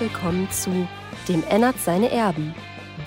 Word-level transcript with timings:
willkommen 0.00 0.48
zu 0.52 0.86
Dem 1.28 1.42
Ennert 1.50 1.76
seine 1.80 2.12
Erben, 2.12 2.54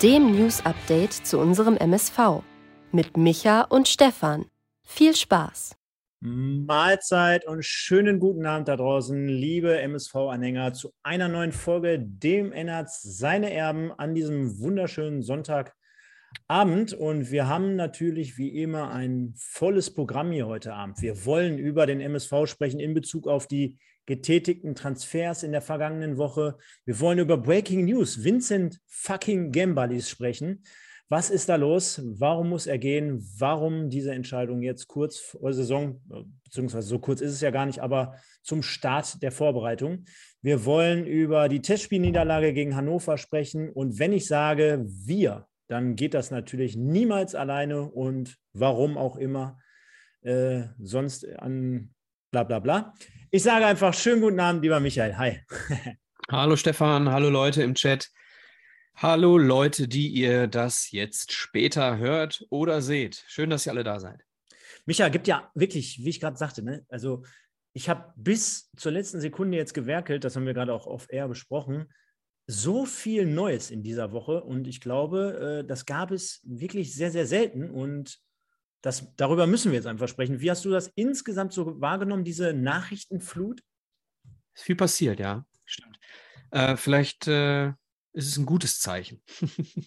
dem 0.02 0.32
News-Update 0.32 1.12
zu 1.12 1.38
unserem 1.38 1.78
MSV 1.78 2.42
mit 2.90 3.16
Micha 3.16 3.62
und 3.62 3.88
Stefan. 3.88 4.44
Viel 4.82 5.16
Spaß! 5.16 5.74
Mahlzeit 6.20 7.46
und 7.46 7.64
schönen 7.64 8.20
guten 8.20 8.44
Abend 8.44 8.68
da 8.68 8.76
draußen, 8.76 9.26
liebe 9.26 9.80
MSV-Anhänger, 9.80 10.74
zu 10.74 10.92
einer 11.02 11.28
neuen 11.28 11.52
Folge 11.52 11.98
Dem 11.98 12.52
Ennert 12.52 12.90
seine 12.90 13.50
Erben 13.54 13.90
an 13.92 14.14
diesem 14.14 14.60
wunderschönen 14.60 15.22
Sonntagabend. 15.22 16.92
Und 16.92 17.30
wir 17.30 17.48
haben 17.48 17.74
natürlich 17.74 18.36
wie 18.36 18.50
immer 18.50 18.90
ein 18.90 19.32
volles 19.38 19.94
Programm 19.94 20.30
hier 20.30 20.46
heute 20.46 20.74
Abend. 20.74 21.00
Wir 21.00 21.24
wollen 21.24 21.56
über 21.56 21.86
den 21.86 22.02
MSV 22.02 22.44
sprechen 22.44 22.80
in 22.80 22.92
Bezug 22.92 23.26
auf 23.28 23.46
die 23.46 23.78
getätigten 24.06 24.74
Transfers 24.74 25.42
in 25.42 25.52
der 25.52 25.62
vergangenen 25.62 26.16
Woche. 26.16 26.56
Wir 26.84 26.98
wollen 27.00 27.18
über 27.18 27.36
Breaking 27.36 27.84
News, 27.84 28.24
Vincent 28.24 28.80
fucking 28.86 29.52
Gambalis 29.52 30.08
sprechen. 30.08 30.62
Was 31.08 31.28
ist 31.28 31.50
da 31.50 31.56
los? 31.56 32.00
Warum 32.02 32.48
muss 32.48 32.66
er 32.66 32.78
gehen? 32.78 33.22
Warum 33.38 33.90
diese 33.90 34.12
Entscheidung 34.12 34.62
jetzt 34.62 34.88
kurz 34.88 35.18
vor 35.18 35.52
Saison, 35.52 36.00
beziehungsweise 36.42 36.88
so 36.88 36.98
kurz 36.98 37.20
ist 37.20 37.32
es 37.32 37.42
ja 37.42 37.50
gar 37.50 37.66
nicht, 37.66 37.80
aber 37.80 38.14
zum 38.42 38.62
Start 38.62 39.22
der 39.22 39.30
Vorbereitung? 39.30 40.06
Wir 40.40 40.64
wollen 40.64 41.06
über 41.06 41.50
die 41.50 41.60
Testspielniederlage 41.60 42.54
gegen 42.54 42.74
Hannover 42.76 43.18
sprechen. 43.18 43.68
Und 43.68 43.98
wenn 43.98 44.14
ich 44.14 44.26
sage 44.26 44.86
wir, 44.86 45.46
dann 45.68 45.96
geht 45.96 46.14
das 46.14 46.30
natürlich 46.30 46.76
niemals 46.76 47.34
alleine 47.34 47.82
und 47.82 48.38
warum 48.54 48.96
auch 48.96 49.16
immer 49.16 49.58
äh, 50.22 50.62
sonst 50.80 51.28
an 51.38 51.94
bla 52.32 52.44
bla 52.44 52.58
bla. 52.60 52.94
Ich 53.30 53.42
sage 53.42 53.66
einfach 53.66 53.92
schönen 53.92 54.22
guten 54.22 54.40
Abend, 54.40 54.62
lieber 54.62 54.80
Michael. 54.80 55.18
Hi. 55.18 55.40
hallo 56.30 56.56
Stefan, 56.56 57.10
hallo 57.10 57.28
Leute 57.28 57.62
im 57.62 57.74
Chat. 57.74 58.10
Hallo 58.94 59.36
Leute, 59.36 59.86
die 59.86 60.08
ihr 60.08 60.46
das 60.46 60.90
jetzt 60.92 61.32
später 61.32 61.98
hört 61.98 62.46
oder 62.48 62.80
seht. 62.80 63.22
Schön, 63.28 63.50
dass 63.50 63.66
ihr 63.66 63.72
alle 63.72 63.84
da 63.84 64.00
seid. 64.00 64.24
Micha, 64.86 65.10
gibt 65.10 65.28
ja 65.28 65.50
wirklich, 65.54 66.02
wie 66.02 66.08
ich 66.08 66.20
gerade 66.20 66.38
sagte, 66.38 66.62
ne? 66.62 66.86
also 66.88 67.22
ich 67.74 67.90
habe 67.90 68.14
bis 68.16 68.70
zur 68.78 68.92
letzten 68.92 69.20
Sekunde 69.20 69.58
jetzt 69.58 69.74
gewerkelt, 69.74 70.24
das 70.24 70.34
haben 70.34 70.46
wir 70.46 70.54
gerade 70.54 70.72
auch 70.72 70.86
auf 70.86 71.12
Air 71.12 71.28
besprochen, 71.28 71.92
so 72.46 72.86
viel 72.86 73.26
Neues 73.26 73.70
in 73.70 73.82
dieser 73.82 74.10
Woche 74.12 74.42
und 74.42 74.66
ich 74.66 74.80
glaube, 74.80 75.60
äh, 75.60 75.66
das 75.66 75.84
gab 75.84 76.10
es 76.10 76.40
wirklich 76.44 76.94
sehr, 76.94 77.10
sehr 77.10 77.26
selten 77.26 77.70
und 77.70 78.22
das, 78.82 79.14
darüber 79.16 79.46
müssen 79.46 79.70
wir 79.70 79.76
jetzt 79.76 79.86
einfach 79.86 80.08
sprechen. 80.08 80.40
Wie 80.40 80.50
hast 80.50 80.64
du 80.64 80.70
das 80.70 80.88
insgesamt 80.96 81.52
so 81.52 81.80
wahrgenommen, 81.80 82.24
diese 82.24 82.52
Nachrichtenflut? 82.52 83.62
Ist 84.54 84.64
viel 84.64 84.76
passiert, 84.76 85.20
ja. 85.20 85.46
Stimmt. 85.64 85.98
Äh, 86.50 86.76
vielleicht 86.76 87.28
äh, 87.28 87.68
ist 88.12 88.28
es 88.28 88.36
ein 88.36 88.44
gutes 88.44 88.80
Zeichen. 88.80 89.22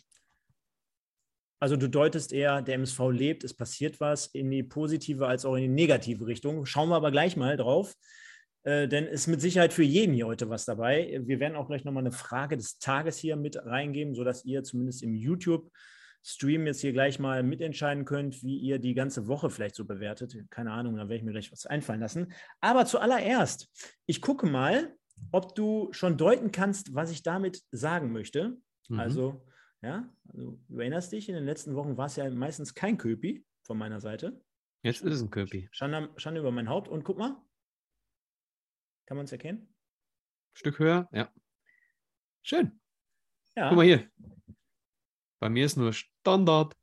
also 1.59 1.75
du 1.75 1.89
deutest 1.89 2.31
eher, 2.31 2.61
der 2.61 2.75
MSV 2.75 2.99
lebt, 3.11 3.43
es 3.43 3.53
passiert 3.53 3.99
was 3.99 4.27
in 4.27 4.49
die 4.49 4.63
positive 4.63 5.27
als 5.27 5.45
auch 5.45 5.55
in 5.55 5.63
die 5.63 5.67
negative 5.67 6.25
Richtung. 6.25 6.66
Schauen 6.66 6.89
wir 6.89 6.95
aber 6.95 7.11
gleich 7.11 7.35
mal 7.35 7.57
drauf. 7.57 7.93
Äh, 8.63 8.88
denn 8.88 9.05
ist 9.05 9.27
mit 9.27 9.41
Sicherheit 9.41 9.73
für 9.73 9.83
jeden 9.83 10.16
hier 10.16 10.25
heute 10.25 10.49
was 10.49 10.66
dabei. 10.66 11.21
Wir 11.23 11.39
werden 11.41 11.55
auch 11.55 11.67
gleich 11.67 11.83
nochmal 11.83 12.03
eine 12.03 12.13
Frage 12.13 12.55
des 12.55 12.79
Tages 12.79 13.17
hier 13.17 13.35
mit 13.35 13.57
reingeben, 13.57 14.16
sodass 14.16 14.45
ihr 14.45 14.63
zumindest 14.63 15.03
im 15.03 15.13
YouTube 15.13 15.69
Stream 16.27 16.65
jetzt 16.65 16.81
hier 16.81 16.91
gleich 16.91 17.19
mal 17.19 17.43
mitentscheiden 17.43 18.03
könnt, 18.03 18.41
wie 18.41 18.57
ihr 18.57 18.79
die 18.79 18.95
ganze 18.95 19.27
Woche 19.27 19.51
vielleicht 19.51 19.75
so 19.75 19.85
bewertet. 19.85 20.35
Keine 20.49 20.71
Ahnung, 20.71 20.95
da 20.95 21.03
werde 21.03 21.17
ich 21.17 21.23
mir 21.23 21.31
gleich 21.31 21.51
was 21.51 21.67
einfallen 21.67 21.99
lassen. 21.99 22.33
Aber 22.61 22.87
zuallererst, 22.87 23.69
ich 24.07 24.21
gucke 24.21 24.47
mal, 24.47 24.97
ob 25.31 25.53
du 25.53 25.89
schon 25.91 26.17
deuten 26.17 26.51
kannst, 26.51 26.95
was 26.95 27.11
ich 27.11 27.21
damit 27.21 27.63
sagen 27.69 28.11
möchte. 28.11 28.57
Mhm. 28.89 28.99
Also, 28.99 29.45
ja, 29.83 30.11
also, 30.29 30.59
du 30.67 30.79
erinnerst 30.79 31.11
dich, 31.11 31.29
in 31.29 31.35
den 31.35 31.45
letzten 31.45 31.75
Wochen 31.75 31.95
war 31.95 32.07
es 32.07 32.16
ja 32.16 32.27
meistens 32.31 32.73
kein 32.73 32.97
Köpi 32.97 33.45
von 33.61 33.77
meiner 33.77 34.00
Seite. 34.00 34.41
Jetzt 34.81 35.03
ist 35.03 35.13
es 35.13 35.21
ein 35.21 35.29
Köpi. 35.29 35.69
Schande, 35.71 36.09
Schande 36.17 36.39
über 36.39 36.51
mein 36.51 36.69
Haupt. 36.69 36.88
Und 36.88 37.03
guck 37.03 37.19
mal. 37.19 37.39
Kann 39.05 39.17
man 39.17 39.25
es 39.25 39.31
erkennen? 39.31 39.71
Stück 40.53 40.79
höher, 40.79 41.07
ja. 41.11 41.31
Schön. 42.41 42.79
Ja. 43.55 43.69
Guck 43.69 43.77
mal 43.77 43.85
hier. 43.85 44.09
Bei 45.40 45.50
mir 45.50 45.66
ist 45.66 45.78
nur 45.78 45.94
Standard. 45.94 46.75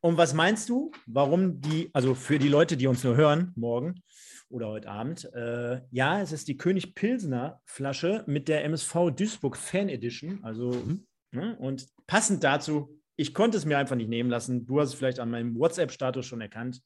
Und 0.00 0.16
was 0.16 0.32
meinst 0.32 0.68
du, 0.68 0.92
warum 1.06 1.60
die, 1.60 1.90
also 1.92 2.14
für 2.14 2.38
die 2.38 2.48
Leute, 2.48 2.76
die 2.76 2.86
uns 2.86 3.02
nur 3.02 3.16
hören, 3.16 3.52
morgen 3.56 4.02
oder 4.48 4.68
heute 4.68 4.88
Abend, 4.88 5.24
äh, 5.34 5.80
ja, 5.90 6.20
es 6.20 6.32
ist 6.32 6.48
die 6.48 6.56
König 6.56 6.94
Pilsner 6.94 7.60
Flasche 7.64 8.24
mit 8.26 8.48
der 8.48 8.64
MSV 8.64 9.10
Duisburg 9.14 9.56
Fan 9.56 9.88
Edition. 9.88 10.42
Also, 10.44 10.70
mhm. 10.70 11.06
ne, 11.32 11.56
und 11.58 11.88
passend 12.06 12.44
dazu, 12.44 13.00
ich 13.16 13.34
konnte 13.34 13.58
es 13.58 13.64
mir 13.64 13.76
einfach 13.76 13.96
nicht 13.96 14.08
nehmen 14.08 14.30
lassen. 14.30 14.64
Du 14.64 14.80
hast 14.80 14.90
es 14.90 14.94
vielleicht 14.94 15.18
an 15.18 15.30
meinem 15.30 15.58
WhatsApp-Status 15.58 16.24
schon 16.24 16.40
erkannt. 16.40 16.80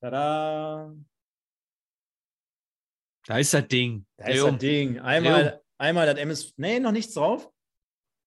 Tada! 0.00 0.94
Da 3.26 3.38
ist 3.38 3.52
das 3.52 3.66
Ding. 3.66 4.06
Da 4.16 4.28
ist 4.28 4.44
das 4.44 4.58
Ding. 4.58 5.00
Einmal, 5.00 5.60
einmal 5.76 6.06
das 6.06 6.18
MS. 6.18 6.54
Nee, 6.56 6.78
noch 6.78 6.92
nichts 6.92 7.14
drauf. 7.14 7.50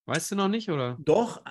Weißt 0.06 0.32
du 0.32 0.36
noch 0.36 0.50
nicht, 0.50 0.70
oder? 0.70 0.98
Doch, 1.00 1.42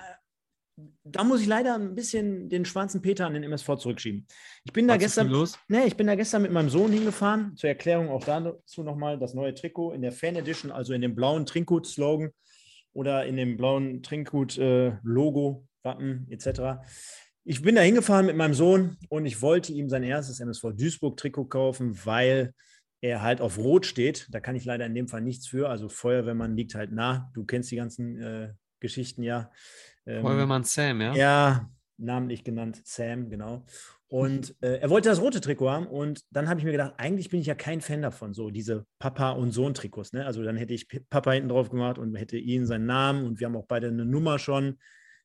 da 1.03 1.23
muss 1.23 1.41
ich 1.41 1.47
leider 1.47 1.75
ein 1.75 1.95
bisschen 1.95 2.49
den 2.49 2.65
schwarzen 2.65 3.01
Peter 3.01 3.25
an 3.25 3.33
den 3.33 3.43
MSV 3.43 3.75
zurückschieben. 3.77 4.25
Ich 4.63 4.73
bin 4.73 4.87
da 4.87 4.95
Was 4.95 5.01
gestern, 5.01 5.27
los? 5.29 5.57
Nee, 5.67 5.85
ich 5.85 5.95
bin 5.95 6.07
da 6.07 6.15
gestern 6.15 6.41
mit 6.41 6.51
meinem 6.51 6.69
Sohn 6.69 6.91
hingefahren. 6.91 7.55
Zur 7.55 7.69
Erklärung 7.69 8.09
auch 8.09 8.23
dazu 8.23 8.83
nochmal 8.83 9.19
das 9.19 9.33
neue 9.33 9.53
Trikot 9.53 9.93
in 9.93 10.01
der 10.01 10.11
Fan 10.11 10.35
Edition, 10.35 10.71
also 10.71 10.93
in 10.93 11.01
dem 11.01 11.15
blauen 11.15 11.45
Trinkgut-Slogan 11.45 12.31
oder 12.93 13.25
in 13.25 13.35
dem 13.35 13.57
blauen 13.57 14.03
Trinkgut-Logo, 14.03 15.67
Wappen 15.83 16.27
etc. 16.29 16.81
Ich 17.43 17.61
bin 17.61 17.75
da 17.75 17.81
hingefahren 17.81 18.25
mit 18.25 18.35
meinem 18.35 18.53
Sohn 18.53 18.97
und 19.09 19.25
ich 19.25 19.41
wollte 19.41 19.73
ihm 19.73 19.89
sein 19.89 20.03
erstes 20.03 20.39
MSV 20.39 20.73
Duisburg-Trikot 20.75 21.45
kaufen, 21.45 21.97
weil 22.05 22.53
er 23.01 23.23
halt 23.23 23.41
auf 23.41 23.57
Rot 23.57 23.85
steht. 23.85 24.27
Da 24.29 24.39
kann 24.39 24.55
ich 24.55 24.65
leider 24.65 24.85
in 24.85 24.93
dem 24.93 25.07
Fall 25.07 25.21
nichts 25.21 25.47
für. 25.47 25.69
Also 25.69 25.89
Feuerwehrmann 25.89 26.55
liegt 26.55 26.75
halt 26.75 26.91
nah. 26.91 27.31
Du 27.33 27.43
kennst 27.43 27.71
die 27.71 27.77
ganzen 27.77 28.21
äh, 28.21 28.53
Geschichten 28.81 29.23
ja. 29.23 29.49
Ähm, 30.05 30.21
Feuerwehrmann 30.21 30.65
Sam, 30.65 30.99
ja? 30.99 31.15
Ja, 31.15 31.69
namentlich 31.97 32.43
genannt 32.43 32.81
Sam, 32.83 33.29
genau. 33.29 33.65
Und 34.07 34.55
äh, 34.61 34.79
er 34.79 34.89
wollte 34.89 35.07
das 35.07 35.21
rote 35.21 35.39
Trikot 35.39 35.69
haben 35.69 35.87
und 35.87 36.25
dann 36.31 36.49
habe 36.49 36.59
ich 36.59 36.65
mir 36.65 36.73
gedacht, 36.73 36.95
eigentlich 36.97 37.29
bin 37.29 37.39
ich 37.39 37.47
ja 37.47 37.55
kein 37.55 37.79
Fan 37.79 38.01
davon, 38.01 38.33
so 38.33 38.49
diese 38.49 38.85
Papa- 38.99 39.31
und 39.31 39.51
Sohn-Trikots. 39.51 40.11
Ne? 40.11 40.25
Also 40.25 40.43
dann 40.43 40.57
hätte 40.57 40.73
ich 40.73 40.87
Papa 41.09 41.31
hinten 41.31 41.49
drauf 41.49 41.69
gemacht 41.69 41.97
und 41.97 42.15
hätte 42.15 42.37
ihn 42.37 42.65
seinen 42.65 42.85
Namen 42.85 43.25
und 43.25 43.39
wir 43.39 43.47
haben 43.47 43.55
auch 43.55 43.67
beide 43.67 43.87
eine 43.87 44.05
Nummer 44.05 44.37
schon, 44.37 44.77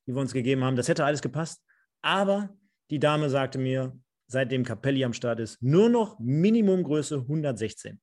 die 0.05 0.13
wir 0.13 0.21
uns 0.21 0.33
gegeben 0.33 0.63
haben. 0.63 0.77
Das 0.77 0.87
hätte 0.87 1.03
alles 1.03 1.21
gepasst. 1.21 1.61
Aber 2.01 2.55
die 2.89 2.99
Dame 2.99 3.29
sagte 3.29 3.57
mir, 3.57 3.99
seitdem 4.27 4.63
Capelli 4.63 5.03
am 5.03 5.13
Start 5.13 5.39
ist, 5.39 5.61
nur 5.61 5.89
noch 5.89 6.17
Minimumgröße 6.19 7.17
116 7.17 7.99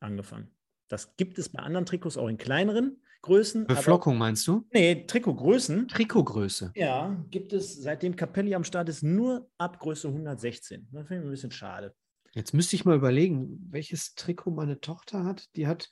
angefangen. 0.00 0.50
Das 0.88 1.16
gibt 1.16 1.38
es 1.38 1.50
bei 1.50 1.60
anderen 1.60 1.86
Trikots 1.86 2.16
auch 2.16 2.28
in 2.28 2.38
kleineren. 2.38 3.02
Größen. 3.22 3.66
Beflockung 3.66 4.14
aber, 4.14 4.26
meinst 4.26 4.46
du? 4.46 4.66
Nee, 4.72 5.04
Trikotgrößen. 5.06 5.88
Trikotgröße. 5.88 6.72
Ja, 6.76 7.16
gibt 7.30 7.52
es 7.52 7.74
seitdem 7.82 8.14
Capelli 8.14 8.54
am 8.54 8.64
Start 8.64 8.88
ist 8.88 9.02
nur 9.02 9.50
ab 9.58 9.78
Größe 9.80 10.08
116. 10.08 10.88
Das 10.92 11.06
finde 11.06 11.22
ich 11.22 11.28
ein 11.28 11.30
bisschen 11.30 11.50
schade. 11.50 11.94
Jetzt 12.32 12.54
müsste 12.54 12.76
ich 12.76 12.84
mal 12.84 12.96
überlegen, 12.96 13.66
welches 13.70 14.14
Trikot 14.14 14.52
meine 14.52 14.80
Tochter 14.80 15.24
hat. 15.24 15.48
Die 15.56 15.66
hat, 15.66 15.88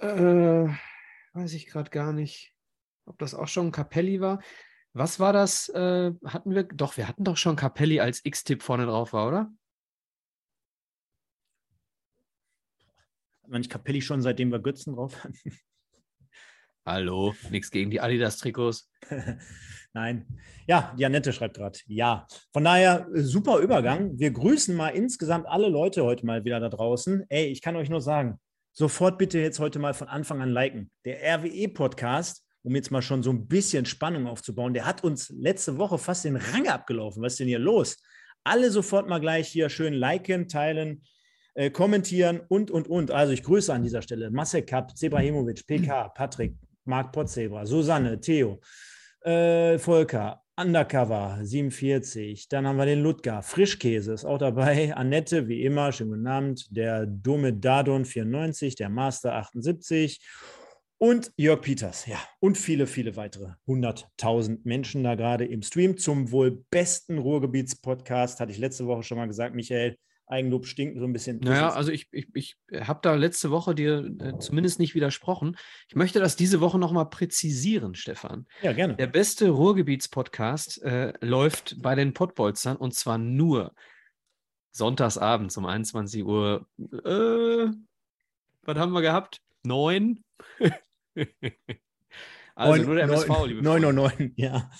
äh, 0.00 0.68
weiß 1.32 1.54
ich 1.54 1.66
gerade 1.66 1.90
gar 1.90 2.12
nicht, 2.12 2.54
ob 3.06 3.18
das 3.18 3.34
auch 3.34 3.48
schon 3.48 3.72
Capelli 3.72 4.20
war. 4.20 4.42
Was 4.92 5.18
war 5.18 5.32
das? 5.32 5.70
Äh, 5.70 6.12
hatten 6.26 6.54
wir? 6.54 6.64
Doch, 6.64 6.98
wir 6.98 7.08
hatten 7.08 7.24
doch 7.24 7.38
schon 7.38 7.56
Capelli 7.56 8.00
als 8.00 8.20
X-Tipp 8.24 8.62
vorne 8.62 8.84
drauf 8.84 9.14
war, 9.14 9.28
oder? 9.28 9.50
Hat 13.42 13.50
man 13.50 13.60
nicht 13.60 13.70
Capelli 13.70 14.02
schon, 14.02 14.20
seitdem 14.20 14.50
wir 14.50 14.58
Götzen 14.58 14.94
drauf 14.94 15.24
hatten? 15.24 15.34
Hallo, 16.84 17.32
nichts 17.50 17.70
gegen 17.70 17.92
die 17.92 18.00
Adidas-Trikots. 18.00 18.90
Nein. 19.92 20.26
Ja, 20.66 20.92
Janette 20.96 21.32
schreibt 21.32 21.56
gerade. 21.56 21.78
Ja. 21.86 22.26
Von 22.52 22.64
daher, 22.64 23.06
äh, 23.14 23.20
super 23.20 23.58
Übergang. 23.58 24.18
Wir 24.18 24.32
grüßen 24.32 24.74
mal 24.74 24.88
insgesamt 24.88 25.46
alle 25.46 25.68
Leute 25.68 26.02
heute 26.02 26.26
mal 26.26 26.44
wieder 26.44 26.58
da 26.58 26.68
draußen. 26.68 27.24
Ey, 27.28 27.46
ich 27.46 27.62
kann 27.62 27.76
euch 27.76 27.88
nur 27.88 28.00
sagen, 28.00 28.40
sofort 28.72 29.16
bitte 29.16 29.38
jetzt 29.38 29.60
heute 29.60 29.78
mal 29.78 29.94
von 29.94 30.08
Anfang 30.08 30.42
an 30.42 30.50
liken. 30.50 30.90
Der 31.04 31.22
RWE-Podcast, 31.22 32.44
um 32.64 32.74
jetzt 32.74 32.90
mal 32.90 33.02
schon 33.02 33.22
so 33.22 33.30
ein 33.30 33.46
bisschen 33.46 33.86
Spannung 33.86 34.26
aufzubauen, 34.26 34.74
der 34.74 34.84
hat 34.84 35.04
uns 35.04 35.30
letzte 35.30 35.78
Woche 35.78 35.98
fast 35.98 36.24
den 36.24 36.34
Rang 36.34 36.66
abgelaufen. 36.66 37.22
Was 37.22 37.34
ist 37.34 37.40
denn 37.40 37.48
hier 37.48 37.60
los? 37.60 38.02
Alle 38.42 38.72
sofort 38.72 39.08
mal 39.08 39.20
gleich 39.20 39.46
hier 39.46 39.68
schön 39.68 39.94
liken, 39.94 40.48
teilen, 40.48 41.04
äh, 41.54 41.70
kommentieren 41.70 42.40
und, 42.48 42.72
und, 42.72 42.88
und. 42.88 43.12
Also 43.12 43.32
ich 43.32 43.44
grüße 43.44 43.72
an 43.72 43.84
dieser 43.84 44.02
Stelle 44.02 44.32
Masek 44.32 44.66
Kapp, 44.66 44.96
Zebrahimovic, 44.96 45.64
PK, 45.64 46.08
Patrick, 46.08 46.56
Marc 46.84 47.12
Potzebra, 47.12 47.66
Susanne, 47.66 48.20
Theo, 48.20 48.60
äh, 49.22 49.78
Volker, 49.78 50.42
Undercover 50.56 51.38
47, 51.42 52.48
dann 52.48 52.66
haben 52.66 52.76
wir 52.76 52.84
den 52.84 53.02
Ludger, 53.02 53.42
Frischkäse 53.42 54.12
ist 54.12 54.24
auch 54.24 54.38
dabei, 54.38 54.94
Annette, 54.96 55.48
wie 55.48 55.64
immer, 55.64 55.92
schönen 55.92 56.10
guten 56.10 56.26
Abend, 56.26 56.76
der 56.76 57.06
Dumme 57.06 57.54
Dadon 57.54 58.04
94, 58.04 58.74
der 58.74 58.90
Master 58.90 59.34
78 59.34 60.20
Und 60.98 61.32
Jörg 61.36 61.62
Peters, 61.62 62.06
ja, 62.06 62.18
und 62.38 62.58
viele, 62.58 62.86
viele 62.86 63.16
weitere 63.16 63.52
100.000 63.66 64.60
Menschen 64.64 65.02
da 65.02 65.14
gerade 65.14 65.46
im 65.46 65.62
Stream 65.62 65.96
zum 65.96 66.30
wohl 66.30 66.64
besten 66.70 67.18
Ruhrgebietspodcast, 67.18 68.38
hatte 68.38 68.52
ich 68.52 68.58
letzte 68.58 68.86
Woche 68.86 69.02
schon 69.02 69.18
mal 69.18 69.26
gesagt, 69.26 69.54
Michael. 69.54 69.96
Eigenlob 70.32 70.66
stinkt 70.66 70.98
so 70.98 71.04
ein 71.04 71.12
bisschen. 71.12 71.38
Naja, 71.40 71.68
also 71.68 71.92
ich, 71.92 72.08
ich, 72.10 72.26
ich 72.34 72.56
habe 72.80 73.00
da 73.02 73.14
letzte 73.14 73.50
Woche 73.50 73.74
dir 73.74 74.10
äh, 74.18 74.38
zumindest 74.38 74.80
nicht 74.80 74.94
widersprochen. 74.94 75.56
Ich 75.88 75.94
möchte 75.94 76.20
das 76.20 76.36
diese 76.36 76.60
Woche 76.60 76.78
nochmal 76.78 77.08
präzisieren, 77.10 77.94
Stefan. 77.94 78.46
Ja, 78.62 78.72
gerne. 78.72 78.96
Der 78.96 79.06
beste 79.06 79.50
Ruhrgebietspodcast 79.50 80.82
äh, 80.82 81.12
läuft 81.20 81.80
bei 81.82 81.94
den 81.94 82.14
Pottbolzern 82.14 82.76
und 82.76 82.94
zwar 82.94 83.18
nur 83.18 83.74
sonntagsabends 84.70 85.56
um 85.58 85.66
21 85.66 86.24
Uhr. 86.24 86.66
Äh, 86.78 87.68
was 88.62 88.78
haben 88.78 88.92
wir 88.92 89.02
gehabt? 89.02 89.42
Neun? 89.64 90.24
also 92.54 92.76
9, 92.76 92.86
nur 92.86 92.94
der 92.94 93.04
MSV, 93.04 93.28
9, 93.28 93.48
liebe 93.48 93.62
9 93.62 93.84
und 93.84 93.94
9, 93.94 94.32
ja. 94.36 94.70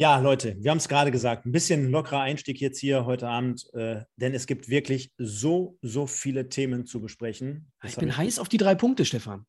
Ja, 0.00 0.20
Leute, 0.20 0.56
wir 0.60 0.70
haben 0.70 0.78
es 0.78 0.86
gerade 0.86 1.10
gesagt, 1.10 1.44
ein 1.44 1.50
bisschen 1.50 1.90
lockerer 1.90 2.20
Einstieg 2.20 2.60
jetzt 2.60 2.78
hier 2.78 3.04
heute 3.04 3.26
Abend, 3.26 3.68
äh, 3.74 4.02
denn 4.14 4.32
es 4.32 4.46
gibt 4.46 4.68
wirklich 4.68 5.12
so, 5.18 5.76
so 5.82 6.06
viele 6.06 6.48
Themen 6.48 6.86
zu 6.86 7.00
besprechen. 7.00 7.72
Das 7.82 7.90
ich 7.90 7.96
bin 7.96 8.10
ich 8.10 8.16
heiß 8.16 8.38
auf 8.38 8.48
die 8.48 8.58
drei 8.58 8.76
Punkte, 8.76 9.04
Stefan. 9.04 9.44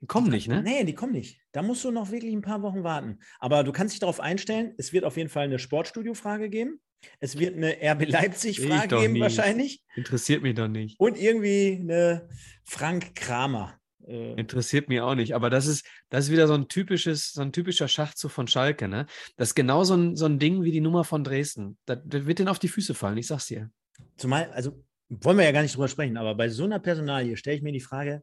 Die 0.00 0.08
kommen 0.08 0.28
nicht, 0.28 0.48
ne? 0.48 0.60
Nee, 0.60 0.82
die 0.82 0.96
kommen 0.96 1.12
nicht. 1.12 1.40
Da 1.52 1.62
musst 1.62 1.84
du 1.84 1.92
noch 1.92 2.10
wirklich 2.10 2.34
ein 2.34 2.42
paar 2.42 2.62
Wochen 2.62 2.82
warten. 2.82 3.20
Aber 3.38 3.62
du 3.62 3.70
kannst 3.70 3.94
dich 3.94 4.00
darauf 4.00 4.18
einstellen, 4.18 4.74
es 4.76 4.92
wird 4.92 5.04
auf 5.04 5.16
jeden 5.16 5.28
Fall 5.28 5.44
eine 5.44 5.60
Sportstudio-Frage 5.60 6.50
geben. 6.50 6.80
Es 7.20 7.38
wird 7.38 7.54
eine 7.54 7.76
RB 7.80 8.08
Leipzig-Frage 8.08 8.98
geben, 8.98 9.12
nie. 9.12 9.20
wahrscheinlich. 9.20 9.84
Interessiert 9.94 10.42
mich 10.42 10.56
doch 10.56 10.66
nicht. 10.66 10.98
Und 10.98 11.16
irgendwie 11.16 11.78
eine 11.80 12.28
Frank 12.64 13.14
Kramer. 13.14 13.78
Äh, 14.06 14.34
Interessiert 14.34 14.88
mich 14.88 15.00
auch 15.00 15.14
nicht, 15.14 15.34
aber 15.34 15.50
das 15.50 15.66
ist, 15.66 15.86
das 16.10 16.26
ist 16.26 16.30
wieder 16.30 16.46
so 16.46 16.54
ein 16.54 16.68
typisches, 16.68 17.32
so 17.32 17.42
ein 17.42 17.52
typischer 17.52 17.88
Schachzug 17.88 18.30
von 18.30 18.46
Schalke, 18.46 18.88
ne? 18.88 19.06
Das 19.36 19.48
ist 19.48 19.54
genau 19.54 19.84
so 19.84 19.94
ein, 19.94 20.16
so 20.16 20.26
ein 20.26 20.38
Ding 20.38 20.62
wie 20.62 20.70
die 20.70 20.80
Nummer 20.80 21.04
von 21.04 21.24
Dresden. 21.24 21.78
Das, 21.86 21.98
das 22.04 22.26
wird 22.26 22.38
denen 22.38 22.48
auf 22.48 22.58
die 22.58 22.68
Füße 22.68 22.94
fallen, 22.94 23.18
ich 23.18 23.26
sag's 23.26 23.46
dir. 23.46 23.70
Zumal, 24.16 24.50
also 24.52 24.84
wollen 25.08 25.38
wir 25.38 25.44
ja 25.44 25.52
gar 25.52 25.62
nicht 25.62 25.74
drüber 25.74 25.88
sprechen, 25.88 26.16
aber 26.16 26.34
bei 26.34 26.48
so 26.48 26.64
einer 26.64 26.78
Personalie 26.78 27.36
stelle 27.36 27.56
ich 27.56 27.62
mir 27.62 27.72
die 27.72 27.80
Frage, 27.80 28.22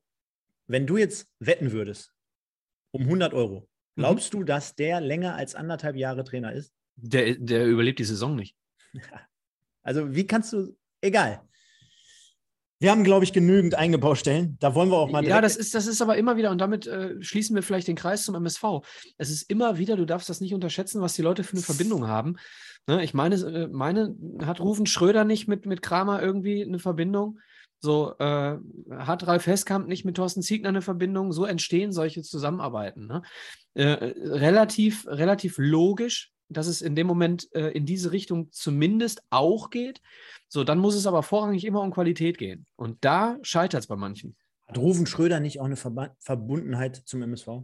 wenn 0.67 0.87
du 0.87 0.97
jetzt 0.97 1.27
wetten 1.39 1.71
würdest 1.71 2.13
um 2.91 3.03
100 3.03 3.33
Euro, 3.33 3.67
mhm. 3.95 4.01
glaubst 4.01 4.33
mhm. 4.33 4.39
du, 4.39 4.43
dass 4.45 4.75
der 4.75 5.01
länger 5.01 5.35
als 5.35 5.55
anderthalb 5.55 5.95
Jahre 5.95 6.23
Trainer 6.23 6.53
ist? 6.53 6.73
Der, 6.95 7.35
der 7.35 7.65
überlebt 7.67 7.99
die 7.99 8.05
Saison 8.05 8.35
nicht. 8.35 8.55
Also 9.85 10.15
wie 10.15 10.25
kannst 10.25 10.53
du, 10.53 10.77
egal. 11.01 11.41
Wir 12.83 12.91
haben, 12.91 13.05
glaube 13.05 13.23
ich, 13.23 13.31
genügend 13.31 13.77
eigene 13.77 13.97
Baustellen. 13.97 14.57
Da 14.59 14.75
wollen 14.75 14.89
wir 14.89 14.97
auch 14.97 15.09
mal. 15.09 15.23
Ja, 15.23 15.39
das 15.39 15.55
ist, 15.55 15.73
das 15.73 15.87
ist 15.87 16.01
aber 16.01 16.17
immer 16.17 16.35
wieder, 16.35 16.51
und 16.51 16.57
damit 16.59 16.85
äh, 16.85 17.15
schließen 17.21 17.55
wir 17.55 17.63
vielleicht 17.63 17.87
den 17.87 17.95
Kreis 17.95 18.25
zum 18.25 18.35
MSV. 18.35 18.81
Es 19.17 19.29
ist 19.29 19.49
immer 19.49 19.77
wieder, 19.77 19.95
du 19.95 20.03
darfst 20.03 20.27
das 20.27 20.41
nicht 20.41 20.53
unterschätzen, 20.53 21.01
was 21.01 21.13
die 21.13 21.21
Leute 21.21 21.45
für 21.45 21.53
eine 21.53 21.61
Verbindung 21.61 22.09
haben. 22.09 22.35
Ne? 22.85 23.01
Ich 23.01 23.13
meine, 23.13 23.35
äh, 23.35 23.67
meine, 23.71 24.13
hat 24.43 24.59
Rufen 24.59 24.85
Schröder 24.85 25.23
nicht 25.23 25.47
mit, 25.47 25.65
mit 25.65 25.81
Kramer 25.81 26.21
irgendwie 26.21 26.61
eine 26.61 26.77
Verbindung? 26.77 27.39
So, 27.79 28.15
äh, 28.19 28.57
hat 28.91 29.27
Ralf 29.27 29.47
Heskamp 29.47 29.87
nicht 29.87 30.03
mit 30.03 30.17
Thorsten 30.17 30.41
Ziegner 30.41 30.67
eine 30.67 30.81
Verbindung? 30.81 31.31
So 31.31 31.45
entstehen 31.45 31.93
solche 31.93 32.21
Zusammenarbeiten. 32.21 33.07
Ne? 33.07 33.21
Äh, 33.75 34.11
relativ, 34.25 35.07
relativ 35.07 35.55
logisch, 35.57 36.32
dass 36.53 36.67
es 36.67 36.81
in 36.81 36.95
dem 36.95 37.07
Moment 37.07 37.53
äh, 37.53 37.69
in 37.69 37.85
diese 37.85 38.11
Richtung 38.11 38.51
zumindest 38.51 39.23
auch 39.29 39.69
geht. 39.69 40.01
So, 40.47 40.63
dann 40.63 40.79
muss 40.79 40.95
es 40.95 41.07
aber 41.07 41.23
vorrangig 41.23 41.65
immer 41.65 41.81
um 41.81 41.91
Qualität 41.91 42.37
gehen. 42.37 42.65
Und 42.75 43.03
da 43.03 43.37
scheitert 43.41 43.81
es 43.81 43.87
bei 43.87 43.95
manchen. 43.95 44.35
Hat 44.67 44.77
Rufen 44.77 45.05
Schröder 45.05 45.39
nicht 45.39 45.59
auch 45.59 45.65
eine 45.65 45.75
Verba 45.75 46.15
Verbundenheit 46.19 46.95
zum 47.05 47.21
MSV? 47.21 47.63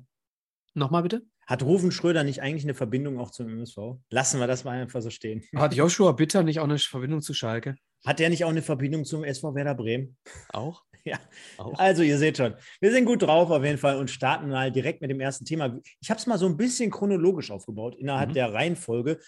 Nochmal 0.73 1.03
bitte? 1.03 1.23
Hat 1.47 1.63
Rufen 1.63 1.91
Schröder 1.91 2.23
nicht 2.23 2.41
eigentlich 2.41 2.63
eine 2.63 2.75
Verbindung 2.75 3.19
auch 3.19 3.31
zum 3.31 3.49
MSV? 3.49 3.77
Lassen 4.09 4.39
wir 4.39 4.47
das 4.47 4.63
mal 4.65 4.79
einfach 4.79 5.01
so 5.01 5.09
stehen. 5.09 5.43
Hat 5.55 5.73
Joshua 5.73 6.11
Bitter 6.11 6.43
nicht 6.43 6.59
auch 6.59 6.65
eine 6.65 6.77
Verbindung 6.77 7.21
zu 7.21 7.33
Schalke? 7.33 7.75
Hat 8.05 8.19
der 8.19 8.29
nicht 8.29 8.45
auch 8.45 8.49
eine 8.49 8.61
Verbindung 8.61 9.03
zum 9.03 9.23
SV 9.23 9.55
Werder 9.55 9.75
Bremen? 9.75 10.17
Auch? 10.49 10.83
Ja, 11.05 11.17
auch. 11.57 11.79
also 11.79 12.03
ihr 12.03 12.17
seht 12.17 12.37
schon, 12.37 12.55
wir 12.81 12.91
sind 12.91 13.05
gut 13.05 13.21
drauf 13.21 13.49
auf 13.51 13.63
jeden 13.63 13.77
Fall 13.77 13.97
und 13.97 14.11
starten 14.11 14.49
mal 14.49 14.71
direkt 14.71 15.01
mit 15.01 15.09
dem 15.09 15.21
ersten 15.21 15.45
Thema. 15.45 15.79
Ich 16.01 16.09
habe 16.09 16.19
es 16.19 16.27
mal 16.27 16.37
so 16.37 16.45
ein 16.45 16.57
bisschen 16.57 16.91
chronologisch 16.91 17.51
aufgebaut 17.51 17.95
innerhalb 17.95 18.29
mhm. 18.29 18.33
der 18.33 18.53
Reihenfolge. 18.53 19.19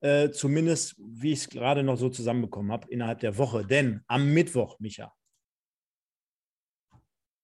Äh, 0.00 0.30
zumindest, 0.32 0.96
wie 0.98 1.32
ich 1.32 1.38
es 1.40 1.48
gerade 1.48 1.82
noch 1.82 1.96
so 1.96 2.10
zusammenbekommen 2.10 2.70
habe, 2.70 2.88
innerhalb 2.90 3.20
der 3.20 3.38
Woche. 3.38 3.64
Denn 3.64 4.02
am 4.06 4.34
Mittwoch, 4.34 4.78
Micha, 4.78 5.14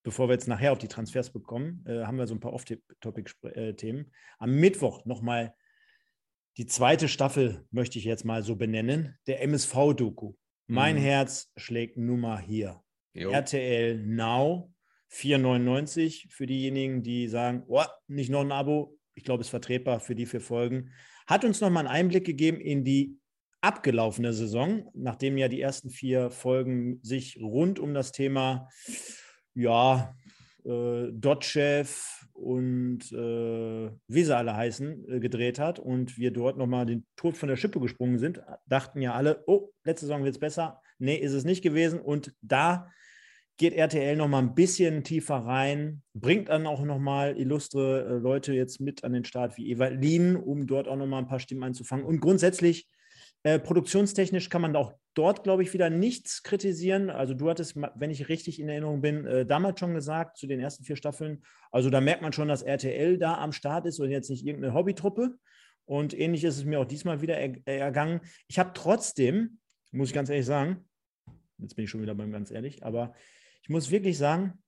bevor 0.03 0.29
wir 0.29 0.35
jetzt 0.35 0.49
nachher 0.49 0.73
auf 0.73 0.79
die 0.79 0.89
Transfers 0.89 1.31
bekommen, 1.31 1.85
äh, 1.87 2.05
haben 2.05 2.19
wir 2.19 2.27
so 2.27 2.35
ein 2.35 2.41
paar 2.41 2.53
Off-Topic-Themen. 2.53 4.05
Äh, 4.05 4.11
am 4.39 4.55
Mittwoch 4.57 5.05
nochmal 5.07 5.55
die 6.57 6.67
zweite 6.67 7.09
Staffel, 7.09 7.67
möchte 7.71 7.99
ich 7.99 8.05
jetzt 8.05 8.25
mal 8.25 8.43
so 8.43 8.57
benennen, 8.57 9.17
der 9.27 9.43
MSV-Doku. 9.43 10.35
Mein 10.67 10.97
mhm. 10.97 11.01
Herz 11.01 11.51
schlägt 11.57 11.97
Nummer 11.97 12.39
hier. 12.39 12.83
Jo. 13.13 13.31
RTL 13.31 13.99
Now 14.07 14.73
4,99 15.13 16.31
für 16.31 16.47
diejenigen, 16.47 17.03
die 17.03 17.29
sagen, 17.29 17.65
oh, 17.67 17.83
nicht 18.07 18.31
noch 18.31 18.43
ein 18.43 18.53
Abo. 18.53 18.97
Ich 19.15 19.25
glaube, 19.25 19.41
es 19.41 19.49
ist 19.49 19.51
vertretbar 19.51 20.01
für 20.01 20.15
die 20.15 20.27
vier 20.27 20.41
Folgen 20.41 20.91
hat 21.31 21.45
uns 21.45 21.61
nochmal 21.61 21.87
einen 21.87 21.95
Einblick 21.95 22.27
gegeben 22.27 22.61
in 22.61 22.83
die 22.83 23.17
abgelaufene 23.61 24.33
Saison, 24.33 24.91
nachdem 24.95 25.39
ja 25.39 25.47
die 25.47 25.61
ersten 25.61 25.89
vier 25.89 26.29
Folgen 26.31 26.99
sich 27.03 27.39
rund 27.41 27.79
um 27.79 27.95
das 27.95 28.11
Thema, 28.11 28.69
ja, 29.55 30.17
äh, 30.65 31.07
Dotchev 31.13 32.27
und 32.33 33.13
äh, 33.13 33.91
wie 34.09 34.25
sie 34.25 34.37
alle 34.37 34.57
heißen, 34.57 35.09
äh, 35.09 35.21
gedreht 35.21 35.61
hat 35.61 35.79
und 35.79 36.19
wir 36.19 36.33
dort 36.33 36.59
nochmal 36.59 36.85
den 36.85 37.07
Tod 37.15 37.37
von 37.37 37.49
der 37.49 37.57
Schippe 37.57 37.79
gesprungen 37.79 38.19
sind, 38.19 38.43
dachten 38.67 39.01
ja 39.01 39.15
alle, 39.15 39.45
oh, 39.47 39.71
letzte 39.85 40.07
Saison 40.07 40.25
wird 40.25 40.35
es 40.35 40.41
besser. 40.41 40.81
Nee, 40.99 41.17
ist 41.17 41.33
es 41.33 41.45
nicht 41.45 41.63
gewesen. 41.63 42.01
Und 42.01 42.35
da 42.43 42.91
geht 43.61 43.75
RTL 43.75 44.17
noch 44.17 44.27
mal 44.27 44.39
ein 44.39 44.55
bisschen 44.55 45.05
tiefer 45.05 45.37
rein, 45.37 46.03
bringt 46.15 46.49
dann 46.49 46.67
auch 46.67 46.83
noch 46.83 46.99
mal 46.99 47.37
illustre 47.37 48.07
äh, 48.07 48.13
Leute 48.15 48.55
jetzt 48.55 48.81
mit 48.81 49.05
an 49.05 49.13
den 49.13 49.27
Start 49.27 49.59
wie 49.59 49.71
Evalin, 49.71 50.35
um 50.35 50.67
dort 50.67 50.89
auch 50.89 50.97
noch 50.97 51.07
mal 51.07 51.19
ein 51.19 51.27
paar 51.27 51.41
Stimmen 51.41 51.63
einzufangen. 51.63 52.07
Und 52.07 52.21
grundsätzlich 52.21 52.89
äh, 53.43 53.59
produktionstechnisch 53.59 54.49
kann 54.49 54.63
man 54.63 54.75
auch 54.77 54.95
dort, 55.13 55.45
glaube 55.45 55.63
ich, 55.63 55.75
wieder 55.75 55.91
nichts 55.91 56.43
kritisieren. 56.43 57.11
Also 57.11 57.35
du 57.35 57.51
hattest, 57.51 57.77
wenn 57.77 58.11
ich 58.11 58.31
richtig 58.31 58.61
in 58.61 58.71
Erinnerung 58.71 59.03
bin, 59.03 59.27
äh, 59.27 59.45
damals 59.45 59.79
schon 59.79 59.93
gesagt 59.93 60.39
zu 60.39 60.47
den 60.47 60.59
ersten 60.59 60.85
vier 60.85 60.97
Staffeln. 60.97 61.43
Also 61.71 61.91
da 61.91 62.01
merkt 62.01 62.23
man 62.23 62.33
schon, 62.33 62.49
dass 62.49 62.63
RTL 62.63 63.19
da 63.19 63.37
am 63.37 63.53
Start 63.53 63.85
ist 63.85 64.01
und 64.01 64.11
jetzt 64.11 64.31
nicht 64.31 64.47
irgendeine 64.47 64.73
Hobbytruppe. 64.73 65.35
Und 65.85 66.19
ähnlich 66.19 66.45
ist 66.45 66.57
es 66.57 66.65
mir 66.65 66.81
auch 66.81 66.87
diesmal 66.87 67.21
wieder 67.21 67.37
er 67.37 67.59
ergangen. 67.67 68.23
Ich 68.49 68.59
habe 68.59 68.71
trotzdem, 68.73 69.59
muss 69.93 70.09
ich 70.09 70.15
ganz 70.15 70.31
ehrlich 70.31 70.47
sagen, 70.47 70.89
jetzt 71.59 71.77
bin 71.77 71.85
ich 71.85 71.91
schon 71.91 72.01
wieder 72.01 72.15
beim 72.15 72.33
ganz 72.33 72.51
ehrlich, 72.51 72.83
aber 72.83 73.13
ich 73.71 73.73
muss 73.73 73.93
wirklich 73.93 74.19
sagen, 74.19 74.61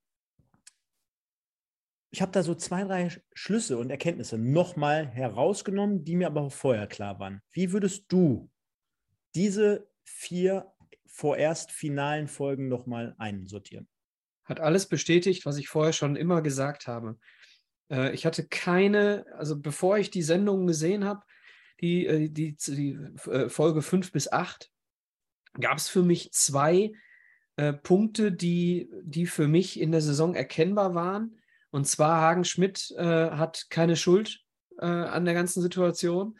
ich 2.13 2.23
habe 2.23 2.31
da 2.31 2.45
so 2.45 2.55
zwei, 2.55 2.85
drei 2.85 3.11
Schlüsse 3.35 3.77
und 3.77 3.91
Erkenntnisse 3.91 4.39
nochmal 4.39 5.09
herausgenommen, 5.09 6.05
die 6.05 6.15
mir 6.15 6.29
aber 6.29 6.49
vorher 6.51 6.87
klar 6.87 7.19
waren. 7.19 7.43
Wie 7.51 7.73
würdest 7.73 8.05
du 8.07 8.49
diese 9.35 9.91
vier 10.05 10.73
vorerst 11.05 11.73
finalen 11.73 12.29
Folgen 12.29 12.69
nochmal 12.69 13.17
einsortieren? 13.19 13.89
Hat 14.45 14.61
alles 14.61 14.87
bestätigt, 14.87 15.47
was 15.47 15.59
ich 15.59 15.69
vorher 15.69 15.93
schon 15.93 16.15
immer 16.15 16.41
gesagt 16.41 16.87
habe. 16.87 17.19
Äh, 17.91 18.15
ich 18.15 18.25
hatte 18.25 18.47
keine, 18.47 19.27
also 19.37 19.59
bevor 19.59 19.99
ich 19.99 20.13
die 20.13 20.23
Sendung 20.23 20.69
gesehen 20.69 21.05
habe, 21.05 21.25
die, 21.81 22.07
äh, 22.07 22.29
die, 22.29 22.55
die 22.55 22.93
äh, 23.29 23.49
Folge 23.49 23.83
5 23.83 24.13
bis 24.13 24.31
8, 24.31 24.71
gab 25.55 25.79
es 25.79 25.89
für 25.89 26.05
mich 26.05 26.31
zwei 26.31 26.93
äh, 27.57 27.73
Punkte, 27.73 28.33
die, 28.33 28.91
die 29.03 29.27
für 29.27 29.49
mich 29.49 29.81
in 29.81 29.93
der 29.93 30.01
Saison 30.01 30.35
erkennbar 30.35 30.95
waren. 30.95 31.39
Und 31.71 31.87
zwar 31.87 32.21
Hagen 32.21 32.45
Schmidt 32.45 32.93
äh, 32.97 33.31
hat 33.31 33.67
keine 33.71 33.97
Schuld 33.97 34.41
äh, 34.79 34.87
an 34.87 35.25
der 35.25 35.35
ganzen 35.35 35.63
Situation. 35.63 36.39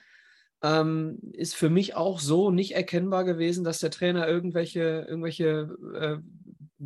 Ähm, 0.63 1.19
ist 1.33 1.55
für 1.55 1.71
mich 1.71 1.97
auch 1.97 2.21
so 2.21 2.51
nicht 2.51 2.75
erkennbar 2.75 3.25
gewesen, 3.25 3.65
dass 3.65 3.81
der 3.81 3.91
Trainer 3.91 4.29
irgendwelche, 4.29 5.07
irgendwelche 5.09 5.77
äh, 5.95 6.19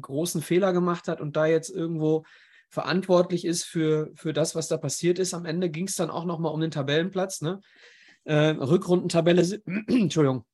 großen 0.01 0.43
Fehler 0.43 0.73
gemacht 0.73 1.09
hat 1.09 1.21
und 1.21 1.37
da 1.37 1.47
jetzt 1.47 1.71
irgendwo 1.71 2.25
verantwortlich 2.69 3.45
ist 3.45 3.65
für, 3.65 4.11
für 4.15 4.33
das, 4.33 4.55
was 4.55 4.69
da 4.69 4.77
passiert 4.77 5.19
ist. 5.19 5.35
Am 5.35 5.45
Ende 5.45 5.71
ging 5.71 5.87
es 5.87 5.97
dann 5.97 6.11
auch 6.11 6.25
nochmal 6.25 6.53
um 6.53 6.61
den 6.61 6.71
Tabellenplatz. 6.71 7.43
Ne? 7.43 7.61
Äh, 8.25 8.51
Rückrundentabelle, 8.51 9.43
Entschuldigung, 9.87 10.45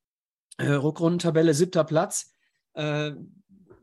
äh, 0.59 0.73
Rückrundentabelle 0.73 1.55
siebter 1.55 1.85
Platz. 1.85 2.33
Äh, 2.75 3.13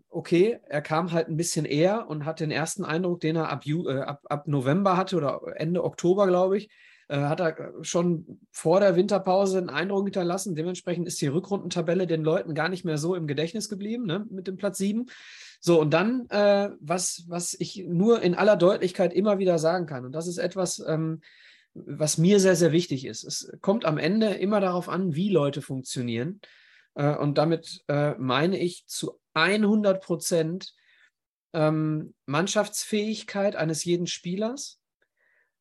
okay, 0.10 0.60
er 0.68 0.82
kam 0.82 1.12
halt 1.12 1.28
ein 1.28 1.38
bisschen 1.38 1.66
eher 1.66 2.08
und 2.10 2.26
hat 2.26 2.40
den 2.40 2.52
ersten 2.52 2.84
Eindruck, 2.84 3.20
den 3.20 3.36
er 3.36 3.50
ab, 3.50 3.66
äh, 3.66 4.00
ab, 4.00 4.22
ab 4.30 4.48
November 4.48 4.98
hatte 4.98 5.18
oder 5.18 5.42
Ende 5.56 5.84
Oktober, 5.84 6.28
glaube 6.28 6.58
ich, 6.58 6.70
äh, 7.10 7.18
hat 7.18 7.42
er 7.42 7.74
schon 7.82 8.40
vor 8.52 8.80
der 8.80 8.96
Winterpause 8.96 9.58
einen 9.58 9.70
Eindruck 9.70 10.06
hinterlassen. 10.06 10.56
Dementsprechend 10.56 11.08
ist 11.08 11.22
die 11.22 11.28
Rückrundentabelle 11.28 12.08
den 12.08 12.24
Leuten 12.24 12.54
gar 12.54 12.70
nicht 12.70 12.86
mehr 12.86 12.98
so 12.98 13.16
im 13.16 13.28
Gedächtnis 13.28 13.70
geblieben, 13.70 14.06
ne, 14.06 14.26
mit 14.30 14.48
dem 14.48 14.58
Platz 14.58 14.78
7. 14.78 15.06
So, 15.60 15.80
und 15.80 15.94
dann, 15.94 16.28
äh, 16.30 16.70
was, 16.80 17.26
was 17.28 17.56
ich 17.60 17.86
nur 17.88 18.22
in 18.22 18.36
aller 18.36 18.56
Deutlichkeit 18.56 19.14
immer 19.14 19.40
wieder 19.40 19.60
sagen 19.60 19.86
kann, 19.86 20.06
und 20.06 20.14
das 20.14 20.28
ist 20.28 20.38
etwas, 20.38 20.84
ähm, 20.88 21.22
was 21.74 22.18
mir 22.18 22.40
sehr, 22.40 22.56
sehr 22.56 22.72
wichtig 22.72 23.06
ist. 23.06 23.24
Es 23.24 23.52
kommt 23.62 23.86
am 23.86 23.98
Ende 23.98 24.28
immer 24.34 24.60
darauf 24.60 24.90
an, 24.90 25.16
wie 25.16 25.30
Leute 25.30 25.62
funktionieren. 25.62 26.42
Äh, 26.96 27.16
und 27.16 27.38
damit 27.38 27.84
äh, 27.88 28.16
meine 28.18 28.58
ich 28.58 28.86
zu 28.88 29.20
100 29.34 30.02
Prozent 30.02 30.74
ähm, 31.54 32.14
Mannschaftsfähigkeit 32.26 33.56
eines 33.56 33.84
jeden 33.84 34.08
Spielers. 34.08 34.80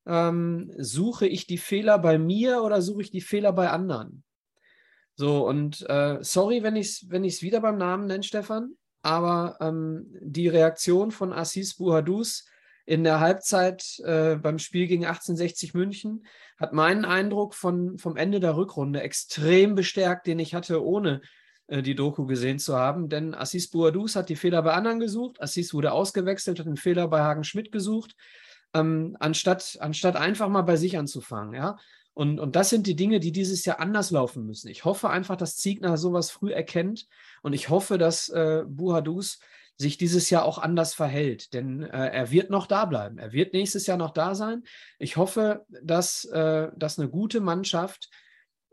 Ähm, 0.07 0.73
suche 0.79 1.27
ich 1.27 1.47
die 1.47 1.59
Fehler 1.59 1.99
bei 1.99 2.19
mir 2.19 2.63
oder 2.63 2.81
suche 2.81 3.03
ich 3.03 3.11
die 3.11 3.21
Fehler 3.21 3.53
bei 3.53 3.71
anderen? 3.71 4.25
So, 5.17 5.47
und 5.47 5.85
äh, 5.89 6.19
sorry, 6.23 6.63
wenn 6.63 6.77
ich 6.77 6.89
es 6.89 7.11
wenn 7.11 7.25
wieder 7.25 7.61
beim 7.61 7.77
Namen 7.77 8.07
nenne, 8.07 8.23
Stefan, 8.23 8.75
aber 9.03 9.57
ähm, 9.61 10.07
die 10.21 10.49
Reaktion 10.49 11.11
von 11.11 11.33
Assis 11.33 11.75
Buhadus 11.75 12.47
in 12.89 13.05
der 13.05 13.21
Halbzeit 13.21 13.99
äh, 13.99 14.37
beim 14.37 14.59
Spiel 14.59 14.87
gegen 14.87 15.05
1860 15.05 15.75
München 15.75 16.25
hat 16.59 16.73
meinen 16.73 17.05
Eindruck 17.05 17.55
von, 17.55 17.99
vom 17.99 18.17
Ende 18.17 18.41
der 18.41 18.57
Rückrunde 18.57 19.03
extrem 19.03 19.75
bestärkt, 19.75 20.27
den 20.27 20.39
ich 20.39 20.55
hatte, 20.55 20.83
ohne 20.83 21.21
äh, 21.67 21.83
die 21.83 21.95
Doku 21.95 22.25
gesehen 22.25 22.59
zu 22.59 22.77
haben. 22.77 23.11
Denn 23.11 23.35
Assis 23.35 23.69
Bouadous 23.69 24.17
hat 24.17 24.31
die 24.31 24.37
Fehler 24.37 24.63
bei 24.63 24.73
anderen 24.73 25.01
gesucht. 25.01 25.39
Assis 25.43 25.75
wurde 25.75 25.93
ausgewechselt, 25.93 26.61
hat 26.61 26.67
den 26.67 26.79
Fehler 26.79 27.09
bei 27.09 27.21
Hagen 27.21 27.45
Schmidt 27.45 27.73
gesucht, 27.73 28.17
ähm, 28.73 29.19
anstatt, 29.21 29.77
anstatt 29.81 30.17
einfach 30.17 30.49
mal 30.49 30.63
bei 30.63 30.77
sich 30.77 30.97
anzufangen. 30.97 31.53
Ja? 31.53 31.77
Und, 32.15 32.41
und 32.41 32.57
das 32.57 32.71
sind 32.71 32.87
die 32.87 32.97
Dinge, 32.97 33.21
die 33.21 33.33
dieses 33.33 33.67
Jahr 33.67 33.81
anders 33.81 34.11
laufen 34.11 34.47
müssen. 34.47 34.69
Ich 34.69 34.87
hoffe 34.87 35.11
einfach, 35.11 35.37
dass 35.37 35.57
Ziegner 35.57 35.99
sowas 35.99 36.31
früh 36.31 36.53
erkennt 36.53 37.07
und 37.43 37.53
ich 37.53 37.69
hoffe, 37.69 37.99
dass 37.99 38.31
äh, 38.31 38.65
Buhadus 38.67 39.41
sich 39.79 39.97
dieses 39.97 40.29
Jahr 40.29 40.45
auch 40.45 40.59
anders 40.59 40.93
verhält. 40.93 41.55
Denn 41.55 41.85
äh, 41.85 42.09
er 42.09 42.31
wird 42.31 42.51
noch 42.51 42.67
da 42.67 42.85
bleiben. 42.85 43.19
Er 43.19 43.33
wird 43.33 43.53
nächstes 43.53 43.87
Jahr 43.87 43.97
noch 43.97 44.11
da 44.11 44.35
sein. 44.35 44.65
Ich 44.99 45.17
hoffe, 45.17 45.65
dass, 45.83 46.25
äh, 46.27 46.69
dass 46.77 46.99
eine 46.99 47.09
gute 47.09 47.41
Mannschaft 47.41 48.11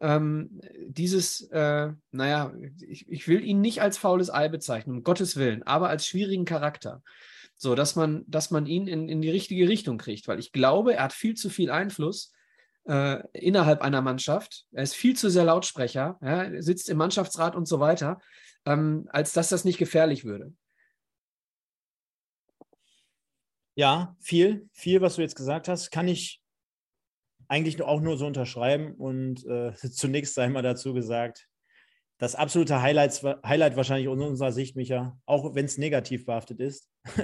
ähm, 0.01 0.59
dieses, 0.87 1.41
äh, 1.51 1.91
naja, 2.11 2.53
ich, 2.81 3.07
ich 3.07 3.27
will 3.27 3.45
ihn 3.45 3.61
nicht 3.61 3.81
als 3.81 3.97
faules 3.97 4.29
Ei 4.29 4.49
bezeichnen, 4.49 4.97
um 4.97 5.03
Gottes 5.03 5.37
Willen, 5.37 5.63
aber 5.63 5.89
als 5.89 6.07
schwierigen 6.07 6.45
Charakter. 6.45 7.03
So, 7.55 7.75
dass 7.75 7.95
man, 7.95 8.25
dass 8.27 8.51
man 8.51 8.65
ihn 8.65 8.87
in, 8.87 9.07
in 9.07 9.21
die 9.21 9.29
richtige 9.29 9.69
Richtung 9.69 9.97
kriegt, 9.97 10.27
weil 10.27 10.39
ich 10.39 10.51
glaube, 10.51 10.95
er 10.95 11.03
hat 11.03 11.13
viel 11.13 11.35
zu 11.35 11.49
viel 11.49 11.71
Einfluss 11.71 12.33
äh, 12.85 13.23
innerhalb 13.31 13.81
einer 13.81 14.01
Mannschaft. 14.01 14.65
Er 14.71 14.83
ist 14.83 14.95
viel 14.95 15.15
zu 15.15 15.29
sehr 15.29 15.45
Lautsprecher, 15.45 16.17
ja, 16.21 16.61
sitzt 16.61 16.89
im 16.89 16.97
Mannschaftsrat 16.97 17.55
und 17.55 17.67
so 17.67 17.79
weiter, 17.79 18.19
ähm, 18.65 19.07
als 19.09 19.33
dass 19.33 19.49
das 19.49 19.63
nicht 19.63 19.77
gefährlich 19.77 20.25
würde. 20.25 20.51
Ja, 23.75 24.15
viel, 24.19 24.69
viel, 24.71 25.01
was 25.01 25.15
du 25.15 25.21
jetzt 25.21 25.35
gesagt 25.35 25.67
hast, 25.67 25.91
kann 25.91 26.07
ich 26.07 26.41
eigentlich 27.47 27.81
auch 27.81 28.01
nur 28.01 28.17
so 28.17 28.25
unterschreiben. 28.25 28.93
Und 28.93 29.45
äh, 29.45 29.73
zunächst 29.91 30.33
sei 30.33 30.49
mal 30.49 30.61
dazu 30.61 30.93
gesagt, 30.93 31.47
das 32.17 32.35
absolute 32.35 32.81
Highlight, 32.81 33.21
Highlight 33.45 33.75
wahrscheinlich 33.75 34.07
aus 34.07 34.17
unserer 34.17 34.53
Sicht, 34.53 34.77
Micha, 34.77 35.19
auch 35.25 35.53
wenn 35.53 35.65
es 35.65 35.77
negativ 35.77 36.25
behaftet 36.25 36.61
ist. 36.61 36.89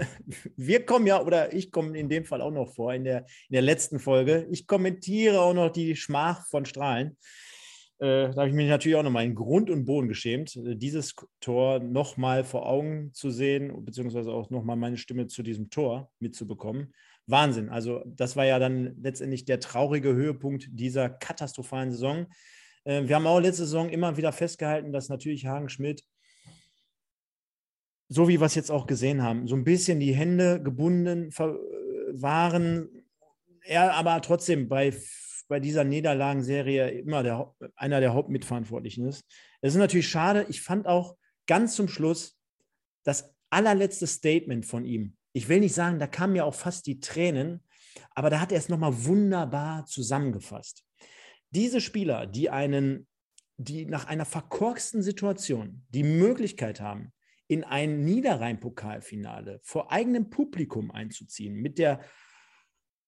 Wir 0.57 0.85
kommen 0.85 1.07
ja, 1.07 1.21
oder 1.21 1.53
ich 1.53 1.71
komme 1.71 1.97
in 1.97 2.09
dem 2.09 2.25
Fall 2.25 2.41
auch 2.41 2.51
noch 2.51 2.73
vor, 2.73 2.93
in 2.93 3.05
der, 3.05 3.19
in 3.47 3.53
der 3.53 3.61
letzten 3.61 3.99
Folge. 3.99 4.47
Ich 4.51 4.67
kommentiere 4.67 5.39
auch 5.39 5.53
noch 5.53 5.69
die 5.69 5.95
Schmach 5.95 6.45
von 6.47 6.65
Strahlen. 6.65 7.17
Äh, 8.01 8.31
da 8.31 8.37
habe 8.37 8.49
ich 8.49 8.55
mich 8.55 8.67
natürlich 8.67 8.97
auch 8.97 9.03
nochmal 9.03 9.25
in 9.25 9.35
Grund 9.35 9.69
und 9.69 9.85
Boden 9.85 10.07
geschämt, 10.07 10.55
äh, 10.55 10.75
dieses 10.75 11.13
Tor 11.39 11.79
nochmal 11.79 12.43
vor 12.43 12.65
Augen 12.65 13.13
zu 13.13 13.29
sehen, 13.29 13.85
beziehungsweise 13.85 14.31
auch 14.31 14.49
nochmal 14.49 14.75
meine 14.75 14.97
Stimme 14.97 15.27
zu 15.27 15.43
diesem 15.43 15.69
Tor 15.69 16.11
mitzubekommen. 16.19 16.95
Wahnsinn. 17.27 17.69
Also, 17.69 18.01
das 18.07 18.35
war 18.35 18.45
ja 18.45 18.57
dann 18.57 18.95
letztendlich 18.99 19.45
der 19.45 19.59
traurige 19.59 20.15
Höhepunkt 20.15 20.67
dieser 20.71 21.11
katastrophalen 21.11 21.91
Saison. 21.91 22.25
Äh, 22.85 23.07
wir 23.07 23.15
haben 23.15 23.27
auch 23.27 23.39
letzte 23.39 23.65
Saison 23.65 23.87
immer 23.89 24.17
wieder 24.17 24.31
festgehalten, 24.31 24.91
dass 24.91 25.09
natürlich 25.09 25.45
Hagen 25.45 25.69
Schmidt, 25.69 26.03
so 28.09 28.27
wie 28.27 28.41
wir 28.41 28.47
es 28.47 28.55
jetzt 28.55 28.71
auch 28.71 28.87
gesehen 28.87 29.21
haben, 29.21 29.47
so 29.47 29.55
ein 29.55 29.63
bisschen 29.63 29.99
die 29.99 30.15
Hände 30.15 30.59
gebunden 30.61 31.31
waren. 31.37 33.05
Er 33.63 33.93
aber 33.93 34.19
trotzdem 34.23 34.67
bei 34.67 34.91
bei 35.51 35.59
dieser 35.59 35.83
Niederlagenserie 35.83 36.91
immer 36.91 37.23
der, 37.23 37.53
einer 37.75 37.99
der 37.99 38.13
Hauptmitverantwortlichen 38.13 39.05
ist. 39.05 39.25
Es 39.59 39.73
ist 39.73 39.79
natürlich 39.79 40.07
schade. 40.07 40.45
Ich 40.47 40.61
fand 40.61 40.87
auch 40.87 41.17
ganz 41.45 41.75
zum 41.75 41.89
Schluss 41.89 42.39
das 43.03 43.35
allerletzte 43.49 44.07
Statement 44.07 44.65
von 44.65 44.85
ihm. 44.85 45.17
Ich 45.33 45.49
will 45.49 45.59
nicht 45.59 45.73
sagen, 45.73 45.99
da 45.99 46.07
kamen 46.07 46.37
ja 46.37 46.45
auch 46.45 46.55
fast 46.55 46.87
die 46.87 47.01
Tränen, 47.01 47.65
aber 48.11 48.29
da 48.29 48.39
hat 48.39 48.53
er 48.53 48.59
es 48.59 48.69
nochmal 48.69 49.03
wunderbar 49.03 49.85
zusammengefasst. 49.85 50.85
Diese 51.49 51.81
Spieler, 51.81 52.27
die 52.27 52.49
einen, 52.49 53.05
die 53.57 53.85
nach 53.85 54.07
einer 54.07 54.23
verkorksten 54.23 55.03
Situation 55.03 55.85
die 55.89 56.03
Möglichkeit 56.03 56.79
haben, 56.79 57.11
in 57.49 57.65
ein 57.65 58.05
Niederrhein-Pokalfinale 58.05 59.59
vor 59.63 59.91
eigenem 59.91 60.29
Publikum 60.29 60.91
einzuziehen, 60.91 61.55
mit 61.55 61.77
der 61.77 61.99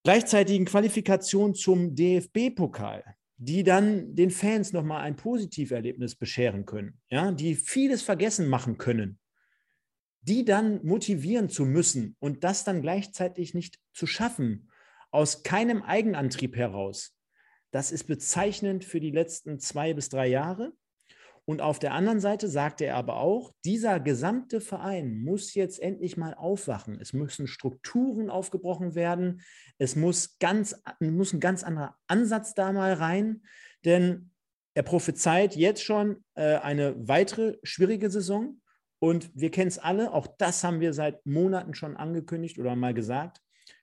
gleichzeitigen 0.04 0.66
Qualifikation 0.66 1.56
zum 1.56 1.96
DFB-Pokal, 1.96 3.04
die 3.38 3.64
dann 3.64 4.16
den 4.16 4.32
Fans 4.32 4.74
nochmal 4.74 5.02
ein 5.02 5.16
Positiverlebnis 5.16 6.16
bescheren 6.16 6.66
können, 6.66 7.00
ja, 7.10 7.32
die 7.32 7.56
vieles 7.56 8.02
vergessen 8.02 8.48
machen 8.48 8.78
können, 8.78 9.20
die 10.22 10.46
dann 10.46 10.86
motivieren 10.86 11.50
zu 11.50 11.66
müssen 11.66 12.16
und 12.20 12.44
das 12.44 12.64
dann 12.64 12.82
gleichzeitig 12.82 13.54
nicht 13.54 13.80
zu 13.94 14.08
schaffen, 14.08 14.70
aus 15.12 15.44
keinem 15.44 15.84
Eigenantrieb 15.84 16.56
heraus, 16.56 17.16
das 17.74 17.92
ist 17.92 18.04
bezeichnend 18.04 18.86
für 18.86 19.00
die 19.00 19.10
letzten 19.10 19.60
zwei 19.60 19.96
bis 19.96 20.10
drei 20.10 20.28
Jahre. 20.28 20.74
Und 21.46 21.62
auf 21.62 21.78
der 21.78 21.94
anderen 21.94 22.22
Seite 22.22 22.48
sagte 22.48 22.86
er 22.86 22.96
aber 22.96 23.18
auch, 23.18 23.52
dieser 23.66 24.00
gesamte 24.00 24.62
Verein 24.62 25.22
muss 25.24 25.54
jetzt 25.54 25.82
endlich 25.82 26.16
mal 26.16 26.34
aufwachen. 26.34 26.98
Es 27.02 27.12
müssen 27.12 27.48
Strukturen 27.48 28.30
aufgebrochen 28.30 28.96
werden. 28.96 29.42
Es 29.78 29.98
muss, 29.98 30.38
ganz, 30.40 30.82
muss 31.00 31.34
ein 31.34 31.42
ganz 31.42 31.64
anderer 31.64 31.98
Ansatz 32.08 32.54
da 32.54 32.72
mal 32.72 32.94
rein, 32.94 33.44
denn 33.84 34.32
er 34.74 34.84
prophezeit 34.84 35.56
jetzt 35.56 35.84
schon 35.84 36.24
äh, 36.36 36.56
eine 36.56 36.96
weitere 37.08 37.58
schwierige 37.64 38.10
Saison. 38.10 38.62
Und 39.00 39.30
wir 39.36 39.52
kennen 39.52 39.68
es 39.68 39.80
alle, 39.80 40.14
auch 40.14 40.28
das 40.38 40.64
haben 40.64 40.80
wir 40.80 40.94
seit 40.94 41.26
Monaten 41.26 41.74
schon 41.74 41.98
angekündigt 41.98 42.58
oder 42.58 42.76
mal 42.78 42.94
gesagt. 42.94 43.42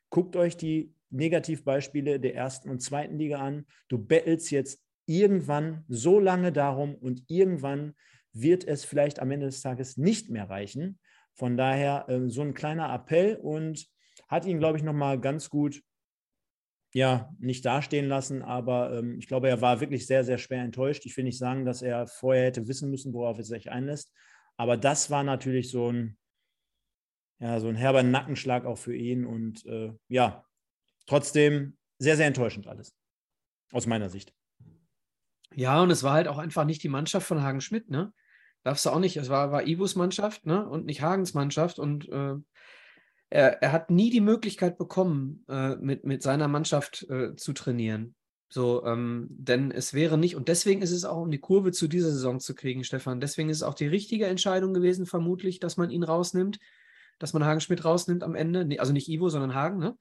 Guckt 0.09 0.35
euch 0.35 0.57
die 0.57 0.95
Negativbeispiele 1.11 2.19
der 2.21 2.35
ersten 2.35 2.71
und 2.71 2.81
zweiten 2.81 3.19
Liga 3.19 3.39
an. 3.39 3.67
Du 3.89 3.99
bettelst 3.99 4.51
jetzt 4.51 4.83
irgendwann 5.11 5.85
so 5.89 6.21
lange 6.21 6.53
darum 6.53 6.95
und 6.95 7.25
irgendwann 7.27 7.95
wird 8.33 8.65
es 8.65 8.85
vielleicht 8.85 9.19
am 9.19 9.33
Ende 9.33 9.47
des 9.47 9.61
Tages 9.61 9.97
nicht 9.97 10.31
mehr 10.31 10.49
reichen. 10.49 11.01
Von 11.35 11.57
daher 11.57 12.09
äh, 12.09 12.29
so 12.29 12.43
ein 12.43 12.55
kleiner 12.55 12.95
Appell 12.95 13.37
und 13.37 13.89
hat 14.29 14.47
ihn, 14.47 14.61
glaube 14.61 14.79
ich, 14.79 14.85
nochmal 14.85 15.21
ganz 15.21 15.51
gut, 15.51 15.83
ja, 16.95 17.35
nicht 17.41 17.65
dastehen 17.65 18.07
lassen, 18.07 18.43
aber 18.43 18.99
ähm, 18.99 19.19
ich 19.19 19.27
glaube, 19.27 19.49
er 19.49 19.61
war 19.61 19.81
wirklich 19.81 20.07
sehr, 20.07 20.23
sehr 20.25 20.39
schwer 20.39 20.63
enttäuscht. 20.63 21.07
Ich 21.07 21.17
will 21.17 21.25
nicht 21.25 21.39
sagen, 21.39 21.65
dass 21.65 21.83
er 21.83 22.07
vorher 22.07 22.47
hätte 22.47 22.69
wissen 22.69 22.91
müssen, 22.91 23.13
worauf 23.13 23.39
er 23.39 23.45
sich 23.45 23.71
einlässt, 23.71 24.13
aber 24.57 24.77
das 24.77 25.11
war 25.11 25.25
natürlich 25.25 25.71
so 25.71 25.91
ein, 25.91 26.19
ja, 27.41 27.59
so 27.59 27.69
ein 27.69 27.77
herber 27.77 28.03
Nackenschlag 28.03 28.65
auch 28.65 28.79
für 28.79 28.95
ihn 28.95 29.25
und 29.25 29.65
äh, 29.67 29.93
ja, 30.09 30.45
trotzdem 31.07 31.79
sehr, 31.99 32.17
sehr 32.17 32.27
enttäuschend 32.27 32.67
alles, 32.67 32.95
aus 33.73 33.87
meiner 33.87 34.09
Sicht. 34.09 34.33
Ja, 35.55 35.83
und 35.83 35.91
es 35.91 36.03
war 36.03 36.13
halt 36.13 36.29
auch 36.29 36.39
einfach 36.39 36.65
nicht 36.65 36.83
die 36.83 36.89
Mannschaft 36.89 37.27
von 37.27 37.43
Hagen 37.43 37.61
Schmidt, 37.61 37.91
ne? 37.91 38.13
Darfst 38.63 38.85
du 38.85 38.91
auch 38.91 38.99
nicht. 39.01 39.17
Es 39.17 39.29
war, 39.31 39.53
war 39.53 39.67
Ibus 39.67 39.97
Mannschaft, 39.97 40.47
ne? 40.47 40.69
Und 40.69 40.87
nicht 40.87 41.03
Hagens 41.03 41.35
Mannschaft. 41.35 41.79
Und 41.79 42.09
äh, 42.09 42.35
er, 43.31 43.63
er 43.63 43.73
hat 43.73 43.91
nie 43.91 44.11
die 44.11 44.21
Möglichkeit 44.21 44.77
bekommen, 44.77 45.45
äh, 45.49 45.77
mit, 45.77 46.05
mit 46.05 46.23
seiner 46.23 46.49
Mannschaft 46.49 47.09
äh, 47.09 47.35
zu 47.37 47.53
trainieren. 47.53 48.15
So, 48.53 48.85
ähm, 48.85 49.29
denn 49.31 49.71
es 49.71 49.95
wäre 49.95 50.19
nicht, 50.19 50.35
und 50.35 50.49
deswegen 50.49 50.83
ist 50.83 50.91
es 50.91 51.05
auch, 51.05 51.23
um 51.23 51.31
die 51.31 51.39
Kurve 51.39 51.71
zu 51.71 51.87
dieser 51.87 52.11
Saison 52.11 52.41
zu 52.41 52.57
kriegen, 52.57 52.83
Stefan, 52.83 53.21
deswegen 53.21 53.49
ist 53.49 53.59
es 53.59 53.63
auch 53.63 53.75
die 53.75 53.87
richtige 53.87 54.27
Entscheidung 54.27 54.75
gewesen, 54.75 55.07
vermutlich, 55.07 55.61
dass 55.61 55.77
man 55.77 55.91
ihn 55.91 56.03
rausnimmt, 56.03 56.59
dass 57.21 57.33
man 57.33 57.45
Hagen 57.45 57.61
Schmidt 57.61 57.85
rausnimmt 57.85 58.25
am 58.25 58.35
Ende, 58.35 58.67
also 58.81 58.93
nicht 58.93 59.09
Ivo, 59.09 59.29
sondern 59.29 59.55
Hagen, 59.55 59.79
ne? 59.79 59.97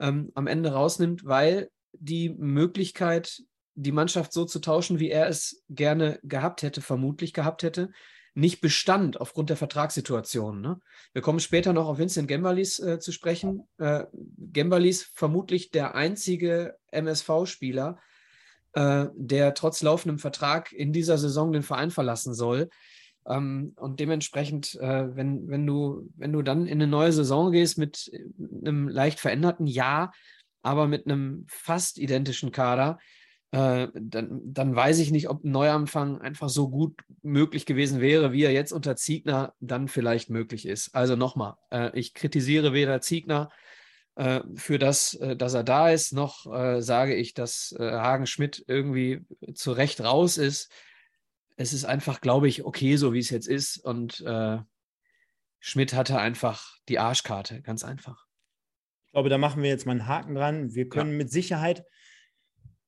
Ähm, 0.00 0.32
am 0.34 0.48
Ende 0.48 0.72
rausnimmt, 0.72 1.24
weil 1.24 1.70
die 1.92 2.30
Möglichkeit 2.30 3.42
die 3.74 3.92
Mannschaft 3.92 4.32
so 4.32 4.44
zu 4.44 4.60
tauschen, 4.60 4.98
wie 4.98 5.10
er 5.10 5.28
es 5.28 5.62
gerne 5.68 6.18
gehabt 6.22 6.62
hätte, 6.62 6.80
vermutlich 6.80 7.32
gehabt 7.32 7.62
hätte, 7.62 7.90
nicht 8.34 8.60
bestand 8.60 9.20
aufgrund 9.20 9.50
der 9.50 9.56
Vertragssituation. 9.56 10.60
Ne? 10.60 10.80
Wir 11.12 11.22
kommen 11.22 11.40
später 11.40 11.72
noch 11.72 11.86
auf 11.86 11.98
Vincent 11.98 12.28
Gembalis 12.28 12.78
äh, 12.78 12.98
zu 12.98 13.12
sprechen. 13.12 13.68
Äh, 13.78 14.04
Gembalis 14.38 15.02
vermutlich 15.02 15.70
der 15.70 15.94
einzige 15.94 16.76
MSV-Spieler, 16.90 17.98
äh, 18.72 19.06
der 19.14 19.54
trotz 19.54 19.82
laufendem 19.82 20.18
Vertrag 20.18 20.72
in 20.72 20.92
dieser 20.92 21.18
Saison 21.18 21.52
den 21.52 21.62
Verein 21.62 21.90
verlassen 21.90 22.32
soll. 22.32 22.70
Ähm, 23.26 23.74
und 23.76 24.00
dementsprechend, 24.00 24.76
äh, 24.76 25.14
wenn, 25.14 25.48
wenn, 25.48 25.66
du, 25.66 26.08
wenn 26.16 26.32
du 26.32 26.40
dann 26.40 26.66
in 26.66 26.80
eine 26.80 26.86
neue 26.86 27.12
Saison 27.12 27.52
gehst 27.52 27.76
mit 27.76 28.10
einem 28.64 28.88
leicht 28.88 29.20
veränderten 29.20 29.66
Jahr, 29.66 30.12
aber 30.62 30.86
mit 30.86 31.06
einem 31.06 31.44
fast 31.48 31.98
identischen 31.98 32.50
Kader, 32.50 32.98
äh, 33.52 33.88
dann, 33.94 34.40
dann 34.44 34.74
weiß 34.74 34.98
ich 34.98 35.10
nicht, 35.10 35.28
ob 35.28 35.44
ein 35.44 35.50
Neuanfang 35.50 36.20
einfach 36.20 36.48
so 36.48 36.70
gut 36.70 36.98
möglich 37.22 37.66
gewesen 37.66 38.00
wäre, 38.00 38.32
wie 38.32 38.44
er 38.44 38.52
jetzt 38.52 38.72
unter 38.72 38.96
Ziegner 38.96 39.54
dann 39.60 39.88
vielleicht 39.88 40.30
möglich 40.30 40.66
ist. 40.66 40.94
Also 40.94 41.16
nochmal, 41.16 41.56
äh, 41.70 41.90
ich 41.98 42.14
kritisiere 42.14 42.72
weder 42.72 43.02
Ziegner 43.02 43.50
äh, 44.14 44.40
für 44.56 44.78
das, 44.78 45.14
äh, 45.14 45.36
dass 45.36 45.52
er 45.52 45.64
da 45.64 45.90
ist, 45.90 46.14
noch 46.14 46.50
äh, 46.50 46.80
sage 46.80 47.14
ich, 47.14 47.34
dass 47.34 47.74
Hagen 47.78 48.26
Schmidt 48.26 48.64
irgendwie 48.68 49.20
zu 49.54 49.72
Recht 49.72 50.02
raus 50.02 50.38
ist. 50.38 50.72
Es 51.56 51.74
ist 51.74 51.84
einfach, 51.84 52.22
glaube 52.22 52.48
ich, 52.48 52.64
okay, 52.64 52.96
so 52.96 53.12
wie 53.12 53.18
es 53.18 53.28
jetzt 53.28 53.48
ist. 53.48 53.76
Und 53.78 54.24
Schmidt 55.60 55.92
hatte 55.92 56.18
einfach 56.18 56.78
die 56.88 56.98
Arschkarte, 56.98 57.60
ganz 57.60 57.84
einfach. 57.84 58.26
Ich 59.06 59.12
glaube, 59.12 59.28
da 59.28 59.36
machen 59.36 59.62
wir 59.62 59.68
jetzt 59.68 59.84
mal 59.84 59.92
einen 59.92 60.08
Haken 60.08 60.34
dran. 60.34 60.74
Wir 60.74 60.88
können 60.88 61.12
ja. 61.12 61.18
mit 61.18 61.30
Sicherheit 61.30 61.84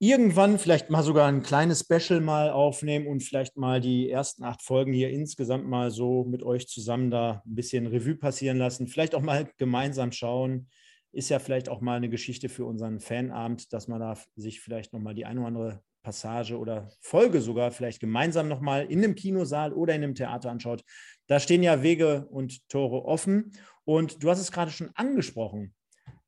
irgendwann 0.07 0.59
vielleicht 0.59 0.91
mal 0.91 1.03
sogar 1.03 1.29
ein 1.29 1.43
kleines 1.43 1.81
Special 1.81 2.21
mal 2.21 2.51
aufnehmen 2.51 3.07
und 3.07 3.23
vielleicht 3.23 3.57
mal 3.57 3.81
die 3.81 4.11
ersten 4.11 4.45
acht 4.45 4.63
Folgen 4.63 4.93
hier 4.93 5.09
insgesamt 5.09 5.67
mal 5.67 5.91
so 5.91 6.25
mit 6.25 6.43
euch 6.43 6.69
zusammen 6.69 7.11
da 7.11 7.43
ein 7.47 7.55
bisschen 7.55 7.87
Revue 7.87 8.17
passieren 8.17 8.59
lassen. 8.59 8.87
Vielleicht 8.87 9.15
auch 9.15 9.23
mal 9.23 9.51
gemeinsam 9.57 10.13
schauen. 10.13 10.69
Ist 11.13 11.31
ja 11.31 11.39
vielleicht 11.39 11.69
auch 11.69 11.81
mal 11.81 11.97
eine 11.97 12.11
Geschichte 12.11 12.49
für 12.49 12.67
unseren 12.67 13.01
Fanabend, 13.01 13.73
dass 13.73 13.89
man 13.89 14.01
da 14.01 14.19
sich 14.37 14.61
vielleicht 14.61 14.93
nochmal 14.93 15.15
die 15.15 15.25
eine 15.25 15.41
oder 15.41 15.49
andere 15.49 15.83
Passage 16.03 16.59
oder 16.59 16.91
Folge 17.01 17.41
sogar 17.41 17.71
vielleicht 17.71 18.01
gemeinsam 18.01 18.47
nochmal 18.47 18.85
in 18.85 19.03
einem 19.03 19.15
Kinosaal 19.15 19.73
oder 19.73 19.95
in 19.95 20.03
einem 20.03 20.15
Theater 20.15 20.51
anschaut. 20.51 20.85
Da 21.29 21.41
stehen 21.41 21.63
ja 21.63 21.83
Wege 21.83 22.27
und 22.31 22.69
Tore 22.69 23.07
offen. 23.07 23.53
Und 23.85 24.23
du 24.23 24.31
hast 24.31 24.41
es 24.41 24.53
gerade 24.53 24.71
schon 24.71 24.91
angesprochen. 24.95 25.75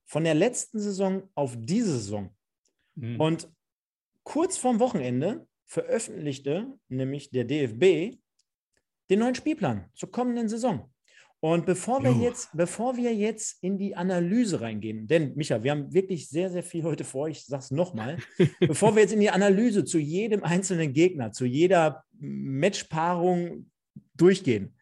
Von 0.06 0.24
der 0.24 0.34
letzten 0.34 0.78
Saison 0.78 1.28
auf 1.34 1.56
diese 1.58 1.92
Saison. 1.92 2.30
Mhm. 2.94 3.20
Und 3.20 3.48
kurz 4.26 4.58
vorm 4.58 4.80
Wochenende 4.80 5.46
veröffentlichte 5.64 6.66
nämlich 6.88 7.30
der 7.30 7.44
DFB 7.44 8.18
den 9.08 9.20
neuen 9.20 9.36
Spielplan 9.36 9.88
zur 9.94 10.10
kommenden 10.10 10.48
Saison. 10.48 10.92
Und 11.38 11.64
bevor 11.64 12.02
wir, 12.02 12.10
jetzt, 12.12 12.48
bevor 12.54 12.96
wir 12.96 13.14
jetzt 13.14 13.62
in 13.62 13.78
die 13.78 13.94
Analyse 13.94 14.60
reingehen, 14.60 15.06
denn 15.06 15.36
Micha, 15.36 15.62
wir 15.62 15.70
haben 15.70 15.92
wirklich 15.94 16.28
sehr, 16.28 16.50
sehr 16.50 16.64
viel 16.64 16.82
heute 16.82 17.04
vor, 17.04 17.28
ich 17.28 17.44
sage 17.44 17.62
es 17.62 17.70
nochmal, 17.70 18.18
bevor 18.60 18.96
wir 18.96 19.02
jetzt 19.02 19.12
in 19.12 19.20
die 19.20 19.30
Analyse 19.30 19.84
zu 19.84 19.98
jedem 19.98 20.42
einzelnen 20.42 20.92
Gegner, 20.92 21.30
zu 21.30 21.44
jeder 21.44 22.04
Matchpaarung 22.18 23.70
durchgehen, 24.14 24.76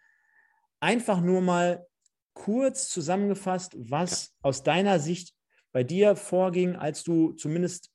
einfach 0.80 1.20
nur 1.20 1.42
mal 1.42 1.86
kurz 2.32 2.88
zusammengefasst, 2.88 3.76
was 3.76 4.34
aus 4.40 4.62
deiner 4.62 5.00
Sicht 5.00 5.34
bei 5.72 5.84
dir 5.84 6.16
vorging, 6.16 6.76
als 6.76 7.02
du 7.02 7.32
zumindest 7.32 7.93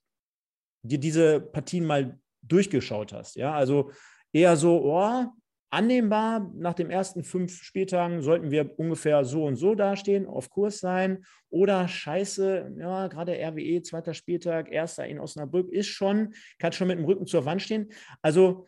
dir 0.81 0.99
diese 0.99 1.39
Partien 1.39 1.85
mal 1.85 2.19
durchgeschaut 2.41 3.13
hast. 3.13 3.35
Ja, 3.35 3.53
also 3.53 3.91
eher 4.31 4.55
so, 4.55 4.81
oh, 4.83 5.25
annehmbar, 5.71 6.51
nach 6.55 6.73
den 6.73 6.89
ersten 6.89 7.23
fünf 7.23 7.61
Spieltagen 7.61 8.21
sollten 8.21 8.49
wir 8.49 8.77
ungefähr 8.79 9.23
so 9.23 9.45
und 9.45 9.55
so 9.55 9.75
dastehen, 9.75 10.25
auf 10.25 10.49
Kurs 10.49 10.79
sein. 10.79 11.23
Oder 11.49 11.87
scheiße, 11.87 12.75
ja, 12.79 13.07
gerade 13.07 13.33
RWE, 13.33 13.81
zweiter 13.81 14.13
Spieltag, 14.13 14.71
erster 14.71 15.07
in 15.07 15.19
Osnabrück, 15.19 15.71
ist 15.71 15.87
schon, 15.87 16.33
kann 16.57 16.71
schon 16.71 16.87
mit 16.87 16.97
dem 16.97 17.05
Rücken 17.05 17.27
zur 17.27 17.45
Wand 17.45 17.61
stehen. 17.61 17.91
Also, 18.21 18.67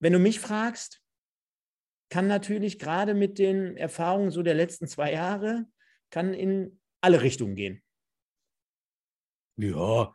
wenn 0.00 0.12
du 0.12 0.18
mich 0.18 0.40
fragst, 0.40 1.02
kann 2.10 2.26
natürlich 2.26 2.78
gerade 2.78 3.14
mit 3.14 3.38
den 3.38 3.76
Erfahrungen 3.76 4.30
so 4.30 4.42
der 4.42 4.54
letzten 4.54 4.86
zwei 4.86 5.12
Jahre, 5.12 5.66
kann 6.10 6.34
in 6.34 6.80
alle 7.00 7.22
Richtungen 7.22 7.54
gehen. 7.54 7.82
Ja, 9.56 10.12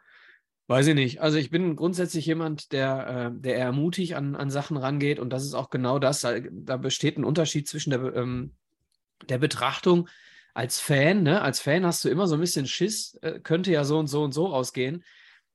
Weiß 0.67 0.87
ich 0.87 0.95
nicht. 0.95 1.21
Also 1.21 1.37
ich 1.37 1.51
bin 1.51 1.75
grundsätzlich 1.75 2.25
jemand, 2.25 2.71
der, 2.71 3.31
äh, 3.35 3.39
der 3.39 3.55
eher 3.55 3.71
mutig 3.71 4.15
an, 4.15 4.35
an 4.35 4.49
Sachen 4.49 4.77
rangeht 4.77 5.19
und 5.19 5.29
das 5.29 5.43
ist 5.43 5.53
auch 5.53 5.69
genau 5.69 5.99
das. 5.99 6.21
Da, 6.21 6.77
besteht 6.77 7.17
ein 7.17 7.23
Unterschied 7.23 7.67
zwischen 7.67 7.91
der, 7.91 8.15
ähm, 8.15 8.55
der 9.29 9.37
Betrachtung 9.37 10.09
als 10.55 10.79
Fan. 10.79 11.21
Ne? 11.21 11.41
Als 11.41 11.59
Fan 11.59 11.85
hast 11.85 12.03
du 12.03 12.09
immer 12.09 12.27
so 12.27 12.33
ein 12.33 12.41
bisschen 12.41 12.65
Schiss, 12.65 13.15
äh, 13.21 13.39
könnte 13.39 13.71
ja 13.71 13.83
so 13.83 13.99
und 13.99 14.07
so 14.07 14.23
und 14.23 14.31
so 14.31 14.47
rausgehen. 14.47 15.03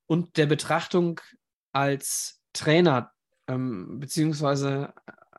Und 0.06 0.36
der 0.36 0.46
Betrachtung 0.46 1.20
als 1.72 2.40
Trainer 2.52 3.12
ähm, 3.48 3.98
beziehungsweise 3.98 4.94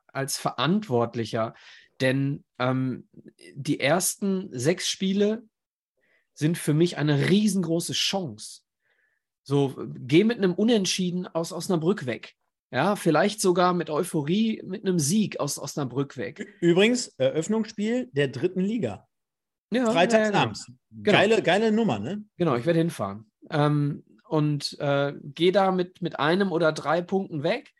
als 0.07 0.37
Verantwortlicher. 0.37 1.53
Denn 2.01 2.43
ähm, 2.59 3.07
die 3.53 3.79
ersten 3.79 4.49
sechs 4.51 4.89
Spiele 4.89 5.43
sind 6.33 6.57
für 6.57 6.73
mich 6.73 6.97
eine 6.97 7.29
riesengroße 7.29 7.93
Chance 7.93 8.60
so, 9.43 9.75
geh 9.99 10.23
mit 10.23 10.37
einem 10.37 10.53
Unentschieden 10.53 11.27
aus 11.27 11.51
Osnabrück 11.51 12.05
weg. 12.05 12.35
Ja, 12.71 12.95
vielleicht 12.95 13.41
sogar 13.41 13.73
mit 13.73 13.89
Euphorie, 13.89 14.61
mit 14.65 14.85
einem 14.85 14.97
Sieg 14.97 15.39
aus 15.39 15.59
Osnabrück 15.59 16.15
weg. 16.15 16.47
Übrigens, 16.61 17.07
Eröffnungsspiel 17.17 18.09
der 18.13 18.29
dritten 18.29 18.61
Liga. 18.61 19.07
Ja, 19.73 19.91
Freitagsabends. 19.91 20.67
Ja, 20.67 20.73
genau. 20.91 21.17
Geile, 21.17 21.41
geile 21.41 21.71
Nummer, 21.71 21.99
ne? 21.99 22.23
Genau, 22.37 22.55
ich 22.55 22.65
werde 22.65 22.79
hinfahren. 22.79 23.29
Ähm, 23.49 24.03
und 24.27 24.77
äh, 24.79 25.13
gehe 25.21 25.51
da 25.51 25.71
mit, 25.71 26.01
mit 26.01 26.19
einem 26.19 26.53
oder 26.53 26.71
drei 26.71 27.01
Punkten 27.01 27.43
weg. 27.43 27.73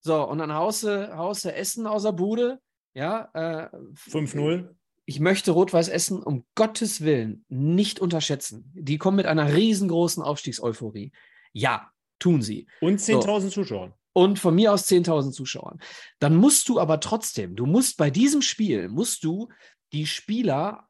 So, 0.00 0.26
und 0.26 0.38
dann 0.38 0.54
hause, 0.54 1.16
hause 1.16 1.54
Essen 1.54 1.86
aus 1.86 2.02
der 2.02 2.12
Bude. 2.12 2.60
Ja. 2.94 3.28
Äh, 3.34 3.68
5-0 3.94 4.74
ich 5.06 5.20
möchte 5.20 5.52
Rot-Weiß 5.52 5.88
Essen 5.88 6.20
um 6.20 6.44
Gottes 6.56 7.00
Willen 7.00 7.44
nicht 7.48 8.00
unterschätzen. 8.00 8.70
Die 8.74 8.98
kommen 8.98 9.16
mit 9.16 9.26
einer 9.26 9.54
riesengroßen 9.54 10.22
Aufstiegseuphorie. 10.22 11.12
Ja, 11.52 11.90
tun 12.18 12.42
sie. 12.42 12.66
Und 12.80 13.00
10.000 13.00 13.40
so. 13.40 13.48
Zuschauern. 13.48 13.94
Und 14.12 14.38
von 14.40 14.54
mir 14.54 14.72
aus 14.72 14.88
10.000 14.88 15.30
Zuschauern. 15.30 15.78
Dann 16.18 16.34
musst 16.34 16.68
du 16.68 16.80
aber 16.80 16.98
trotzdem, 16.98 17.54
du 17.54 17.66
musst 17.66 17.96
bei 17.96 18.10
diesem 18.10 18.42
Spiel, 18.42 18.88
musst 18.88 19.22
du 19.22 19.48
die 19.92 20.06
Spieler 20.06 20.88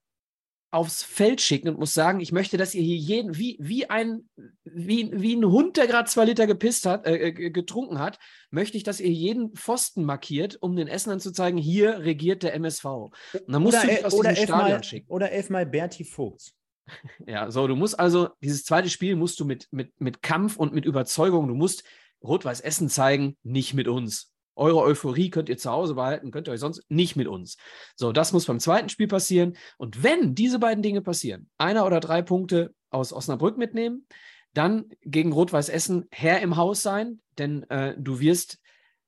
aufs 0.77 1.03
Feld 1.03 1.41
schicken 1.41 1.69
und 1.71 1.79
muss 1.79 1.95
sagen, 1.95 2.21
ich 2.21 2.33
möchte, 2.33 2.59
dass 2.59 2.75
ihr 2.75 2.83
hier 2.83 2.97
jeden, 2.97 3.39
wie, 3.39 3.57
wie, 3.59 3.89
ein, 3.89 4.29
wie, 4.65 5.11
wie 5.11 5.35
ein 5.35 5.47
Hund, 5.47 5.79
der 5.79 5.87
gerade 5.87 6.09
zwei 6.09 6.27
Liter 6.27 6.47
gepisst 6.47 6.85
hat, 6.85 7.07
äh, 7.07 7.33
getrunken 7.33 7.99
hat, 7.99 8.19
möchte 8.51 8.77
ich, 8.77 8.83
dass 8.83 9.01
ihr 9.01 9.11
jeden 9.11 9.57
Pfosten 9.57 10.05
markiert, 10.05 10.59
um 10.61 10.77
den 10.77 10.87
Essenern 10.87 11.19
zu 11.19 11.33
zeigen, 11.33 11.57
hier 11.57 12.01
regiert 12.01 12.43
der 12.43 12.53
MSV. 12.55 12.85
Und 12.85 13.13
dann 13.49 13.63
musst 13.63 13.79
oder, 13.79 13.87
du 13.87 13.95
dich 13.95 14.05
aus 14.05 14.13
oder 14.13 14.31
diesem 14.31 14.45
Stadion 14.45 14.83
schicken. 14.83 15.11
Oder 15.11 15.33
elfmal 15.33 15.65
Berti 15.65 16.05
Vogts. 16.05 16.55
Ja, 17.27 17.51
so, 17.51 17.67
du 17.67 17.75
musst 17.75 17.99
also, 17.99 18.29
dieses 18.43 18.65
zweite 18.65 18.91
Spiel 18.91 19.17
musst 19.17 19.41
du 19.41 19.45
mit, 19.45 19.67
mit, 19.73 19.99
mit 20.01 20.23
Kampf 20.23 20.57
und 20.57 20.73
mit 20.73 20.85
Überzeugung, 20.85 21.49
du 21.49 21.55
musst 21.55 21.83
Rot-Weiß 22.23 22.61
Essen 22.61 22.89
zeigen, 22.89 23.37
nicht 23.43 23.75
mit 23.75 23.89
uns. 23.89 24.33
Eure 24.57 24.81
Euphorie 24.81 25.31
könnt 25.31 25.49
ihr 25.49 25.59
zu 25.59 25.71
Hause 25.71 25.95
behalten, 25.95 26.31
könnt 26.31 26.49
ihr 26.49 26.53
euch 26.53 26.61
sonst 26.61 26.83
nicht 26.89 27.15
mit 27.15 27.29
uns. 27.29 27.57
So, 27.95 28.11
das 28.13 28.33
muss 28.33 28.47
beim 28.47 28.59
zweiten 28.59 28.89
Spiel 28.89 29.07
passieren. 29.07 29.57
Und 29.77 30.03
wenn 30.03 30.35
diese 30.35 30.59
beiden 30.59 30.83
Dinge 30.83 31.03
passieren, 31.03 31.49
einer 31.59 31.87
oder 31.87 32.01
drei 32.01 32.23
Punkte 32.23 32.75
aus 32.91 33.13
Osnabrück 33.13 33.59
mitnehmen, 33.59 34.07
dann 34.55 34.87
gegen 35.03 35.33
Rot-Weiß 35.33 35.69
Essen 35.69 36.07
Herr 36.11 36.41
im 36.41 36.57
Haus 36.57 36.83
sein, 36.83 37.21
denn 37.37 37.65
äh, 37.65 37.95
du 37.99 38.21
wirst, 38.21 38.59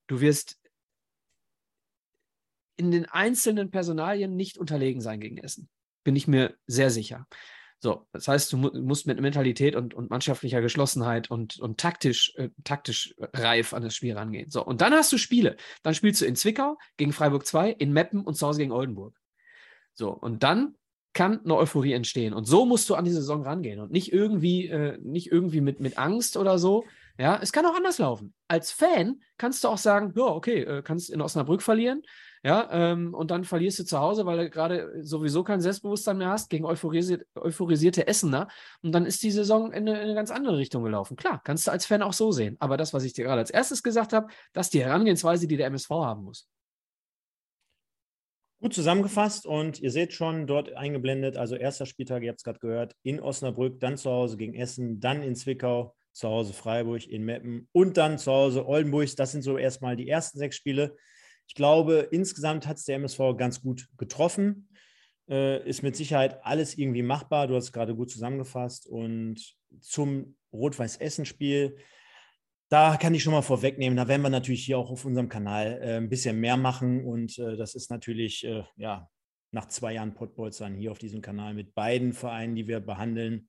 du 0.07 0.21
wirst 0.21 0.59
in 2.77 2.91
den 2.91 3.07
einzelnen 3.07 3.71
Personalien 3.71 4.37
nicht 4.37 4.59
unterlegen 4.59 5.01
sein 5.01 5.21
gegen 5.21 5.39
Essen. 5.39 5.69
Bin 6.05 6.15
ich 6.15 6.29
mir 6.29 6.55
sehr 6.67 6.91
sicher. 6.91 7.27
So, 7.81 8.07
das 8.12 8.27
heißt, 8.27 8.53
du 8.53 8.57
musst 8.57 9.07
mit 9.07 9.21
Mentalität 9.21 9.77
und, 9.77 9.95
und 9.95 10.11
mannschaftlicher 10.11 10.61
Geschlossenheit 10.61 11.31
und, 11.31 11.61
und 11.61 11.79
taktisch, 11.79 12.35
äh, 12.37 12.51
taktisch 12.64 13.14
reif 13.33 13.73
an 13.73 13.83
das 13.83 13.95
Spiel 13.95 14.17
rangehen. 14.17 14.51
So, 14.51 14.64
und 14.64 14.81
dann 14.81 14.93
hast 14.93 15.12
du 15.12 15.19
Spiele. 15.19 15.57
Dann 15.85 15.95
spielst 15.95 16.21
du 16.21 16.27
in 16.27 16.35
Zwickau 16.35 16.77
gegen 16.97 17.12
Freiburg 17.12 17.47
2, 17.47 17.71
in 17.71 17.93
Meppen 17.93 18.23
und 18.23 18.35
zu 18.35 18.47
Hause 18.47 18.61
gegen 18.61 18.73
Oldenburg. 18.73 19.17
So, 19.95 20.11
und 20.11 20.43
dann 20.43 20.75
kann 21.12 21.41
eine 21.45 21.57
Euphorie 21.57 21.93
entstehen. 21.93 22.35
Und 22.35 22.47
so 22.47 22.67
musst 22.67 22.88
du 22.91 22.97
an 22.97 23.05
die 23.05 23.12
Saison 23.12 23.43
rangehen 23.43 23.81
und 23.81 23.93
nicht 23.93 24.12
irgendwie, 24.12 24.67
äh, 24.67 24.99
nicht 25.01 25.31
irgendwie 25.31 25.61
mit, 25.61 25.81
mit 25.81 25.99
Angst 25.99 26.37
oder 26.37 26.59
so. 26.59 26.85
Ja, 27.19 27.38
es 27.41 27.53
kann 27.53 27.67
auch 27.67 27.75
anders 27.75 27.99
laufen. 27.99 28.35
Als 28.47 28.71
Fan 28.71 29.21
kannst 29.37 29.64
du 29.64 29.69
auch 29.69 29.79
sagen, 29.79 30.12
ja, 30.17 30.25
okay, 30.25 30.62
äh, 30.62 30.83
kannst 30.83 31.11
in 31.11 31.21
Osnabrück 31.21 31.62
verlieren, 31.62 32.03
ja, 32.44 32.68
ähm, 32.70 33.14
und 33.14 33.31
dann 33.31 33.44
verlierst 33.44 33.79
du 33.81 33.85
zu 33.85 33.98
Hause, 33.98 34.27
weil 34.27 34.38
du 34.38 34.51
gerade 34.51 35.05
sowieso 35.05 35.42
kein 35.42 35.61
Selbstbewusstsein 35.61 36.18
mehr 36.18 36.31
hast 36.31 36.51
gegen 36.51 36.64
euphorisierte, 36.64 37.27
euphorisierte 37.35 38.07
Essener. 38.07 38.48
Und 38.83 38.92
dann 38.92 39.07
ist 39.07 39.22
die 39.22 39.31
Saison 39.31 39.72
in 39.72 39.88
eine, 39.88 39.96
in 39.96 40.05
eine, 40.05 40.14
ganz 40.14 40.31
andere 40.31 40.57
Richtung 40.57 40.85
gelaufen. 40.85 41.16
Klar, 41.16 41.40
kannst 41.44 41.66
du 41.66 41.72
als 41.72 41.87
Fan 41.87 42.03
auch 42.03 42.12
so 42.12 42.31
sehen. 42.31 42.57
Aber 42.61 42.77
das, 42.77 42.94
was 42.94 43.05
ich 43.05 43.12
dir 43.12 43.24
gerade 43.24 43.40
als 43.40 43.51
erstes 43.51 43.83
gesagt 43.83 44.12
habe, 44.12 44.29
das 44.53 44.66
ist 44.66 44.74
die 44.74 44.85
Herangehensweise, 44.85 45.48
die 45.48 45.57
der 45.57 45.66
MSV 45.66 45.90
haben 45.90 46.24
muss. 46.24 46.48
Gut 48.61 48.74
zusammengefasst 48.74 49.46
und 49.46 49.79
ihr 49.79 49.92
seht 49.92 50.12
schon 50.12 50.48
dort 50.48 50.72
eingeblendet, 50.72 51.37
also 51.37 51.55
erster 51.55 51.87
Spieltag, 51.87 52.24
ihr 52.24 52.31
habt 52.31 52.40
es 52.40 52.44
gerade 52.44 52.59
gehört, 52.59 52.96
in 53.05 53.20
Osnabrück, 53.20 53.79
dann 53.79 53.96
zu 53.96 54.11
Hause 54.11 54.37
gegen 54.37 54.55
Essen, 54.55 54.98
dann 54.98 55.22
in 55.22 55.37
Zwickau, 55.37 55.94
zu 56.12 56.29
Hause 56.29 56.53
Freiburg, 56.53 57.07
in 57.07 57.24
Meppen 57.24 57.68
und 57.70 57.96
dann 57.96 58.18
zu 58.18 58.33
Hause 58.33 58.66
Oldenburg. 58.66 59.14
Das 59.14 59.31
sind 59.31 59.42
so 59.42 59.57
erstmal 59.57 59.94
die 59.94 60.09
ersten 60.09 60.38
sechs 60.38 60.57
Spiele. 60.57 60.96
Ich 61.49 61.55
glaube, 61.55 62.09
insgesamt 62.11 62.67
hat 62.67 62.77
es 62.77 62.85
der 62.85 62.97
MSV 62.97 63.37
ganz 63.37 63.63
gut 63.63 63.89
getroffen. 63.97 64.69
Äh, 65.29 65.67
ist 65.69 65.83
mit 65.83 65.97
Sicherheit 65.97 66.45
alles 66.45 66.77
irgendwie 66.77 67.03
machbar. 67.03 67.47
Du 67.47 67.57
hast 67.57 67.65
es 67.65 67.73
gerade 67.73 67.97
gut 67.97 68.11
zusammengefasst. 68.11 68.87
Und 68.87 69.57
zum 69.81 70.37
Rot-Weiß-Essen-Spiel, 70.53 71.77
da 72.69 72.99
kann 72.99 73.15
ich 73.15 73.23
schon 73.23 73.33
mal 73.33 73.43
vorwegnehmen, 73.43 73.97
da 73.97 74.09
werden 74.09 74.21
wir 74.21 74.29
natürlich 74.29 74.65
hier 74.67 74.79
auch 74.79 74.91
auf 74.91 75.07
unserem 75.07 75.31
Kanal 75.31 75.81
äh, 75.83 75.97
ein 75.97 76.11
bisschen 76.11 76.39
mehr 76.39 76.59
machen. 76.59 77.05
Und 77.05 77.39
äh, 77.39 77.57
das 77.57 77.75
ist 77.75 77.91
natürlich, 77.91 78.45
äh, 78.45 78.65
ja, 78.77 79.09
nach 79.51 79.69
zwei 79.69 79.95
Jahren 79.95 80.13
Pottbolzern 80.13 80.75
hier 80.75 80.93
auf 80.93 80.99
diesem 80.99 81.23
Kanal 81.23 81.55
mit 81.55 81.75
beiden 81.75 82.13
Vereinen, 82.13 82.55
die 82.55 82.69
wir 82.69 82.81
behandeln, 82.81 83.49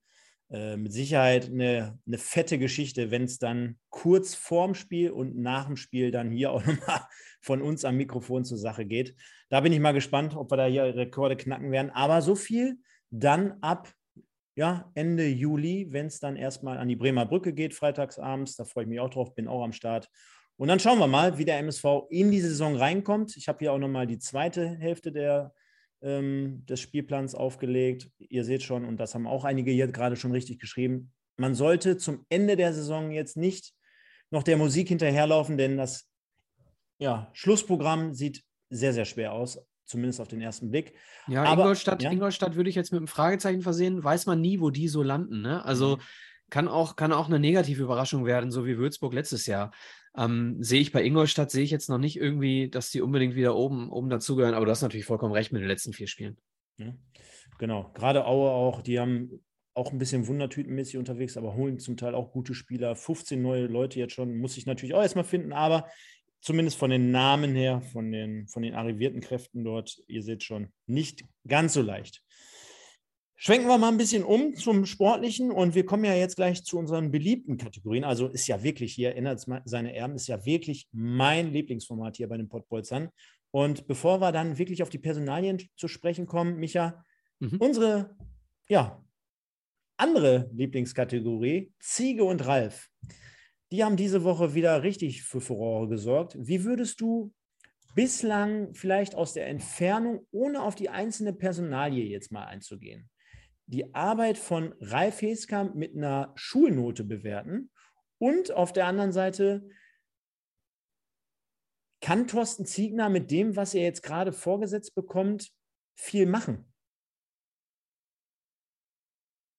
äh, 0.51 0.77
mit 0.77 0.91
Sicherheit 0.91 1.45
eine, 1.45 1.99
eine 2.07 2.17
fette 2.17 2.57
Geschichte, 2.57 3.11
wenn 3.11 3.23
es 3.23 3.37
dann 3.37 3.77
kurz 3.89 4.33
vorm 4.33 4.73
Spiel 4.73 5.11
und 5.11 5.37
nach 5.37 5.67
dem 5.67 5.75
Spiel 5.75 6.11
dann 6.11 6.31
hier 6.31 6.51
auch 6.51 6.65
nochmal 6.65 7.01
von 7.41 7.61
uns 7.61 7.85
am 7.85 7.97
Mikrofon 7.97 8.45
zur 8.45 8.57
Sache 8.57 8.85
geht. 8.85 9.15
Da 9.49 9.61
bin 9.61 9.73
ich 9.73 9.79
mal 9.79 9.93
gespannt, 9.93 10.35
ob 10.35 10.51
wir 10.51 10.57
da 10.57 10.65
hier 10.65 10.95
Rekorde 10.95 11.37
knacken 11.37 11.71
werden. 11.71 11.91
Aber 11.91 12.21
so 12.21 12.35
viel 12.35 12.77
dann 13.11 13.57
ab 13.61 13.93
ja, 14.55 14.91
Ende 14.93 15.27
Juli, 15.27 15.87
wenn 15.91 16.07
es 16.07 16.19
dann 16.19 16.35
erstmal 16.35 16.79
an 16.79 16.89
die 16.89 16.97
Bremer 16.97 17.25
Brücke 17.25 17.53
geht, 17.53 17.73
freitagsabends. 17.73 18.55
Da 18.55 18.65
freue 18.65 18.83
ich 18.83 18.89
mich 18.89 18.99
auch 18.99 19.09
drauf, 19.09 19.33
bin 19.33 19.47
auch 19.47 19.63
am 19.63 19.71
Start. 19.71 20.09
Und 20.57 20.67
dann 20.67 20.79
schauen 20.79 20.99
wir 20.99 21.07
mal, 21.07 21.37
wie 21.37 21.45
der 21.45 21.59
MSV 21.59 21.85
in 22.09 22.31
die 22.31 22.41
Saison 22.41 22.75
reinkommt. 22.75 23.37
Ich 23.37 23.47
habe 23.47 23.59
hier 23.59 23.71
auch 23.71 23.77
nochmal 23.77 24.07
die 24.07 24.19
zweite 24.19 24.67
Hälfte 24.67 25.13
der 25.13 25.53
ähm, 26.01 26.65
des 26.65 26.79
Spielplans 26.79 27.35
aufgelegt. 27.35 28.09
Ihr 28.17 28.43
seht 28.43 28.63
schon, 28.63 28.85
und 28.85 28.97
das 28.97 29.15
haben 29.15 29.27
auch 29.27 29.43
einige 29.43 29.71
hier 29.71 29.87
gerade 29.87 30.15
schon 30.15 30.31
richtig 30.31 30.59
geschrieben, 30.59 31.11
man 31.37 31.55
sollte 31.55 31.97
zum 31.97 32.25
Ende 32.29 32.57
der 32.57 32.73
Saison 32.73 33.11
jetzt 33.11 33.37
nicht 33.37 33.73
noch 34.29 34.43
der 34.43 34.57
Musik 34.57 34.89
hinterherlaufen, 34.89 35.57
denn 35.57 35.77
das 35.77 36.09
ja, 36.99 37.29
Schlussprogramm 37.33 38.13
sieht 38.13 38.43
sehr, 38.69 38.93
sehr 38.93 39.05
schwer 39.05 39.33
aus, 39.33 39.59
zumindest 39.85 40.21
auf 40.21 40.27
den 40.27 40.41
ersten 40.41 40.69
Blick. 40.69 40.93
Ja, 41.27 41.43
Aber, 41.43 41.63
Ingolstadt, 41.63 42.03
ja? 42.03 42.11
Ingolstadt 42.11 42.55
würde 42.55 42.69
ich 42.69 42.75
jetzt 42.75 42.91
mit 42.91 42.99
einem 42.99 43.07
Fragezeichen 43.07 43.61
versehen, 43.61 44.03
weiß 44.03 44.25
man 44.25 44.41
nie, 44.41 44.59
wo 44.59 44.69
die 44.69 44.87
so 44.87 45.01
landen. 45.01 45.41
Ne? 45.41 45.63
Also 45.65 45.95
mhm. 45.95 46.01
kann, 46.49 46.67
auch, 46.67 46.95
kann 46.95 47.13
auch 47.13 47.27
eine 47.27 47.39
negative 47.39 47.81
Überraschung 47.81 48.25
werden, 48.25 48.51
so 48.51 48.65
wie 48.65 48.77
Würzburg 48.77 49.13
letztes 49.13 49.45
Jahr. 49.45 49.71
Ähm, 50.19 50.61
sehe 50.61 50.81
ich 50.81 50.91
bei 50.91 51.03
Ingolstadt, 51.03 51.49
sehe 51.49 51.63
ich 51.63 51.71
jetzt 51.71 51.87
noch 51.87 51.97
nicht 51.97 52.17
irgendwie, 52.17 52.69
dass 52.69 52.91
die 52.91 53.01
unbedingt 53.01 53.35
wieder 53.35 53.55
oben, 53.55 53.89
oben 53.89 54.09
dazugehören, 54.09 54.53
aber 54.53 54.65
du 54.65 54.71
hast 54.71 54.81
natürlich 54.81 55.05
vollkommen 55.05 55.33
recht 55.33 55.53
mit 55.53 55.61
den 55.61 55.69
letzten 55.69 55.93
vier 55.93 56.07
Spielen. 56.07 56.37
Ja, 56.77 56.93
genau, 57.57 57.89
gerade 57.93 58.25
Aue 58.25 58.51
auch, 58.51 58.81
die 58.81 58.99
haben 58.99 59.41
auch 59.73 59.93
ein 59.93 59.97
bisschen 59.97 60.27
wundertütenmäßig 60.27 60.97
unterwegs, 60.97 61.37
aber 61.37 61.55
holen 61.55 61.79
zum 61.79 61.95
Teil 61.95 62.15
auch 62.15 62.33
gute 62.33 62.53
Spieler. 62.53 62.97
15 62.97 63.41
neue 63.41 63.67
Leute 63.67 63.97
jetzt 63.97 64.13
schon, 64.13 64.37
muss 64.37 64.57
ich 64.57 64.65
natürlich 64.65 64.93
auch 64.93 65.01
erstmal 65.01 65.23
finden, 65.23 65.53
aber 65.53 65.87
zumindest 66.41 66.77
von 66.77 66.89
den 66.89 67.11
Namen 67.11 67.55
her, 67.55 67.81
von 67.81 68.11
den, 68.11 68.47
von 68.49 68.61
den 68.61 68.73
arrivierten 68.73 69.21
Kräften 69.21 69.63
dort, 69.63 70.01
ihr 70.07 70.21
seht 70.21 70.43
schon, 70.43 70.73
nicht 70.85 71.23
ganz 71.47 71.73
so 71.73 71.81
leicht. 71.81 72.23
Schwenken 73.41 73.69
wir 73.69 73.77
mal 73.77 73.87
ein 73.87 73.97
bisschen 73.97 74.25
um 74.25 74.53
zum 74.53 74.85
Sportlichen 74.85 75.49
und 75.49 75.73
wir 75.73 75.85
kommen 75.85 76.03
ja 76.03 76.13
jetzt 76.13 76.35
gleich 76.35 76.65
zu 76.65 76.77
unseren 76.77 77.09
beliebten 77.09 77.55
Kategorien. 77.55 78.03
Also 78.03 78.27
ist 78.27 78.47
ja 78.47 78.63
wirklich 78.63 78.93
hier, 78.93 79.11
erinnert 79.11 79.45
seine 79.63 79.95
Erben, 79.95 80.15
ist 80.15 80.27
ja 80.27 80.45
wirklich 80.45 80.89
mein 80.91 81.53
Lieblingsformat 81.53 82.17
hier 82.17 82.27
bei 82.27 82.35
den 82.35 82.49
Pottbolzern. 82.49 83.07
Und 83.51 83.87
bevor 83.87 84.19
wir 84.19 84.33
dann 84.33 84.57
wirklich 84.57 84.83
auf 84.83 84.89
die 84.89 84.97
Personalien 84.97 85.57
zu 85.77 85.87
sprechen 85.87 86.25
kommen, 86.25 86.57
Micha, 86.57 87.05
mhm. 87.39 87.59
unsere 87.59 88.17
ja, 88.67 89.01
andere 89.95 90.49
Lieblingskategorie, 90.53 91.71
Ziege 91.79 92.25
und 92.25 92.45
Ralf, 92.45 92.89
die 93.71 93.85
haben 93.85 93.95
diese 93.95 94.25
Woche 94.25 94.53
wieder 94.53 94.83
richtig 94.83 95.23
für 95.23 95.39
Furore 95.39 95.87
gesorgt. 95.87 96.35
Wie 96.37 96.65
würdest 96.65 96.99
du 96.99 97.33
bislang 97.95 98.73
vielleicht 98.73 99.15
aus 99.15 99.31
der 99.31 99.47
Entfernung, 99.47 100.27
ohne 100.31 100.61
auf 100.61 100.75
die 100.75 100.89
einzelne 100.89 101.31
Personalie 101.31 102.03
jetzt 102.03 102.33
mal 102.33 102.43
einzugehen, 102.43 103.09
die 103.69 103.93
Arbeit 103.93 104.39
von 104.39 104.73
Ralf 104.79 105.21
Heskamp 105.21 105.75
mit 105.75 105.95
einer 105.95 106.31
Schulnote 106.35 107.03
bewerten 107.03 107.69
und 108.17 108.51
auf 108.51 108.73
der 108.73 108.87
anderen 108.87 109.11
Seite 109.11 109.69
kann 112.01 112.27
Thorsten 112.27 112.65
Ziegner 112.65 113.09
mit 113.09 113.29
dem, 113.29 113.55
was 113.55 113.75
er 113.75 113.83
jetzt 113.83 114.01
gerade 114.01 114.31
vorgesetzt 114.33 114.95
bekommt, 114.95 115.51
viel 115.95 116.25
machen? 116.25 116.73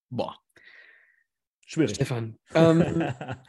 Boah. 0.08 0.36
Schwierig. 1.66 1.94
Stefan. 1.94 2.36
Ähm, 2.52 3.00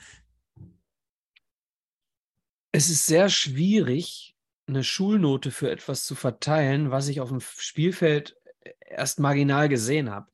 es 2.71 2.89
ist 2.89 3.07
sehr 3.07 3.29
schwierig, 3.29 4.37
eine 4.67 4.83
Schulnote 4.83 5.49
für 5.49 5.71
etwas 5.71 6.05
zu 6.05 6.13
verteilen, 6.13 6.91
was 6.91 7.07
ich 7.07 7.19
auf 7.19 7.29
dem 7.29 7.39
Spielfeld 7.39 8.37
erst 8.85 9.19
marginal 9.19 9.67
gesehen 9.67 10.11
habe. 10.11 10.31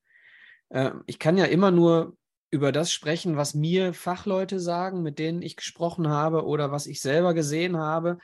Äh, 0.69 0.91
ich 1.05 1.19
kann 1.19 1.37
ja 1.37 1.45
immer 1.45 1.71
nur 1.71 2.17
über 2.49 2.71
das 2.71 2.91
sprechen, 2.91 3.35
was 3.35 3.53
mir 3.53 3.93
Fachleute 3.93 4.59
sagen, 4.59 5.01
mit 5.01 5.19
denen 5.19 5.41
ich 5.41 5.57
gesprochen 5.57 6.07
habe 6.07 6.45
oder 6.45 6.71
was 6.71 6.87
ich 6.87 7.01
selber 7.01 7.33
gesehen 7.33 7.77
habe. 7.77 8.17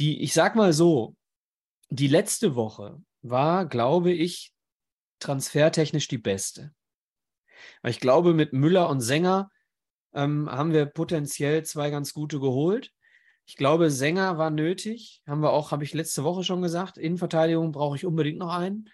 Die, 0.00 0.22
ich 0.22 0.32
sag 0.32 0.56
mal 0.56 0.72
so, 0.72 1.14
die 1.88 2.08
letzte 2.08 2.54
Woche 2.54 3.00
war, 3.22 3.66
glaube 3.66 4.12
ich, 4.12 4.52
transfertechnisch 5.18 6.08
die 6.08 6.18
beste. 6.18 6.72
Weil 7.82 7.90
ich 7.90 8.00
glaube, 8.00 8.34
mit 8.34 8.52
Müller 8.52 8.88
und 8.88 9.00
Sänger 9.00 9.50
ähm, 10.14 10.50
haben 10.50 10.72
wir 10.72 10.86
potenziell 10.86 11.64
zwei 11.64 11.90
ganz 11.90 12.12
gute 12.12 12.40
geholt. 12.40 12.92
Ich 13.46 13.56
glaube, 13.56 13.90
Sänger 13.90 14.38
war 14.38 14.50
nötig. 14.50 15.22
Haben 15.26 15.42
wir 15.42 15.52
auch, 15.52 15.70
habe 15.70 15.84
ich 15.84 15.94
letzte 15.94 16.24
Woche 16.24 16.42
schon 16.42 16.62
gesagt. 16.62 16.98
Innenverteidigung 16.98 17.72
brauche 17.72 17.96
ich 17.96 18.04
unbedingt 18.04 18.38
noch 18.38 18.52
einen. 18.52 18.90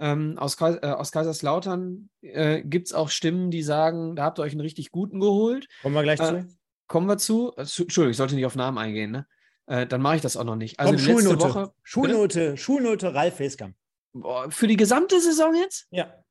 Ähm, 0.00 0.38
aus, 0.38 0.58
äh, 0.60 0.78
aus, 0.86 1.12
Kaiserslautern 1.12 2.08
äh, 2.22 2.62
gibt 2.62 2.86
es 2.86 2.94
auch 2.94 3.10
Stimmen, 3.10 3.50
die 3.50 3.62
sagen, 3.62 4.16
da 4.16 4.24
habt 4.24 4.38
ihr 4.38 4.42
euch 4.42 4.52
einen 4.52 4.62
richtig 4.62 4.90
guten 4.90 5.20
geholt. 5.20 5.68
Kommen 5.82 5.94
wir 5.94 6.02
gleich 6.02 6.18
äh, 6.20 6.24
zu. 6.24 6.48
Kommen 6.86 7.06
wir 7.06 7.18
zu. 7.18 7.52
Äh, 7.56 7.60
Entschuldigung, 7.60 8.10
ich 8.10 8.16
sollte 8.16 8.34
nicht 8.34 8.46
auf 8.46 8.56
Namen 8.56 8.78
eingehen. 8.78 9.10
Ne? 9.10 9.26
Äh, 9.66 9.86
dann 9.86 10.00
mache 10.00 10.16
ich 10.16 10.22
das 10.22 10.38
auch 10.38 10.44
noch 10.44 10.56
nicht. 10.56 10.80
Also 10.80 10.94
Komm, 10.94 11.00
Schulnote. 11.00 11.40
Woche, 11.40 11.74
Schulnote, 11.82 12.56
Schulnote 12.56 13.14
Ralf 13.14 13.38
Heskamp. 13.38 13.76
Für 14.48 14.66
die 14.66 14.76
gesamte 14.76 15.20
Saison 15.20 15.54
jetzt? 15.54 15.86
Ja. 15.90 16.24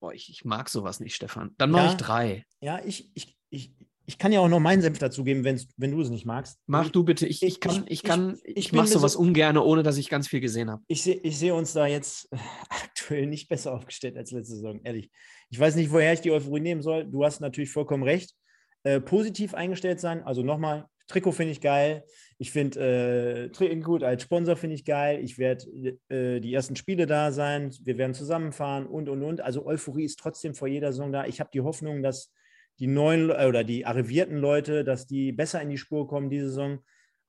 Boah, 0.00 0.12
ich, 0.12 0.28
ich 0.28 0.44
mag 0.44 0.68
sowas 0.68 1.00
nicht, 1.00 1.14
Stefan. 1.14 1.54
Dann 1.56 1.70
mache 1.70 1.86
ja, 1.86 1.90
ich 1.90 1.96
drei. 1.96 2.46
Ja, 2.60 2.80
ich, 2.84 3.10
ich, 3.14 3.36
ich, 3.48 3.74
ich 4.10 4.18
kann 4.18 4.32
ja 4.32 4.40
auch 4.40 4.48
noch 4.48 4.58
meinen 4.58 4.82
Senf 4.82 4.98
dazugeben, 4.98 5.44
wenn, 5.44 5.62
wenn 5.76 5.92
du 5.92 6.00
es 6.00 6.10
nicht 6.10 6.26
magst. 6.26 6.58
Mach 6.66 6.90
du 6.90 7.04
bitte. 7.04 7.28
Ich, 7.28 7.44
ich 7.44 7.60
kann, 7.60 7.84
ich, 7.86 8.02
kann, 8.02 8.40
ich, 8.42 8.56
ich 8.56 8.72
mache 8.72 8.88
sowas 8.88 9.12
so, 9.12 9.20
ungern, 9.20 9.56
ohne 9.56 9.84
dass 9.84 9.98
ich 9.98 10.08
ganz 10.08 10.26
viel 10.26 10.40
gesehen 10.40 10.68
habe. 10.68 10.82
Ich 10.88 11.04
sehe 11.04 11.14
ich 11.22 11.38
seh 11.38 11.52
uns 11.52 11.74
da 11.74 11.86
jetzt 11.86 12.28
aktuell 12.68 13.28
nicht 13.28 13.48
besser 13.48 13.72
aufgestellt 13.72 14.16
als 14.16 14.32
letzte 14.32 14.56
Saison, 14.56 14.80
ehrlich. 14.82 15.12
Ich 15.48 15.60
weiß 15.60 15.76
nicht, 15.76 15.92
woher 15.92 16.12
ich 16.12 16.22
die 16.22 16.32
Euphorie 16.32 16.58
nehmen 16.58 16.82
soll. 16.82 17.04
Du 17.04 17.24
hast 17.24 17.38
natürlich 17.38 17.70
vollkommen 17.70 18.02
recht. 18.02 18.34
Äh, 18.82 19.00
positiv 19.00 19.54
eingestellt 19.54 20.00
sein. 20.00 20.24
Also 20.24 20.42
nochmal, 20.42 20.86
Trikot 21.06 21.30
finde 21.30 21.52
ich 21.52 21.60
geil. 21.60 22.02
Ich 22.38 22.50
finde 22.50 23.50
äh, 23.60 23.76
gut 23.76 24.02
als 24.02 24.24
Sponsor 24.24 24.56
finde 24.56 24.74
ich 24.74 24.84
geil. 24.84 25.20
Ich 25.22 25.38
werde 25.38 25.66
äh, 26.08 26.40
die 26.40 26.52
ersten 26.52 26.74
Spiele 26.74 27.06
da 27.06 27.30
sein. 27.30 27.72
Wir 27.84 27.96
werden 27.96 28.14
zusammenfahren 28.14 28.88
und 28.88 29.08
und 29.08 29.22
und. 29.22 29.40
Also 29.40 29.64
Euphorie 29.66 30.04
ist 30.04 30.18
trotzdem 30.18 30.56
vor 30.56 30.66
jeder 30.66 30.90
Saison 30.90 31.12
da. 31.12 31.26
Ich 31.26 31.38
habe 31.38 31.50
die 31.54 31.60
Hoffnung, 31.60 32.02
dass 32.02 32.32
die 32.80 32.86
neuen 32.86 33.30
äh, 33.30 33.46
oder 33.46 33.62
die 33.62 33.86
arrivierten 33.86 34.38
Leute, 34.38 34.82
dass 34.82 35.06
die 35.06 35.32
besser 35.32 35.62
in 35.62 35.68
die 35.68 35.78
Spur 35.78 36.08
kommen 36.08 36.30
diese 36.30 36.48
Saison. 36.48 36.80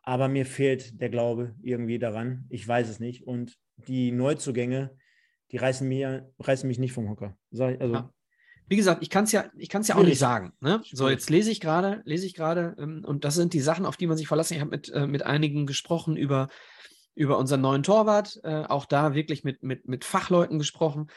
Aber 0.02 0.30
mir 0.30 0.48
fehlt 0.48 1.00
der 1.00 1.10
Glaube 1.10 1.54
irgendwie 1.62 2.00
daran. 2.00 2.46
Ich 2.50 2.68
weiß 2.68 2.90
es 2.90 3.00
nicht. 3.00 3.28
Und 3.28 3.56
die 3.88 4.12
Neuzugänge, 4.12 4.98
die 5.52 5.58
reißen, 5.58 5.88
mir, 5.88 6.34
reißen 6.40 6.68
mich 6.68 6.80
nicht 6.80 6.94
vom 6.94 7.08
Hocker. 7.08 7.38
Also, 7.52 7.94
ja. 7.94 8.12
Wie 8.68 8.78
gesagt, 8.78 9.04
ich 9.04 9.10
kann 9.10 9.26
es 9.26 9.34
ja, 9.34 9.52
ich 9.58 9.68
kann's 9.68 9.90
ja 9.90 9.96
auch 9.96 10.04
nicht 10.04 10.18
sagen. 10.18 10.54
Ne? 10.62 10.82
So, 10.92 11.10
jetzt 11.10 11.30
lese 11.30 11.52
ich 11.52 11.60
gerade, 11.60 12.02
lese 12.06 12.26
ich 12.26 12.34
gerade, 12.34 12.74
ähm, 12.80 13.04
und 13.06 13.26
das 13.26 13.36
sind 13.36 13.54
die 13.54 13.60
Sachen, 13.60 13.86
auf 13.86 13.98
die 13.98 14.08
man 14.08 14.18
sich 14.18 14.30
verlassen. 14.30 14.54
Ich 14.54 14.62
habe 14.62 14.72
mit, 14.72 14.90
äh, 14.90 15.08
mit 15.08 15.24
einigen 15.24 15.66
gesprochen 15.66 16.16
über, 16.16 16.48
über 17.14 17.38
unseren 17.38 17.62
neuen 17.62 17.84
Torwart, 17.84 18.40
äh, 18.44 18.64
auch 18.64 18.86
da 18.86 19.14
wirklich 19.14 19.44
mit, 19.44 19.62
mit, 19.62 19.88
mit 19.90 20.06
Fachleuten 20.06 20.58
gesprochen. 20.58 21.08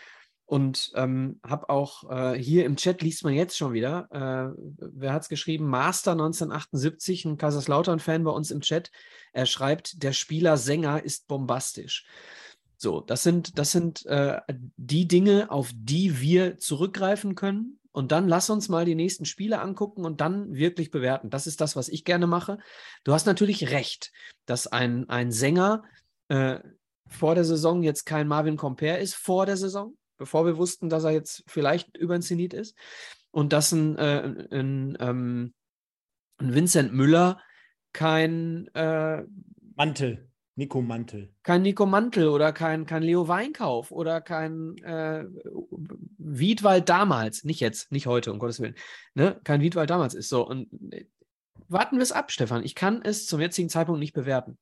Und 0.54 0.92
ähm, 0.94 1.40
habe 1.44 1.68
auch 1.68 2.08
äh, 2.08 2.38
hier 2.38 2.64
im 2.64 2.76
Chat, 2.76 3.02
liest 3.02 3.24
man 3.24 3.34
jetzt 3.34 3.56
schon 3.56 3.72
wieder, 3.72 4.06
äh, 4.12 4.54
wer 4.78 5.12
hat 5.12 5.22
es 5.22 5.28
geschrieben? 5.28 5.66
Master 5.66 6.12
1978, 6.12 7.24
ein 7.24 7.38
Kaiserslautern-Fan 7.38 8.22
bei 8.22 8.30
uns 8.30 8.52
im 8.52 8.60
Chat. 8.60 8.92
Er 9.32 9.46
schreibt, 9.46 10.04
der 10.04 10.12
Spieler 10.12 10.56
Sänger 10.56 11.02
ist 11.02 11.26
bombastisch. 11.26 12.06
So, 12.76 13.00
das 13.00 13.24
sind, 13.24 13.58
das 13.58 13.72
sind 13.72 14.06
äh, 14.06 14.42
die 14.76 15.08
Dinge, 15.08 15.50
auf 15.50 15.72
die 15.74 16.20
wir 16.20 16.56
zurückgreifen 16.56 17.34
können. 17.34 17.80
und 17.90 18.12
dann 18.12 18.28
lass 18.28 18.48
uns 18.48 18.68
mal 18.68 18.84
die 18.84 18.94
nächsten 18.94 19.24
Spiele 19.24 19.60
angucken 19.60 20.04
und 20.04 20.20
dann 20.20 20.54
wirklich 20.54 20.92
bewerten. 20.92 21.30
Das 21.30 21.48
ist 21.48 21.60
das, 21.60 21.74
was 21.74 21.88
ich 21.88 22.04
gerne 22.04 22.28
mache. 22.28 22.58
Du 23.02 23.12
hast 23.12 23.26
natürlich 23.26 23.72
recht, 23.72 24.12
dass 24.46 24.68
ein, 24.68 25.08
ein 25.08 25.32
Sänger 25.32 25.82
äh, 26.28 26.60
vor 27.08 27.34
der 27.34 27.44
Saison 27.44 27.82
jetzt 27.82 28.04
kein 28.04 28.28
Marvin 28.28 28.56
Compare 28.56 28.98
ist, 28.98 29.16
vor 29.16 29.46
der 29.46 29.56
Saison, 29.56 29.96
bevor 30.16 30.46
wir 30.46 30.56
wussten, 30.56 30.88
dass 30.88 31.04
er 31.04 31.10
jetzt 31.10 31.44
vielleicht 31.46 31.96
über 31.96 32.14
ein 32.14 32.22
Zenit 32.22 32.54
ist. 32.54 32.76
Und 33.30 33.52
dass 33.52 33.72
ein, 33.72 33.96
äh, 33.96 34.46
ein, 34.52 34.96
ähm, 35.00 35.54
ein 36.38 36.54
Vincent 36.54 36.92
Müller 36.92 37.40
kein 37.92 38.68
äh, 38.74 39.22
Mantel. 39.74 40.28
Nico 40.56 40.80
Mantel. 40.80 41.34
Kein 41.42 41.62
Nico 41.62 41.84
Mantel 41.84 42.28
oder 42.28 42.52
kein, 42.52 42.86
kein 42.86 43.02
Leo 43.02 43.26
Weinkauf 43.26 43.90
oder 43.90 44.20
kein 44.20 44.76
äh, 44.84 45.24
Wiedwald 46.18 46.88
damals, 46.88 47.42
nicht 47.42 47.60
jetzt, 47.60 47.90
nicht 47.90 48.06
heute, 48.06 48.32
um 48.32 48.38
Gottes 48.38 48.60
Willen, 48.60 48.76
ne? 49.14 49.40
kein 49.42 49.60
Wiedwald 49.62 49.90
damals 49.90 50.14
ist 50.14 50.28
so. 50.28 50.46
Und 50.46 50.68
äh, 50.92 51.06
warten 51.66 51.96
wir 51.96 52.02
es 52.02 52.12
ab, 52.12 52.30
Stefan. 52.30 52.62
Ich 52.62 52.76
kann 52.76 53.02
es 53.02 53.26
zum 53.26 53.40
jetzigen 53.40 53.68
Zeitpunkt 53.68 53.98
nicht 53.98 54.12
bewerten. 54.12 54.56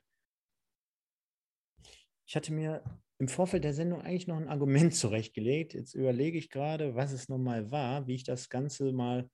Ich 2.26 2.36
hatte 2.36 2.54
mir 2.54 2.82
im 3.22 3.28
Vorfeld 3.28 3.62
der 3.62 3.72
Sendung 3.72 4.02
eigentlich 4.02 4.26
noch 4.26 4.36
ein 4.36 4.48
Argument 4.48 4.92
zurechtgelegt. 4.96 5.74
Jetzt 5.74 5.94
überlege 5.94 6.36
ich 6.36 6.50
gerade, 6.50 6.96
was 6.96 7.12
es 7.12 7.28
nochmal 7.28 7.70
war, 7.70 8.08
wie 8.08 8.16
ich 8.16 8.24
das 8.24 8.48
Ganze 8.48 8.90
mal 8.92 9.30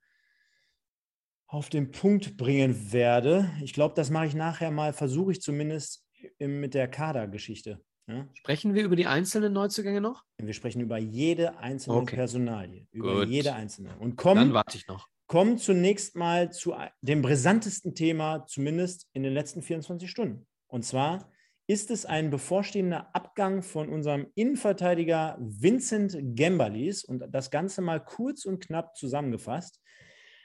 auf 1.46 1.70
den 1.70 1.90
Punkt 1.90 2.36
bringen 2.36 2.92
werde. 2.92 3.50
Ich 3.62 3.72
glaube, 3.72 3.94
das 3.94 4.10
mache 4.10 4.26
ich 4.26 4.34
nachher 4.34 4.70
mal, 4.70 4.92
versuche 4.92 5.32
ich 5.32 5.40
zumindest 5.40 6.06
mit 6.38 6.74
der 6.74 6.86
Kadergeschichte. 6.86 7.80
Ja? 8.06 8.28
Sprechen 8.34 8.74
wir 8.74 8.84
über 8.84 8.94
die 8.94 9.06
einzelnen 9.06 9.54
Neuzugänge 9.54 10.02
noch? 10.02 10.22
Wir 10.36 10.52
sprechen 10.52 10.82
über 10.82 10.98
jede 10.98 11.56
einzelne 11.56 11.96
okay. 11.96 12.16
Personalie, 12.16 12.86
über 12.92 13.20
Gut. 13.20 13.28
jede 13.30 13.54
einzelne. 13.54 13.96
Und 13.98 14.16
kommen, 14.16 14.48
Dann 14.48 14.52
warte 14.52 14.76
ich 14.76 14.86
noch. 14.86 15.08
Kommen 15.28 15.56
zunächst 15.56 16.14
mal 16.14 16.52
zu 16.52 16.74
dem 17.00 17.22
brisantesten 17.22 17.94
Thema, 17.94 18.44
zumindest 18.46 19.08
in 19.14 19.22
den 19.22 19.32
letzten 19.32 19.62
24 19.62 20.10
Stunden. 20.10 20.46
Und 20.66 20.84
zwar 20.84 21.30
ist 21.68 21.90
es 21.90 22.06
ein 22.06 22.30
bevorstehender 22.30 23.14
Abgang 23.14 23.62
von 23.62 23.90
unserem 23.90 24.26
Innenverteidiger 24.34 25.36
Vincent 25.38 26.16
Gembalis 26.34 27.04
und 27.04 27.22
das 27.30 27.50
Ganze 27.50 27.82
mal 27.82 28.02
kurz 28.02 28.46
und 28.46 28.66
knapp 28.66 28.96
zusammengefasst. 28.96 29.78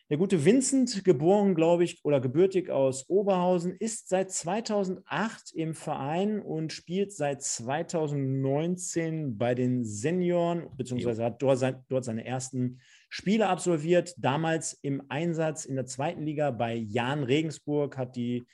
Der 0.10 0.18
gute 0.18 0.44
Vincent, 0.44 1.06
geboren, 1.06 1.56
glaube 1.56 1.86
ich, 1.86 2.04
oder 2.04 2.20
gebürtig 2.20 2.70
aus 2.70 3.10
Oberhausen, 3.10 3.74
ist 3.80 4.10
seit 4.10 4.32
2008 4.32 5.54
im 5.54 5.74
Verein 5.74 6.42
und 6.42 6.74
spielt 6.74 7.14
seit 7.14 7.42
2019 7.42 9.38
bei 9.38 9.56
den 9.56 9.86
Senioren, 9.86 10.68
beziehungsweise 10.76 11.24
hat 11.24 11.42
dort, 11.42 11.64
dort 11.88 12.04
seine 12.04 12.26
ersten 12.26 12.82
Spiele 13.08 13.48
absolviert. 13.48 14.14
Damals 14.18 14.74
im 14.82 15.04
Einsatz 15.08 15.64
in 15.64 15.78
der 15.78 15.86
zweiten 15.86 16.24
Liga 16.24 16.52
bei 16.52 16.76
Jan 16.76 17.24
Regensburg, 17.24 17.98
hat 17.98 18.18
die 18.18 18.46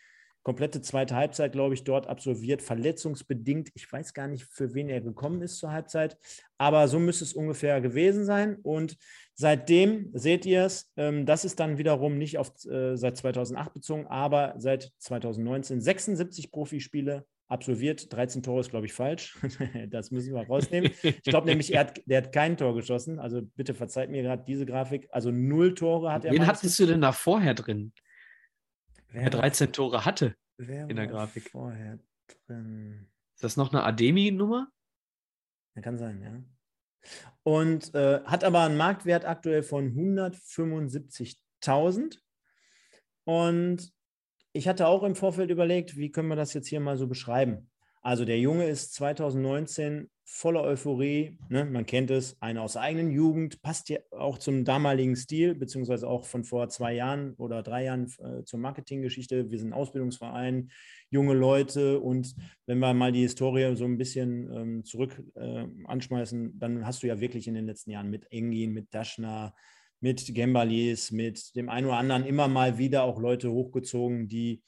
komplette 0.43 0.81
zweite 0.81 1.15
Halbzeit, 1.15 1.51
glaube 1.51 1.73
ich, 1.73 1.83
dort 1.83 2.07
absolviert, 2.07 2.61
verletzungsbedingt. 2.61 3.69
Ich 3.75 3.91
weiß 3.91 4.13
gar 4.13 4.27
nicht, 4.27 4.45
für 4.45 4.73
wen 4.73 4.89
er 4.89 5.01
gekommen 5.01 5.41
ist 5.41 5.57
zur 5.57 5.71
Halbzeit, 5.71 6.17
aber 6.57 6.87
so 6.87 6.99
müsste 6.99 7.23
es 7.23 7.33
ungefähr 7.33 7.81
gewesen 7.81 8.25
sein. 8.25 8.57
Und 8.63 8.97
seitdem 9.33 10.09
seht 10.13 10.45
ihr 10.45 10.63
es, 10.63 10.91
ähm, 10.97 11.25
das 11.25 11.45
ist 11.45 11.59
dann 11.59 11.77
wiederum 11.77 12.17
nicht 12.17 12.37
auf 12.37 12.51
äh, 12.65 12.95
seit 12.95 13.17
2008 13.17 13.73
bezogen, 13.73 14.07
aber 14.07 14.55
seit 14.57 14.91
2019 14.99 15.81
76 15.81 16.51
Profispiele 16.51 17.25
absolviert. 17.49 18.13
13 18.13 18.43
Tore 18.43 18.61
ist, 18.61 18.69
glaube 18.69 18.85
ich, 18.85 18.93
falsch. 18.93 19.37
das 19.89 20.11
müssen 20.11 20.33
wir 20.33 20.41
rausnehmen. 20.41 20.91
Ich 21.01 21.21
glaube 21.23 21.47
nämlich, 21.47 21.73
er 21.73 21.81
hat, 21.81 22.01
der 22.05 22.23
hat 22.23 22.31
kein 22.31 22.55
Tor 22.55 22.75
geschossen. 22.75 23.19
Also 23.19 23.41
bitte 23.55 23.73
verzeiht 23.73 24.09
mir 24.09 24.21
gerade 24.21 24.43
diese 24.47 24.65
Grafik. 24.65 25.07
Also 25.11 25.31
null 25.31 25.73
Tore 25.73 26.13
hat 26.13 26.25
er. 26.25 26.31
Wen 26.31 26.47
hattest 26.47 26.79
du 26.79 26.85
denn 26.85 27.01
da 27.01 27.11
vorher 27.11 27.55
drin? 27.55 27.91
Wer 29.11 29.29
der 29.29 29.39
13 29.39 29.71
Tore 29.73 30.05
hatte 30.05 30.35
in 30.57 30.95
der 30.95 31.07
Grafik. 31.07 31.51
Vorher 31.51 31.99
drin. 32.47 33.09
Ist 33.33 33.43
das 33.43 33.57
noch 33.57 33.73
eine 33.73 33.83
Ademi-Nummer? 33.83 34.71
Ja, 35.75 35.81
kann 35.81 35.97
sein, 35.97 36.21
ja. 36.21 36.41
Und 37.43 37.93
äh, 37.95 38.21
hat 38.25 38.43
aber 38.43 38.63
einen 38.63 38.75
Marktwert 38.77 39.25
aktuell 39.25 39.63
von 39.63 39.93
175.000. 39.93 42.19
Und 43.23 43.93
ich 44.51 44.67
hatte 44.67 44.87
auch 44.87 45.03
im 45.03 45.15
Vorfeld 45.15 45.51
überlegt, 45.51 45.95
wie 45.95 46.11
können 46.11 46.27
wir 46.27 46.35
das 46.35 46.53
jetzt 46.53 46.67
hier 46.67 46.79
mal 46.79 46.97
so 46.97 47.07
beschreiben. 47.07 47.69
Also 48.01 48.25
der 48.25 48.39
Junge 48.39 48.67
ist 48.67 48.95
2019 48.95 50.09
voller 50.31 50.61
Euphorie. 50.61 51.37
Ne? 51.49 51.65
Man 51.65 51.87
kennt 51.87 52.11
es, 52.11 52.39
einer 52.39 52.61
aus 52.61 52.73
der 52.73 52.83
eigenen 52.83 53.09
Jugend, 53.09 53.63
passt 53.63 53.89
ja 53.89 53.97
auch 54.11 54.37
zum 54.37 54.63
damaligen 54.63 55.15
Stil, 55.15 55.55
beziehungsweise 55.55 56.07
auch 56.07 56.25
von 56.25 56.43
vor 56.43 56.69
zwei 56.69 56.93
Jahren 56.93 57.33
oder 57.33 57.63
drei 57.63 57.85
Jahren 57.85 58.05
äh, 58.19 58.43
zur 58.43 58.59
Marketinggeschichte. 58.59 59.49
Wir 59.49 59.57
sind 59.57 59.69
ein 59.69 59.73
Ausbildungsverein, 59.73 60.69
junge 61.09 61.33
Leute 61.33 61.99
und 61.99 62.35
wenn 62.67 62.77
wir 62.77 62.93
mal 62.93 63.11
die 63.11 63.23
Historie 63.23 63.75
so 63.75 63.85
ein 63.85 63.97
bisschen 63.97 64.53
ähm, 64.53 64.85
zurück 64.85 65.19
äh, 65.33 65.65
anschmeißen, 65.85 66.59
dann 66.59 66.85
hast 66.85 67.01
du 67.01 67.07
ja 67.07 67.19
wirklich 67.19 67.47
in 67.47 67.55
den 67.55 67.65
letzten 67.65 67.89
Jahren 67.89 68.11
mit 68.11 68.31
Engin, 68.31 68.71
mit 68.71 68.93
Daschner, 68.93 69.55
mit 69.99 70.33
Gembalis, 70.35 71.11
mit 71.11 71.55
dem 71.55 71.69
einen 71.69 71.87
oder 71.87 71.97
anderen 71.97 72.25
immer 72.25 72.47
mal 72.47 72.77
wieder 72.77 73.03
auch 73.03 73.19
Leute 73.19 73.51
hochgezogen, 73.51 74.27
die 74.27 74.61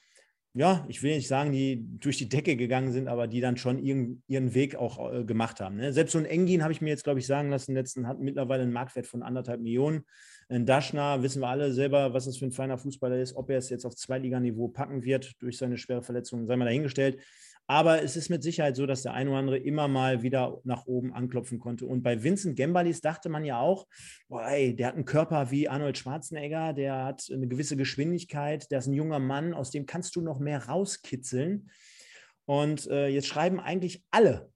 ja, 0.54 0.84
ich 0.88 1.02
will 1.02 1.14
nicht 1.14 1.28
sagen, 1.28 1.50
die 1.52 1.82
durch 1.98 2.18
die 2.18 2.28
Decke 2.28 2.56
gegangen 2.56 2.92
sind, 2.92 3.08
aber 3.08 3.26
die 3.26 3.40
dann 3.40 3.56
schon 3.56 3.78
ihren, 3.78 4.22
ihren 4.28 4.52
Weg 4.54 4.76
auch 4.76 5.12
äh, 5.12 5.24
gemacht 5.24 5.60
haben. 5.60 5.76
Ne? 5.76 5.94
Selbst 5.94 6.12
so 6.12 6.18
ein 6.18 6.26
Engin 6.26 6.62
habe 6.62 6.72
ich 6.72 6.82
mir 6.82 6.90
jetzt, 6.90 7.04
glaube 7.04 7.20
ich, 7.20 7.26
sagen 7.26 7.48
lassen, 7.48 7.74
letzten 7.74 8.06
hat 8.06 8.20
mittlerweile 8.20 8.62
einen 8.62 8.72
Marktwert 8.72 9.06
von 9.06 9.22
anderthalb 9.22 9.62
Millionen. 9.62 10.04
Ein 10.50 10.66
Daschner 10.66 11.22
wissen 11.22 11.40
wir 11.40 11.48
alle 11.48 11.72
selber, 11.72 12.12
was 12.12 12.26
das 12.26 12.36
für 12.36 12.44
ein 12.44 12.52
feiner 12.52 12.76
Fußballer 12.76 13.18
ist. 13.18 13.34
Ob 13.34 13.48
er 13.48 13.56
es 13.56 13.70
jetzt 13.70 13.86
auf 13.86 13.96
Zweitliganiveau 13.96 14.68
packen 14.68 15.04
wird 15.04 15.40
durch 15.40 15.56
seine 15.56 15.78
schwere 15.78 16.02
Verletzung, 16.02 16.46
sei 16.46 16.56
mal 16.56 16.66
dahingestellt. 16.66 17.18
Aber 17.72 18.02
es 18.02 18.16
ist 18.16 18.28
mit 18.28 18.42
Sicherheit 18.42 18.76
so, 18.76 18.84
dass 18.84 19.00
der 19.00 19.14
ein 19.14 19.28
oder 19.28 19.38
andere 19.38 19.56
immer 19.56 19.88
mal 19.88 20.22
wieder 20.22 20.60
nach 20.62 20.84
oben 20.84 21.14
anklopfen 21.14 21.58
konnte. 21.58 21.86
Und 21.86 22.02
bei 22.02 22.22
Vincent 22.22 22.54
Gembalis 22.54 23.00
dachte 23.00 23.30
man 23.30 23.46
ja 23.46 23.60
auch, 23.60 23.86
boah, 24.28 24.46
ey, 24.46 24.76
der 24.76 24.88
hat 24.88 24.94
einen 24.94 25.06
Körper 25.06 25.50
wie 25.50 25.70
Arnold 25.70 25.96
Schwarzenegger, 25.96 26.74
der 26.74 27.02
hat 27.02 27.30
eine 27.32 27.48
gewisse 27.48 27.78
Geschwindigkeit, 27.78 28.70
der 28.70 28.80
ist 28.80 28.88
ein 28.88 28.92
junger 28.92 29.20
Mann, 29.20 29.54
aus 29.54 29.70
dem 29.70 29.86
kannst 29.86 30.14
du 30.16 30.20
noch 30.20 30.38
mehr 30.38 30.66
rauskitzeln. 30.66 31.70
Und 32.44 32.88
äh, 32.88 33.08
jetzt 33.08 33.28
schreiben 33.28 33.58
eigentlich 33.58 34.04
alle, 34.10 34.52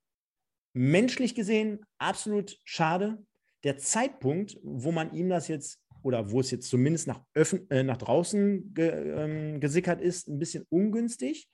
menschlich 0.74 1.34
gesehen, 1.34 1.86
absolut 1.96 2.58
schade. 2.64 3.16
Der 3.64 3.78
Zeitpunkt, 3.78 4.58
wo 4.62 4.92
man 4.92 5.14
ihm 5.14 5.30
das 5.30 5.48
jetzt 5.48 5.80
oder 6.02 6.32
wo 6.32 6.40
es 6.40 6.50
jetzt 6.50 6.68
zumindest 6.68 7.06
nach, 7.06 7.22
äh, 7.32 7.82
nach 7.82 7.96
draußen 7.96 8.74
ge 8.74 8.90
ähm, 8.90 9.58
gesickert 9.58 10.02
ist, 10.02 10.28
ein 10.28 10.38
bisschen 10.38 10.66
ungünstig. 10.68 11.48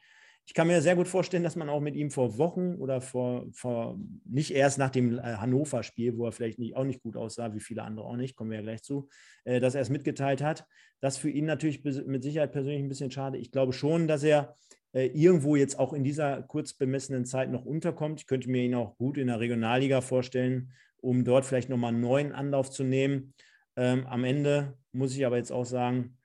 Ich 0.44 0.54
kann 0.54 0.66
mir 0.66 0.82
sehr 0.82 0.96
gut 0.96 1.06
vorstellen, 1.06 1.44
dass 1.44 1.56
man 1.56 1.68
auch 1.68 1.80
mit 1.80 1.94
ihm 1.94 2.10
vor 2.10 2.36
Wochen 2.36 2.74
oder 2.74 3.00
vor, 3.00 3.46
vor 3.52 3.98
nicht 4.24 4.50
erst 4.50 4.76
nach 4.76 4.90
dem 4.90 5.18
äh, 5.18 5.22
Hannover-Spiel, 5.22 6.18
wo 6.18 6.26
er 6.26 6.32
vielleicht 6.32 6.58
nicht, 6.58 6.76
auch 6.76 6.84
nicht 6.84 7.00
gut 7.00 7.16
aussah, 7.16 7.54
wie 7.54 7.60
viele 7.60 7.82
andere 7.82 8.06
auch 8.06 8.16
nicht, 8.16 8.34
kommen 8.34 8.50
wir 8.50 8.58
ja 8.58 8.62
gleich 8.62 8.82
zu, 8.82 9.08
äh, 9.44 9.60
dass 9.60 9.74
er 9.74 9.82
es 9.82 9.90
mitgeteilt 9.90 10.42
hat. 10.42 10.66
Das 11.00 11.16
für 11.16 11.30
ihn 11.30 11.46
natürlich 11.46 11.84
mit 11.84 12.22
Sicherheit 12.22 12.52
persönlich 12.52 12.82
ein 12.82 12.88
bisschen 12.88 13.10
schade. 13.10 13.38
Ich 13.38 13.52
glaube 13.52 13.72
schon, 13.72 14.08
dass 14.08 14.24
er 14.24 14.56
äh, 14.92 15.06
irgendwo 15.06 15.56
jetzt 15.56 15.78
auch 15.78 15.92
in 15.92 16.04
dieser 16.04 16.42
kurz 16.42 16.74
bemessenen 16.74 17.24
Zeit 17.24 17.50
noch 17.50 17.64
unterkommt. 17.64 18.20
Ich 18.20 18.26
könnte 18.26 18.50
mir 18.50 18.62
ihn 18.62 18.74
auch 18.74 18.96
gut 18.96 19.18
in 19.18 19.28
der 19.28 19.40
Regionalliga 19.40 20.00
vorstellen, 20.00 20.72
um 20.98 21.24
dort 21.24 21.44
vielleicht 21.44 21.68
nochmal 21.68 21.92
einen 21.92 22.00
neuen 22.00 22.32
Anlauf 22.32 22.70
zu 22.70 22.84
nehmen. 22.84 23.32
Ähm, 23.76 24.06
am 24.06 24.24
Ende 24.24 24.76
muss 24.92 25.16
ich 25.16 25.24
aber 25.24 25.38
jetzt 25.38 25.52
auch 25.52 25.64
sagen, 25.64 26.18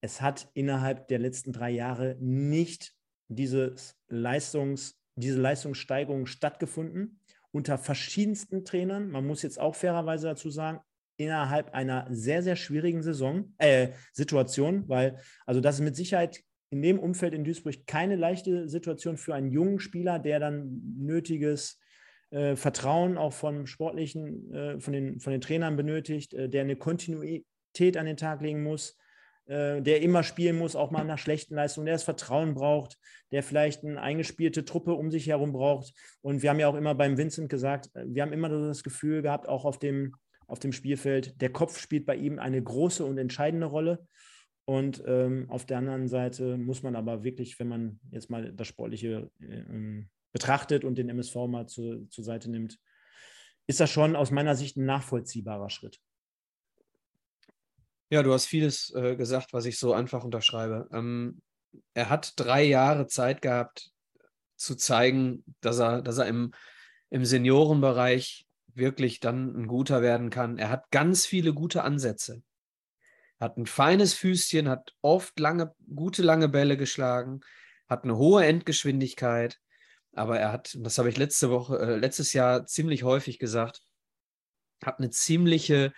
es 0.00 0.22
hat 0.22 0.48
innerhalb 0.54 1.08
der 1.08 1.18
letzten 1.18 1.52
drei 1.52 1.70
Jahre 1.70 2.16
nicht 2.20 2.95
dieses 3.28 3.96
Leistungs, 4.08 5.00
diese 5.16 5.40
Leistungssteigerung 5.40 6.26
stattgefunden 6.26 7.20
unter 7.50 7.78
verschiedensten 7.78 8.64
Trainern. 8.64 9.10
Man 9.10 9.26
muss 9.26 9.42
jetzt 9.42 9.58
auch 9.58 9.74
fairerweise 9.74 10.26
dazu 10.26 10.50
sagen, 10.50 10.80
innerhalb 11.16 11.72
einer 11.74 12.06
sehr, 12.10 12.42
sehr 12.42 12.56
schwierigen 12.56 13.02
Saison, 13.02 13.54
äh, 13.58 13.88
Situation, 14.12 14.88
weil, 14.88 15.18
also 15.46 15.60
das 15.60 15.76
ist 15.76 15.84
mit 15.84 15.96
Sicherheit 15.96 16.42
in 16.70 16.82
dem 16.82 16.98
Umfeld 16.98 17.32
in 17.32 17.44
Duisburg 17.44 17.86
keine 17.86 18.16
leichte 18.16 18.68
Situation 18.68 19.16
für 19.16 19.34
einen 19.34 19.50
jungen 19.50 19.80
Spieler, 19.80 20.18
der 20.18 20.40
dann 20.40 20.82
nötiges 20.98 21.80
äh, 22.30 22.56
Vertrauen 22.56 23.16
auch 23.16 23.32
vom 23.32 23.66
sportlichen, 23.66 24.52
äh, 24.52 24.80
von, 24.80 24.92
den, 24.92 25.20
von 25.20 25.32
den 25.32 25.40
Trainern 25.40 25.76
benötigt, 25.76 26.34
äh, 26.34 26.48
der 26.48 26.62
eine 26.62 26.76
Kontinuität 26.76 27.96
an 27.96 28.06
den 28.06 28.16
Tag 28.16 28.42
legen 28.42 28.62
muss, 28.62 28.98
äh, 29.46 29.80
der 29.80 30.02
immer 30.02 30.22
spielen 30.22 30.58
muss, 30.58 30.76
auch 30.76 30.90
mal 30.90 31.04
nach 31.04 31.18
schlechten 31.18 31.54
Leistungen, 31.54 31.86
der 31.86 31.94
das 31.94 32.02
Vertrauen 32.02 32.54
braucht, 32.54 32.98
der 33.30 33.42
vielleicht 33.42 33.84
eine 33.84 34.00
eingespielte 34.00 34.64
Truppe 34.64 34.94
um 34.94 35.10
sich 35.10 35.28
herum 35.28 35.52
braucht. 35.52 35.92
Und 36.20 36.42
wir 36.42 36.50
haben 36.50 36.58
ja 36.58 36.68
auch 36.68 36.74
immer 36.74 36.94
beim 36.94 37.16
Vincent 37.16 37.48
gesagt, 37.48 37.90
äh, 37.94 38.04
wir 38.06 38.22
haben 38.22 38.32
immer 38.32 38.48
das 38.48 38.82
Gefühl 38.82 39.22
gehabt, 39.22 39.48
auch 39.48 39.64
auf 39.64 39.78
dem, 39.78 40.14
auf 40.46 40.58
dem 40.58 40.72
Spielfeld, 40.72 41.40
der 41.40 41.50
Kopf 41.50 41.78
spielt 41.78 42.06
bei 42.06 42.16
ihm 42.16 42.38
eine 42.38 42.62
große 42.62 43.04
und 43.04 43.18
entscheidende 43.18 43.66
Rolle. 43.66 44.06
Und 44.64 45.02
ähm, 45.06 45.46
auf 45.48 45.64
der 45.64 45.78
anderen 45.78 46.08
Seite 46.08 46.56
muss 46.56 46.82
man 46.82 46.96
aber 46.96 47.22
wirklich, 47.22 47.58
wenn 47.60 47.68
man 47.68 48.00
jetzt 48.10 48.30
mal 48.30 48.52
das 48.52 48.66
Sportliche 48.66 49.30
äh, 49.40 50.02
betrachtet 50.32 50.84
und 50.84 50.98
den 50.98 51.08
MSV 51.08 51.36
mal 51.46 51.66
zu, 51.68 52.06
zur 52.06 52.24
Seite 52.24 52.50
nimmt, 52.50 52.78
ist 53.68 53.78
das 53.78 53.90
schon 53.90 54.16
aus 54.16 54.32
meiner 54.32 54.56
Sicht 54.56 54.76
ein 54.76 54.86
nachvollziehbarer 54.86 55.70
Schritt. 55.70 56.00
Ja, 58.08 58.22
du 58.22 58.32
hast 58.32 58.46
vieles 58.46 58.94
äh, 58.94 59.16
gesagt, 59.16 59.52
was 59.52 59.64
ich 59.64 59.78
so 59.78 59.92
einfach 59.92 60.22
unterschreibe. 60.22 60.88
Ähm, 60.92 61.40
er 61.92 62.08
hat 62.08 62.34
drei 62.36 62.62
Jahre 62.62 63.06
Zeit 63.06 63.42
gehabt, 63.42 63.90
zu 64.56 64.76
zeigen, 64.76 65.44
dass 65.60 65.80
er, 65.80 66.02
dass 66.02 66.18
er 66.18 66.26
im, 66.26 66.52
im 67.10 67.24
Seniorenbereich 67.24 68.46
wirklich 68.74 69.20
dann 69.20 69.54
ein 69.56 69.66
guter 69.66 70.02
werden 70.02 70.30
kann. 70.30 70.58
Er 70.58 70.70
hat 70.70 70.90
ganz 70.90 71.26
viele 71.26 71.52
gute 71.52 71.82
Ansätze. 71.82 72.42
Hat 73.40 73.56
ein 73.56 73.66
feines 73.66 74.14
Füßchen, 74.14 74.68
hat 74.68 74.94
oft 75.02 75.38
lange, 75.38 75.74
gute 75.94 76.22
lange 76.22 76.48
Bälle 76.48 76.76
geschlagen, 76.76 77.40
hat 77.88 78.04
eine 78.04 78.16
hohe 78.16 78.44
Endgeschwindigkeit, 78.46 79.58
aber 80.12 80.38
er 80.38 80.52
hat, 80.52 80.76
das 80.80 80.96
habe 80.98 81.10
ich 81.10 81.18
letzte 81.18 81.50
Woche, 81.50 81.78
äh, 81.78 81.96
letztes 81.96 82.32
Jahr 82.32 82.66
ziemlich 82.66 83.02
häufig 83.02 83.38
gesagt, 83.38 83.82
hat 84.82 84.98
eine 84.98 85.10
ziemliche 85.10 85.92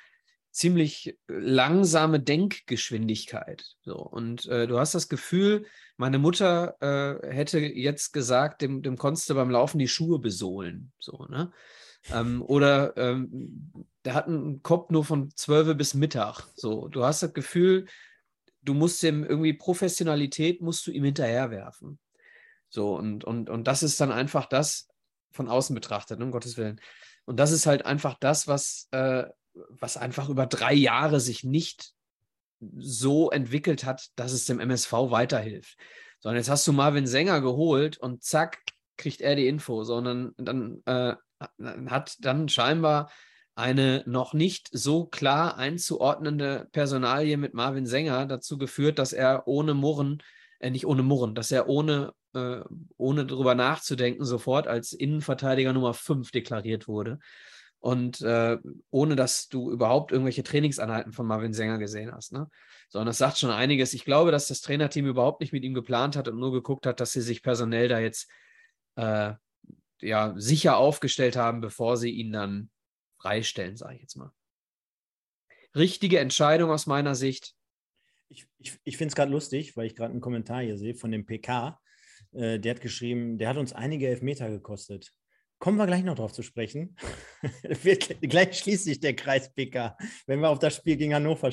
ziemlich 0.51 1.19
langsame 1.29 2.21
Denkgeschwindigkeit. 2.21 3.77
So. 3.83 3.97
Und 3.97 4.47
äh, 4.47 4.67
du 4.67 4.79
hast 4.79 4.95
das 4.95 5.09
Gefühl, 5.09 5.67
meine 5.97 6.19
Mutter 6.19 6.77
äh, 6.81 7.33
hätte 7.33 7.59
jetzt 7.59 8.13
gesagt, 8.13 8.63
dem, 8.63 8.83
dem 8.83 8.97
konntest 8.97 9.29
du 9.31 9.35
beim 9.35 9.51
Laufen 9.51 9.79
die 9.79 9.89
Schuhe 9.89 10.19
besohlen. 10.19 10.93
So, 10.99 11.27
ne? 11.29 11.53
Ähm, 12.11 12.43
oder 12.43 12.97
ähm, 12.97 13.87
der 14.05 14.15
hat 14.15 14.27
einen 14.27 14.63
Kopf 14.63 14.91
nur 14.91 15.05
von 15.05 15.31
12 15.35 15.77
bis 15.77 15.95
Mittag. 15.95 16.47
So, 16.55 16.89
du 16.89 17.05
hast 17.05 17.23
das 17.23 17.35
Gefühl, 17.35 17.87
du 18.63 18.75
musst 18.75 19.03
ihm 19.03 19.25
irgendwie 19.25 19.53
Professionalität 19.53 20.61
musst 20.63 20.87
du 20.87 20.91
ihm 20.91 21.05
hinterherwerfen. 21.05 21.99
So, 22.69 22.97
und, 22.97 23.25
und, 23.25 23.51
und 23.51 23.67
das 23.67 23.83
ist 23.83 24.01
dann 24.01 24.13
einfach 24.13 24.47
das 24.47 24.89
von 25.33 25.49
außen 25.49 25.75
betrachtet, 25.75 26.19
ne, 26.19 26.25
um 26.25 26.31
Gottes 26.31 26.57
Willen. 26.57 26.81
Und 27.25 27.39
das 27.39 27.51
ist 27.51 27.67
halt 27.67 27.85
einfach 27.85 28.17
das, 28.19 28.47
was, 28.47 28.89
äh, 28.91 29.25
was 29.69 29.97
einfach 29.97 30.29
über 30.29 30.47
drei 30.47 30.75
Jahre 30.75 31.21
sich 31.21 31.45
nicht 31.45 31.93
so 32.77 33.31
entwickelt 33.31 33.85
hat, 33.85 34.09
dass 34.17 34.33
es 34.33 34.47
dem 34.47 34.61
MSV 34.61 34.93
weiterhilft. 34.93 35.77
Sondern 36.21 36.39
jetzt 36.39 36.51
hast 36.51 36.67
du 36.67 36.73
Marvin 36.73 37.07
Sänger 37.07 37.41
geholt 37.41 37.99
und 37.99 38.23
zack, 38.23 38.59
kriegt 38.97 39.21
er 39.21 39.37
die 39.37 39.47
Info, 39.47 39.85
sondern 39.85 40.33
dann 40.37 40.83
äh, 40.87 41.15
hat 41.87 42.17
dann 42.21 42.49
scheinbar 42.49 43.11
eine 43.55 44.03
noch 44.07 44.35
nicht 44.35 44.69
so 44.73 45.07
klar 45.07 45.57
einzuordnende 45.57 46.69
Personalie 46.73 47.37
mit 47.37 47.55
Marvin 47.55 47.87
Sänger 47.87 48.27
dazu 48.27 48.59
geführt, 48.59 48.99
dass 48.99 49.13
er 49.13 49.47
ohne 49.47 49.75
Murren, 49.75 50.23
äh, 50.59 50.71
nicht 50.71 50.87
ohne 50.87 51.05
Murren, 51.05 51.37
dass 51.37 51.53
er 51.53 51.69
ohne, 51.69 52.13
äh, 52.35 52.61
ohne 52.97 53.27
drüber 53.27 53.55
nachzudenken 53.55 54.25
sofort 54.25 54.67
als 54.67 54.93
Innenverteidiger 54.93 55.73
Nummer 55.73 55.95
5 55.95 56.33
deklariert 56.33 56.89
wurde 56.89 57.21
und 57.81 58.21
äh, 58.23 58.59
ohne 58.91 59.17
dass 59.17 59.49
du 59.49 59.71
überhaupt 59.71 60.11
irgendwelche 60.11 60.43
Trainingseinheiten 60.43 61.13
von 61.13 61.27
Marvin 61.27 61.53
Sänger 61.53 61.79
gesehen 61.79 62.13
hast. 62.13 62.33
Ne? 62.33 62.51
Sondern 62.89 63.07
das 63.07 63.19
sagt 63.19 63.39
schon 63.39 63.51
einiges. 63.51 63.95
Ich 63.95 64.05
glaube, 64.05 64.31
dass 64.31 64.49
das 64.49 64.61
Trainerteam 64.61 65.07
überhaupt 65.07 65.41
nicht 65.41 65.53
mit 65.53 65.63
ihm 65.63 65.75
geplant 65.75 66.17
hat 66.17 66.29
und 66.29 66.39
nur 66.39 66.53
geguckt 66.53 66.87
hat, 66.87 67.01
dass 67.01 67.13
sie 67.13 67.21
sich 67.21 67.43
personell 67.43 67.89
da 67.89 68.01
jetzt 68.01 68.31
äh, 68.97 69.35
ja, 70.01 70.35
sicher 70.37 70.77
aufgestellt 70.77 71.37
haben, 71.37 71.61
bevor 71.61 71.97
sie 71.97 72.11
ihn 72.11 72.33
dann 72.33 72.71
freistellen, 73.21 73.77
sage 73.77 73.97
ich 73.97 74.03
jetzt 74.03 74.17
mal. 74.17 74.33
Richtige 75.75 76.19
Entscheidung 76.19 76.71
aus 76.71 76.87
meiner 76.87 77.15
Sicht. 77.15 77.55
Ich, 78.29 78.47
ich, 78.59 78.79
ich 78.85 78.97
finde 78.97 79.13
es 79.13 79.17
gerade 79.17 79.33
lustig, 79.33 79.77
weil 79.77 79.87
ich 79.87 79.95
gerade 79.95 80.13
einen 80.13 80.21
Kommentar 80.21 80.63
hier 80.63 80.77
sehe 80.77 80.95
von 80.95 81.11
dem 81.11 81.27
PK. 81.27 81.81
Äh, 82.33 82.59
der 82.59 82.75
hat 82.75 82.81
geschrieben, 82.81 83.39
der 83.39 83.49
hat 83.49 83.57
uns 83.57 83.73
einige 83.73 84.09
Elfmeter 84.09 84.51
gekostet. 84.51 85.13
Kommen 85.59 85.77
wir 85.77 85.87
gleich 85.87 86.05
noch 86.05 86.15
drauf 86.15 86.33
zu 86.33 86.43
sprechen. 86.43 86.95
gleich 88.21 88.59
schließt 88.59 88.85
sich 88.85 89.01
der 89.01 89.17
Kreis 89.17 89.53
PK, 89.53 89.97
wenn 90.27 90.39
wir 90.39 90.51
auf 90.51 90.61
das 90.61 90.77
Spiel 90.77 90.97
gegen 90.97 91.15
Hannover 91.15 91.51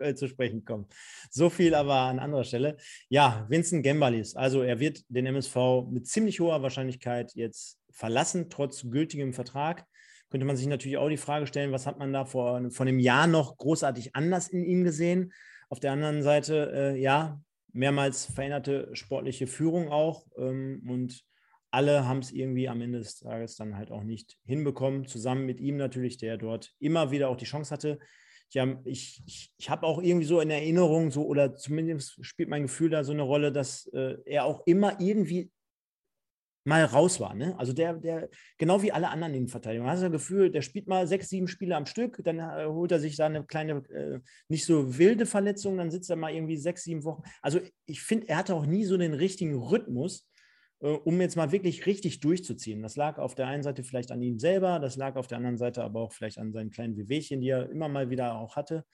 äh, 0.00 0.14
zu 0.14 0.26
sprechen 0.26 0.64
kommen. 0.64 0.86
So 1.30 1.50
viel 1.50 1.76
aber 1.76 1.94
an 1.94 2.18
anderer 2.18 2.42
Stelle. 2.42 2.76
Ja, 3.08 3.46
Vincent 3.48 3.84
Gembalis. 3.84 4.34
Also 4.34 4.62
er 4.62 4.80
wird 4.80 5.04
den 5.08 5.26
MSV 5.26 5.86
mit 5.88 6.08
ziemlich 6.08 6.40
hoher 6.40 6.62
Wahrscheinlichkeit 6.62 7.32
jetzt 7.34 7.78
verlassen, 7.90 8.50
trotz 8.50 8.90
gültigem 8.90 9.32
Vertrag. 9.32 9.86
Könnte 10.30 10.46
man 10.46 10.56
sich 10.56 10.66
natürlich 10.66 10.96
auch 10.96 11.08
die 11.08 11.16
Frage 11.16 11.46
stellen, 11.46 11.70
was 11.70 11.86
hat 11.86 11.98
man 12.00 12.12
da 12.12 12.24
vor, 12.24 12.70
vor 12.72 12.86
einem 12.86 12.98
Jahr 12.98 13.28
noch 13.28 13.56
großartig 13.56 14.16
anders 14.16 14.48
in 14.48 14.64
ihm 14.64 14.82
gesehen? 14.82 15.32
Auf 15.68 15.78
der 15.78 15.92
anderen 15.92 16.24
Seite, 16.24 16.72
äh, 16.74 17.00
ja, 17.00 17.40
mehrmals 17.72 18.24
veränderte 18.26 18.88
sportliche 18.94 19.46
Führung 19.46 19.90
auch 19.90 20.26
ähm, 20.36 20.82
und 20.88 21.24
alle 21.74 22.06
haben 22.06 22.20
es 22.20 22.32
irgendwie 22.32 22.68
am 22.68 22.80
Ende 22.80 22.98
des 22.98 23.18
Tages 23.18 23.56
dann 23.56 23.76
halt 23.76 23.90
auch 23.90 24.04
nicht 24.04 24.38
hinbekommen. 24.46 25.06
Zusammen 25.06 25.44
mit 25.44 25.60
ihm 25.60 25.76
natürlich, 25.76 26.16
der 26.16 26.38
dort 26.38 26.72
immer 26.78 27.10
wieder 27.10 27.28
auch 27.28 27.36
die 27.36 27.44
Chance 27.44 27.72
hatte. 27.72 27.98
Ich, 28.84 29.20
ich, 29.26 29.52
ich 29.58 29.70
habe 29.70 29.84
auch 29.84 30.00
irgendwie 30.00 30.26
so 30.26 30.40
in 30.40 30.50
Erinnerung, 30.50 31.10
so 31.10 31.26
oder 31.26 31.56
zumindest 31.56 32.24
spielt 32.24 32.48
mein 32.48 32.62
Gefühl 32.62 32.88
da 32.88 33.02
so 33.02 33.12
eine 33.12 33.22
Rolle, 33.22 33.50
dass 33.50 33.86
äh, 33.88 34.16
er 34.24 34.44
auch 34.44 34.64
immer 34.66 35.00
irgendwie 35.00 35.50
mal 36.64 36.84
raus 36.84 37.20
war. 37.20 37.34
Ne? 37.34 37.58
Also 37.58 37.72
der, 37.72 37.94
der, 37.94 38.28
genau 38.56 38.80
wie 38.82 38.92
alle 38.92 39.08
anderen 39.08 39.34
Innenverteidiger. 39.34 39.82
Man 39.82 39.96
hat 39.96 40.02
das 40.02 40.12
Gefühl, 40.12 40.50
der 40.50 40.62
spielt 40.62 40.86
mal 40.86 41.06
sechs, 41.06 41.28
sieben 41.28 41.48
Spiele 41.48 41.76
am 41.76 41.86
Stück, 41.86 42.20
dann 42.24 42.38
äh, 42.38 42.66
holt 42.66 42.92
er 42.92 43.00
sich 43.00 43.16
da 43.16 43.26
eine 43.26 43.44
kleine, 43.44 43.82
äh, 43.90 44.20
nicht 44.48 44.64
so 44.64 44.98
wilde 44.98 45.26
Verletzung, 45.26 45.76
dann 45.76 45.90
sitzt 45.90 46.08
er 46.08 46.16
mal 46.16 46.32
irgendwie 46.32 46.56
sechs, 46.56 46.84
sieben 46.84 47.04
Wochen. 47.04 47.22
Also 47.42 47.60
ich 47.86 48.02
finde, 48.02 48.28
er 48.28 48.38
hatte 48.38 48.54
auch 48.54 48.66
nie 48.66 48.84
so 48.84 48.96
den 48.96 49.14
richtigen 49.14 49.56
Rhythmus 49.56 50.28
um 50.90 51.20
jetzt 51.20 51.36
mal 51.36 51.50
wirklich 51.52 51.86
richtig 51.86 52.20
durchzuziehen. 52.20 52.82
Das 52.82 52.96
lag 52.96 53.18
auf 53.18 53.34
der 53.34 53.46
einen 53.46 53.62
Seite 53.62 53.82
vielleicht 53.82 54.10
an 54.12 54.22
ihm 54.22 54.38
selber, 54.38 54.78
das 54.78 54.96
lag 54.96 55.16
auf 55.16 55.26
der 55.26 55.38
anderen 55.38 55.56
Seite 55.56 55.82
aber 55.82 56.00
auch 56.00 56.12
vielleicht 56.12 56.38
an 56.38 56.52
seinen 56.52 56.70
kleinen 56.70 56.96
Wehwehchen, 56.96 57.40
die 57.40 57.48
er 57.48 57.70
immer 57.70 57.88
mal 57.88 58.10
wieder 58.10 58.38
auch 58.38 58.56
hatte. 58.56 58.84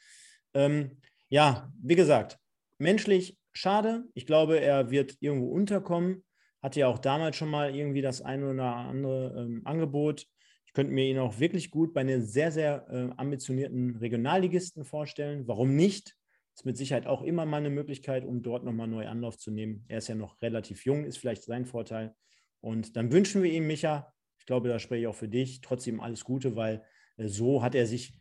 Ähm, 0.55 0.99
ja, 1.29 1.73
wie 1.83 1.97
gesagt, 1.97 2.39
menschlich 2.79 3.39
schade. 3.53 4.05
Ich 4.15 4.27
glaube, 4.27 4.61
er 4.61 4.91
wird 4.91 5.17
irgendwo 5.21 5.49
unterkommen. 5.49 6.25
Hatte 6.63 6.81
ja 6.81 6.89
auch 6.89 6.99
damals 6.99 7.37
schon 7.37 7.49
mal 7.49 7.75
irgendwie 7.75 8.03
das 8.03 8.21
eine 8.21 8.51
oder 8.51 8.77
andere 8.77 9.35
ähm, 9.39 9.63
Angebot. 9.65 10.27
Ich 10.67 10.73
könnte 10.73 10.93
mir 10.93 11.07
ihn 11.07 11.19
auch 11.19 11.41
wirklich 11.41 11.71
gut 11.71 11.93
bei 11.93 12.03
einem 12.03 12.23
sehr, 12.23 12.53
sehr 12.53 12.87
äh, 12.89 13.11
ambitionierten 13.17 13.97
Regionalligisten 13.97 14.85
vorstellen. 14.85 15.49
Warum 15.49 15.75
nicht? 15.75 16.15
Ist 16.61 16.67
mit 16.67 16.77
Sicherheit 16.77 17.07
auch 17.07 17.23
immer 17.23 17.47
mal 17.47 17.57
eine 17.57 17.71
Möglichkeit, 17.71 18.23
um 18.23 18.43
dort 18.43 18.65
nochmal 18.65 18.87
neu 18.87 19.09
Anlauf 19.09 19.39
zu 19.39 19.51
nehmen. 19.51 19.83
Er 19.89 19.97
ist 19.97 20.09
ja 20.09 20.15
noch 20.15 20.43
relativ 20.43 20.85
jung, 20.85 21.05
ist 21.05 21.17
vielleicht 21.17 21.43
sein 21.43 21.65
Vorteil. 21.65 22.15
Und 22.61 22.97
dann 22.97 23.13
wünschen 23.13 23.43
wir 23.43 23.51
ihm, 23.51 23.67
Micha, 23.67 24.13
ich 24.39 24.45
glaube, 24.45 24.69
da 24.69 24.79
spreche 24.79 25.03
ich 25.03 25.07
auch 25.07 25.15
für 25.15 25.29
dich, 25.29 25.63
trotzdem 25.63 26.01
alles 26.01 26.23
Gute, 26.23 26.57
weil 26.57 26.85
äh, 27.17 27.29
so 27.29 27.63
hat 27.63 27.75
er 27.75 27.87
sich, 27.87 28.15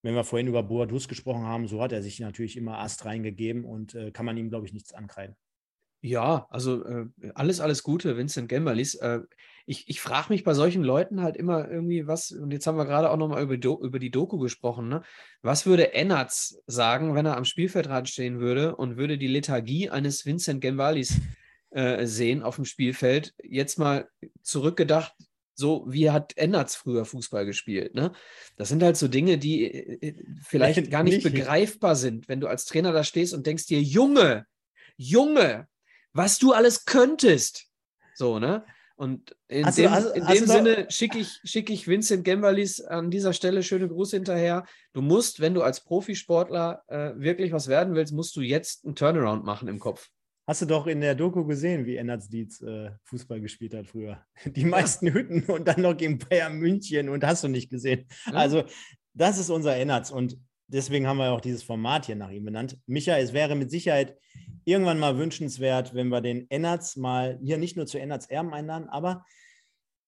wenn 0.00 0.14
wir 0.14 0.24
vorhin 0.24 0.46
über 0.46 0.62
Boadus 0.62 1.08
gesprochen 1.08 1.42
haben, 1.42 1.68
so 1.68 1.82
hat 1.82 1.92
er 1.92 2.02
sich 2.02 2.20
natürlich 2.20 2.56
immer 2.56 2.78
Ast 2.78 3.04
reingegeben 3.04 3.66
und 3.66 3.94
äh, 3.94 4.12
kann 4.12 4.24
man 4.24 4.38
ihm, 4.38 4.48
glaube 4.48 4.64
ich, 4.64 4.72
nichts 4.72 4.94
ankreiden. 4.94 5.36
Ja, 6.00 6.46
also 6.48 6.86
äh, 6.86 7.08
alles, 7.34 7.60
alles 7.60 7.82
Gute, 7.82 8.16
Vincent 8.16 8.48
Gemberlis. 8.48 8.94
Äh, 8.94 9.20
ich 9.68 9.84
ich 9.86 10.00
frage 10.00 10.32
mich 10.32 10.44
bei 10.44 10.54
solchen 10.54 10.82
Leuten 10.82 11.20
halt 11.20 11.36
immer 11.36 11.70
irgendwie, 11.70 12.06
was, 12.06 12.32
und 12.32 12.52
jetzt 12.52 12.66
haben 12.66 12.78
wir 12.78 12.86
gerade 12.86 13.10
auch 13.10 13.18
nochmal 13.18 13.42
über, 13.42 13.54
über 13.54 13.98
die 13.98 14.10
Doku 14.10 14.38
gesprochen, 14.38 14.88
ne? 14.88 15.02
Was 15.42 15.66
würde 15.66 15.92
Ennertz 15.92 16.58
sagen, 16.66 17.14
wenn 17.14 17.26
er 17.26 17.36
am 17.36 17.44
Spielfeldrand 17.44 18.08
stehen 18.08 18.40
würde 18.40 18.76
und 18.76 18.96
würde 18.96 19.18
die 19.18 19.26
Lethargie 19.26 19.90
eines 19.90 20.24
Vincent 20.24 20.62
Gembalis 20.62 21.20
äh, 21.70 22.06
sehen 22.06 22.42
auf 22.42 22.56
dem 22.56 22.64
Spielfeld? 22.64 23.34
Jetzt 23.42 23.78
mal 23.78 24.08
zurückgedacht, 24.42 25.14
so 25.54 25.84
wie 25.86 26.10
hat 26.10 26.36
Ennertz 26.38 26.74
früher 26.74 27.04
Fußball 27.04 27.44
gespielt. 27.44 27.94
Ne? 27.94 28.12
Das 28.56 28.70
sind 28.70 28.82
halt 28.82 28.96
so 28.96 29.06
Dinge, 29.06 29.36
die 29.36 29.64
äh, 29.64 30.08
äh, 30.08 30.24
vielleicht 30.44 30.90
gar 30.90 31.02
nicht, 31.02 31.24
nicht 31.24 31.24
begreifbar 31.24 31.94
sind, 31.94 32.26
wenn 32.28 32.40
du 32.40 32.46
als 32.46 32.64
Trainer 32.64 32.92
da 32.92 33.04
stehst 33.04 33.34
und 33.34 33.46
denkst 33.46 33.66
dir, 33.66 33.82
Junge, 33.82 34.46
Junge, 34.96 35.68
was 36.14 36.38
du 36.38 36.52
alles 36.52 36.86
könntest. 36.86 37.66
So, 38.14 38.38
ne? 38.38 38.64
Und 38.98 39.36
in 39.46 39.64
also, 39.64 39.82
dem, 39.82 39.92
also, 39.92 40.10
in 40.10 40.26
dem 40.26 40.46
Sinne 40.46 40.86
schicke 40.90 41.18
ich, 41.18 41.38
schick 41.44 41.70
ich 41.70 41.86
Vincent 41.86 42.24
Gembalis 42.24 42.80
an 42.80 43.12
dieser 43.12 43.32
Stelle 43.32 43.62
schöne 43.62 43.86
Grüße 43.86 44.16
hinterher. 44.16 44.64
Du 44.92 45.02
musst, 45.02 45.38
wenn 45.38 45.54
du 45.54 45.62
als 45.62 45.84
Profisportler 45.84 46.82
äh, 46.88 47.12
wirklich 47.14 47.52
was 47.52 47.68
werden 47.68 47.94
willst, 47.94 48.12
musst 48.12 48.34
du 48.34 48.40
jetzt 48.40 48.84
einen 48.84 48.96
Turnaround 48.96 49.44
machen 49.44 49.68
im 49.68 49.78
Kopf. 49.78 50.08
Hast 50.48 50.62
du 50.62 50.66
doch 50.66 50.88
in 50.88 51.00
der 51.00 51.14
Doku 51.14 51.44
gesehen, 51.44 51.86
wie 51.86 51.94
Ennards 51.94 52.28
Dietz 52.28 52.60
äh, 52.60 52.90
Fußball 53.04 53.40
gespielt 53.40 53.72
hat 53.72 53.86
früher. 53.86 54.20
Die 54.44 54.64
meisten 54.64 55.06
ja. 55.06 55.12
Hütten 55.12 55.44
und 55.44 55.68
dann 55.68 55.82
noch 55.82 55.96
gegen 55.96 56.18
Bayern 56.18 56.56
München 56.58 57.08
und 57.08 57.24
hast 57.24 57.44
du 57.44 57.48
nicht 57.48 57.70
gesehen. 57.70 58.08
Ja. 58.26 58.32
Also, 58.32 58.64
das 59.14 59.38
ist 59.38 59.50
unser 59.50 59.76
Ennards 59.76 60.10
und 60.10 60.38
deswegen 60.68 61.06
haben 61.06 61.18
wir 61.18 61.32
auch 61.32 61.40
dieses 61.40 61.62
Format 61.62 62.06
hier 62.06 62.16
nach 62.16 62.30
ihm 62.30 62.44
benannt. 62.44 62.78
Micha, 62.86 63.16
es 63.18 63.32
wäre 63.32 63.54
mit 63.54 63.70
Sicherheit 63.70 64.16
irgendwann 64.64 64.98
mal 64.98 65.18
wünschenswert, 65.18 65.94
wenn 65.94 66.08
wir 66.08 66.20
den 66.20 66.48
Ennerts 66.50 66.96
mal 66.96 67.38
hier 67.42 67.58
nicht 67.58 67.76
nur 67.76 67.86
zu 67.86 67.98
Ennerts 67.98 68.26
Erben 68.26 68.54
einladen, 68.54 68.88
aber 68.88 69.24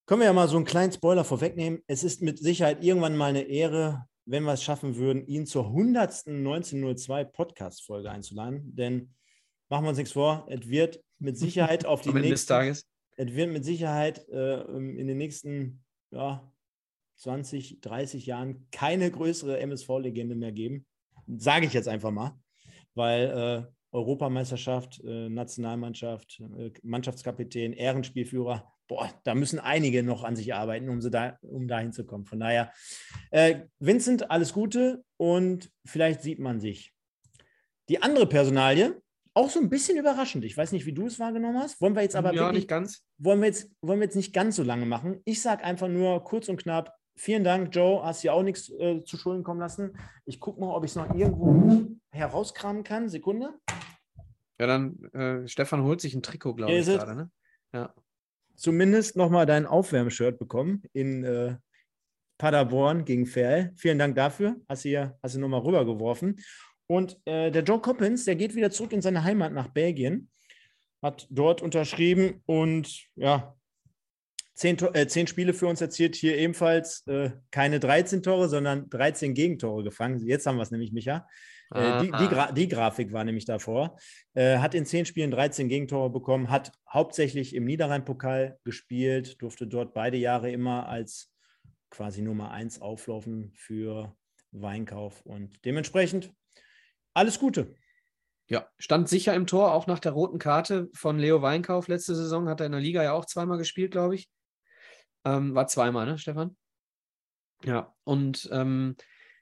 können 0.07 0.20
wir 0.20 0.26
ja 0.26 0.32
mal 0.32 0.49
so 0.49 0.57
einen 0.57 0.66
kleinen 0.66 0.93
Spoiler 0.93 1.24
vorwegnehmen. 1.24 1.82
Es 1.87 2.03
ist 2.05 2.20
mit 2.20 2.39
Sicherheit 2.39 2.82
irgendwann 2.82 3.16
mal 3.16 3.30
eine 3.30 3.43
Ehre, 3.43 4.07
wenn 4.26 4.43
wir 4.43 4.55
es 4.55 4.62
schaffen 4.62 4.97
würden, 4.97 5.26
ihn 5.26 5.47
zur 5.47 5.66
100. 5.66 6.26
1902 6.26 7.24
Podcast-Folge 7.24 8.11
einzuladen. 8.11 8.74
Denn 8.74 9.14
machen 9.68 9.84
wir 9.84 9.91
uns 9.91 9.99
nichts 9.99 10.12
vor, 10.12 10.47
es 10.51 10.68
wird 10.68 11.01
mit 11.20 11.39
Sicherheit 11.39 11.87
auf 11.87 12.01
die 12.03 12.12
nächsten, 12.12 12.49
Tages. 12.49 12.87
Es 13.16 13.34
wird 13.34 13.53
mit 13.53 13.64
Sicherheit 13.64 14.28
äh, 14.30 14.62
in 14.62 15.07
den 15.07 15.16
nächsten 15.16 15.84
ja, 16.11 16.53
20, 17.21 17.81
30 17.83 18.27
Jahren 18.27 18.66
keine 18.73 19.11
größere 19.11 19.61
MSV-Legende 19.61 20.35
mehr 20.35 20.53
geben. 20.53 20.87
sage 21.27 21.66
ich 21.66 21.75
jetzt 21.75 21.89
einfach 21.89 22.11
mal, 22.11 22.39
weil 22.95 23.66
äh, 23.66 23.73
Europameisterschaft, 23.93 25.03
äh, 25.05 25.29
Nationalmannschaft, 25.29 26.41
äh, 26.59 26.73
Mannschaftskapitän, 26.83 27.73
Ehrenspielführer, 27.73 28.73
boah, 28.89 29.11
da 29.25 29.35
müssen 29.35 29.59
einige 29.59 30.03
noch 30.03 30.25
an 30.25 30.35
sich 30.35 30.55
arbeiten, 30.55 30.89
um, 30.89 31.01
sie 31.01 31.11
da, 31.11 31.39
um 31.43 31.68
dahin 31.68 31.93
zu 31.93 32.05
kommen. 32.07 32.25
Von 32.25 32.41
daher, 32.41 32.73
äh, 33.31 33.66
Vincent, 33.79 34.31
alles 34.31 34.53
Gute 34.53 35.05
und 35.16 35.71
vielleicht 35.85 36.23
sieht 36.23 36.39
man 36.39 36.59
sich. 36.59 36.95
Die 37.89 38.03
andere 38.03 38.27
Personalie, 38.27 39.01
auch 39.35 39.51
so 39.51 39.61
ein 39.61 39.68
bisschen 39.68 39.99
überraschend. 39.99 40.45
Ich 40.45 40.57
weiß 40.57 40.73
nicht, 40.73 40.87
wie 40.87 40.93
du 40.93 41.07
es 41.07 41.21
wahrgenommen 41.21 41.59
hast. 41.59 41.81
Wollen 41.81 41.95
wir 41.95 42.03
jetzt 42.03 42.16
aber 42.16 42.33
ja, 42.33 42.43
wirklich, 42.43 42.62
nicht 42.62 42.68
ganz. 42.68 43.05
Wollen 43.18 43.41
wir, 43.41 43.47
jetzt, 43.47 43.71
wollen 43.81 44.01
wir 44.01 44.07
jetzt 44.07 44.16
nicht 44.16 44.33
ganz 44.33 44.57
so 44.57 44.62
lange 44.62 44.87
machen. 44.87 45.21
Ich 45.25 45.43
sage 45.43 45.64
einfach 45.64 45.89
nur 45.89 46.25
kurz 46.25 46.49
und 46.49 46.57
knapp, 46.57 46.93
vielen 47.21 47.45
Dank, 47.45 47.75
Joe. 47.75 48.03
Hast 48.03 48.25
dir 48.25 48.35
auch 48.35 48.43
nichts 48.43 48.71
äh, 48.71 49.05
zu 49.05 49.16
Schulden 49.16 49.45
kommen 49.45 49.61
lassen. 49.61 49.97
Ich 50.25 50.41
gucke 50.41 50.61
mal, 50.61 50.75
ob 50.75 50.85
ich 50.85 50.91
es 50.93 50.97
noch 50.97 51.14
irgendwo 51.14 51.87
herauskramen 52.11 52.83
kann. 52.83 53.09
Sekunde. 53.09 53.55
Ja, 54.59 54.66
dann, 54.66 55.05
äh, 55.12 55.49
Stefan 55.49 55.85
holt 55.85 56.01
sich 56.01 56.14
ein 56.14 56.23
Trikot, 56.23 56.55
glaube 56.55 56.73
ich, 56.73 56.87
gerade. 56.87 57.14
Ne? 57.14 57.31
Ja. 57.73 57.95
Zumindest 58.57 59.16
nochmal 59.16 59.47
dein 59.47 59.66
Aufwärmshirt 59.66 60.39
bekommen 60.39 60.83
in 60.93 61.25
äh, 61.25 61.57
Paderborn 62.39 63.05
gegen 63.05 63.27
Ferl. 63.27 63.73
Vielen 63.77 63.99
Dank 63.99 64.16
dafür. 64.16 64.57
Hast 64.68 64.85
du, 64.85 65.18
hast 65.23 65.35
du 65.35 65.41
nochmal 65.41 65.61
rübergeworfen. 65.61 66.41
Und 66.87 67.21
äh, 67.25 67.51
der 67.51 67.62
Joe 67.62 67.81
Coppins, 67.81 68.25
der 68.25 68.37
geht 68.37 68.55
wieder 68.55 68.71
zurück 68.71 68.93
in 68.93 69.03
seine 69.03 69.23
Heimat 69.25 69.53
nach 69.53 69.68
Belgien, 69.68 70.29
hat 71.03 71.27
dort 71.31 71.62
unterschrieben 71.62 72.43
und 72.47 73.07
ja, 73.14 73.55
zehn, 74.55 74.78
äh, 74.94 75.07
zehn 75.07 75.26
Spiele 75.26 75.55
für 75.55 75.66
uns 75.66 75.80
erzielt. 75.80 76.16
Hier 76.16 76.36
ebenfalls 76.36 77.07
äh, 77.07 77.30
keine 77.51 77.80
13 77.80 78.22
Tore, 78.22 78.48
sondern 78.48 78.88
13 78.90 79.34
Gegentore 79.34 79.82
gefangen. 79.82 80.18
Jetzt 80.26 80.46
haben 80.46 80.57
wir 80.57 80.62
es 80.62 80.70
nämlich, 80.70 80.92
Micha. 80.92 81.26
Äh, 81.72 82.01
die, 82.03 82.11
die, 82.11 82.28
Gra 82.28 82.53
die, 82.53 82.68
Grafik 82.68 83.12
war 83.12 83.24
nämlich 83.24 83.44
davor. 83.44 83.96
Äh, 84.34 84.59
hat 84.59 84.74
in 84.74 84.86
zehn 84.86 85.07
Spielen 85.07 85.30
13 85.30 85.68
Gegentore 85.68 86.11
bekommen, 86.11 86.51
hat 86.51 86.72
hauptsächlich 86.92 87.55
im 87.55 87.64
Niederrhein-Pokal 87.64 88.59
gespielt, 88.64 89.40
durfte 89.40 89.66
dort 89.66 89.94
beide 89.94 90.16
Jahre 90.16 90.51
immer 90.51 90.88
als 90.88 91.32
quasi 91.90 92.22
Nummer 92.22 92.51
eins 92.51 92.80
auflaufen 92.80 93.53
für 93.55 94.16
Weinkauf 94.53 95.24
und 95.24 95.64
dementsprechend 95.64 96.32
alles 97.14 97.38
Gute. 97.38 97.74
Ja, 98.48 98.66
stand 98.78 99.09
sicher 99.09 99.34
im 99.34 99.46
Tor, 99.46 99.72
auch 99.72 99.86
nach 99.86 100.01
der 100.01 100.11
roten 100.11 100.40
Karte 100.40 100.88
von 100.92 101.20
Leo 101.20 101.40
Weinkauf 101.40 101.86
letzte 101.86 102.16
Saison. 102.16 102.48
Hat 102.48 102.59
er 102.59 102.66
in 102.66 102.72
der 102.72 102.80
Liga 102.80 103.03
ja 103.03 103.12
auch 103.12 103.26
zweimal 103.26 103.59
gespielt, 103.59 103.92
glaube 103.92 104.16
ich. 104.16 104.28
Ähm, 105.25 105.55
war 105.55 105.66
zweimal, 105.66 106.07
ne, 106.07 106.18
Stefan? 106.18 106.57
Ja, 107.64 107.95
und 108.05 108.49
ähm, 108.53 108.97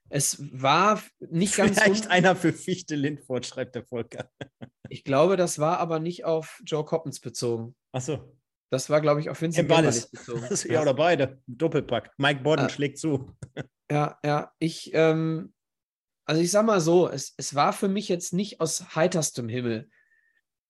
es 0.08 0.38
war 0.60 1.02
nicht 1.20 1.56
ganz. 1.56 1.80
Vielleicht 1.80 2.10
einer 2.10 2.34
für 2.34 2.52
Fichte 2.52 2.96
Lindfort, 2.96 3.44
schreibt 3.46 3.74
der 3.74 3.84
Volker. 3.84 4.30
ich 4.88 5.04
glaube, 5.04 5.36
das 5.36 5.58
war 5.58 5.78
aber 5.78 5.98
nicht 6.00 6.24
auf 6.24 6.60
Joe 6.64 6.84
Coppens 6.84 7.20
bezogen. 7.20 7.76
Ach 7.92 8.00
so. 8.00 8.34
Das 8.70 8.90
war, 8.90 9.00
glaube 9.00 9.20
ich, 9.20 9.30
auf 9.30 9.40
Vincent 9.40 9.68
Ballis 9.68 10.10
bezogen. 10.10 10.46
ja, 10.50 10.72
ja, 10.74 10.82
oder 10.82 10.94
beide. 10.94 11.40
Doppelpack. 11.46 12.12
Mike 12.18 12.42
Bodden 12.42 12.66
ah. 12.66 12.68
schlägt 12.68 12.98
zu. 12.98 13.34
ja, 13.90 14.18
ja. 14.24 14.52
Ich, 14.58 14.90
ähm, 14.92 15.54
also 16.26 16.42
ich 16.42 16.50
sag 16.50 16.66
mal 16.66 16.80
so, 16.80 17.08
es, 17.08 17.34
es 17.36 17.54
war 17.54 17.72
für 17.72 17.88
mich 17.88 18.08
jetzt 18.08 18.32
nicht 18.32 18.60
aus 18.60 18.94
heiterstem 18.94 19.48
Himmel, 19.48 19.90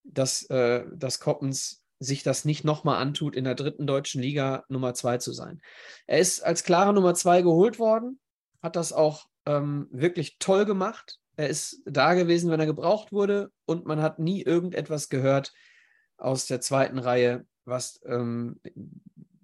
dass, 0.05 0.45
äh, 0.51 0.85
dass 0.95 1.19
Koppens 1.19 1.85
sich 1.99 2.23
das 2.23 2.45
nicht 2.45 2.65
nochmal 2.65 3.01
antut, 3.01 3.35
in 3.35 3.45
der 3.45 3.55
dritten 3.55 3.87
deutschen 3.87 4.23
Liga 4.23 4.65
Nummer 4.69 4.95
zwei 4.95 5.19
zu 5.19 5.33
sein. 5.33 5.61
Er 6.07 6.19
ist 6.19 6.41
als 6.41 6.65
klare 6.65 6.93
Nummer 6.93 7.15
zwei 7.15 7.43
geholt 7.43 7.79
worden, 7.79 8.21
hat 8.63 8.77
das 8.77 8.93
auch 8.93 9.29
ähm, 9.47 9.89
wirklich 9.91 10.39
toll 10.39 10.65
gemacht. 10.65 11.19
Er 11.37 11.49
ist 11.49 11.83
da 11.85 12.15
gewesen, 12.15 12.51
wenn 12.51 12.61
er 12.61 12.67
gebraucht 12.67 13.13
wurde 13.13 13.51
und 13.65 13.87
man 13.87 14.03
hat 14.03 14.19
nie 14.19 14.43
irgendetwas 14.43 15.09
gehört 15.09 15.53
aus 16.17 16.47
der 16.47 16.61
zweiten 16.61 16.99
Reihe, 16.99 17.47
was 17.65 18.01
ähm, 18.05 18.61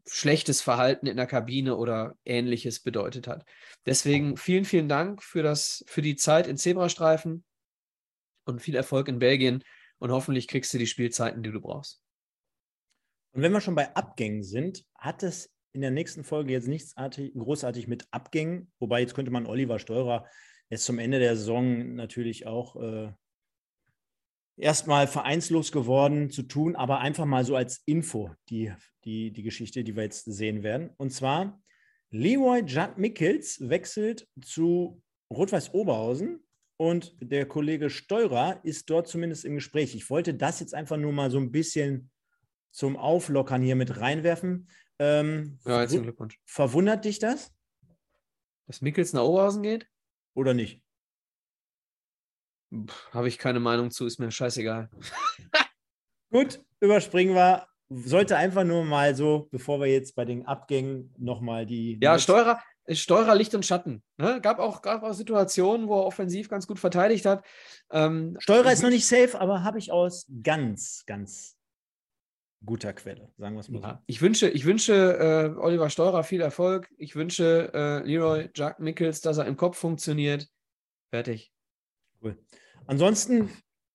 schlechtes 0.07 0.61
Verhalten 0.61 1.07
in 1.07 1.17
der 1.17 1.27
Kabine 1.27 1.77
oder 1.77 2.17
ähnliches 2.25 2.81
bedeutet 2.81 3.27
hat. 3.27 3.45
Deswegen 3.87 4.37
vielen, 4.37 4.65
vielen 4.65 4.89
Dank 4.89 5.23
für, 5.23 5.43
das, 5.43 5.85
für 5.89 6.03
die 6.03 6.17
Zeit 6.17 6.47
in 6.47 6.57
Zebrastreifen 6.57 7.45
und 8.45 8.61
viel 8.61 8.75
Erfolg 8.77 9.09
in 9.09 9.19
Belgien 9.19 9.65
und 9.99 10.11
hoffentlich 10.11 10.49
kriegst 10.49 10.75
du 10.75 10.79
die 10.79 10.87
Spielzeiten, 10.87 11.43
die 11.43 11.53
du 11.53 11.61
brauchst. 11.61 12.04
Und 13.35 13.43
wenn 13.43 13.53
wir 13.53 13.61
schon 13.61 13.75
bei 13.75 13.95
Abgängen 13.97 14.45
sind, 14.45 14.85
hat 14.97 15.25
es 15.25 15.53
in 15.73 15.81
der 15.81 15.91
nächsten 15.91 16.23
Folge 16.23 16.53
jetzt 16.53 16.69
nichts 16.69 16.95
großartig 16.95 17.89
mit 17.89 18.07
Abgängen, 18.13 18.73
wobei 18.79 19.01
jetzt 19.01 19.15
könnte 19.15 19.33
man 19.33 19.47
Oliver 19.47 19.81
Steurer 19.81 20.27
jetzt 20.71 20.85
zum 20.85 21.01
Ende 21.01 21.19
der 21.19 21.37
Saison 21.37 21.97
natürlich 21.97 22.47
auch 22.47 22.77
äh, 22.77 23.13
erstmal 24.57 25.09
vereinslos 25.09 25.73
geworden 25.73 26.31
zu 26.31 26.45
tun, 26.45 26.77
aber 26.77 27.01
einfach 27.01 27.25
mal 27.25 27.45
so 27.45 27.57
als 27.57 27.83
Info, 27.87 28.31
die, 28.51 28.73
die, 29.05 29.33
die 29.33 29.43
Geschichte, 29.43 29.83
die 29.83 29.97
wir 29.97 30.05
jetzt 30.05 30.25
sehen 30.27 30.63
werden. 30.63 30.91
Und 30.97 31.11
zwar, 31.11 31.61
Leroy 32.11 32.61
Judd 32.61 32.99
Mickels 32.99 33.69
wechselt 33.69 34.29
zu 34.43 35.03
Rot-Weiß 35.29 35.75
Oberhausen 35.75 36.39
und 36.77 37.17
der 37.21 37.47
Kollege 37.47 37.91
Steurer 37.91 38.61
ist 38.63 38.89
dort 38.91 39.09
zumindest 39.09 39.45
im 39.45 39.57
Gespräch. 39.57 39.97
Ich 39.97 40.09
wollte 40.09 40.35
das 40.35 40.61
jetzt 40.61 40.75
einfach 40.75 40.99
nur 40.99 41.13
mal 41.13 41.33
so 41.33 41.39
ein 41.39 41.51
bisschen 41.51 42.13
zum 42.75 42.97
Auflockern 42.97 43.63
hier 43.63 43.77
mit 43.77 44.01
reinwerfen. 44.01 44.69
Ähm, 44.99 45.59
ja, 45.65 45.79
herzlichen 45.79 46.03
Glückwunsch. 46.03 46.41
Verwundert 46.45 47.05
dich 47.05 47.21
das? 47.21 47.53
Dass 48.67 48.81
Mickels 48.81 49.13
nach 49.13 49.23
Oberhausen 49.23 49.63
geht? 49.63 49.87
Oder 50.35 50.55
nicht? 50.55 50.83
Habe 53.13 53.29
ich 53.29 53.39
keine 53.39 53.61
Meinung 53.61 53.93
zu, 53.93 54.07
ist 54.07 54.19
mir 54.19 54.31
scheißegal. 54.31 54.91
Gut, 56.33 56.65
überspringen 56.81 57.37
wir. 57.37 57.69
Sollte 57.91 58.37
einfach 58.37 58.65
nur 58.65 58.85
mal 58.85 59.15
so, 59.15 59.47
bevor 59.53 59.79
wir 59.79 59.87
jetzt 59.87 60.17
bei 60.17 60.25
den 60.25 60.45
Abgängen 60.47 61.15
nochmal 61.17 61.67
die. 61.67 62.01
Ja, 62.03 62.19
Steurer, 62.19 62.61
Steurer 62.89 63.37
Licht 63.37 63.55
und 63.55 63.65
Schatten. 63.65 64.03
Ne? 64.17 64.41
Gab, 64.41 64.59
auch, 64.59 64.83
gab 64.83 65.05
auch 65.05 65.13
Situationen, 65.13 65.87
wo 65.87 66.01
er 66.01 66.07
offensiv 66.07 66.49
ganz 66.49 66.67
gut 66.67 66.81
verteidigt 66.81 67.25
hat. 67.25 67.47
Ähm, 67.93 68.37
Steurer 68.41 68.73
ist 68.73 68.83
noch 68.83 68.91
nicht 68.91 69.07
safe, 69.07 69.41
aber 69.41 69.63
habe 69.63 69.79
ich 69.79 69.93
aus 69.93 70.27
ganz, 70.43 71.05
ganz 71.07 71.54
guter 72.65 72.93
Quelle, 72.93 73.31
sagen 73.37 73.55
wir 73.55 73.61
es 73.61 73.69
mal 73.69 73.83
ja. 73.83 73.91
so. 73.95 73.99
Ich 74.07 74.21
wünsche, 74.23 74.49
ich 74.49 74.65
wünsche 74.65 75.55
äh, 75.55 75.59
Oliver 75.59 75.91
Steurer 75.91 76.25
viel 76.25 76.41
Erfolg. 76.41 76.89
Ich 76.97 77.17
wünsche 77.17 77.71
äh, 77.75 78.07
Leroy 78.07 78.51
Jack 78.55 78.81
Mickels, 78.81 79.21
dass 79.21 79.39
er 79.39 79.47
im 79.47 79.57
Kopf 79.57 79.79
funktioniert. 79.79 80.49
Fertig. 81.11 81.53
Cool. 82.23 82.39
Ansonsten 82.87 83.51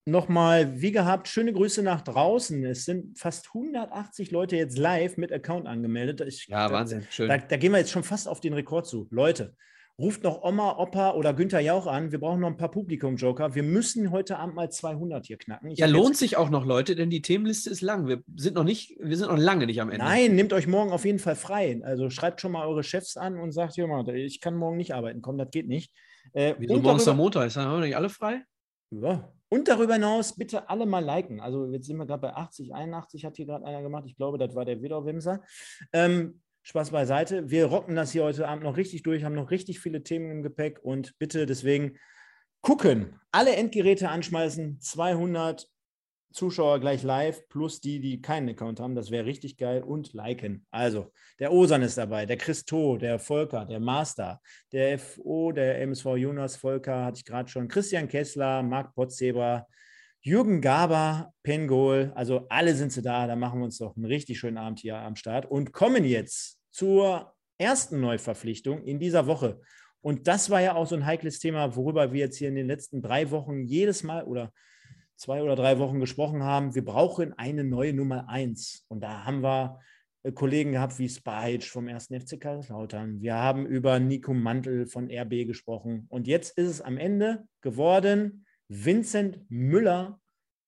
nochmal, 0.06 0.82
wie 0.82 0.92
gehabt, 0.92 1.28
schöne 1.28 1.54
Grüße 1.54 1.84
nach 1.84 2.02
draußen. 2.02 2.64
Es 2.66 2.86
sind 2.86 3.18
fast 3.18 3.48
180 3.54 4.32
Leute 4.32 4.56
jetzt 4.56 4.78
live 4.78 5.18
mit 5.18 5.32
Account 5.32 5.68
angemeldet. 5.68 6.22
Ich, 6.22 6.48
ja, 6.48 6.68
da, 6.68 6.74
Wahnsinn, 6.74 7.06
schön. 7.10 7.30
Da, 7.30 7.38
da, 7.38 7.58
gehen 7.58 7.72
wir 7.72 7.80
jetzt 7.80 7.92
schon 7.92 8.04
fast 8.04 8.28
auf 8.28 8.40
den 8.40 8.54
Rekord 8.54 8.88
zu. 8.88 9.08
Leute, 9.12 9.56
ruft 10.00 10.24
noch 10.24 10.41
Oma, 10.43 10.78
Opa 10.78 11.14
oder 11.14 11.34
Günther 11.34 11.60
Jauch 11.60 11.86
an. 11.86 12.12
Wir 12.12 12.20
brauchen 12.20 12.39
noch 12.39 12.47
ein 12.47 12.58
paar 12.58 12.72
Publikum-Joker. 12.72 13.54
Wir 13.54 13.64
müssen 13.64 14.12
heute 14.12 14.39
Abend 14.39 14.56
mal 14.56 14.72
200 14.72 15.26
hier 15.26 15.38
knacken. 15.38 15.72
Ich 15.72 15.80
ja, 15.80 15.88
lohnt 15.88 16.16
sich 16.16 16.38
auch 16.38 16.50
noch, 16.50 16.66
Leute, 16.66 16.95
denn 16.95 17.10
die 17.10 17.22
Themenliste 17.22 17.70
ist 17.70 17.82
lang. 17.82 18.08
Wir 18.08 18.24
sind 18.36 18.56
noch 18.56 18.64
nicht, 18.64 18.97
wir 19.00 19.18
sind 19.18 19.30
noch 19.30 19.38
lange 19.38 19.66
nicht 19.66 19.82
am 19.82 19.89
Ende. 19.89 20.06
Nein, 20.06 20.36
nehmt 20.36 20.54
euch 20.54 20.68
morgen 20.68 20.91
auf 20.91 21.06
jeden 21.06 21.20
Fall 21.20 21.36
frei. 21.36 21.82
Also 21.84 22.10
schreibt 22.10 22.41
schon 22.41 22.54
mal 22.54 22.66
eure 22.66 22.84
Chefs 22.84 23.18
an 23.18 23.38
und 23.38 23.52
sagt, 23.52 23.76
hier 23.76 23.88
mal, 23.88 24.08
ich 24.10 24.39
kann 24.39 24.56
morgen 24.56 24.78
nicht 24.78 24.93
arbeiten. 24.93 25.22
Komm, 25.22 25.38
das 25.38 25.52
geht 25.52 25.68
nicht. 25.68 25.91
Äh, 26.34 26.56
Wieso 26.58 26.80
morgens 26.80 27.08
am 27.08 27.18
Montag? 27.18 27.47
Ist 27.47 27.58
haben 27.58 27.80
wir 27.80 27.86
nicht 27.86 27.95
alle 27.95 28.10
frei? 28.10 28.43
Ja. 28.91 29.32
Und 29.50 29.68
darüber 29.68 29.93
hinaus 29.93 30.36
bitte 30.36 30.70
alle 30.70 30.86
mal 30.86 31.04
liken. 31.04 31.39
Also 31.39 31.66
jetzt 31.72 31.88
sind 31.88 31.97
wir 31.97 32.06
gerade 32.06 32.22
bei 32.22 32.34
80, 32.36 32.74
81 32.74 33.26
hat 33.26 33.36
hier 33.36 33.47
gerade 33.47 33.66
einer 33.66 33.82
gemacht. 33.82 34.04
Ich 34.06 34.16
glaube, 34.16 34.38
das 34.38 34.54
war 34.56 34.64
der 34.64 34.82
Widowwimser. 34.82 35.41
Ähm, 35.91 36.41
Spaß 36.70 36.92
beiseite. 36.92 37.50
Wir 37.50 37.66
rocken 37.66 37.96
das 37.96 38.12
hier 38.12 38.24
heute 38.24 38.48
Abend 38.48 38.64
noch 38.64 38.78
richtig 38.78 39.02
durch, 39.02 39.24
haben 39.24 39.34
noch 39.34 39.50
richtig 39.50 39.80
viele 39.80 40.04
Themen 40.04 40.30
im 40.30 40.44
Gepäck 40.44 40.80
und 40.84 41.18
bitte 41.18 41.48
deswegen 41.48 41.98
gucken, 42.62 43.20
alle 43.32 43.56
Endgeräte 43.56 44.10
anschmeißen, 44.10 44.80
200 44.80 45.68
Zuschauer 46.32 46.80
gleich 46.80 47.02
live, 47.02 47.42
plus 47.50 47.82
die, 47.82 48.00
die 48.00 48.22
keinen 48.22 48.50
Account 48.50 48.80
haben. 48.80 48.94
Das 48.94 49.10
wäre 49.10 49.26
richtig 49.26 49.58
geil. 49.58 49.82
Und 49.82 50.14
liken. 50.14 50.68
Also, 50.70 51.12
der 51.40 51.52
Osan 51.52 51.82
ist 51.82 51.98
dabei, 51.98 52.28
der 52.28 52.38
Christo, 52.38 52.98
der 52.98 53.18
Volker, 53.18 53.66
der 53.66 53.80
Master, 53.80 54.40
der 54.72 55.00
FO, 55.00 55.52
der 55.52 55.82
MSV 55.82 56.18
Jonas 56.18 56.56
Volker, 56.56 57.04
hatte 57.04 57.18
ich 57.18 57.26
gerade 57.26 57.50
schon, 57.50 57.68
Christian 57.68 58.08
Kessler, 58.08 58.62
Marc 58.62 58.94
Potzeber, 58.94 59.66
Jürgen 60.22 60.62
Gaber, 60.62 61.34
Pengol. 61.42 62.12
Also, 62.14 62.46
alle 62.48 62.76
sind 62.76 62.92
sie 62.92 63.02
da. 63.02 63.26
Da 63.26 63.36
machen 63.36 63.60
wir 63.60 63.66
uns 63.66 63.80
doch 63.80 63.96
einen 63.96 64.06
richtig 64.06 64.38
schönen 64.38 64.60
Abend 64.60 64.78
hier 64.78 64.98
am 64.98 65.16
Start 65.16 65.50
und 65.50 65.74
kommen 65.74 66.06
jetzt 66.06 66.59
zur 66.72 67.34
ersten 67.58 68.00
Neuverpflichtung 68.00 68.84
in 68.84 69.00
dieser 69.00 69.28
Woche. 69.28 69.60
Und 70.02 70.28
das 70.28 70.50
war 70.50 70.62
ja 70.62 70.76
auch 70.76 70.88
so 70.88 70.96
ein 70.96 71.06
heikles 71.06 71.40
Thema, 71.40 71.76
worüber 71.76 72.14
wir 72.14 72.20
jetzt 72.20 72.38
hier 72.38 72.50
in 72.50 72.56
den 72.56 72.68
letzten 72.68 73.02
drei 73.02 73.32
Wochen 73.32 73.64
jedes 73.64 74.04
Mal 74.04 74.24
oder 74.24 74.54
zwei 75.20 75.44
oder 75.44 75.56
drei 75.56 75.78
Wochen 75.80 76.00
gesprochen 76.00 76.44
haben, 76.44 76.74
wir 76.76 76.86
brauchen 76.86 77.34
eine 77.34 77.64
neue 77.66 77.94
Nummer 77.94 78.30
eins. 78.30 78.86
Und 78.88 79.02
da 79.02 79.26
haben 79.26 79.44
wir 79.44 79.80
äh, 80.24 80.32
Kollegen 80.32 80.72
gehabt 80.72 80.98
wie 80.98 81.10
Spice 81.10 81.66
vom 81.66 81.88
1. 81.88 82.08
FC 82.08 82.40
Kaiserslautern. 82.40 83.22
Wir 83.22 83.36
haben 83.36 83.66
über 83.66 84.00
Nico 84.00 84.34
Mantel 84.34 84.86
von 84.86 85.12
RB 85.12 85.46
gesprochen. 85.46 86.06
Und 86.10 86.28
jetzt 86.28 86.58
ist 86.58 86.68
es 86.68 86.82
am 86.82 86.98
Ende 86.98 87.46
geworden 87.62 88.46
Vincent 88.70 89.40
Müller 89.50 90.20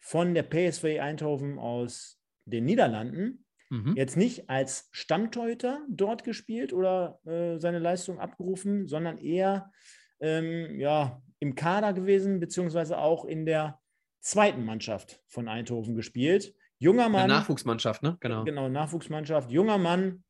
von 0.02 0.34
der 0.34 0.43
PSV 0.43 0.99
Eindhoven 0.99 1.58
aus 1.58 2.20
den 2.45 2.66
Niederlanden. 2.66 3.45
Mhm. 3.72 3.95
Jetzt 3.95 4.17
nicht 4.17 4.49
als 4.49 4.89
Stammtorhüter 4.91 5.80
dort 5.89 6.26
gespielt 6.26 6.74
oder 6.74 7.19
äh, 7.26 7.57
seine 7.57 7.80
Leistung 7.80 8.19
abgerufen, 8.19 8.88
sondern 8.88 9.17
eher 9.17 9.72
ähm, 10.19 10.78
ja, 10.78 11.22
im 11.39 11.55
Kader 11.55 11.93
gewesen, 11.93 12.41
beziehungsweise 12.41 12.97
auch 12.97 13.24
in 13.24 13.45
der 13.45 13.80
zweiten 14.19 14.65
Mannschaft 14.65 15.22
von 15.26 15.47
Eindhoven 15.47 15.95
gespielt. 15.95 16.53
Junger 16.80 17.07
Mann. 17.07 17.24
Eine 17.24 17.34
Nachwuchsmannschaft, 17.34 18.03
ne? 18.03 18.17
Genau. 18.19 18.43
Genau, 18.43 18.67
Nachwuchsmannschaft. 18.67 19.49
Junger 19.51 19.78
Mann, 19.78 20.24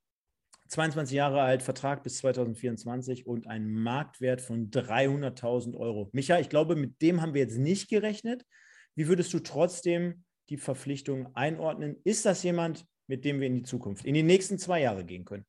22 0.68 1.16
Jahre 1.16 1.42
alt, 1.42 1.64
Vertrag 1.64 2.04
bis 2.04 2.18
2024 2.20 3.26
und 3.26 3.48
ein 3.48 3.72
Marktwert 3.72 4.40
von 4.40 4.70
300.000 4.70 5.76
Euro. 5.76 6.10
Micha, 6.14 6.40
ich 6.40 6.50
glaube, 6.50 6.76
mit 6.76 7.02
dem 7.02 7.22
haben 7.22 7.34
wir 7.34 7.42
jetzt 7.42 7.58
nicht 7.58 7.90
gerechnet. 7.90 8.46
Wie 8.94 9.08
würdest 9.08 9.34
du 9.34 9.40
trotzdem 9.40 10.26
die 10.50 10.58
Verpflichtung 10.58 11.36
einordnen? 11.36 11.98
Ist 12.04 12.26
das 12.26 12.44
jemand, 12.44 12.86
mit 13.12 13.26
dem 13.26 13.42
wir 13.42 13.48
in 13.48 13.56
die 13.56 13.64
Zukunft, 13.64 14.06
in 14.06 14.14
die 14.14 14.24
nächsten 14.24 14.58
zwei 14.58 14.80
Jahre 14.80 15.04
gehen 15.04 15.26
können? 15.26 15.46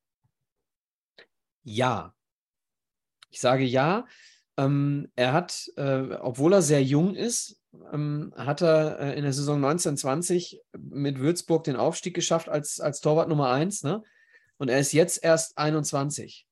Ja. 1.63 2.13
Ich 3.31 3.39
sage 3.39 3.63
ja. 3.63 4.05
Ähm, 4.57 5.13
er 5.15 5.33
hat, 5.33 5.71
äh, 5.77 6.17
obwohl 6.21 6.55
er 6.55 6.63
sehr 6.63 6.83
jung 6.83 7.15
ist, 7.15 7.63
ähm, 7.93 8.35
hat 8.37 8.63
er 8.63 8.99
äh, 8.99 9.17
in 9.17 9.23
der 9.23 9.33
Saison 9.33 9.59
1920 9.59 10.61
mit 10.77 11.21
Würzburg 11.21 11.63
den 11.63 11.77
Aufstieg 11.77 12.15
geschafft 12.15 12.49
als, 12.49 12.81
als 12.81 13.01
Torwart 13.01 13.29
Nummer 13.29 13.53
1. 13.53 13.85
Ne? 13.85 14.03
Und 14.59 14.69
er 14.69 14.81
ist 14.81 14.93
jetzt 14.93 15.23
erst 15.23 15.57
21. 15.57 16.45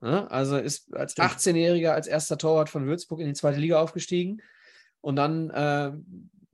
Ne? 0.00 0.28
Also 0.28 0.56
ist 0.56 0.92
als 0.92 1.16
18-Jähriger 1.16 1.92
als 1.92 2.08
erster 2.08 2.36
Torwart 2.36 2.68
von 2.68 2.84
Würzburg 2.86 3.20
in 3.20 3.28
die 3.28 3.34
zweite 3.34 3.60
Liga 3.60 3.80
aufgestiegen 3.80 4.42
und 5.00 5.14
dann 5.14 5.50
äh, 5.50 5.92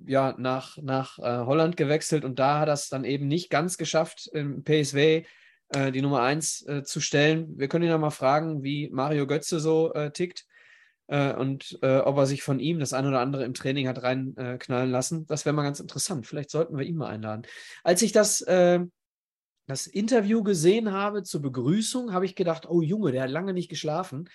ja, 0.07 0.35
nach, 0.39 0.79
nach 0.79 1.19
äh, 1.19 1.23
Holland 1.23 1.77
gewechselt 1.77 2.25
und 2.25 2.39
da 2.39 2.61
hat 2.61 2.69
er 2.69 2.75
es 2.75 2.89
dann 2.89 3.05
eben 3.05 3.29
nicht 3.29 3.51
ganz 3.51 3.77
geschafft, 3.77 4.29
im 4.33 4.65
PSW 4.65 5.25
äh, 5.73 5.91
die 5.91 6.03
Nummer 6.03 6.23
1 6.23 6.67
äh, 6.67 6.83
zu 6.83 7.01
stellen. 7.01 7.59
Wir 7.59 7.69
können 7.69 7.85
ihn 7.85 7.91
ja 7.91 7.99
mal 7.99 8.11
fragen, 8.11 8.63
wie 8.63 8.91
Mario 8.91 9.27
Götze 9.27 9.59
so 9.59 9.93
äh, 9.95 10.13
tickt 10.13 10.47
äh, 11.07 11.33
und 11.35 11.79
äh, 11.83 11.99
ob 11.99 12.17
er 12.19 12.27
sich 12.27 12.43
von 12.43 12.61
ihm 12.61 12.79
das 12.79 12.93
ein 12.93 13.07
oder 13.07 13.21
andere 13.21 13.45
im 13.45 13.55
Training 13.55 13.89
hat 13.89 14.03
reinknallen 14.03 14.91
lassen. 14.91 15.27
Das 15.27 15.45
wäre 15.45 15.55
mal 15.55 15.63
ganz 15.63 15.81
interessant. 15.81 16.27
Vielleicht 16.27 16.51
sollten 16.51 16.77
wir 16.77 16.85
ihn 16.85 16.97
mal 16.97 17.09
einladen. 17.09 17.43
Als 17.83 18.03
ich 18.03 18.13
das, 18.13 18.45
das 19.67 19.87
Interview 19.87 20.43
gesehen 20.43 20.93
habe 20.93 21.23
zur 21.23 21.41
Begrüßung, 21.41 22.13
habe 22.13 22.27
ich 22.27 22.35
gedacht, 22.35 22.69
oh 22.69 22.83
Junge, 22.83 23.13
der 23.13 23.23
hat 23.23 23.31
lange 23.31 23.53
nicht 23.53 23.69
geschlafen. 23.69 24.29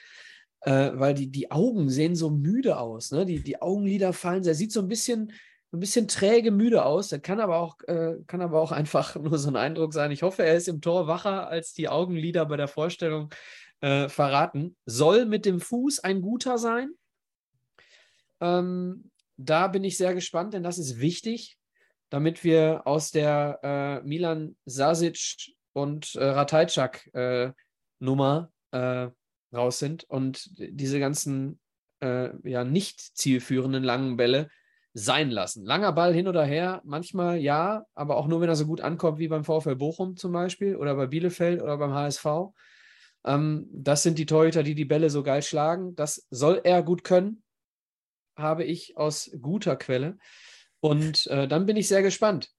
Weil 0.63 1.13
die, 1.13 1.29
die 1.29 1.51
Augen 1.51 1.89
sehen 1.89 2.15
so 2.15 2.31
müde 2.31 2.79
aus, 2.79 3.11
ne? 3.11 3.25
die, 3.25 3.43
die 3.43 3.61
Augenlider 3.61 4.11
fallen, 4.11 4.43
er 4.43 4.55
sieht 4.55 4.71
so 4.71 4.81
ein 4.81 4.87
bisschen, 4.87 5.31
ein 5.73 5.79
bisschen 5.79 6.07
träge 6.07 6.51
müde 6.51 6.85
aus. 6.85 7.09
Das 7.09 7.21
kann 7.21 7.39
aber 7.39 7.57
auch, 7.57 7.77
äh, 7.87 8.15
kann 8.27 8.41
aber 8.41 8.61
auch 8.61 8.71
einfach 8.73 9.15
nur 9.15 9.37
so 9.37 9.49
ein 9.49 9.55
Eindruck 9.55 9.93
sein. 9.93 10.11
Ich 10.11 10.23
hoffe, 10.23 10.43
er 10.43 10.55
ist 10.55 10.67
im 10.67 10.81
Tor 10.81 11.07
wacher 11.07 11.47
als 11.47 11.73
die 11.73 11.89
Augenlider 11.89 12.45
bei 12.45 12.57
der 12.57 12.67
Vorstellung 12.67 13.33
äh, 13.81 14.09
verraten. 14.09 14.75
Soll 14.85 15.25
mit 15.25 15.45
dem 15.45 15.59
Fuß 15.59 15.99
ein 15.99 16.21
guter 16.21 16.57
sein. 16.57 16.91
Ähm, 18.39 19.11
da 19.37 19.67
bin 19.67 19.83
ich 19.83 19.97
sehr 19.97 20.13
gespannt, 20.13 20.53
denn 20.53 20.63
das 20.63 20.77
ist 20.77 20.99
wichtig, 20.99 21.57
damit 22.09 22.43
wir 22.43 22.81
aus 22.85 23.11
der 23.11 23.59
äh, 23.63 24.07
Milan 24.07 24.55
Sasic 24.65 25.53
und 25.73 26.15
äh, 26.15 26.23
Ratajczak 26.23 27.13
äh, 27.13 27.51
Nummer 27.99 28.51
äh, 28.71 29.09
raus 29.53 29.79
sind 29.79 30.03
und 30.05 30.49
diese 30.57 30.99
ganzen 30.99 31.59
äh, 32.01 32.29
ja 32.49 32.63
nicht 32.63 32.99
zielführenden 32.99 33.83
langen 33.83 34.17
Bälle 34.17 34.49
sein 34.97 35.29
lassen. 35.29 35.63
Langer 35.63 35.93
Ball 35.93 36.11
hin 36.11 36.27
oder 36.27 36.43
her, 36.43 36.81
manchmal 36.83 37.37
ja, 37.37 37.85
aber 37.93 38.17
auch 38.17 38.27
nur, 38.27 38.41
wenn 38.41 38.49
er 38.49 38.55
so 38.55 38.65
gut 38.65 38.81
ankommt 38.81 39.19
wie 39.19 39.27
beim 39.27 39.43
VfL 39.43 39.75
Bochum 39.75 40.17
zum 40.17 40.31
Beispiel 40.31 40.75
oder 40.75 40.95
bei 40.95 41.05
Bielefeld 41.05 41.61
oder 41.61 41.77
beim 41.77 41.93
HSV. 41.93 42.25
Ähm, 43.23 43.67
das 43.71 44.01
sind 44.01 44.17
die 44.17 44.25
Torhüter, 44.25 44.63
die 44.63 44.73
die 44.73 44.85
Bälle 44.85 45.11
so 45.11 45.21
geil 45.21 45.43
schlagen. 45.43 45.95
Das 45.95 46.25
soll 46.31 46.61
er 46.63 46.81
gut 46.81 47.03
können, 47.03 47.43
habe 48.35 48.63
ich 48.63 48.97
aus 48.97 49.29
guter 49.39 49.75
Quelle. 49.75 50.17
Und 50.79 51.27
äh, 51.27 51.47
dann 51.47 51.67
bin 51.67 51.77
ich 51.77 51.87
sehr 51.87 52.01
gespannt. 52.01 52.49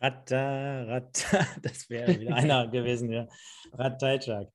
Ratta, 0.00 0.84
Ratta, 0.84 1.46
das 1.62 1.90
wäre 1.90 2.18
wieder 2.18 2.34
einer 2.34 2.68
gewesen, 2.68 3.12
ja. 3.12 3.28
Ratajczak. 3.74 4.48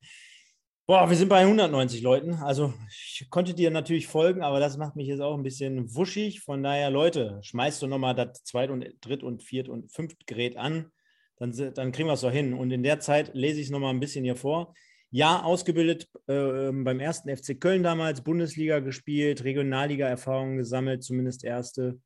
Boah, 0.89 1.09
wir 1.09 1.17
sind 1.17 1.27
bei 1.27 1.41
190 1.41 2.01
Leuten. 2.01 2.35
Also 2.35 2.73
ich 2.89 3.27
konnte 3.29 3.53
dir 3.53 3.71
natürlich 3.71 4.07
folgen, 4.07 4.41
aber 4.41 4.61
das 4.61 4.77
macht 4.77 4.95
mich 4.95 5.07
jetzt 5.09 5.19
auch 5.19 5.35
ein 5.35 5.43
bisschen 5.43 5.93
wuschig. 5.93 6.39
Von 6.39 6.63
daher, 6.63 6.89
Leute, 6.89 7.39
schmeißt 7.41 7.81
du 7.81 7.87
nochmal 7.87 8.15
das 8.15 8.45
Zweit- 8.45 8.69
und 8.69 8.85
Dritt- 9.01 9.21
und 9.21 9.43
Viert- 9.43 9.67
und 9.67 9.91
Fünft-Gerät 9.91 10.55
an. 10.55 10.93
Dann, 11.35 11.51
dann 11.73 11.91
kriegen 11.91 12.07
wir 12.07 12.13
es 12.13 12.21
doch 12.21 12.31
hin. 12.31 12.53
Und 12.53 12.71
in 12.71 12.83
der 12.83 13.01
Zeit 13.01 13.31
lese 13.33 13.59
ich 13.59 13.65
es 13.65 13.69
nochmal 13.69 13.93
ein 13.93 13.99
bisschen 13.99 14.23
hier 14.23 14.37
vor. 14.37 14.73
Ja, 15.09 15.43
ausgebildet 15.43 16.07
äh, 16.27 16.71
beim 16.71 17.01
ersten 17.01 17.35
FC 17.35 17.59
Köln 17.59 17.83
damals, 17.83 18.23
Bundesliga 18.23 18.79
gespielt, 18.79 19.43
Regionalliga-Erfahrungen 19.43 20.55
gesammelt, 20.55 21.03
zumindest 21.03 21.43
erste. 21.43 21.99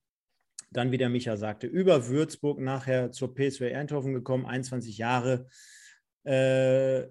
Dann, 0.71 0.91
wie 0.91 0.97
der 0.97 1.09
Micha 1.09 1.38
sagte, 1.38 1.67
über 1.67 2.07
Würzburg 2.07 2.59
nachher 2.59 3.11
zur 3.11 3.36
PSV 3.36 3.61
Eindhoven 3.61 4.15
gekommen, 4.15 4.47
21 4.47 4.97
Jahre. 4.97 5.45
Äh, 6.23 7.03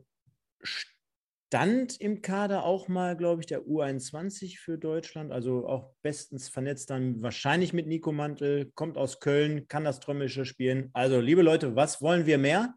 stand 1.51 2.01
im 2.01 2.23
Kader 2.23 2.63
auch 2.65 2.87
mal, 2.87 3.17
glaube 3.17 3.43
ich, 3.43 3.47
der 3.49 3.67
U21 3.67 4.61
für 4.61 4.79
Deutschland, 4.79 5.33
also 5.33 5.67
auch 5.67 5.93
bestens 6.01 6.49
vernetzt 6.49 6.91
dann 6.91 7.21
wahrscheinlich 7.23 7.73
mit 7.73 7.89
Nico 7.89 8.13
Mantel, 8.13 8.71
kommt 8.77 8.97
aus 8.97 9.19
Köln, 9.19 9.67
kann 9.67 9.83
das 9.83 9.99
Trommelische 9.99 10.45
spielen. 10.45 10.91
Also, 10.93 11.19
liebe 11.19 11.43
Leute, 11.43 11.75
was 11.75 12.01
wollen 12.01 12.25
wir 12.25 12.39
mehr? 12.39 12.75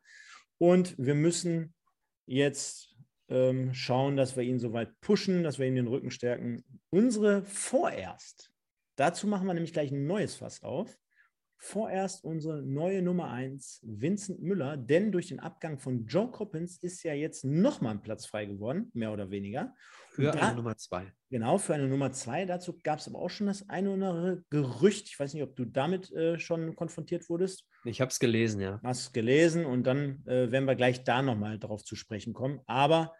Und 0.58 0.96
wir 0.98 1.14
müssen 1.14 1.76
jetzt 2.26 2.96
ähm, 3.30 3.76
schauen, 3.76 4.18
dass 4.18 4.36
wir 4.36 4.44
ihn 4.44 4.58
so 4.58 4.74
weit 4.74 5.00
pushen, 5.02 5.44
dass 5.44 5.60
wir 5.60 5.68
ihn 5.68 5.76
den 5.76 5.88
Rücken 5.88 6.10
stärken. 6.10 6.64
Unsere 6.90 7.44
vorerst, 7.44 8.52
dazu 8.96 9.28
machen 9.28 9.46
wir 9.46 9.54
nämlich 9.54 9.74
gleich 9.74 9.92
ein 9.92 10.08
neues 10.08 10.34
Fass 10.34 10.64
auf 10.64 10.98
vorerst 11.64 12.26
unsere 12.26 12.62
neue 12.62 13.02
Nummer 13.02 13.32
1, 13.32 13.80
Vincent 13.84 14.42
Müller, 14.42 14.76
denn 14.76 15.14
durch 15.14 15.30
den 15.30 15.40
Abgang 15.40 15.80
von 15.80 16.06
Joe 16.06 16.30
Coppins 16.30 16.78
ist 16.78 17.04
ja 17.04 17.14
jetzt 17.14 17.46
nochmal 17.46 17.94
ein 17.94 18.02
Platz 18.02 18.26
frei 18.26 18.46
geworden, 18.46 18.92
mehr 18.94 19.14
oder 19.14 19.32
weniger. 19.32 19.74
Für 20.10 20.24
da, 20.24 20.32
eine 20.32 20.58
Nummer 20.58 20.76
2. 20.76 21.14
Genau, 21.30 21.58
für 21.58 21.74
eine 21.74 21.88
Nummer 21.88 22.12
2. 22.12 22.46
Dazu 22.46 22.82
gab 22.84 23.00
es 23.00 23.08
aber 23.08 23.20
auch 23.20 23.30
schon 23.30 23.48
das 23.48 23.70
eine 23.70 23.92
oder 23.92 24.10
andere 24.10 24.44
Gerücht. 24.50 25.08
Ich 25.08 25.18
weiß 25.18 25.34
nicht, 25.34 25.42
ob 25.42 25.56
du 25.56 25.64
damit 25.64 26.12
äh, 26.12 26.38
schon 26.38 26.76
konfrontiert 26.76 27.30
wurdest. 27.30 27.66
Ich 27.86 28.02
habe 28.02 28.10
es 28.10 28.20
gelesen, 28.20 28.60
ja. 28.60 28.82
Hast 28.84 29.14
gelesen 29.14 29.66
und 29.66 29.88
dann 29.88 30.22
äh, 30.26 30.52
werden 30.52 30.66
wir 30.66 30.76
gleich 30.76 31.06
da 31.06 31.22
nochmal 31.22 31.60
drauf 31.60 31.86
zu 31.86 31.96
sprechen 31.96 32.34
kommen. 32.34 32.60
Aber 32.66 33.14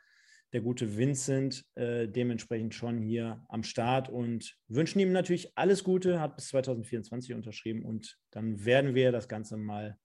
der 0.54 0.62
gute 0.62 0.98
Vincent 0.98 1.66
äh, 1.76 2.08
dementsprechend 2.08 2.76
schon 2.76 3.02
hier 3.02 3.44
am 3.50 3.64
Start 3.64 4.08
und 4.08 4.56
wünschen 4.68 5.00
ihm 5.00 5.12
natürlich 5.12 5.58
alles 5.58 5.84
Gute, 5.84 6.20
hat 6.20 6.36
bis 6.36 6.50
2024 6.50 7.34
unterschrieben 7.34 7.84
und 7.84 8.18
dann 8.32 8.64
werden 8.64 8.94
wir 8.94 9.12
das 9.12 9.28
Ganze 9.28 9.58
mal 9.58 9.98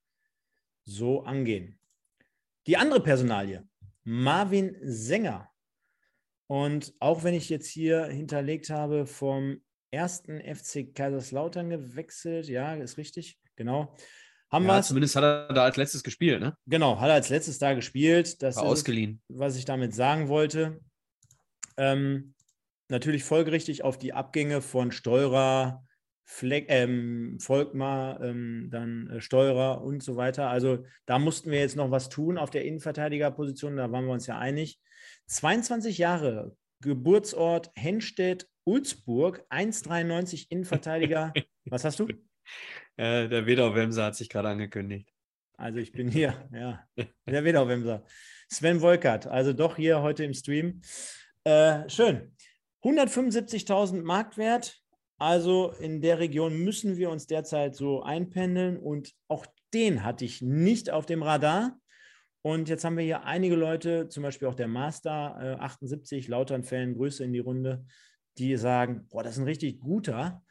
so 0.85 1.23
angehen. 1.25 1.79
Die 2.67 2.79
andere 2.79 3.03
Personalie, 3.03 3.69
Marvin 4.05 4.77
Sänger. 4.83 5.51
Und 6.47 6.95
auch 6.99 7.25
wenn 7.25 7.35
ich 7.35 7.51
jetzt 7.51 7.69
hier 7.69 8.07
hinterlegt 8.07 8.71
habe, 8.71 9.05
vom 9.05 9.61
ersten 9.91 10.41
FC 10.41 10.95
Kaiserslautern 10.95 11.69
gewechselt, 11.69 12.49
ja, 12.49 12.75
ist 12.75 12.97
richtig, 12.97 13.39
genau. 13.55 13.95
Haben 14.51 14.67
ja, 14.67 14.83
zumindest 14.83 15.15
hat 15.15 15.25
er 15.25 15.53
da 15.53 15.65
als 15.65 15.77
letztes 15.77 16.03
gespielt, 16.03 16.41
ne? 16.41 16.57
Genau, 16.67 16.99
hat 17.01 17.09
er 17.09 17.15
als 17.15 17.29
letztes 17.29 17.59
da 17.59 17.75
gespielt. 17.75 18.43
Das 18.43 18.57
War 18.57 18.65
ist 18.65 18.69
ausgeliehen. 18.71 19.21
Es, 19.29 19.39
was 19.39 19.57
ich 19.57 19.67
damit 19.67 19.95
sagen 19.95 20.29
wollte. 20.29 20.81
Ähm, 21.77 22.35
natürlich 22.89 23.25
folgerichtig 23.25 23.85
auf 23.85 23.99
die 23.99 24.15
Abgänge 24.15 24.63
von 24.63 24.91
Steurer, 24.91 25.85
Fleck, 26.25 26.67
ähm, 26.69 27.39
Volkmar, 27.41 28.23
ähm, 28.23 28.69
dann 28.71 29.09
äh, 29.11 29.21
Steurer 29.21 29.83
und 29.83 30.03
so 30.03 30.17
weiter. 30.17 30.49
Also 30.49 30.85
da 31.07 31.19
mussten 31.19 31.51
wir 31.51 31.61
jetzt 31.61 31.77
noch 31.77 31.91
was 31.91 32.09
tun 32.09 32.39
auf 32.39 32.51
der 32.51 32.65
Innenverteidigerposition, 32.65 33.77
da 33.77 33.93
waren 33.93 34.07
wir 34.07 34.13
uns 34.13 34.27
ja 34.27 34.39
einig. 34.39 34.79
22 35.27 35.99
Jahre, 35.99 36.57
Geburtsort 36.81 37.71
Henstedt, 37.75 38.49
Ulzburg, 38.65 39.45
1,93 39.51 40.47
Innenverteidiger. 40.51 41.33
was 41.65 41.85
hast 41.85 41.99
du? 41.99 42.09
Äh, 43.01 43.29
der 43.29 43.47
Wedau-Wemser 43.47 44.07
hat 44.07 44.17
sich 44.17 44.29
gerade 44.29 44.49
angekündigt. 44.49 45.15
Also 45.57 45.79
ich 45.79 45.93
bin 45.93 46.09
hier, 46.09 46.49
ja, 46.53 46.85
der 47.27 47.45
Wedau-Wemser. 47.45 48.05
Sven 48.49 48.81
Wolkert, 48.81 49.29
also 49.29 49.53
doch 49.53 49.77
hier 49.77 50.03
heute 50.03 50.25
im 50.25 50.35
Stream. 50.35 50.81
Äh, 51.45 51.89
schön. 51.89 52.35
175.000 52.83 54.03
Marktwert. 54.03 54.83
Also 55.17 55.73
in 55.79 56.01
der 56.01 56.19
Region 56.19 56.59
müssen 56.59 56.97
wir 56.97 57.11
uns 57.11 57.29
derzeit 57.29 57.75
so 57.75 58.03
einpendeln 58.03 58.77
und 58.77 59.13
auch 59.29 59.47
den 59.75 60.05
hatte 60.05 60.25
ich 60.25 60.43
nicht 60.43 60.91
auf 60.91 61.07
dem 61.07 61.23
Radar. 61.23 61.79
Und 62.43 62.69
jetzt 62.69 62.85
haben 62.85 62.97
wir 62.97 63.05
hier 63.05 63.25
einige 63.25 63.57
Leute, 63.57 64.09
zum 64.09 64.23
Beispiel 64.23 64.49
auch 64.49 64.55
der 64.55 64.69
Master 64.69 65.37
äh, 65.41 65.63
78, 65.63 66.29
Lautern-Fan, 66.29 66.95
Grüße 66.95 67.25
in 67.25 67.33
die 67.33 67.41
Runde, 67.41 67.85
die 68.39 68.57
sagen, 68.57 69.07
boah, 69.09 69.23
das 69.23 69.33
ist 69.35 69.39
ein 69.39 69.45
richtig 69.45 69.81
guter. 69.81 70.43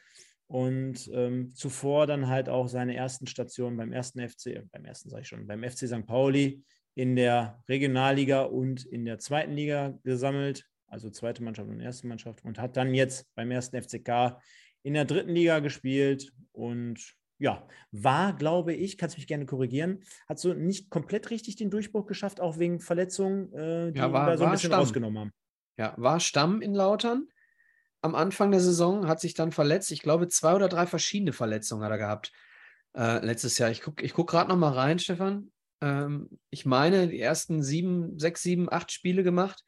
Und 0.48 1.10
ähm, 1.14 1.54
zuvor 1.54 2.08
dann 2.08 2.28
halt 2.28 2.48
auch 2.48 2.68
seine 2.70 2.96
ersten 2.96 3.28
Stationen 3.28 3.76
beim 3.76 3.92
ersten 3.92 4.20
FC, 4.28 4.64
beim 4.72 4.86
ersten 4.86 5.10
sage 5.10 5.24
ich 5.24 5.28
schon, 5.28 5.46
beim 5.46 5.64
FC 5.64 5.88
St. 5.88 6.06
Pauli 6.06 6.64
in 6.96 7.16
der 7.16 7.62
Regionalliga 7.68 8.44
und 8.44 8.86
in 8.86 9.04
der 9.06 9.20
zweiten 9.20 9.54
Liga 9.54 10.00
gesammelt, 10.04 10.66
also 10.88 11.10
zweite 11.10 11.44
Mannschaft 11.44 11.70
und 11.70 11.82
erste 11.82 12.08
Mannschaft, 12.08 12.46
und 12.46 12.60
hat 12.60 12.78
dann 12.78 12.94
jetzt 12.94 13.28
beim 13.36 13.52
ersten 13.52 13.76
FCK 13.82 14.40
in 14.84 14.94
der 14.94 15.04
dritten 15.06 15.32
Liga 15.32 15.60
gespielt 15.60 16.32
und 16.54 17.14
ja, 17.40 17.68
war, 17.92 18.34
glaube 18.36 18.74
ich, 18.74 18.98
kannst 18.98 19.18
mich 19.18 19.28
gerne 19.28 19.46
korrigieren, 19.46 20.00
hat 20.28 20.40
so 20.40 20.54
nicht 20.54 20.90
komplett 20.90 21.30
richtig 21.30 21.56
den 21.58 21.70
Durchbruch 21.70 22.08
geschafft, 22.08 22.40
auch 22.40 22.58
wegen 22.58 22.80
Verletzungen, 22.80 23.54
äh, 23.54 23.92
die 23.92 24.00
Ja, 24.00 24.12
war- 24.12 24.26
da 24.28 24.38
so 24.38 24.46
ein 24.46 24.52
bisschen 24.52 24.70
Stamm. 24.70 24.80
rausgenommen 24.80 25.20
haben. 25.20 25.32
Ja, 25.78 25.94
war 25.98 26.20
Stamm 26.20 26.62
in 26.62 26.74
Lautern 26.74 27.28
am 28.02 28.16
Anfang 28.16 28.52
der 28.52 28.60
Saison, 28.60 29.08
hat 29.08 29.20
sich 29.20 29.34
dann 29.34 29.52
verletzt. 29.52 29.92
Ich 29.92 30.02
glaube, 30.02 30.28
zwei 30.28 30.54
oder 30.54 30.70
drei 30.70 30.86
verschiedene 30.86 31.34
Verletzungen 31.34 31.84
hat 31.84 31.92
er 31.92 31.98
gehabt 31.98 32.32
äh, 32.96 33.24
letztes 33.26 33.58
Jahr. 33.58 33.70
Ich 33.72 33.82
gucke 33.82 34.04
ich 34.04 34.14
guck 34.14 34.30
gerade 34.30 34.50
noch 34.50 34.58
mal 34.58 34.74
rein, 34.74 35.00
Stefan. 35.00 35.52
Ähm, 35.82 36.30
ich 36.50 36.66
meine, 36.66 37.08
die 37.08 37.20
ersten 37.20 37.64
sieben, 37.64 38.18
sechs, 38.20 38.44
sieben, 38.44 38.72
acht 38.72 38.92
Spiele 38.92 39.24
gemacht. 39.24 39.64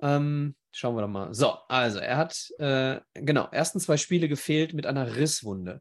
Ähm, 0.00 0.56
schauen 0.72 0.96
wir 0.96 1.02
doch 1.02 1.08
mal. 1.08 1.32
So, 1.34 1.56
also 1.68 1.98
er 1.98 2.16
hat, 2.16 2.50
äh, 2.58 3.00
genau, 3.14 3.48
ersten 3.50 3.80
zwei 3.80 3.96
Spiele 3.96 4.28
gefehlt 4.28 4.74
mit 4.74 4.86
einer 4.86 5.16
Risswunde. 5.16 5.80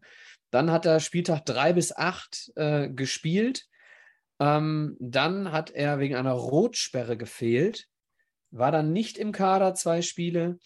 Dann 0.51 0.71
hat 0.71 0.85
er 0.85 0.99
Spieltag 0.99 1.45
drei 1.45 1.73
bis 1.73 1.95
acht 1.95 2.51
äh, 2.55 2.89
gespielt. 2.89 3.67
Ähm, 4.39 4.97
dann 4.99 5.51
hat 5.51 5.71
er 5.71 5.99
wegen 5.99 6.15
einer 6.15 6.33
Rotsperre 6.33 7.17
gefehlt 7.17 7.87
war 8.51 8.71
dann 8.71 8.93
nicht 8.93 9.17
im 9.17 9.31
Kader 9.31 9.73
zwei 9.73 10.01
Spiele, 10.01 10.59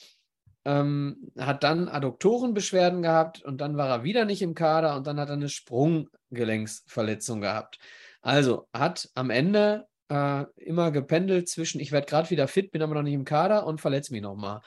ähm, 0.66 1.32
hat 1.38 1.64
dann 1.64 1.88
Adduktorenbeschwerden 1.88 3.02
gehabt 3.02 3.44
und 3.44 3.62
dann 3.62 3.78
war 3.78 3.90
er 3.90 4.04
wieder 4.04 4.26
nicht 4.26 4.42
im 4.42 4.56
Kader 4.56 4.96
und 4.96 5.08
dann 5.08 5.20
hat 5.20 5.30
er 5.30 5.36
eine 5.36 5.50
Sprunggelenksverletzung 5.50 7.42
gehabt. 7.42 7.78
Also 8.22 8.68
hat 8.74 9.10
am 9.14 9.30
Ende 9.30 9.86
äh, 10.10 10.44
immer 10.58 10.92
gependelt 10.92 11.48
zwischen, 11.48 11.80
ich 11.80 11.92
werde 11.92 12.08
gerade 12.08 12.30
wieder 12.32 12.48
fit, 12.48 12.72
bin 12.72 12.82
aber 12.82 12.96
noch 12.96 13.04
nicht 13.04 13.14
im 13.14 13.26
Kader 13.26 13.68
und 13.68 13.80
verletze 13.80 14.12
mich 14.12 14.24
nochmal. 14.24 14.62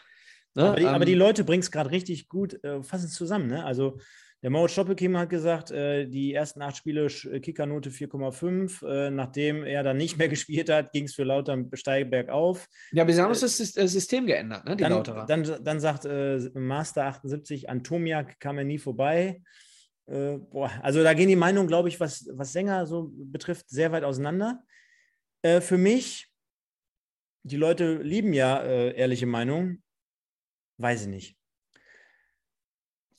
Ne? 0.54 0.64
Aber 0.64 0.76
die, 0.76 0.86
aber 0.86 1.04
die 1.04 1.12
Ähm, 1.12 1.18
Leute 1.18 1.44
bringen 1.44 1.62
es 1.62 1.70
gerade 1.70 1.90
richtig 1.90 2.28
gut, 2.28 2.62
äh, 2.64 2.82
fassen 2.82 3.06
es 3.06 3.14
zusammen. 3.14 3.48
Ne? 3.48 3.64
Also 3.64 3.98
der 4.42 4.50
Moritz 4.50 4.72
Stoppelkim 4.72 5.16
hat 5.16 5.30
gesagt, 5.30 5.70
äh, 5.72 6.06
die 6.06 6.32
ersten 6.32 6.62
acht 6.62 6.76
Spiele 6.76 7.06
äh, 7.06 7.40
Kickernote 7.40 7.90
4,5. 7.90 8.86
Äh, 8.86 9.10
nachdem 9.10 9.64
er 9.64 9.82
dann 9.82 9.96
nicht 9.96 10.16
mehr 10.16 10.28
gespielt 10.28 10.70
hat, 10.70 10.92
ging 10.92 11.04
es 11.04 11.14
für 11.14 11.24
Lautern 11.24 11.68
steil 11.74 12.04
bergauf. 12.04 12.68
ja, 12.92 13.02
aber 13.02 13.12
sie 13.12 13.20
haben 13.20 13.30
uns 13.30 13.40
das 13.40 13.58
Sys- 13.58 13.86
System 13.88 14.26
geändert, 14.26 14.64
ne? 14.64 14.76
die 14.76 14.82
Dann, 14.84 14.92
Lauterer. 14.92 15.26
dann, 15.26 15.64
dann 15.64 15.80
sagt 15.80 16.04
äh, 16.04 16.38
Master 16.54 17.06
78, 17.06 17.68
Antomiak 17.68 18.38
kam 18.38 18.58
er 18.58 18.64
nie 18.64 18.78
vorbei. 18.78 19.42
Äh, 20.06 20.38
boah, 20.38 20.70
also 20.82 21.02
da 21.02 21.14
gehen 21.14 21.28
die 21.28 21.36
Meinungen, 21.36 21.66
glaube 21.66 21.88
ich, 21.88 21.98
was, 21.98 22.28
was 22.32 22.52
Sänger 22.52 22.86
so 22.86 23.10
betrifft, 23.12 23.68
sehr 23.68 23.90
weit 23.92 24.04
auseinander. 24.04 24.62
Für 25.60 25.78
mich, 25.78 26.26
die 27.44 27.56
Leute 27.56 27.98
lieben 28.02 28.32
ja 28.32 28.60
ehrliche 28.60 29.26
Meinungen. 29.26 29.84
Weiß 30.78 31.02
ich 31.02 31.06
nicht. 31.08 31.37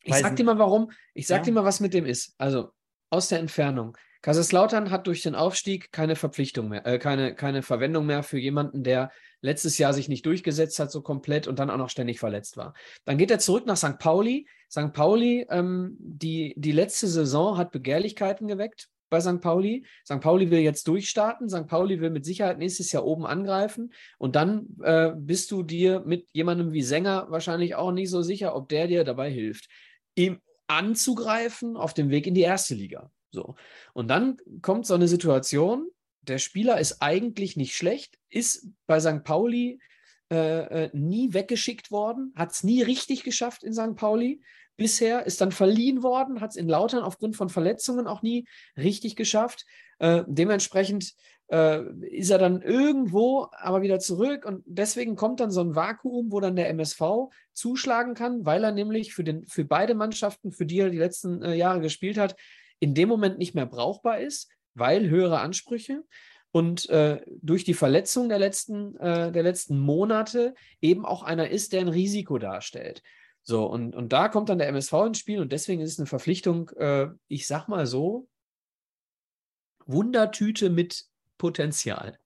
Ich 0.09 0.15
Weiß 0.15 0.21
sag 0.21 0.35
dir 0.35 0.43
mal 0.43 0.57
warum. 0.57 0.91
Ich 1.13 1.27
sag 1.27 1.37
Ja. 1.37 1.43
dir 1.43 1.51
mal, 1.51 1.65
was 1.65 1.79
mit 1.79 1.93
dem 1.93 2.05
ist. 2.05 2.33
Also 2.39 2.71
aus 3.11 3.29
der 3.29 3.39
Entfernung. 3.39 3.95
Kaiserslautern 4.21 4.91
hat 4.91 5.07
durch 5.07 5.21
den 5.21 5.35
Aufstieg 5.35 5.91
keine 5.91 6.15
Verpflichtung 6.15 6.67
mehr, 6.69 6.85
äh, 6.85 6.99
keine, 6.99 7.35
keine 7.35 7.61
Verwendung 7.61 8.05
mehr 8.05 8.23
für 8.23 8.37
jemanden, 8.39 8.83
der 8.83 9.11
letztes 9.41 9.77
Jahr 9.77 9.93
sich 9.93 10.09
nicht 10.09 10.25
durchgesetzt 10.25 10.79
hat, 10.79 10.91
so 10.91 11.01
komplett 11.01 11.47
und 11.47 11.59
dann 11.59 11.69
auch 11.69 11.77
noch 11.77 11.89
ständig 11.89 12.19
verletzt 12.19 12.57
war. 12.57 12.73
Dann 13.05 13.17
geht 13.17 13.31
er 13.31 13.39
zurück 13.39 13.65
nach 13.65 13.77
St. 13.77 13.97
Pauli. 13.99 14.47
St. 14.69 14.91
Pauli, 14.91 15.45
ähm, 15.49 15.95
die, 15.99 16.53
die 16.57 16.73
letzte 16.73 17.07
Saison 17.07 17.57
hat 17.57 17.71
Begehrlichkeiten 17.71 18.47
geweckt 18.47 18.89
bei 19.09 19.19
St. 19.21 19.41
Pauli. 19.41 19.85
St. 20.05 20.19
Pauli 20.19 20.51
will 20.51 20.59
jetzt 20.59 20.87
durchstarten. 20.87 21.49
St. 21.49 21.67
Pauli 21.67 21.99
will 21.99 22.09
mit 22.09 22.25
Sicherheit 22.25 22.57
nächstes 22.57 22.91
Jahr 22.91 23.05
oben 23.05 23.25
angreifen. 23.25 23.93
Und 24.17 24.35
dann 24.35 24.67
äh, 24.83 25.11
bist 25.15 25.51
du 25.51 25.63
dir 25.63 26.01
mit 26.05 26.27
jemandem 26.33 26.73
wie 26.73 26.81
Sänger 26.83 27.27
wahrscheinlich 27.29 27.75
auch 27.75 27.91
nicht 27.91 28.09
so 28.09 28.21
sicher, 28.21 28.55
ob 28.55 28.69
der 28.69 28.87
dir 28.87 29.03
dabei 29.03 29.29
hilft, 29.31 29.67
ihm 30.15 30.39
anzugreifen 30.67 31.77
auf 31.77 31.93
dem 31.93 32.09
Weg 32.09 32.27
in 32.27 32.33
die 32.33 32.41
erste 32.41 32.75
Liga. 32.75 33.11
So. 33.31 33.55
Und 33.93 34.07
dann 34.07 34.37
kommt 34.61 34.85
so 34.85 34.93
eine 34.93 35.07
Situation, 35.07 35.89
der 36.21 36.37
Spieler 36.37 36.79
ist 36.79 37.01
eigentlich 37.01 37.57
nicht 37.57 37.75
schlecht, 37.75 38.17
ist 38.29 38.67
bei 38.85 38.99
St. 38.99 39.23
Pauli 39.23 39.79
äh, 40.31 40.85
äh, 40.85 40.89
nie 40.93 41.33
weggeschickt 41.33 41.91
worden, 41.91 42.33
hat 42.35 42.51
es 42.51 42.63
nie 42.63 42.83
richtig 42.83 43.23
geschafft 43.23 43.63
in 43.63 43.73
St. 43.73 43.95
Pauli 43.95 44.41
bisher, 44.77 45.25
ist 45.25 45.41
dann 45.41 45.51
verliehen 45.51 46.03
worden, 46.03 46.39
hat 46.39 46.51
es 46.51 46.55
in 46.55 46.69
Lautern 46.69 47.03
aufgrund 47.03 47.35
von 47.35 47.49
Verletzungen 47.49 48.07
auch 48.07 48.21
nie 48.21 48.47
richtig 48.77 49.15
geschafft. 49.15 49.65
Äh, 49.97 50.23
dementsprechend 50.27 51.13
äh, 51.47 51.81
ist 52.07 52.29
er 52.29 52.37
dann 52.37 52.61
irgendwo 52.61 53.47
aber 53.51 53.81
wieder 53.81 53.99
zurück 53.99 54.45
und 54.45 54.63
deswegen 54.65 55.15
kommt 55.15 55.39
dann 55.39 55.51
so 55.51 55.61
ein 55.61 55.75
Vakuum, 55.75 56.31
wo 56.31 56.39
dann 56.39 56.55
der 56.55 56.69
MSV 56.69 57.01
zuschlagen 57.59 58.15
kann, 58.15 58.45
weil 58.45 58.63
er 58.63 58.71
nämlich 58.71 59.13
für, 59.13 59.23
den, 59.23 59.45
für 59.45 59.65
beide 59.65 59.93
Mannschaften, 59.93 60.51
für 60.51 60.65
die 60.65 60.79
er 60.79 60.89
die 60.89 60.97
letzten 60.97 61.43
äh, 61.43 61.53
Jahre 61.53 61.81
gespielt 61.81 62.17
hat, 62.17 62.35
in 62.79 62.95
dem 62.95 63.09
Moment 63.09 63.37
nicht 63.37 63.53
mehr 63.53 63.65
brauchbar 63.65 64.19
ist, 64.19 64.49
weil 64.73 65.09
höhere 65.09 65.41
Ansprüche 65.41 66.03
und 66.51 66.89
äh, 66.89 67.21
durch 67.41 67.63
die 67.63 67.73
Verletzung 67.73 68.29
der 68.29 68.39
letzten, 68.39 68.95
äh, 68.95 69.31
der 69.31 69.43
letzten 69.43 69.77
Monate 69.77 70.55
eben 70.81 71.05
auch 71.05 71.21
einer 71.21 71.49
ist, 71.49 71.73
der 71.73 71.81
ein 71.81 71.89
Risiko 71.89 72.37
darstellt. 72.37 73.03
So, 73.43 73.65
und, 73.65 73.95
und 73.95 74.13
da 74.13 74.29
kommt 74.29 74.49
dann 74.49 74.57
der 74.57 74.67
MSV 74.69 74.93
ins 75.07 75.19
Spiel 75.19 75.39
und 75.39 75.51
deswegen 75.51 75.81
ist 75.81 75.93
es 75.93 75.99
eine 75.99 76.07
Verpflichtung, 76.07 76.69
äh, 76.77 77.07
ich 77.27 77.45
sag 77.47 77.67
mal 77.67 77.85
so, 77.85 78.27
Wundertüte 79.85 80.69
mit 80.69 81.05
Potenzial. 81.37 82.19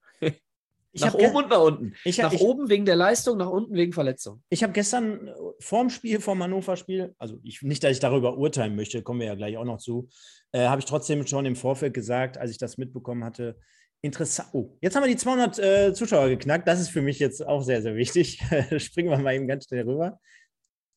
Ich 0.94 1.02
nach 1.02 1.16
oben 1.16 1.36
und 1.36 1.50
nach 1.50 1.62
unten. 1.62 1.94
Ich, 2.06 2.20
nach 2.20 2.32
ich, 2.32 2.42
oben 2.42 2.70
wegen 2.70 2.86
der 2.86 2.96
Leistung, 2.96 3.38
nach 3.38 3.50
unten 3.50 3.74
wegen 3.74 3.94
Verletzung. 3.94 4.44
Ich 4.50 4.62
habe 4.62 4.74
gestern 4.74 5.28
äh, 5.28 5.34
vorm 5.60 5.90
Spiel, 5.90 6.20
vorm 6.22 6.42
Hannover-Spiel, 6.44 7.16
also 7.18 7.40
ich, 7.44 7.64
nicht, 7.64 7.84
dass 7.84 7.92
ich 7.92 8.00
darüber 8.00 8.38
urteilen 8.38 8.76
möchte, 8.76 9.02
kommen 9.02 9.20
wir 9.20 9.28
ja 9.28 9.36
gleich 9.36 9.58
auch 9.58 9.66
noch 9.66 9.80
zu, 9.80 10.08
äh, 10.52 10.68
habe 10.68 10.80
ich 10.80 10.86
trotzdem 10.86 11.26
schon 11.26 11.46
im 11.46 11.56
Vorfeld 11.56 11.94
gesagt, 11.94 12.38
als 12.38 12.52
ich 12.52 12.60
das 12.60 12.78
mitbekommen 12.78 13.24
hatte, 13.24 13.58
interessant. 14.04 14.50
Oh, 14.54 14.78
jetzt 14.82 14.96
haben 14.96 15.04
wir 15.04 15.08
die 15.08 15.18
200 15.18 15.60
äh, 15.60 15.94
Zuschauer 15.94 16.30
geknackt. 16.30 16.68
Das 16.68 16.80
ist 16.80 16.90
für 16.90 17.02
mich 17.02 17.20
jetzt 17.20 17.46
auch 17.46 17.64
sehr, 17.64 17.82
sehr 17.82 17.96
wichtig. 17.96 18.40
Springen 18.78 19.10
wir 19.10 19.18
mal 19.18 19.34
eben 19.34 19.48
ganz 19.48 19.66
schnell 19.66 19.90
rüber. 19.90 20.20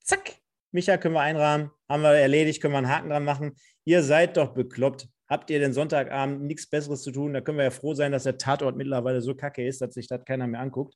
Zack. 0.03 0.35
Micha 0.73 0.99
können 0.99 1.15
wir 1.15 1.21
einrahmen. 1.21 1.71
Haben 1.89 2.03
wir 2.03 2.11
erledigt, 2.11 2.61
können 2.61 2.75
wir 2.75 2.79
einen 2.79 2.89
Haken 2.89 3.09
dran 3.09 3.25
machen. 3.25 3.57
Ihr 3.85 4.03
seid 4.03 4.37
doch 4.37 4.53
bekloppt. 4.53 5.09
Habt 5.29 5.51
ihr 5.51 5.59
den 5.59 5.73
Sonntagabend 5.73 6.43
nichts 6.43 6.69
Besseres 6.69 7.03
zu 7.03 7.11
tun? 7.11 7.35
Da 7.35 7.41
können 7.41 7.59
wir 7.59 7.65
ja 7.65 7.71
froh 7.71 7.95
sein, 7.95 8.13
dass 8.13 8.23
der 8.25 8.39
Tatort 8.39 8.77
mittlerweile 8.77 9.21
so 9.21 9.35
kacke 9.35 9.67
ist, 9.67 9.81
dass 9.81 9.95
sich 9.95 10.07
das 10.07 10.25
keiner 10.25 10.47
mehr 10.47 10.61
anguckt. 10.61 10.95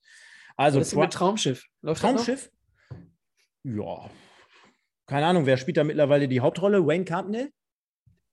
Also, 0.57 0.79
das 0.79 0.89
ist 0.89 0.97
mit 0.97 1.13
Traumschiff. 1.13 1.65
Läuft? 1.83 2.01
Traumschiff? 2.03 2.51
Ja. 3.65 4.11
Keine 5.07 5.27
Ahnung, 5.27 5.47
wer 5.47 5.57
spielt 5.57 5.77
da 5.77 5.85
mittlerweile 5.85 6.29
die 6.29 6.41
Hauptrolle? 6.41 6.87
Wayne 6.87 7.05
Carpendale? 7.05 7.51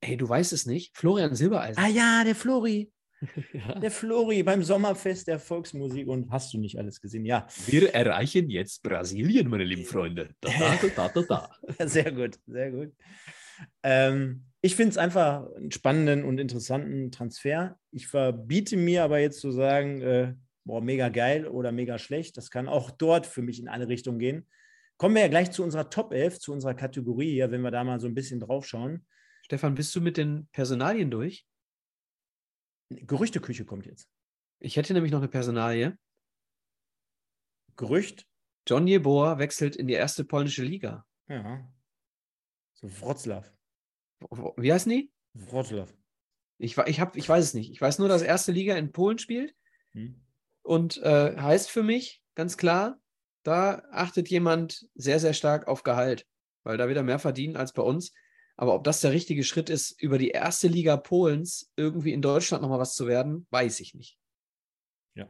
Ey, 0.01 0.15
du 0.15 0.29
weißt 0.29 0.53
es 0.53 0.65
nicht. 0.65 0.95
Florian 0.95 1.35
Silbereisen. 1.35 1.83
Ah 1.83 1.87
ja, 1.87 2.23
der 2.23 2.35
Flori. 2.35 2.91
Ja. 3.51 3.79
Der 3.79 3.89
Flori 3.89 4.43
beim 4.43 4.63
Sommerfest 4.63 5.27
der 5.27 5.39
Volksmusik 5.39 6.07
und 6.07 6.29
hast 6.29 6.53
du 6.53 6.59
nicht 6.59 6.77
alles 6.77 7.01
gesehen? 7.01 7.25
Ja, 7.25 7.47
Wir 7.65 7.91
erreichen 7.95 8.47
jetzt 8.51 8.83
Brasilien, 8.83 9.49
meine 9.49 9.63
lieben 9.63 9.85
Freunde. 9.85 10.29
Da, 10.39 10.51
da, 10.51 10.87
da, 10.95 11.09
da, 11.09 11.21
da. 11.77 11.87
sehr 11.87 12.11
gut, 12.11 12.37
sehr 12.45 12.69
gut. 12.71 12.93
Ähm, 13.81 14.45
ich 14.67 14.75
finde 14.75 14.89
es 14.89 14.97
einfach 14.97 15.49
einen 15.55 15.71
spannenden 15.71 16.25
und 16.25 16.39
interessanten 16.39 17.09
Transfer. 17.09 17.79
Ich 17.91 18.07
verbiete 18.07 18.75
mir 18.75 19.05
aber 19.05 19.17
jetzt 19.19 19.39
zu 19.39 19.53
sagen, 19.53 20.01
äh, 20.01 20.33
boah, 20.65 20.81
mega 20.81 21.07
geil 21.07 21.47
oder 21.47 21.71
mega 21.71 21.97
schlecht. 21.97 22.35
Das 22.35 22.51
kann 22.51 22.67
auch 22.67 22.91
dort 22.91 23.25
für 23.25 23.41
mich 23.41 23.61
in 23.61 23.69
eine 23.69 23.87
Richtung 23.87 24.19
gehen. 24.19 24.45
Kommen 24.97 25.15
wir 25.15 25.21
ja 25.21 25.29
gleich 25.29 25.51
zu 25.51 25.63
unserer 25.63 25.89
Top 25.89 26.11
11, 26.11 26.39
zu 26.39 26.51
unserer 26.51 26.73
Kategorie 26.73 27.31
hier, 27.31 27.49
wenn 27.49 27.61
wir 27.61 27.71
da 27.71 27.85
mal 27.85 28.01
so 28.01 28.07
ein 28.07 28.13
bisschen 28.13 28.41
drauf 28.41 28.67
schauen. 28.67 29.07
Stefan, 29.41 29.73
bist 29.73 29.95
du 29.95 30.01
mit 30.01 30.17
den 30.17 30.49
Personalien 30.51 31.09
durch? 31.09 31.47
Gerüchteküche 32.89 33.63
kommt 33.63 33.85
jetzt. 33.85 34.09
Ich 34.59 34.75
hätte 34.75 34.93
nämlich 34.93 35.13
noch 35.13 35.19
eine 35.19 35.29
Personalie. 35.29 35.97
Gerücht? 37.77 38.27
John 38.67 38.85
Jeboa 38.85 39.37
wechselt 39.37 39.77
in 39.77 39.87
die 39.87 39.93
erste 39.93 40.25
polnische 40.25 40.63
Liga. 40.63 41.05
Ja. 41.29 41.71
So 42.73 42.89
Wroclaw. 42.99 43.45
Wie 44.57 44.71
heißen 44.73 44.89
die? 44.91 45.11
Wroclaw. 45.33 45.87
Ich, 46.57 46.77
ich, 46.77 46.99
hab, 46.99 47.15
ich 47.15 47.27
weiß 47.29 47.43
es 47.43 47.53
nicht. 47.53 47.71
Ich 47.71 47.79
weiß 47.81 47.99
nur, 47.99 48.07
dass 48.09 48.21
erste 48.21 48.51
Liga 48.51 48.75
in 48.75 48.91
Polen 48.91 49.19
spielt 49.19 49.55
Hm. 49.93 50.19
und 50.63 50.97
äh, 50.97 51.35
heißt 51.37 51.69
für 51.71 51.83
mich 51.83 52.21
ganz 52.35 52.57
klar, 52.57 52.99
da 53.43 53.83
achtet 53.91 54.27
jemand 54.29 54.87
sehr, 54.95 55.19
sehr 55.19 55.33
stark 55.33 55.67
auf 55.67 55.83
Gehalt, 55.83 56.27
weil 56.63 56.77
da 56.77 56.89
wieder 56.89 57.03
mehr 57.03 57.19
verdienen 57.19 57.55
als 57.55 57.73
bei 57.73 57.81
uns. 57.83 58.11
Aber 58.57 58.73
ob 58.73 58.83
das 58.83 59.01
der 59.01 59.11
richtige 59.11 59.43
Schritt 59.43 59.69
ist, 59.69 59.91
über 60.01 60.17
die 60.17 60.29
erste 60.31 60.67
Liga 60.67 60.97
Polens 60.97 61.71
irgendwie 61.75 62.11
in 62.11 62.21
Deutschland 62.23 62.63
nochmal 62.63 62.79
was 62.79 62.95
zu 62.95 63.07
werden, 63.07 63.45
weiß 63.51 63.79
ich 63.79 63.93
nicht. 63.93 64.17
Ja. 65.13 65.27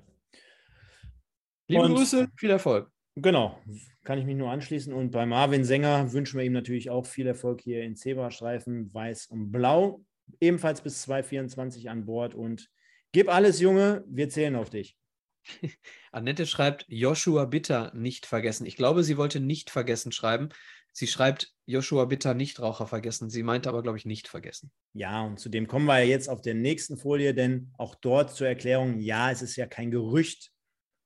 Liebe 1.67 1.83
Und- 1.83 1.95
Grüße, 1.95 2.29
viel 2.37 2.49
Erfolg. 2.49 2.89
Genau, 3.15 3.59
kann 4.07 4.19
ich 4.19 4.25
mich 4.25 4.37
nur 4.37 4.49
anschließen. 4.49 4.93
Und 4.93 5.11
bei 5.11 5.25
Marvin 5.25 5.65
Sänger 5.65 6.13
wünschen 6.13 6.37
wir 6.37 6.45
ihm 6.45 6.53
natürlich 6.53 6.89
auch 6.89 7.05
viel 7.05 7.27
Erfolg 7.27 7.59
hier 7.59 7.83
in 7.83 7.97
Zebrastreifen, 7.97 8.93
Weiß 8.93 9.25
und 9.27 9.51
Blau. 9.51 10.01
Ebenfalls 10.39 10.79
bis 10.79 11.01
2024 11.01 11.89
an 11.89 12.05
Bord. 12.05 12.33
Und 12.33 12.69
gib 13.11 13.27
alles, 13.27 13.59
Junge, 13.59 14.05
wir 14.07 14.29
zählen 14.29 14.55
auf 14.55 14.69
dich. 14.69 14.95
Annette 16.13 16.45
schreibt 16.45 16.85
Joshua 16.87 17.43
Bitter 17.43 17.91
nicht 17.93 18.25
vergessen. 18.25 18.65
Ich 18.65 18.77
glaube, 18.77 19.03
sie 19.03 19.17
wollte 19.17 19.41
nicht 19.41 19.71
vergessen 19.71 20.13
schreiben. 20.13 20.49
Sie 20.93 21.07
schreibt 21.07 21.53
Joshua 21.65 22.05
Bitter 22.05 22.33
Nichtraucher 22.33 22.87
vergessen. 22.87 23.29
Sie 23.29 23.43
meinte 23.43 23.67
aber, 23.67 23.83
glaube 23.83 23.97
ich, 23.97 24.05
nicht 24.05 24.29
vergessen. 24.29 24.71
Ja, 24.93 25.21
und 25.23 25.37
zu 25.37 25.49
dem 25.49 25.67
kommen 25.67 25.85
wir 25.85 25.99
ja 25.99 26.05
jetzt 26.05 26.29
auf 26.29 26.39
der 26.39 26.53
nächsten 26.53 26.95
Folie, 26.95 27.33
denn 27.33 27.73
auch 27.77 27.93
dort 27.93 28.33
zur 28.33 28.47
Erklärung, 28.47 28.99
ja, 28.99 29.31
es 29.31 29.41
ist 29.41 29.57
ja 29.57 29.67
kein 29.67 29.91
Gerücht. 29.91 30.53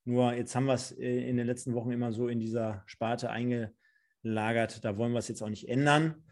Nur 0.03 0.33
jetzt 0.33 0.55
haben 0.55 0.65
wir 0.65 0.73
es 0.73 0.91
äh, 0.91 1.29
in 1.29 1.37
den 1.37 1.45
letzten 1.47 1.73
Wochen 1.73 1.91
immer 1.91 2.11
so 2.11 2.27
in 2.27 2.39
dieser 2.39 2.83
Sparte 2.87 3.29
eingelagert. 3.29 4.83
Da 4.83 4.97
wollen 4.97 5.11
wir 5.13 5.19
es 5.19 5.27
jetzt 5.27 5.41
auch 5.41 5.49
nicht 5.49 5.69
ändern. 5.69 6.23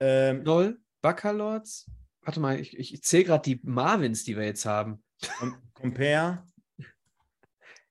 Ähm, 0.00 0.42
Knoll, 0.42 0.80
Baccalords. 1.02 1.90
Warte 2.22 2.40
mal, 2.40 2.58
ich, 2.58 2.78
ich 2.78 3.02
zähle 3.02 3.24
gerade 3.24 3.42
die 3.42 3.60
Marvins, 3.62 4.24
die 4.24 4.36
wir 4.36 4.44
jetzt 4.44 4.64
haben. 4.66 5.02
Com- 5.38 5.56
Compare, 5.74 6.44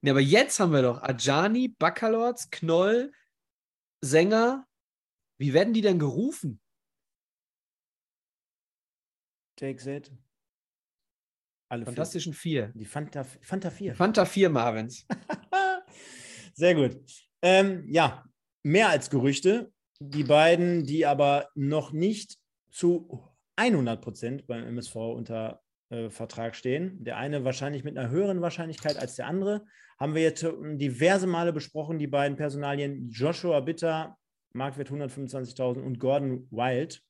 Ne, 0.01 0.11
aber 0.11 0.21
jetzt 0.21 0.59
haben 0.59 0.71
wir 0.71 0.81
doch 0.81 1.01
Ajani, 1.03 1.67
Baccalords, 1.67 2.49
Knoll, 2.51 3.11
Sänger. 4.01 4.65
Wie 5.37 5.53
werden 5.53 5.73
die 5.73 5.81
denn 5.81 5.99
gerufen? 5.99 6.61
Take 9.57 9.83
That. 9.83 10.11
Alle. 11.69 11.85
Fantastischen 11.85 12.33
Vier. 12.33 12.71
Die 12.73 12.85
Fanta, 12.85 13.23
Fanta 13.23 13.69
4. 13.69 13.95
Fanta 13.95 14.25
4 14.25 14.49
Marvins. 14.49 15.05
Sehr 16.53 16.73
gut. 16.73 16.99
Ähm, 17.41 17.85
ja, 17.87 18.25
mehr 18.63 18.89
als 18.89 19.09
Gerüchte. 19.09 19.71
Die 19.99 20.23
beiden, 20.23 20.85
die 20.85 21.05
aber 21.05 21.49
noch 21.55 21.91
nicht 21.91 22.37
zu 22.71 23.23
100 23.55 24.01
Prozent 24.01 24.47
beim 24.47 24.63
MSV 24.63 24.95
unter 24.95 25.61
äh, 25.89 26.09
Vertrag 26.09 26.55
stehen. 26.55 27.03
Der 27.03 27.17
eine 27.17 27.43
wahrscheinlich 27.43 27.83
mit 27.83 27.97
einer 27.97 28.09
höheren 28.09 28.41
Wahrscheinlichkeit 28.41 28.97
als 28.97 29.15
der 29.15 29.27
andere. 29.27 29.65
Haben 29.99 30.15
wir 30.15 30.23
jetzt 30.23 30.43
diverse 30.43 31.27
Male 31.27 31.53
besprochen, 31.53 31.99
die 31.99 32.07
beiden 32.07 32.37
Personalien. 32.37 33.09
Joshua 33.09 33.59
Bitter, 33.59 34.17
Marktwert 34.53 34.89
125.000 34.89 35.81
und 35.81 35.99
Gordon 35.99 36.47
Wild 36.49 37.03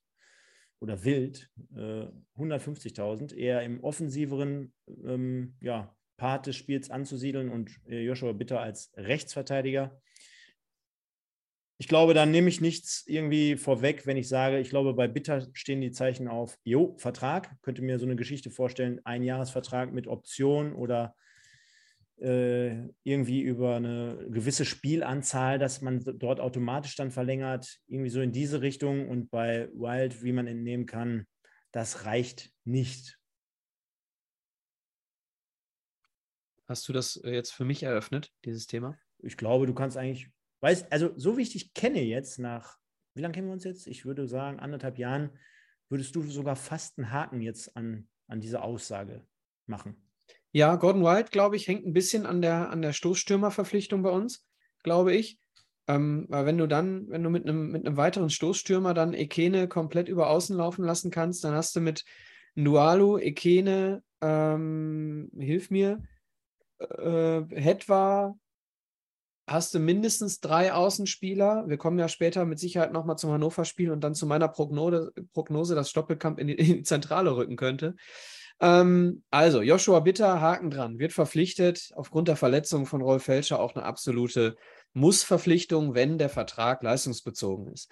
oder 0.79 1.03
Wild 1.03 1.49
äh, 1.75 2.07
150.000. 2.37 3.33
Eher 3.35 3.61
im 3.63 3.83
offensiveren 3.83 4.73
ähm, 4.87 5.55
ja, 5.61 5.95
Part 6.17 6.47
des 6.47 6.55
Spiels 6.55 6.89
anzusiedeln 6.89 7.49
und 7.49 7.71
äh, 7.87 8.01
Joshua 8.01 8.33
Bitter 8.33 8.61
als 8.61 8.91
Rechtsverteidiger. 8.95 9.99
Ich 11.81 11.87
glaube, 11.87 12.13
da 12.13 12.25
nehme 12.25 12.49
ich 12.49 12.59
nichts 12.59 13.05
irgendwie 13.07 13.55
vorweg, 13.55 14.05
wenn 14.05 14.17
ich 14.17 14.27
sage, 14.27 14.59
ich 14.59 14.69
glaube, 14.69 14.93
bei 14.93 15.07
Bitter 15.07 15.47
stehen 15.53 15.79
die 15.79 15.91
Zeichen 15.91 16.27
auf, 16.27 16.57
jo, 16.63 16.95
Vertrag. 16.97 17.55
Könnte 17.61 17.81
mir 17.81 17.99
so 17.99 18.05
eine 18.05 18.17
Geschichte 18.17 18.51
vorstellen, 18.51 18.99
ein 19.05 19.23
Jahresvertrag 19.23 19.93
mit 19.93 20.05
Option 20.05 20.73
oder 20.73 21.15
irgendwie 22.21 23.41
über 23.41 23.77
eine 23.77 24.27
gewisse 24.29 24.65
Spielanzahl, 24.65 25.57
dass 25.57 25.81
man 25.81 26.03
dort 26.03 26.39
automatisch 26.39 26.95
dann 26.95 27.11
verlängert, 27.11 27.79
irgendwie 27.87 28.09
so 28.09 28.19
in 28.21 28.31
diese 28.31 28.61
Richtung. 28.61 29.07
Und 29.07 29.29
bei 29.29 29.69
Wild, 29.73 30.21
wie 30.23 30.33
man 30.33 30.47
entnehmen 30.47 30.85
kann, 30.85 31.25
das 31.71 32.05
reicht 32.05 32.51
nicht. 32.65 33.17
Hast 36.67 36.87
du 36.87 36.93
das 36.93 37.15
äh, 37.17 37.31
jetzt 37.31 37.51
für 37.51 37.65
mich 37.65 37.83
eröffnet, 37.83 38.31
dieses 38.45 38.67
Thema? 38.67 38.97
Ich 39.19 39.37
glaube, 39.37 39.65
du 39.65 39.73
kannst 39.73 39.97
eigentlich, 39.97 40.29
weißt, 40.61 40.91
also 40.91 41.11
so 41.15 41.37
wie 41.37 41.41
ich 41.41 41.51
dich 41.51 41.73
kenne 41.73 42.01
jetzt 42.01 42.37
nach, 42.37 42.77
wie 43.15 43.21
lange 43.21 43.33
kennen 43.33 43.47
wir 43.47 43.53
uns 43.53 43.63
jetzt? 43.63 43.87
Ich 43.87 44.05
würde 44.05 44.27
sagen, 44.27 44.59
anderthalb 44.59 44.97
Jahren, 44.97 45.31
würdest 45.89 46.15
du 46.15 46.21
sogar 46.21 46.55
fast 46.55 46.97
einen 46.97 47.11
Haken 47.11 47.41
jetzt 47.41 47.75
an, 47.75 48.07
an 48.27 48.39
diese 48.39 48.61
Aussage 48.61 49.25
machen. 49.65 50.08
Ja, 50.51 50.75
Gordon 50.75 51.03
White, 51.03 51.29
glaube 51.31 51.55
ich, 51.55 51.67
hängt 51.67 51.85
ein 51.85 51.93
bisschen 51.93 52.25
an 52.25 52.41
der, 52.41 52.71
an 52.71 52.81
der 52.81 52.93
Stoßstürmerverpflichtung 52.93 54.01
bei 54.01 54.09
uns, 54.09 54.45
glaube 54.83 55.13
ich. 55.13 55.37
Ähm, 55.87 56.25
weil 56.29 56.45
wenn 56.45 56.57
du 56.57 56.67
dann, 56.67 57.09
wenn 57.09 57.23
du 57.23 57.29
mit 57.29 57.47
einem, 57.47 57.71
mit 57.71 57.97
weiteren 57.97 58.29
Stoßstürmer 58.29 58.93
dann 58.93 59.13
Ekene 59.13 59.67
komplett 59.67 60.07
über 60.07 60.29
außen 60.29 60.55
laufen 60.55 60.85
lassen 60.85 61.11
kannst, 61.11 61.43
dann 61.43 61.53
hast 61.53 61.75
du 61.75 61.81
mit 61.81 62.03
Nualu, 62.55 63.17
Ekene, 63.19 64.03
ähm, 64.21 65.29
hilf 65.37 65.69
mir, 65.69 66.01
äh, 66.79 67.41
Hetwa, 67.49 68.35
hast 69.47 69.73
du 69.73 69.79
mindestens 69.79 70.39
drei 70.39 70.73
Außenspieler. 70.73 71.65
Wir 71.67 71.77
kommen 71.77 71.97
ja 71.97 72.07
später 72.07 72.45
mit 72.45 72.59
Sicherheit 72.59 72.93
nochmal 72.93 73.17
zum 73.17 73.31
Hannover-Spiel 73.31 73.91
und 73.91 74.03
dann 74.03 74.15
zu 74.15 74.27
meiner 74.27 74.47
Prognose, 74.47 75.11
Prognose 75.33 75.75
dass 75.75 75.89
Stoppelkamp 75.89 76.39
in 76.39 76.47
die, 76.47 76.53
in 76.53 76.65
die 76.65 76.83
Zentrale 76.83 77.35
rücken 77.35 77.55
könnte. 77.55 77.95
Ähm, 78.61 79.23
also, 79.31 79.61
Joshua 79.61 79.99
Bitter, 80.01 80.41
Haken 80.41 80.69
dran, 80.69 80.99
wird 80.99 81.13
verpflichtet. 81.13 81.91
Aufgrund 81.95 82.27
der 82.27 82.35
Verletzung 82.35 82.85
von 82.85 83.01
Rolf 83.01 83.23
Felscher 83.23 83.59
auch 83.59 83.75
eine 83.75 83.85
absolute 83.85 84.55
Muss-Verpflichtung, 84.93 85.93
wenn 85.93 86.17
der 86.17 86.29
Vertrag 86.29 86.83
leistungsbezogen 86.83 87.71
ist. 87.71 87.89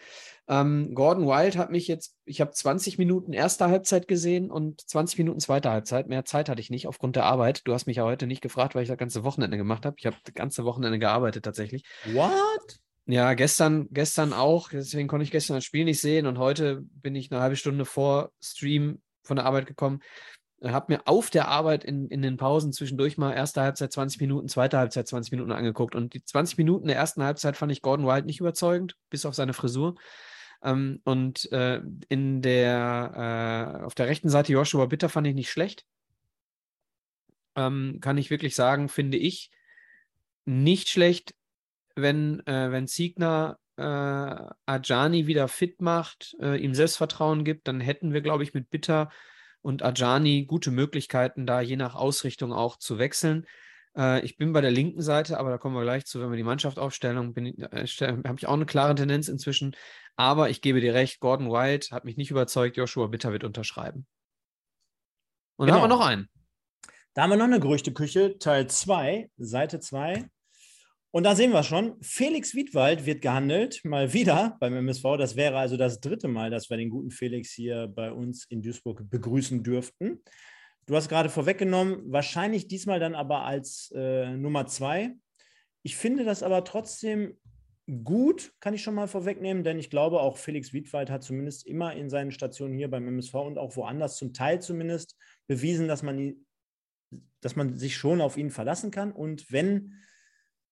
Ähm, 0.47 0.93
Gordon 0.93 1.27
Wild 1.27 1.57
hat 1.57 1.71
mich 1.71 1.87
jetzt, 1.87 2.15
ich 2.25 2.41
habe 2.41 2.51
20 2.51 2.97
Minuten 2.97 3.33
erster 3.33 3.69
Halbzeit 3.69 4.07
gesehen 4.07 4.49
und 4.49 4.81
20 4.81 5.19
Minuten 5.19 5.39
zweiter 5.39 5.71
Halbzeit. 5.71 6.07
Mehr 6.07 6.25
Zeit 6.25 6.49
hatte 6.49 6.61
ich 6.61 6.69
nicht 6.69 6.87
aufgrund 6.87 7.15
der 7.15 7.25
Arbeit. 7.25 7.61
Du 7.65 7.73
hast 7.73 7.85
mich 7.85 7.97
ja 7.97 8.03
heute 8.03 8.27
nicht 8.27 8.41
gefragt, 8.41 8.75
weil 8.75 8.83
ich 8.83 8.89
das 8.89 8.97
ganze 8.97 9.23
Wochenende 9.23 9.57
gemacht 9.57 9.85
habe. 9.85 9.95
Ich 9.99 10.05
habe 10.05 10.17
das 10.23 10.33
ganze 10.33 10.65
Wochenende 10.65 10.99
gearbeitet 10.99 11.45
tatsächlich. 11.45 11.83
What? 12.05 12.79
Ja, 13.05 13.35
gestern, 13.35 13.87
gestern 13.91 14.33
auch. 14.33 14.69
Deswegen 14.69 15.07
konnte 15.07 15.23
ich 15.23 15.31
gestern 15.31 15.55
das 15.55 15.63
Spiel 15.63 15.85
nicht 15.85 16.01
sehen 16.01 16.25
und 16.25 16.39
heute 16.39 16.81
bin 16.81 17.15
ich 17.15 17.31
eine 17.31 17.41
halbe 17.41 17.55
Stunde 17.55 17.85
vor 17.85 18.31
Stream 18.41 19.01
von 19.23 19.37
der 19.37 19.45
Arbeit 19.45 19.65
gekommen. 19.65 20.01
Habe 20.63 20.93
mir 20.93 21.07
auf 21.07 21.29
der 21.29 21.47
Arbeit 21.47 21.83
in, 21.83 22.07
in 22.07 22.21
den 22.21 22.37
Pausen 22.37 22.73
zwischendurch 22.73 23.17
mal 23.17 23.33
erste 23.33 23.61
Halbzeit 23.61 23.91
20 23.91 24.19
Minuten, 24.21 24.47
zweite 24.47 24.77
Halbzeit 24.77 25.07
20 25.07 25.31
Minuten 25.31 25.51
angeguckt. 25.51 25.93
Und 25.93 26.13
die 26.13 26.23
20 26.23 26.57
Minuten 26.57 26.87
der 26.87 26.95
ersten 26.95 27.23
Halbzeit 27.23 27.57
fand 27.57 27.71
ich 27.71 27.81
Gordon 27.81 28.07
Wild 28.07 28.25
nicht 28.25 28.39
überzeugend, 28.39 28.97
bis 29.09 29.25
auf 29.25 29.35
seine 29.35 29.53
Frisur. 29.53 29.95
Ähm, 30.63 31.01
und 31.03 31.51
äh, 31.51 31.81
in 32.09 32.41
der, 32.41 33.77
äh, 33.81 33.83
auf 33.83 33.95
der 33.95 34.07
rechten 34.07 34.29
Seite 34.29 34.51
Joshua 34.51 34.87
Bitter 34.87 35.09
fand 35.09 35.27
ich 35.27 35.35
nicht 35.35 35.51
schlecht. 35.51 35.85
Ähm, 37.55 37.99
kann 38.01 38.17
ich 38.17 38.29
wirklich 38.29 38.55
sagen, 38.55 38.89
finde 38.89 39.17
ich 39.17 39.51
nicht 40.45 40.89
schlecht, 40.89 41.35
wenn, 41.95 42.45
äh, 42.47 42.71
wenn 42.71 42.87
Siegner 42.87 43.59
äh, 43.77 43.83
Ajani 44.65 45.27
wieder 45.27 45.47
fit 45.47 45.81
macht, 45.81 46.35
äh, 46.39 46.57
ihm 46.57 46.73
Selbstvertrauen 46.73 47.43
gibt, 47.43 47.67
dann 47.67 47.79
hätten 47.79 48.13
wir, 48.13 48.21
glaube 48.21 48.43
ich, 48.43 48.53
mit 48.53 48.69
Bitter 48.69 49.09
und 49.67 49.83
Ajani 49.83 50.45
gute 50.45 50.71
Möglichkeiten, 50.71 51.45
da 51.45 51.59
je 51.59 51.75
nach 51.75 51.93
Ausrichtung 51.93 52.53
auch 52.53 52.77
zu 52.77 52.99
wechseln. 52.99 53.45
Äh, 53.97 54.23
ich 54.23 54.37
bin 54.37 54.53
bei 54.53 54.61
der 54.61 54.71
linken 54.71 55.01
Seite, 55.01 55.37
aber 55.37 55.49
da 55.49 55.57
kommen 55.57 55.75
wir 55.75 55.81
gleich 55.81 56.05
zu, 56.05 56.21
wenn 56.21 56.29
wir 56.29 56.37
die 56.37 56.43
Mannschaft 56.43 56.79
aufstellen, 56.79 57.35
äh, 57.35 57.85
habe 58.25 58.35
ich 58.37 58.47
auch 58.47 58.53
eine 58.53 58.65
klare 58.65 58.95
Tendenz 58.95 59.27
inzwischen. 59.27 59.75
Aber 60.15 60.49
ich 60.49 60.61
gebe 60.61 60.79
dir 60.79 60.93
recht, 60.93 61.19
Gordon 61.19 61.49
Wild 61.49 61.91
hat 61.91 62.05
mich 62.05 62.15
nicht 62.15 62.31
überzeugt, 62.31 62.77
Joshua 62.77 63.07
Bitter 63.07 63.33
wird 63.33 63.43
unterschreiben. 63.43 64.07
Und 65.57 65.67
dann 65.67 65.75
haben 65.75 65.81
wir 65.81 65.89
Genau. 65.89 65.99
noch 65.99 66.07
einen. 66.07 66.29
Da 67.13 67.23
haben 67.23 67.31
wir 67.31 67.37
noch 67.37 67.43
eine 67.43 67.59
Gerüchteküche, 67.59 68.37
Teil 68.37 68.67
2, 68.67 69.29
Seite 69.35 69.81
2. 69.81 70.29
Und 71.17 71.23
da 71.23 71.35
sehen 71.35 71.51
wir 71.51 71.63
schon, 71.63 71.99
Felix 71.99 72.53
Wiedwald 72.53 73.07
wird 73.07 73.23
gehandelt, 73.23 73.83
mal 73.83 74.13
wieder 74.13 74.55
beim 74.59 74.75
MSV. 74.75 75.17
Das 75.17 75.35
wäre 75.35 75.57
also 75.57 75.75
das 75.75 75.99
dritte 75.99 76.27
Mal, 76.27 76.51
dass 76.51 76.69
wir 76.69 76.77
den 76.77 76.91
guten 76.91 77.09
Felix 77.09 77.49
hier 77.49 77.87
bei 77.87 78.11
uns 78.11 78.45
in 78.49 78.61
Duisburg 78.61 79.01
begrüßen 79.09 79.63
dürften. 79.63 80.21
Du 80.85 80.95
hast 80.95 81.09
gerade 81.09 81.29
vorweggenommen, 81.29 82.03
wahrscheinlich 82.05 82.67
diesmal 82.67 82.99
dann 82.99 83.15
aber 83.15 83.45
als 83.45 83.91
äh, 83.95 84.37
Nummer 84.37 84.67
zwei. 84.67 85.15
Ich 85.81 85.97
finde 85.97 86.23
das 86.23 86.43
aber 86.43 86.63
trotzdem 86.63 87.35
gut, 88.03 88.53
kann 88.59 88.75
ich 88.75 88.83
schon 88.83 88.93
mal 88.93 89.07
vorwegnehmen, 89.07 89.63
denn 89.63 89.79
ich 89.79 89.89
glaube, 89.89 90.21
auch 90.21 90.37
Felix 90.37 90.71
Wiedwald 90.71 91.09
hat 91.09 91.23
zumindest 91.23 91.65
immer 91.65 91.95
in 91.95 92.11
seinen 92.11 92.29
Stationen 92.29 92.77
hier 92.77 92.91
beim 92.91 93.07
MSV 93.07 93.33
und 93.33 93.57
auch 93.57 93.75
woanders 93.75 94.17
zum 94.17 94.33
Teil 94.33 94.61
zumindest 94.61 95.17
bewiesen, 95.47 95.87
dass 95.87 96.03
man, 96.03 96.45
dass 97.41 97.55
man 97.55 97.75
sich 97.75 97.97
schon 97.97 98.21
auf 98.21 98.37
ihn 98.37 98.51
verlassen 98.51 98.91
kann. 98.91 99.11
Und 99.11 99.51
wenn 99.51 99.95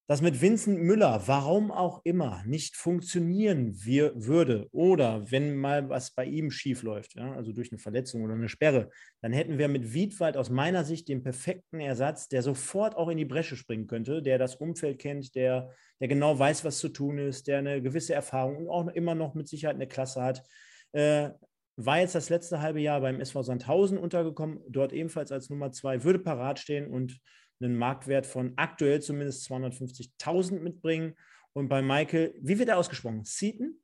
das 0.08 0.22
mit 0.22 0.40
Vincent 0.40 0.80
Müller, 0.82 1.24
warum 1.26 1.72
auch 1.72 2.02
immer, 2.04 2.44
nicht 2.46 2.76
funktionieren 2.76 3.74
wir, 3.84 4.12
würde 4.16 4.68
oder 4.72 5.32
wenn 5.32 5.56
mal 5.56 5.90
was 5.90 6.12
bei 6.12 6.26
ihm 6.26 6.52
schief 6.52 6.84
läuft, 6.84 7.16
ja, 7.16 7.34
also 7.34 7.52
durch 7.52 7.72
eine 7.72 7.80
Verletzung 7.80 8.24
oder 8.24 8.36
eine 8.36 8.48
Sperre, 8.48 8.92
dann 9.22 9.34
hätten 9.34 9.58
wir 9.58 9.68
mit 9.68 9.94
Wiedwald 9.94 10.38
aus 10.38 10.52
meiner 10.52 10.84
Sicht 10.84 11.08
den 11.08 11.24
perfekten 11.24 11.80
Ersatz, 11.80 12.28
der 12.28 12.44
sofort 12.44 12.96
auch 12.96 13.10
in 13.10 13.18
die 13.18 13.26
Bresche 13.26 13.56
springen 13.56 13.88
könnte, 13.88 14.22
der 14.22 14.38
das 14.38 14.56
Umfeld 14.56 15.00
kennt, 15.00 15.34
der, 15.34 15.72
der 16.00 16.08
genau 16.08 16.38
weiß, 16.38 16.64
was 16.64 16.78
zu 16.78 16.90
tun 16.90 17.18
ist, 17.18 17.48
der 17.48 17.60
eine 17.60 17.82
gewisse 17.82 18.14
Erfahrung 18.14 18.58
und 18.58 18.70
auch 18.70 18.88
immer 18.90 19.16
noch 19.16 19.34
mit 19.34 19.48
Sicherheit 19.48 19.76
eine 19.76 19.88
Klasse 19.88 20.22
hat. 20.22 20.44
Äh, 20.92 21.32
war 21.78 22.00
jetzt 22.00 22.16
das 22.16 22.30
letzte 22.30 22.62
halbe 22.62 22.80
Jahr 22.80 23.02
beim 23.02 23.20
SV 23.20 23.42
Sandhausen 23.42 23.98
untergekommen, 23.98 24.62
dort 24.70 24.94
ebenfalls 24.94 25.32
als 25.32 25.50
Nummer 25.50 25.72
zwei, 25.72 26.04
würde 26.04 26.20
parat 26.20 26.60
stehen 26.60 26.88
und 26.88 27.20
einen 27.62 27.78
Marktwert 27.78 28.26
von 28.26 28.54
aktuell 28.58 29.02
zumindest 29.02 29.50
250.000 29.52 30.60
mitbringen. 30.60 31.16
Und 31.54 31.70
bei 31.70 31.82
Michael, 31.82 32.34
wie 32.42 32.60
wird 32.60 32.70
er 32.70 32.78
ausgesprochen? 32.78 33.24
Seaton? 33.24 33.80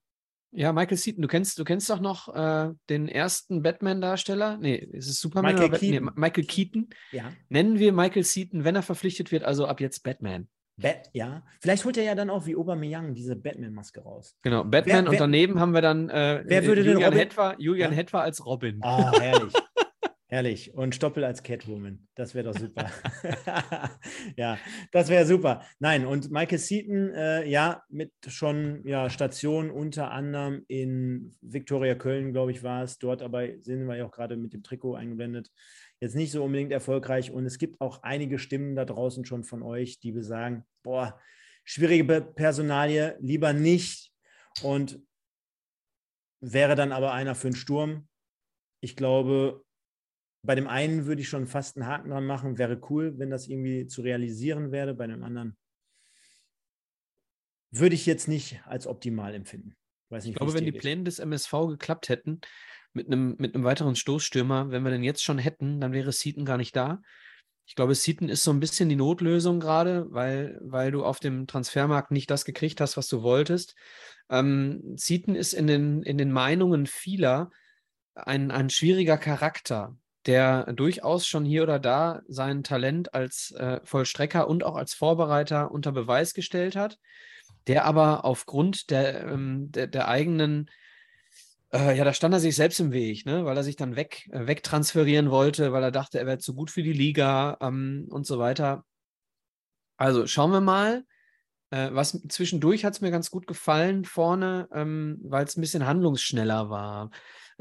Ja, 0.54 0.74
Michael 0.74 0.98
Seaton, 0.98 1.22
du 1.22 1.30
kennst, 1.30 1.58
du 1.60 1.64
kennst 1.64 1.90
doch 1.90 2.02
noch 2.02 2.36
äh, 2.36 2.74
den 2.90 3.08
ersten 3.08 3.62
Batman-Darsteller. 3.64 4.58
Nee, 4.58 4.76
ist 4.76 5.08
es 5.08 5.20
Superman 5.22 5.54
Michael 5.56 5.70
Keaton. 5.80 6.06
Nee, 6.06 6.12
Michael 6.16 6.44
Keaton. 6.44 6.90
Ja. 7.14 7.32
Nennen 7.48 7.80
wir 7.80 7.94
Michael 7.94 8.24
Seaton, 8.26 8.66
wenn 8.66 8.76
er 8.76 8.82
verpflichtet 8.82 9.32
wird, 9.32 9.44
also 9.44 9.66
ab 9.66 9.80
jetzt 9.80 10.04
Batman. 10.04 10.50
Bat, 10.76 11.10
ja. 11.14 11.44
Vielleicht 11.62 11.86
holt 11.86 11.96
er 11.96 12.04
ja 12.04 12.16
dann 12.16 12.30
auch 12.30 12.46
wie 12.48 12.56
Aubameyang 12.58 13.14
diese 13.14 13.36
Batman-Maske 13.38 14.02
raus. 14.02 14.36
Genau, 14.42 14.64
Batman 14.66 14.86
Wer- 14.86 15.00
und 15.06 15.12
wer- 15.12 15.20
daneben 15.20 15.60
haben 15.60 15.74
wir 15.74 15.82
dann 15.82 16.10
äh, 16.10 16.44
Wer 16.46 16.66
würde 16.66 16.84
denn 16.84 16.94
Julian 16.94 17.14
Robin- 17.14 17.20
Hetwer, 17.20 17.56
Julian 17.60 17.92
Ja? 17.92 17.98
Hetwer 17.98 18.22
als 18.22 18.46
Robin. 18.46 18.80
Oh, 18.84 19.12
herrlich. 19.20 19.54
herrlich. 20.32 20.74
Und 20.74 20.96
Stoppel 20.96 21.26
als 21.26 21.44
Catwoman. 21.44 22.08
Das 22.16 22.34
wäre 22.34 22.52
doch 22.52 22.58
super. 22.58 22.90
ja, 24.38 24.58
das 24.94 25.10
wäre 25.10 25.26
super. 25.26 25.64
Nein, 25.80 26.06
und 26.06 26.32
Michael 26.32 26.58
Seaton, 26.58 27.14
äh, 27.14 27.46
ja, 27.46 27.84
mit 27.90 28.14
schon 28.28 28.82
ja, 28.88 29.10
Stationen 29.10 29.70
unter 29.70 30.12
anderem 30.12 30.64
in 30.70 31.36
Viktoria 31.42 31.96
Köln, 31.96 32.32
glaube 32.32 32.52
ich, 32.52 32.64
war 32.64 32.84
es. 32.84 32.98
Dort 32.98 33.22
aber 33.22 33.46
sind 33.60 33.86
wir 33.86 33.98
ja 33.98 34.06
auch 34.06 34.12
gerade 34.12 34.38
mit 34.38 34.54
dem 34.54 34.64
Trikot 34.64 34.96
eingeblendet. 34.96 35.52
Jetzt 36.00 36.16
nicht 36.16 36.32
so 36.32 36.44
unbedingt 36.46 36.72
erfolgreich. 36.72 37.32
Und 37.32 37.46
es 37.46 37.58
gibt 37.58 37.82
auch 37.82 38.02
einige 38.02 38.40
Stimmen 38.40 38.76
da 38.76 38.86
draußen 38.86 39.26
schon 39.26 39.44
von 39.44 39.62
euch, 39.62 40.00
die 40.00 40.14
besagen, 40.14 40.64
boah, 40.82 41.20
schwierige 41.66 42.22
Personalie, 42.22 43.18
lieber 43.20 43.52
nicht. 43.52 44.14
Und 44.64 45.02
wäre 46.40 46.76
dann 46.76 46.94
aber 46.94 47.12
einer 47.12 47.36
für 47.36 47.50
einen 47.50 47.56
Sturm. 47.56 48.08
Ich 48.80 48.96
glaube, 48.96 49.64
bei 50.44 50.56
dem 50.56 50.68
einen 50.68 51.06
würde 51.06 51.22
ich 51.22 51.30
schon 51.30 51.48
fast 51.48 51.78
einen 51.78 51.88
Haken 51.88 52.10
dran 52.10 52.26
machen. 52.26 52.58
Wäre 52.58 52.80
cool, 52.90 53.18
wenn 53.18 53.30
das 53.30 53.48
irgendwie 53.48 53.88
zu 53.88 54.02
realisieren 54.02 54.72
wäre. 54.72 54.94
Bei 54.94 55.08
dem 55.08 55.24
anderen 55.24 55.56
würde 57.72 57.96
ich 57.96 58.06
jetzt 58.06 58.28
nicht 58.28 58.62
als 58.66 58.88
optimal 58.88 59.34
empfinden. 59.34 59.76
Weiß 60.10 60.26
nicht, 60.26 60.34
Ich 60.34 60.38
glaube, 60.38 60.54
wenn 60.54 60.66
die 60.66 60.72
geht. 60.72 60.82
Pläne 60.82 61.04
des 61.04 61.20
MSV 61.20 61.52
geklappt 61.70 62.10
hätten, 62.10 62.42
mit 62.94 63.08
einem, 63.08 63.36
mit 63.38 63.56
einem 63.56 63.64
weiteren 63.64 63.96
Stoßstürmer, 63.96 64.72
wenn 64.72 64.84
wir 64.84 64.92
den 64.92 65.04
jetzt 65.04 65.24
schon 65.24 65.38
hätten, 65.38 65.80
dann 65.80 65.94
wäre 65.94 66.12
Seaton 66.12 66.44
gar 66.44 66.58
nicht 66.58 66.76
da. 66.76 67.02
Ich 67.66 67.76
glaube, 67.76 67.96
Seaton 67.96 68.28
ist 68.28 68.44
so 68.44 68.52
ein 68.52 68.60
bisschen 68.60 68.90
die 68.90 68.98
Notlösung 68.98 69.62
gerade, 69.62 70.08
weil, 70.12 70.60
weil 70.62 70.92
du 70.92 71.06
auf 71.06 71.20
dem 71.20 71.48
Transfermarkt 71.48 72.12
nicht 72.12 72.30
das 72.30 72.44
gekriegt 72.44 72.82
hast, 72.82 72.98
was 72.98 73.08
du 73.08 73.22
wolltest. 73.22 73.76
Ähm, 74.30 74.96
Seaton 74.98 75.36
ist 75.36 75.54
in 75.54 75.68
den, 75.68 76.04
in 76.04 76.18
den 76.18 76.34
Meinungen 76.34 76.86
vieler 76.86 77.50
ein, 78.14 78.52
ein 78.52 78.70
schwieriger 78.70 79.18
Charakter, 79.18 79.96
der 80.26 80.72
durchaus 80.74 81.26
schon 81.28 81.46
hier 81.46 81.64
oder 81.64 81.80
da 81.80 82.22
sein 82.28 82.64
Talent 82.64 83.14
als 83.14 83.52
äh, 83.52 83.80
Vollstrecker 83.84 84.48
und 84.48 84.64
auch 84.64 84.76
als 84.76 84.94
Vorbereiter 84.94 85.72
unter 85.72 85.92
Beweis 85.92 86.34
gestellt 86.34 86.76
hat, 86.76 87.00
der 87.68 87.86
aber 87.86 88.26
aufgrund 88.26 88.90
der, 88.92 89.26
ähm, 89.28 89.72
der, 89.72 89.88
der 89.88 90.08
eigenen 90.08 90.70
äh, 91.74 91.98
ja, 91.98 92.04
da 92.04 92.14
stand 92.14 92.34
er 92.34 92.40
sich 92.40 92.56
selbst 92.56 92.80
im 92.80 92.92
Weg, 92.92 93.26
ne? 93.26 93.46
weil 93.46 93.56
er 93.56 93.64
sich 93.64 93.78
dann 93.78 93.96
weg, 93.96 94.28
äh, 94.32 94.46
wegtransferieren 94.46 95.32
wollte, 95.32 95.72
weil 95.72 95.84
er 95.84 95.92
dachte, 95.92 96.20
er 96.20 96.26
wäre 96.26 96.38
zu 96.38 96.54
gut 96.54 96.70
für 96.70 96.84
die 96.84 96.94
Liga 96.94 97.58
ähm, 97.62 98.08
und 98.10 98.26
so 98.26 98.40
weiter. 98.40 98.84
Also 99.98 100.28
schauen 100.28 100.52
wir 100.52 100.62
mal. 100.62 101.06
Äh, 101.70 101.90
was 101.94 102.20
zwischendurch 102.28 102.84
hat 102.84 102.94
es 102.94 103.02
mir 103.02 103.12
ganz 103.12 103.32
gut 103.32 103.48
gefallen 103.48 104.04
vorne, 104.04 104.68
ähm, 104.74 105.20
weil 105.24 105.46
es 105.46 105.56
ein 105.56 105.62
bisschen 105.62 105.86
handlungsschneller 105.86 106.70
war. 106.70 107.12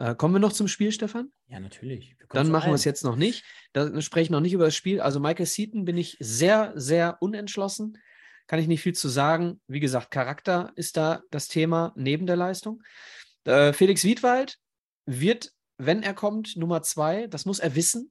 Äh, 0.00 0.14
kommen 0.14 0.34
wir 0.34 0.38
noch 0.40 0.54
zum 0.54 0.66
Spiel, 0.66 0.92
Stefan? 0.92 1.30
Ja, 1.48 1.60
natürlich. 1.60 2.16
Dann 2.30 2.50
machen 2.50 2.70
wir 2.70 2.74
es 2.74 2.84
jetzt 2.84 3.04
noch 3.04 3.16
nicht. 3.16 3.44
Da 3.74 4.00
spreche 4.00 4.24
ich 4.24 4.30
noch 4.30 4.40
nicht 4.40 4.54
über 4.54 4.64
das 4.64 4.74
Spiel. 4.74 4.98
Also 4.98 5.20
Michael 5.20 5.44
Seaton 5.44 5.84
bin 5.84 5.98
ich 5.98 6.16
sehr, 6.20 6.72
sehr 6.74 7.18
unentschlossen. 7.20 7.98
Kann 8.46 8.58
ich 8.58 8.66
nicht 8.66 8.80
viel 8.80 8.94
zu 8.94 9.10
sagen. 9.10 9.60
Wie 9.66 9.78
gesagt, 9.78 10.10
Charakter 10.10 10.72
ist 10.74 10.96
da 10.96 11.22
das 11.30 11.48
Thema 11.48 11.92
neben 11.96 12.26
der 12.26 12.36
Leistung. 12.36 12.82
Äh, 13.44 13.74
Felix 13.74 14.02
Wiedwald 14.02 14.58
wird, 15.04 15.52
wenn 15.76 16.02
er 16.02 16.14
kommt, 16.14 16.56
Nummer 16.56 16.80
zwei. 16.80 17.26
Das 17.26 17.44
muss 17.44 17.58
er 17.58 17.74
wissen. 17.74 18.10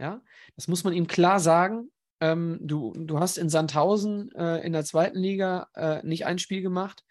Ja, 0.00 0.22
das 0.56 0.66
muss 0.66 0.82
man 0.82 0.94
ihm 0.94 1.06
klar 1.06 1.38
sagen. 1.38 1.92
Ähm, 2.20 2.58
du, 2.60 2.92
du 2.96 3.20
hast 3.20 3.38
in 3.38 3.50
Sandhausen 3.50 4.32
äh, 4.32 4.66
in 4.66 4.72
der 4.72 4.84
zweiten 4.84 5.18
Liga 5.18 5.68
äh, 5.74 6.04
nicht 6.04 6.26
ein 6.26 6.40
Spiel 6.40 6.60
gemacht. 6.60 7.04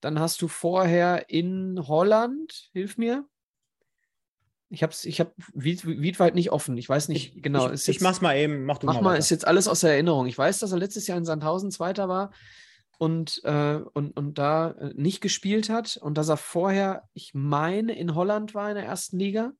Dann 0.00 0.20
hast 0.20 0.42
du 0.42 0.48
vorher 0.48 1.30
in 1.30 1.80
Holland, 1.88 2.68
hilf 2.74 2.98
mir. 2.98 3.26
Ich 4.70 4.82
habe 4.82 4.92
ich 5.04 5.20
hab 5.20 5.34
Wied, 5.52 5.86
Wiedwald 5.86 6.34
nicht 6.34 6.50
offen. 6.50 6.76
Ich 6.78 6.88
weiß 6.88 7.08
nicht 7.08 7.36
Ich, 7.36 7.42
genau. 7.42 7.66
ich, 7.66 7.72
ist 7.74 7.88
ich 7.88 7.96
jetzt- 7.96 8.02
mach's 8.02 8.20
mal 8.20 8.36
eben. 8.36 8.64
Mach 8.64 8.78
du 8.78 8.86
Mach 8.86 9.00
mal. 9.00 9.10
weiter. 9.10 9.18
ist 9.18 9.30
jetzt 9.30 9.46
alles 9.46 9.68
aus 9.68 9.80
der 9.80 9.92
Erinnerung. 9.92 10.26
Ich 10.26 10.36
weiß, 10.38 10.58
dass 10.60 10.72
er 10.72 10.78
letztes 10.78 11.06
Jahr 11.06 11.18
in 11.18 11.24
Sandhausen 11.24 11.70
Zweiter 11.70 12.08
war 12.08 12.32
und, 12.98 13.40
äh, 13.44 13.80
und, 13.92 14.16
und 14.16 14.38
da 14.38 14.70
äh, 14.72 14.92
nicht 14.96 15.20
gespielt 15.20 15.68
hat 15.68 15.96
und 15.98 16.16
dass 16.18 16.28
er 16.28 16.36
vorher, 16.36 17.08
ich 17.12 17.32
meine, 17.34 17.96
in 17.96 18.14
Holland 18.14 18.54
war 18.54 18.68
in 18.70 18.74
der 18.76 18.84
ersten 18.84 19.18
Liga. 19.18 19.52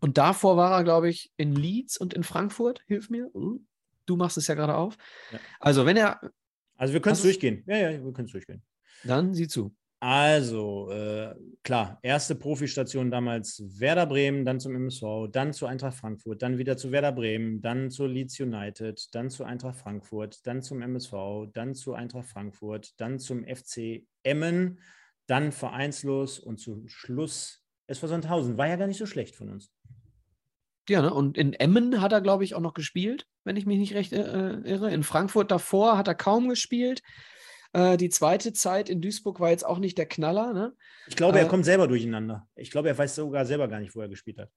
Und 0.00 0.18
davor 0.18 0.56
war 0.56 0.72
er, 0.78 0.82
glaube 0.84 1.08
ich, 1.08 1.30
in 1.36 1.54
Leeds 1.54 1.96
und 1.96 2.14
in 2.14 2.24
Frankfurt. 2.24 2.80
Hilf 2.86 3.10
mir. 3.10 3.30
Uh, 3.34 3.60
Du 4.04 4.16
machst 4.16 4.36
es 4.36 4.48
ja 4.48 4.56
gerade 4.56 4.74
auf. 4.74 4.96
Ja. 5.30 5.38
Also, 5.60 5.86
wenn 5.86 5.96
er, 5.96 6.20
also 6.76 6.92
wir 6.92 7.00
können 7.00 7.12
es 7.12 7.22
durchgehen. 7.22 7.62
Ja, 7.68 7.76
ja, 7.76 7.90
wir 8.04 8.12
können 8.12 8.26
es 8.26 8.32
durchgehen. 8.32 8.60
dann 9.04 9.32
sieh 9.32 9.46
zu. 9.46 9.72
Also, 10.04 10.90
äh, 10.90 11.32
klar, 11.62 12.00
erste 12.02 12.34
Profistation 12.34 13.12
damals 13.12 13.62
Werder 13.78 14.06
Bremen, 14.06 14.44
dann 14.44 14.58
zum 14.58 14.74
MSV, 14.74 15.28
dann 15.30 15.52
zu 15.52 15.66
Eintracht 15.66 15.94
Frankfurt, 15.94 16.42
dann 16.42 16.58
wieder 16.58 16.76
zu 16.76 16.90
Werder 16.90 17.12
Bremen, 17.12 17.60
dann 17.62 17.88
zu 17.88 18.06
Leeds 18.06 18.40
United, 18.40 19.14
dann 19.14 19.30
zu 19.30 19.44
Eintracht 19.44 19.76
Frankfurt, 19.76 20.44
dann 20.44 20.60
zum 20.60 20.82
MSV, 20.82 21.12
dann 21.52 21.76
zu 21.76 21.94
Eintracht 21.94 22.26
Frankfurt, 22.26 23.00
dann 23.00 23.20
zum 23.20 23.44
FC 23.44 24.04
Emmen, 24.24 24.80
dann 25.28 25.52
vereinslos 25.52 26.40
und 26.40 26.58
zum 26.58 26.88
Schluss 26.88 27.62
SV 27.86 28.08
Sandhausen. 28.08 28.58
War 28.58 28.66
ja 28.66 28.74
gar 28.74 28.88
nicht 28.88 28.98
so 28.98 29.06
schlecht 29.06 29.36
von 29.36 29.50
uns. 29.50 29.70
Ja, 30.88 31.02
ne? 31.02 31.14
und 31.14 31.38
in 31.38 31.52
Emmen 31.52 32.00
hat 32.00 32.10
er, 32.10 32.22
glaube 32.22 32.42
ich, 32.42 32.56
auch 32.56 32.60
noch 32.60 32.74
gespielt, 32.74 33.28
wenn 33.44 33.54
ich 33.54 33.66
mich 33.66 33.78
nicht 33.78 33.94
recht 33.94 34.12
äh, 34.12 34.54
irre. 34.64 34.92
In 34.92 35.04
Frankfurt 35.04 35.52
davor 35.52 35.96
hat 35.96 36.08
er 36.08 36.16
kaum 36.16 36.48
gespielt. 36.48 37.02
Äh, 37.72 37.96
die 37.96 38.10
zweite 38.10 38.52
Zeit 38.52 38.88
in 38.88 39.00
Duisburg 39.00 39.40
war 39.40 39.50
jetzt 39.50 39.64
auch 39.66 39.78
nicht 39.78 39.96
der 39.98 40.06
Knaller. 40.06 40.52
Ne? 40.52 40.74
Ich 41.06 41.16
glaube, 41.16 41.38
er 41.38 41.46
Äh, 41.46 41.48
kommt 41.48 41.64
selber 41.64 41.88
durcheinander. 41.88 42.46
Ich 42.54 42.70
glaube, 42.70 42.88
er 42.88 42.98
weiß 42.98 43.14
sogar 43.14 43.46
selber 43.46 43.68
gar 43.68 43.80
nicht, 43.80 43.94
wo 43.96 44.00
er 44.00 44.08
gespielt 44.08 44.38
hat. 44.38 44.50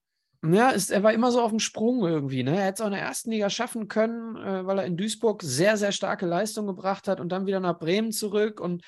Ja, 0.46 0.70
ist, 0.70 0.92
er 0.92 1.02
war 1.02 1.14
immer 1.14 1.32
so 1.32 1.42
auf 1.42 1.50
dem 1.50 1.60
Sprung 1.60 2.06
irgendwie. 2.06 2.44
Ne? 2.44 2.56
Er 2.58 2.66
hätte 2.66 2.74
es 2.76 2.82
auch 2.82 2.88
in 2.88 2.92
der 2.94 3.02
ersten 3.02 3.32
Liga 3.32 3.50
schaffen 3.50 3.88
können, 3.88 4.36
äh, 4.36 4.66
weil 4.66 4.80
er 4.80 4.86
in 4.86 4.98
Duisburg 4.98 5.42
sehr, 5.42 5.78
sehr 5.78 5.92
starke 5.92 6.26
Leistung 6.26 6.68
gebracht 6.68 7.08
hat 7.08 7.20
und 7.20 7.30
dann 7.32 7.46
wieder 7.48 7.60
nach 7.60 7.80
Bremen 7.80 8.12
zurück 8.12 8.60
und 8.60 8.84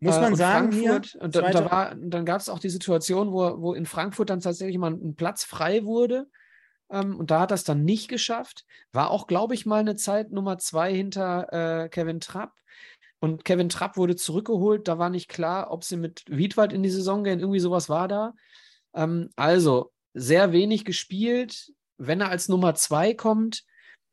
Muss 0.00 0.16
äh, 0.16 0.20
man 0.20 0.34
sagen, 0.36 0.72
hier, 0.72 0.92
Frankfurt. 0.92 1.14
und, 1.22 1.34
da, 1.34 1.40
und 1.40 1.54
da 1.54 1.58
zweite- 1.58 1.70
war, 1.70 1.94
dann 1.96 2.24
gab 2.24 2.40
es 2.40 2.48
auch 2.48 2.58
die 2.58 2.70
Situation, 2.70 3.32
wo, 3.32 3.60
wo 3.60 3.74
in 3.74 3.86
Frankfurt 3.86 4.30
dann 4.30 4.40
tatsächlich 4.40 4.78
mal 4.78 4.92
ein 4.92 5.14
Platz 5.16 5.44
frei 5.44 5.84
wurde. 5.84 6.26
Ähm, 6.90 7.16
und 7.18 7.30
da 7.30 7.40
hat 7.40 7.50
er 7.50 7.56
es 7.56 7.64
dann 7.64 7.84
nicht 7.84 8.08
geschafft. 8.08 8.64
War 8.92 9.10
auch, 9.10 9.26
glaube 9.26 9.54
ich, 9.54 9.66
mal 9.66 9.80
eine 9.80 9.96
Zeit 9.96 10.30
Nummer 10.30 10.56
zwei 10.58 10.94
hinter 10.94 11.82
äh, 11.84 11.88
Kevin 11.90 12.20
Trapp. 12.20 12.52
Und 13.24 13.46
Kevin 13.46 13.70
Trapp 13.70 13.96
wurde 13.96 14.16
zurückgeholt. 14.16 14.86
Da 14.86 14.98
war 14.98 15.08
nicht 15.08 15.30
klar, 15.30 15.70
ob 15.70 15.82
sie 15.82 15.96
mit 15.96 16.24
Wiedwald 16.28 16.74
in 16.74 16.82
die 16.82 16.90
Saison 16.90 17.24
gehen. 17.24 17.40
Irgendwie 17.40 17.58
sowas 17.58 17.88
war 17.88 18.06
da. 18.06 18.34
Ähm, 18.92 19.30
also, 19.34 19.94
sehr 20.12 20.52
wenig 20.52 20.84
gespielt. 20.84 21.72
Wenn 21.96 22.20
er 22.20 22.28
als 22.28 22.50
Nummer 22.50 22.74
zwei 22.74 23.14
kommt, 23.14 23.64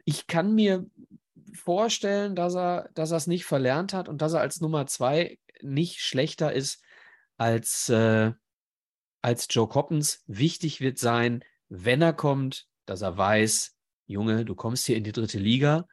ich 0.06 0.28
kann 0.28 0.56
mir 0.56 0.86
vorstellen, 1.54 2.38
dass 2.38 2.56
er, 2.56 2.90
dass 2.94 3.12
er 3.12 3.18
es 3.18 3.28
nicht 3.28 3.44
verlernt 3.44 3.92
hat 3.92 4.08
und 4.08 4.22
dass 4.22 4.32
er 4.32 4.40
als 4.40 4.62
Nummer 4.62 4.88
zwei 4.88 5.38
nicht 5.62 6.00
schlechter 6.00 6.54
ist 6.54 6.82
als, 7.36 7.90
äh, 7.90 8.32
als 9.22 9.48
Joe 9.50 9.68
Coppens. 9.68 10.24
Wichtig 10.26 10.80
wird 10.80 11.00
sein, 11.00 11.44
wenn 11.68 12.02
er 12.02 12.14
kommt, 12.14 12.66
dass 12.86 13.02
er 13.02 13.18
weiß, 13.18 13.76
Junge, 14.08 14.46
du 14.46 14.56
kommst 14.56 14.86
hier 14.86 14.96
in 14.96 15.04
die 15.04 15.12
dritte 15.12 15.38
Liga. 15.38 15.86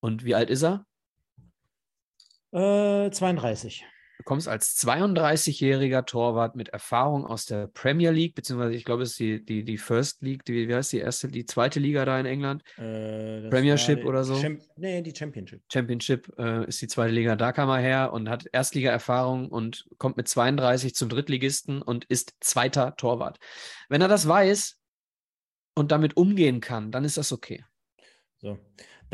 Und 0.00 0.26
wie 0.26 0.34
alt 0.34 0.50
ist 0.50 0.62
er? 0.62 0.84
Äh, 2.54 3.10
32. 3.10 3.84
Du 4.18 4.22
kommst 4.22 4.46
als 4.46 4.78
32-jähriger 4.78 6.04
Torwart 6.06 6.54
mit 6.54 6.68
Erfahrung 6.68 7.26
aus 7.26 7.46
der 7.46 7.66
Premier 7.66 8.12
League, 8.12 8.36
beziehungsweise 8.36 8.74
ich 8.74 8.84
glaube, 8.84 9.02
es 9.02 9.10
ist 9.10 9.18
die, 9.18 9.44
die, 9.44 9.64
die 9.64 9.76
First 9.76 10.22
League, 10.22 10.44
die, 10.44 10.68
wie 10.68 10.74
heißt 10.74 10.92
die 10.92 11.00
erste, 11.00 11.26
die 11.26 11.46
zweite 11.46 11.80
Liga 11.80 12.04
da 12.04 12.20
in 12.20 12.26
England. 12.26 12.62
Äh, 12.76 13.48
Premiership 13.50 14.02
die 14.02 14.04
oder 14.04 14.22
so? 14.22 14.40
Champ 14.40 14.62
nee, 14.76 15.02
die 15.02 15.12
Championship. 15.14 15.62
Championship 15.70 16.32
äh, 16.38 16.64
ist 16.66 16.80
die 16.80 16.86
zweite 16.86 17.12
Liga, 17.12 17.34
da 17.34 17.50
kam 17.50 17.68
er 17.68 17.78
her 17.78 18.12
und 18.12 18.28
hat 18.28 18.46
Erstliga-Erfahrung 18.52 19.48
und 19.48 19.86
kommt 19.98 20.16
mit 20.16 20.28
32 20.28 20.94
zum 20.94 21.08
Drittligisten 21.08 21.82
und 21.82 22.04
ist 22.04 22.34
zweiter 22.38 22.94
Torwart. 22.94 23.38
Wenn 23.88 24.00
er 24.00 24.08
das 24.08 24.28
weiß 24.28 24.78
und 25.74 25.90
damit 25.90 26.16
umgehen 26.16 26.60
kann, 26.60 26.92
dann 26.92 27.04
ist 27.04 27.16
das 27.16 27.32
okay. 27.32 27.64
So. 28.38 28.58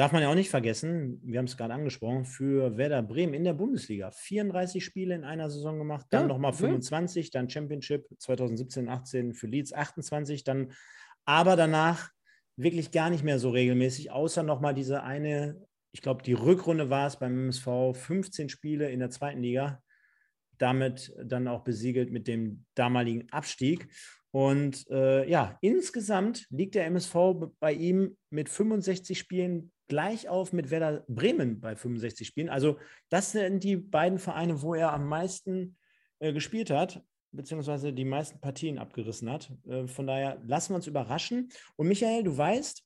Darf 0.00 0.12
man 0.12 0.22
ja 0.22 0.30
auch 0.30 0.34
nicht 0.34 0.48
vergessen, 0.48 1.20
wir 1.22 1.38
haben 1.38 1.44
es 1.44 1.58
gerade 1.58 1.74
angesprochen, 1.74 2.24
für 2.24 2.78
Werder 2.78 3.02
Bremen 3.02 3.34
in 3.34 3.44
der 3.44 3.52
Bundesliga 3.52 4.10
34 4.10 4.82
Spiele 4.82 5.14
in 5.14 5.24
einer 5.24 5.50
Saison 5.50 5.76
gemacht, 5.76 6.06
dann 6.08 6.22
Ja, 6.22 6.28
nochmal 6.28 6.52
ja. 6.52 6.56
25, 6.56 7.30
dann 7.30 7.50
Championship 7.50 8.06
2017, 8.18 8.88
18 8.88 9.34
für 9.34 9.46
Leeds 9.46 9.74
28, 9.74 10.42
dann 10.42 10.72
aber 11.26 11.54
danach 11.54 12.08
wirklich 12.56 12.92
gar 12.92 13.10
nicht 13.10 13.24
mehr 13.24 13.38
so 13.38 13.50
regelmäßig, 13.50 14.10
außer 14.10 14.42
nochmal 14.42 14.72
diese 14.72 15.02
eine, 15.02 15.60
ich 15.92 16.00
glaube, 16.00 16.22
die 16.22 16.32
Rückrunde 16.32 16.88
war 16.88 17.06
es 17.06 17.18
beim 17.18 17.34
MSV, 17.34 17.92
15 17.92 18.48
Spiele 18.48 18.90
in 18.90 19.00
der 19.00 19.10
zweiten 19.10 19.42
Liga, 19.42 19.82
damit 20.56 21.12
dann 21.22 21.46
auch 21.46 21.62
besiegelt 21.62 22.10
mit 22.10 22.26
dem 22.26 22.64
damaligen 22.74 23.30
Abstieg. 23.32 23.86
Und 24.30 24.88
äh, 24.88 25.28
ja, 25.28 25.58
insgesamt 25.60 26.46
liegt 26.48 26.74
der 26.74 26.86
MSV 26.86 27.16
bei 27.58 27.74
ihm 27.74 28.16
mit 28.30 28.48
65 28.48 29.18
Spielen 29.18 29.72
gleich 29.90 30.28
auf 30.28 30.54
mit 30.54 30.70
Werder 30.70 31.04
Bremen 31.08 31.60
bei 31.60 31.76
65 31.76 32.26
Spielen. 32.26 32.48
Also 32.48 32.78
das 33.10 33.32
sind 33.32 33.62
die 33.62 33.76
beiden 33.76 34.18
Vereine, 34.18 34.62
wo 34.62 34.74
er 34.74 34.94
am 34.94 35.06
meisten 35.06 35.76
äh, 36.20 36.32
gespielt 36.32 36.70
hat, 36.70 37.02
beziehungsweise 37.32 37.92
die 37.92 38.06
meisten 38.06 38.40
Partien 38.40 38.78
abgerissen 38.78 39.28
hat. 39.28 39.52
Äh, 39.68 39.86
von 39.86 40.06
daher 40.06 40.40
lassen 40.46 40.70
wir 40.70 40.76
uns 40.76 40.86
überraschen. 40.86 41.50
Und 41.76 41.88
Michael, 41.88 42.22
du 42.22 42.36
weißt, 42.36 42.82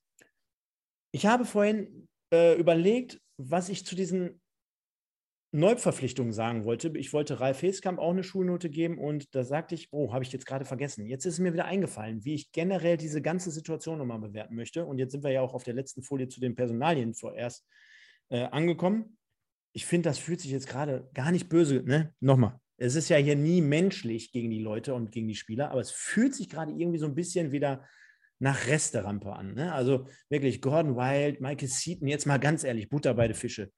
ich 1.12 1.26
habe 1.26 1.44
vorhin 1.44 2.08
äh, 2.32 2.58
überlegt, 2.58 3.20
was 3.36 3.68
ich 3.68 3.86
zu 3.86 3.94
diesen 3.94 4.40
Neuverpflichtung 5.54 6.32
sagen 6.32 6.64
wollte. 6.64 6.92
Ich 6.96 7.12
wollte 7.12 7.38
Ralf 7.38 7.62
Heskamp 7.62 8.00
auch 8.00 8.10
eine 8.10 8.24
Schulnote 8.24 8.68
geben 8.68 8.98
und 8.98 9.34
da 9.36 9.44
sagte 9.44 9.76
ich, 9.76 9.88
oh, 9.92 10.12
habe 10.12 10.24
ich 10.24 10.32
jetzt 10.32 10.46
gerade 10.46 10.64
vergessen. 10.64 11.06
Jetzt 11.06 11.26
ist 11.26 11.38
mir 11.38 11.52
wieder 11.52 11.66
eingefallen, 11.66 12.24
wie 12.24 12.34
ich 12.34 12.50
generell 12.50 12.96
diese 12.96 13.22
ganze 13.22 13.52
Situation 13.52 13.98
nochmal 13.98 14.18
bewerten 14.18 14.56
möchte. 14.56 14.84
Und 14.84 14.98
jetzt 14.98 15.12
sind 15.12 15.22
wir 15.22 15.30
ja 15.30 15.42
auch 15.42 15.54
auf 15.54 15.62
der 15.62 15.74
letzten 15.74 16.02
Folie 16.02 16.26
zu 16.26 16.40
den 16.40 16.56
Personalien 16.56 17.14
vorerst 17.14 17.64
äh, 18.30 18.46
angekommen. 18.46 19.16
Ich 19.72 19.86
finde, 19.86 20.08
das 20.08 20.18
fühlt 20.18 20.40
sich 20.40 20.50
jetzt 20.50 20.66
gerade 20.66 21.08
gar 21.14 21.30
nicht 21.30 21.48
böse. 21.48 21.84
Ne? 21.84 22.12
Nochmal, 22.18 22.58
es 22.76 22.96
ist 22.96 23.08
ja 23.08 23.16
hier 23.16 23.36
nie 23.36 23.60
menschlich 23.60 24.32
gegen 24.32 24.50
die 24.50 24.60
Leute 24.60 24.92
und 24.92 25.12
gegen 25.12 25.28
die 25.28 25.36
Spieler, 25.36 25.70
aber 25.70 25.80
es 25.80 25.92
fühlt 25.92 26.34
sich 26.34 26.48
gerade 26.48 26.72
irgendwie 26.72 26.98
so 26.98 27.06
ein 27.06 27.14
bisschen 27.14 27.52
wieder 27.52 27.86
nach 28.40 28.66
Resterampe 28.66 29.32
an. 29.32 29.54
Ne? 29.54 29.72
Also 29.72 30.08
wirklich 30.28 30.60
Gordon 30.60 30.96
Wild, 30.96 31.40
Michael 31.40 31.68
Seaton, 31.68 32.08
jetzt 32.08 32.26
mal 32.26 32.38
ganz 32.38 32.64
ehrlich, 32.64 32.88
Butter 32.88 33.14
bei 33.14 33.32
Fische. 33.34 33.70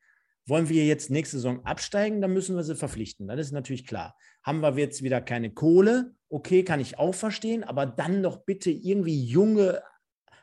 Wollen 0.46 0.68
wir 0.68 0.84
jetzt 0.84 1.10
nächste 1.10 1.38
Saison 1.38 1.64
absteigen, 1.64 2.20
dann 2.20 2.32
müssen 2.32 2.54
wir 2.54 2.62
sie 2.62 2.76
verpflichten. 2.76 3.26
Das 3.26 3.40
ist 3.40 3.52
natürlich 3.52 3.86
klar. 3.86 4.16
Haben 4.42 4.62
wir 4.62 4.72
jetzt 4.76 5.02
wieder 5.02 5.20
keine 5.20 5.52
Kohle? 5.52 6.14
Okay, 6.28 6.62
kann 6.62 6.80
ich 6.80 6.98
auch 6.98 7.14
verstehen, 7.14 7.64
aber 7.64 7.84
dann 7.86 8.22
doch 8.22 8.44
bitte 8.44 8.70
irgendwie 8.70 9.24
junge 9.24 9.82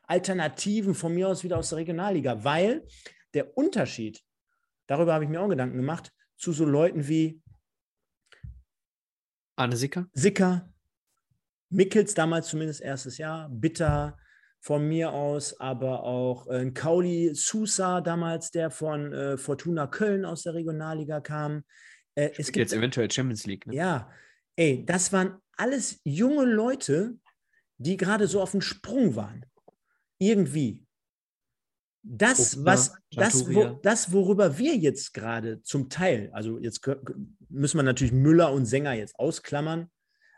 Alternativen 0.07 0.93
von 0.93 1.13
mir 1.13 1.29
aus 1.29 1.43
wieder 1.43 1.57
aus 1.57 1.69
der 1.69 1.79
Regionalliga, 1.79 2.43
weil 2.43 2.85
der 3.33 3.57
Unterschied, 3.57 4.21
darüber 4.87 5.13
habe 5.13 5.23
ich 5.23 5.29
mir 5.29 5.41
auch 5.41 5.49
Gedanken 5.49 5.77
gemacht, 5.77 6.11
zu 6.37 6.51
so 6.51 6.65
Leuten 6.65 7.07
wie 7.07 7.41
Arne 9.55 9.77
Sicker, 9.77 10.07
Sicker, 10.13 10.69
Mickels 11.69 12.13
damals 12.13 12.47
zumindest 12.49 12.81
erstes 12.81 13.17
Jahr, 13.17 13.49
Bitter, 13.49 14.17
von 14.63 14.87
mir 14.87 15.11
aus, 15.11 15.59
aber 15.59 16.03
auch 16.03 16.47
äh, 16.47 16.71
Kauli 16.71 17.35
Sousa 17.35 17.99
damals, 17.99 18.49
der 18.49 18.71
von 18.71 19.11
äh, 19.11 19.37
Fortuna 19.37 19.87
Köln 19.87 20.23
aus 20.23 20.43
der 20.43 20.53
Regionalliga 20.53 21.19
kam. 21.19 21.65
Äh, 22.15 22.29
es 22.37 22.47
gibt 22.47 22.57
jetzt 22.57 22.73
eventuell 22.73 23.11
Champions 23.11 23.45
League. 23.45 23.67
Ne? 23.67 23.75
Ja, 23.75 24.09
ey, 24.55 24.85
das 24.85 25.11
waren 25.11 25.37
alles 25.57 25.99
junge 26.05 26.45
Leute, 26.45 27.17
die 27.77 27.97
gerade 27.97 28.25
so 28.25 28.41
auf 28.41 28.51
dem 28.51 28.61
Sprung 28.61 29.17
waren. 29.17 29.45
Irgendwie. 30.17 30.85
Das, 32.01 32.55
Obner, 32.55 32.65
was, 32.65 32.95
das, 33.11 33.53
wo, 33.53 33.79
das, 33.81 34.13
worüber 34.13 34.57
wir 34.57 34.77
jetzt 34.77 35.13
gerade 35.13 35.61
zum 35.63 35.89
Teil, 35.89 36.29
also 36.31 36.57
jetzt 36.57 36.89
müssen 37.49 37.77
wir 37.77 37.83
natürlich 37.83 38.13
Müller 38.13 38.53
und 38.53 38.65
Sänger 38.65 38.93
jetzt 38.93 39.19
ausklammern, 39.19 39.89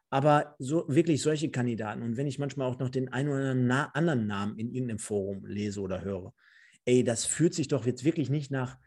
aber 0.09 0.55
so 0.59 0.85
wirklich 0.87 1.21
solche 1.21 1.49
Kandidaten 1.49 2.01
und 2.01 2.17
wenn 2.17 2.27
ich 2.27 2.39
manchmal 2.39 2.67
auch 2.67 2.79
noch 2.79 2.89
den 2.89 3.09
einen 3.09 3.29
oder 3.29 3.95
anderen 3.95 4.27
Namen 4.27 4.57
in 4.57 4.71
irgendeinem 4.71 4.99
Forum 4.99 5.45
lese 5.45 5.81
oder 5.81 6.01
höre, 6.01 6.33
ey, 6.85 7.03
das 7.03 7.25
fühlt 7.25 7.53
sich 7.53 7.67
doch 7.67 7.85
jetzt 7.85 8.03
wirklich 8.03 8.29
nicht 8.29 8.51
nach, 8.51 8.77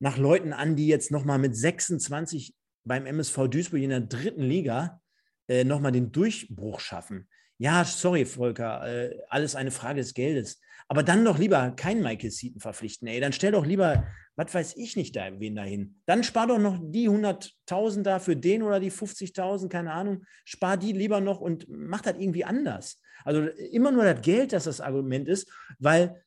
nach 0.00 0.18
Leuten 0.18 0.52
an, 0.52 0.76
die 0.76 0.88
jetzt 0.88 1.10
nochmal 1.10 1.38
mit 1.38 1.56
26 1.56 2.54
beim 2.84 3.06
MSV 3.06 3.48
Duisburg 3.48 3.80
in 3.80 3.90
der 3.90 4.00
dritten 4.00 4.42
Liga 4.42 5.00
äh, 5.48 5.64
nochmal 5.64 5.92
den 5.92 6.12
Durchbruch 6.12 6.80
schaffen. 6.80 7.28
Ja, 7.60 7.84
sorry, 7.84 8.24
Volker, 8.24 8.86
äh, 8.88 9.18
alles 9.28 9.54
eine 9.54 9.70
Frage 9.70 10.00
des 10.00 10.14
Geldes. 10.14 10.62
Aber 10.88 11.02
dann 11.02 11.26
doch 11.26 11.38
lieber 11.38 11.72
keinen 11.72 12.02
Michael 12.02 12.30
Seaton 12.30 12.58
verpflichten, 12.58 13.06
ey. 13.06 13.20
Dann 13.20 13.34
stell 13.34 13.52
doch 13.52 13.66
lieber, 13.66 14.06
was 14.34 14.54
weiß 14.54 14.76
ich 14.78 14.96
nicht, 14.96 15.14
da, 15.14 15.28
wen 15.38 15.56
dahin. 15.56 16.00
Dann 16.06 16.24
spar 16.24 16.46
doch 16.46 16.58
noch 16.58 16.78
die 16.80 17.10
100.000 17.10 18.02
da 18.02 18.18
für 18.18 18.34
den 18.34 18.62
oder 18.62 18.80
die 18.80 18.90
50.000, 18.90 19.68
keine 19.68 19.92
Ahnung. 19.92 20.24
Spar 20.46 20.78
die 20.78 20.92
lieber 20.92 21.20
noch 21.20 21.38
und 21.38 21.66
mach 21.68 22.00
das 22.00 22.16
irgendwie 22.16 22.46
anders. 22.46 22.98
Also 23.26 23.42
immer 23.42 23.92
nur 23.92 24.04
das 24.04 24.22
Geld, 24.22 24.54
das 24.54 24.64
das 24.64 24.80
Argument 24.80 25.28
ist, 25.28 25.52
weil 25.78 26.24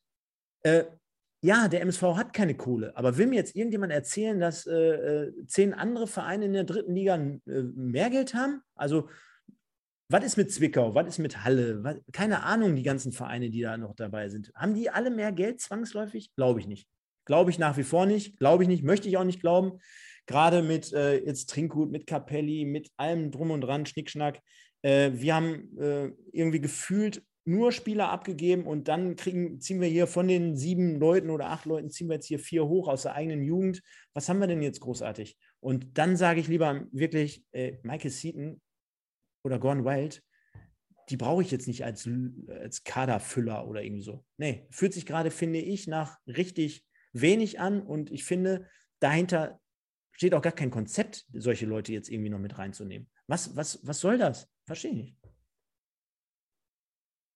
äh, 0.62 0.84
ja, 1.42 1.66
der 1.66 1.80
MSV 1.80 2.02
hat 2.16 2.32
keine 2.32 2.54
Kohle, 2.54 2.96
aber 2.96 3.18
will 3.18 3.26
mir 3.26 3.36
jetzt 3.36 3.56
irgendjemand 3.56 3.92
erzählen, 3.92 4.38
dass 4.38 4.66
äh, 4.66 4.72
äh 4.72 5.46
zehn 5.48 5.74
andere 5.74 6.06
Vereine 6.06 6.44
in 6.44 6.52
der 6.52 6.64
dritten 6.64 6.94
Liga 6.94 7.16
äh, 7.16 7.62
mehr 7.74 8.08
Geld 8.08 8.34
haben? 8.34 8.62
Also 8.76 9.08
was 10.08 10.24
ist 10.24 10.36
mit 10.36 10.52
Zwickau? 10.52 10.94
Was 10.94 11.06
ist 11.08 11.18
mit 11.18 11.44
Halle? 11.44 11.82
Was, 11.82 11.96
keine 12.12 12.42
Ahnung, 12.42 12.76
die 12.76 12.82
ganzen 12.82 13.12
Vereine, 13.12 13.50
die 13.50 13.62
da 13.62 13.76
noch 13.76 13.94
dabei 13.94 14.28
sind. 14.28 14.52
Haben 14.54 14.74
die 14.74 14.90
alle 14.90 15.10
mehr 15.10 15.32
Geld 15.32 15.60
zwangsläufig? 15.60 16.34
Glaube 16.36 16.60
ich 16.60 16.66
nicht. 16.66 16.88
Glaube 17.24 17.50
ich 17.50 17.58
nach 17.58 17.76
wie 17.76 17.84
vor 17.84 18.06
nicht. 18.06 18.38
Glaube 18.38 18.62
ich 18.62 18.68
nicht. 18.68 18.84
Möchte 18.84 19.08
ich 19.08 19.16
auch 19.16 19.24
nicht 19.24 19.40
glauben. 19.40 19.78
Gerade 20.26 20.62
mit 20.62 20.92
äh, 20.92 21.24
jetzt 21.24 21.50
Trinkgut, 21.50 21.90
mit 21.90 22.06
Capelli, 22.06 22.64
mit 22.64 22.90
allem 22.96 23.30
Drum 23.30 23.50
und 23.50 23.62
Dran, 23.62 23.86
Schnickschnack. 23.86 24.40
Äh, 24.82 25.12
wir 25.14 25.34
haben 25.34 25.78
äh, 25.78 26.10
irgendwie 26.32 26.60
gefühlt 26.60 27.22
nur 27.46 27.72
Spieler 27.72 28.08
abgegeben 28.08 28.66
und 28.66 28.88
dann 28.88 29.16
kriegen, 29.16 29.60
ziehen 29.60 29.80
wir 29.80 29.88
hier 29.88 30.06
von 30.06 30.28
den 30.28 30.56
sieben 30.56 30.98
Leuten 30.98 31.28
oder 31.28 31.50
acht 31.50 31.66
Leuten, 31.66 31.90
ziehen 31.90 32.08
wir 32.08 32.14
jetzt 32.14 32.26
hier 32.26 32.38
vier 32.38 32.66
hoch 32.66 32.88
aus 32.88 33.02
der 33.02 33.14
eigenen 33.14 33.42
Jugend. 33.42 33.82
Was 34.14 34.28
haben 34.28 34.40
wir 34.40 34.46
denn 34.46 34.62
jetzt 34.62 34.80
großartig? 34.80 35.36
Und 35.60 35.98
dann 35.98 36.16
sage 36.16 36.40
ich 36.40 36.48
lieber 36.48 36.86
wirklich, 36.90 37.44
äh, 37.52 37.78
Michael 37.82 38.10
Seaton, 38.10 38.60
oder 39.44 39.58
Gordon 39.58 39.84
Wild, 39.84 40.22
die 41.10 41.16
brauche 41.16 41.42
ich 41.42 41.50
jetzt 41.50 41.68
nicht 41.68 41.84
als, 41.84 42.08
als 42.48 42.82
Kaderfüller 42.82 43.68
oder 43.68 43.82
irgendwie 43.82 44.02
so. 44.02 44.24
Nee, 44.38 44.66
fühlt 44.70 44.94
sich 44.94 45.06
gerade, 45.06 45.30
finde 45.30 45.60
ich, 45.60 45.86
nach 45.86 46.18
richtig 46.26 46.84
wenig 47.12 47.60
an 47.60 47.82
und 47.82 48.10
ich 48.10 48.24
finde, 48.24 48.68
dahinter 49.00 49.60
steht 50.12 50.34
auch 50.34 50.42
gar 50.42 50.52
kein 50.52 50.70
Konzept, 50.70 51.26
solche 51.32 51.66
Leute 51.66 51.92
jetzt 51.92 52.08
irgendwie 52.08 52.30
noch 52.30 52.38
mit 52.38 52.58
reinzunehmen. 52.58 53.10
Was, 53.26 53.54
was, 53.54 53.86
was 53.86 54.00
soll 54.00 54.18
das? 54.18 54.48
Verstehe 54.64 54.90
ich 54.92 54.96
nicht. 54.96 55.16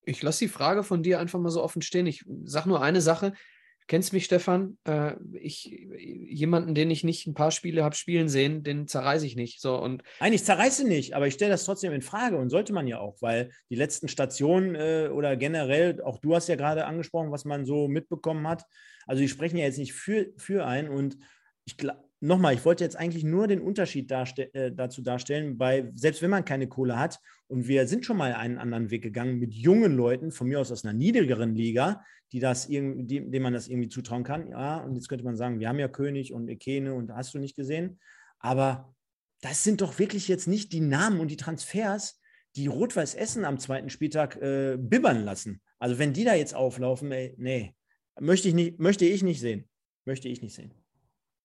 Ich 0.05 0.23
lasse 0.23 0.45
die 0.45 0.51
Frage 0.51 0.83
von 0.83 1.03
dir 1.03 1.19
einfach 1.19 1.39
mal 1.39 1.51
so 1.51 1.61
offen 1.61 1.81
stehen. 1.81 2.07
Ich 2.07 2.25
sage 2.43 2.69
nur 2.69 2.81
eine 2.81 3.01
Sache 3.01 3.33
kennst 3.89 4.13
mich, 4.13 4.25
Stefan. 4.25 4.77
Äh, 4.87 5.15
ich, 5.33 5.65
jemanden, 5.97 6.75
den 6.75 6.89
ich 6.91 7.03
nicht 7.03 7.27
ein 7.27 7.33
paar 7.33 7.51
Spiele 7.51 7.83
habe 7.83 7.95
spielen 7.95 8.29
sehen, 8.29 8.63
den 8.63 8.87
zerreiße 8.87 9.25
ich 9.25 9.35
nicht. 9.35 9.59
So, 9.59 9.75
und 9.75 10.03
Eigentlich 10.19 10.45
zerreiße 10.45 10.87
nicht, 10.87 11.15
aber 11.15 11.27
ich 11.27 11.33
stelle 11.33 11.51
das 11.51 11.65
trotzdem 11.65 11.91
in 11.91 12.01
Frage 12.01 12.37
und 12.37 12.49
sollte 12.49 12.71
man 12.71 12.87
ja 12.87 12.99
auch, 12.99 13.17
weil 13.21 13.51
die 13.69 13.75
letzten 13.75 14.07
Stationen 14.07 14.75
äh, 14.75 15.09
oder 15.11 15.35
generell, 15.35 16.01
auch 16.03 16.19
du 16.19 16.35
hast 16.35 16.47
ja 16.47 16.55
gerade 16.55 16.85
angesprochen, 16.85 17.31
was 17.31 17.43
man 17.43 17.65
so 17.65 17.87
mitbekommen 17.87 18.47
hat. 18.47 18.63
Also 19.07 19.21
die 19.21 19.27
sprechen 19.27 19.57
ja 19.57 19.65
jetzt 19.65 19.79
nicht 19.79 19.93
für, 19.93 20.27
für 20.37 20.65
ein 20.65 20.87
und 20.87 21.17
ich 21.65 21.75
glaube, 21.75 22.08
nochmal, 22.21 22.53
ich 22.53 22.65
wollte 22.65 22.83
jetzt 22.83 22.97
eigentlich 22.97 23.23
nur 23.23 23.47
den 23.47 23.61
Unterschied 23.61 24.11
darste 24.11 24.53
äh, 24.53 24.71
dazu 24.73 25.01
darstellen, 25.01 25.57
bei, 25.57 25.91
selbst 25.95 26.21
wenn 26.21 26.29
man 26.29 26.45
keine 26.45 26.67
Kohle 26.67 26.99
hat 26.99 27.19
und 27.47 27.67
wir 27.67 27.87
sind 27.87 28.05
schon 28.05 28.17
mal 28.17 28.33
einen 28.33 28.57
anderen 28.57 28.91
Weg 28.91 29.01
gegangen 29.01 29.39
mit 29.39 29.53
jungen 29.53 29.95
Leuten, 29.95 30.31
von 30.31 30.47
mir 30.47 30.59
aus 30.59 30.71
aus 30.71 30.83
einer 30.83 30.93
niedrigeren 30.93 31.55
Liga, 31.55 32.03
die 32.31 32.39
das 32.39 32.69
irgendwie, 32.69 33.21
dem 33.21 33.41
man 33.41 33.53
das 33.53 33.67
irgendwie 33.67 33.89
zutrauen 33.89 34.23
kann. 34.23 34.49
Ja, 34.49 34.77
und 34.77 34.95
jetzt 34.95 35.09
könnte 35.09 35.25
man 35.25 35.35
sagen, 35.35 35.59
wir 35.59 35.67
haben 35.67 35.79
ja 35.79 35.87
König 35.87 36.33
und 36.33 36.47
Ekene 36.47 36.93
und 36.93 37.11
hast 37.11 37.33
du 37.33 37.39
nicht 37.39 37.55
gesehen. 37.55 37.99
Aber 38.39 38.93
das 39.41 39.63
sind 39.63 39.81
doch 39.81 39.97
wirklich 39.99 40.27
jetzt 40.27 40.47
nicht 40.47 40.73
die 40.73 40.81
Namen 40.81 41.19
und 41.19 41.31
die 41.31 41.37
Transfers, 41.37 42.19
die 42.55 42.67
Rot-Weiß 42.67 43.15
Essen 43.15 43.45
am 43.45 43.59
zweiten 43.59 43.89
Spieltag 43.89 44.35
äh, 44.41 44.77
bibbern 44.77 45.23
lassen. 45.23 45.61
Also 45.79 45.97
wenn 45.97 46.13
die 46.13 46.23
da 46.23 46.35
jetzt 46.35 46.53
auflaufen, 46.53 47.11
ey, 47.11 47.33
nee, 47.37 47.75
möchte 48.19 48.47
ich 48.47 48.53
nicht, 48.53 48.79
möchte 48.79 49.05
ich 49.05 49.23
nicht 49.23 49.39
sehen. 49.39 49.67
Möchte 50.05 50.27
ich 50.27 50.41
nicht 50.41 50.53
sehen. 50.53 50.73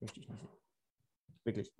Möchte 0.00 0.20
ich 0.20 0.28
nicht 0.28 0.40
sehen. 0.40 0.53
Wirklich. 1.44 1.72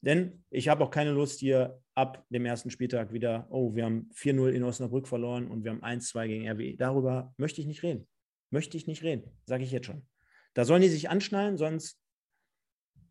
Denn 0.00 0.44
ich 0.50 0.68
habe 0.68 0.84
auch 0.84 0.90
keine 0.90 1.10
Lust, 1.10 1.40
hier 1.40 1.82
ab 1.94 2.24
dem 2.30 2.44
ersten 2.44 2.70
Spieltag 2.70 3.12
wieder, 3.12 3.48
oh, 3.50 3.74
wir 3.74 3.84
haben 3.84 4.10
4-0 4.14 4.50
in 4.50 4.62
Osnabrück 4.62 5.08
verloren 5.08 5.48
und 5.48 5.64
wir 5.64 5.72
haben 5.72 5.82
1-2 5.82 6.28
gegen 6.28 6.48
RWE. 6.48 6.76
Darüber 6.76 7.34
möchte 7.36 7.60
ich 7.60 7.66
nicht 7.66 7.82
reden. 7.82 8.06
Möchte 8.50 8.76
ich 8.76 8.86
nicht 8.86 9.02
reden, 9.02 9.30
sage 9.44 9.64
ich 9.64 9.72
jetzt 9.72 9.86
schon. 9.86 10.06
Da 10.54 10.64
sollen 10.64 10.82
die 10.82 10.88
sich 10.88 11.10
anschnallen, 11.10 11.56
sonst 11.56 12.00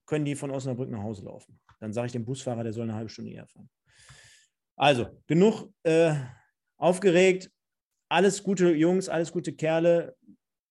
können 0.05 0.25
die 0.25 0.35
von 0.35 0.51
Osnabrück 0.51 0.89
nach 0.89 1.03
Hause 1.03 1.25
laufen. 1.25 1.59
Dann 1.79 1.93
sage 1.93 2.07
ich 2.07 2.11
dem 2.13 2.25
Busfahrer, 2.25 2.63
der 2.63 2.73
soll 2.73 2.83
eine 2.83 2.95
halbe 2.95 3.09
Stunde 3.09 3.31
eher 3.31 3.47
fahren. 3.47 3.69
Also, 4.77 5.21
genug 5.27 5.71
äh, 5.83 6.15
aufgeregt. 6.77 7.51
Alles 8.09 8.41
gute 8.41 8.73
Jungs, 8.73 9.09
alles 9.09 9.31
gute 9.31 9.53
Kerle. 9.53 10.15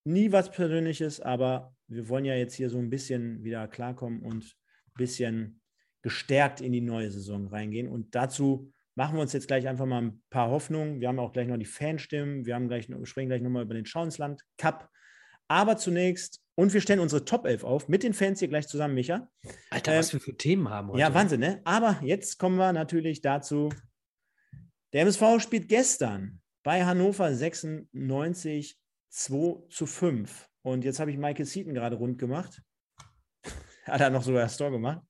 Nie 0.04 0.32
was 0.32 0.50
Persönliches, 0.50 1.20
aber 1.20 1.74
wir 1.88 2.08
wollen 2.08 2.24
ja 2.24 2.34
jetzt 2.34 2.54
hier 2.54 2.70
so 2.70 2.78
ein 2.78 2.88
bisschen 2.90 3.44
wieder 3.44 3.68
klarkommen 3.68 4.22
und 4.22 4.56
bisschen 4.96 5.60
gestärkt 6.02 6.60
in 6.60 6.72
die 6.72 6.80
neue 6.80 7.10
Saison 7.10 7.48
reingehen. 7.48 7.88
Und 7.88 8.14
dazu 8.14 8.72
machen 8.94 9.16
wir 9.16 9.22
uns 9.22 9.32
jetzt 9.32 9.48
gleich 9.48 9.66
einfach 9.68 9.86
mal 9.86 10.02
ein 10.02 10.22
paar 10.30 10.50
Hoffnungen. 10.50 11.00
Wir 11.00 11.08
haben 11.08 11.18
auch 11.18 11.32
gleich 11.32 11.48
noch 11.48 11.56
die 11.56 11.64
Fanstimmen. 11.64 12.46
Wir 12.46 12.54
haben 12.54 12.68
gleich, 12.68 12.88
sprechen 13.04 13.28
gleich 13.28 13.42
nochmal 13.42 13.64
über 13.64 13.74
den 13.74 13.86
Schauensland 13.86 14.42
Cup. 14.56 14.90
Aber 15.48 15.76
zunächst, 15.76 16.40
und 16.54 16.72
wir 16.72 16.80
stellen 16.80 17.00
unsere 17.00 17.24
Top 17.24 17.46
11 17.46 17.64
auf 17.64 17.88
mit 17.88 18.02
den 18.02 18.14
Fans 18.14 18.40
hier 18.40 18.48
gleich 18.48 18.66
zusammen, 18.66 18.94
Micha. 18.94 19.28
Alter, 19.70 19.94
äh, 19.94 19.98
was 19.98 20.12
wir 20.12 20.20
für 20.20 20.36
Themen 20.36 20.68
haben 20.68 20.88
heute. 20.88 21.00
Ja, 21.00 21.14
Wahnsinn, 21.14 21.40
ne? 21.40 21.60
Aber 21.64 22.00
jetzt 22.02 22.38
kommen 22.38 22.56
wir 22.56 22.72
natürlich 22.72 23.20
dazu. 23.20 23.68
Der 24.92 25.02
MSV 25.02 25.40
spielt 25.40 25.68
gestern 25.68 26.40
bei 26.62 26.84
Hannover 26.84 27.32
96 27.32 28.78
2 29.10 29.68
zu 29.70 29.86
5. 29.86 30.48
Und 30.62 30.84
jetzt 30.84 30.98
habe 30.98 31.10
ich 31.10 31.16
Michael 31.16 31.46
Seaton 31.46 31.74
gerade 31.74 31.96
rund 31.96 32.18
gemacht. 32.18 32.62
Hat 33.86 34.00
er 34.00 34.10
noch 34.10 34.22
sogar 34.22 34.42
das 34.42 34.56
Tor 34.56 34.70
gemacht. 34.70 35.02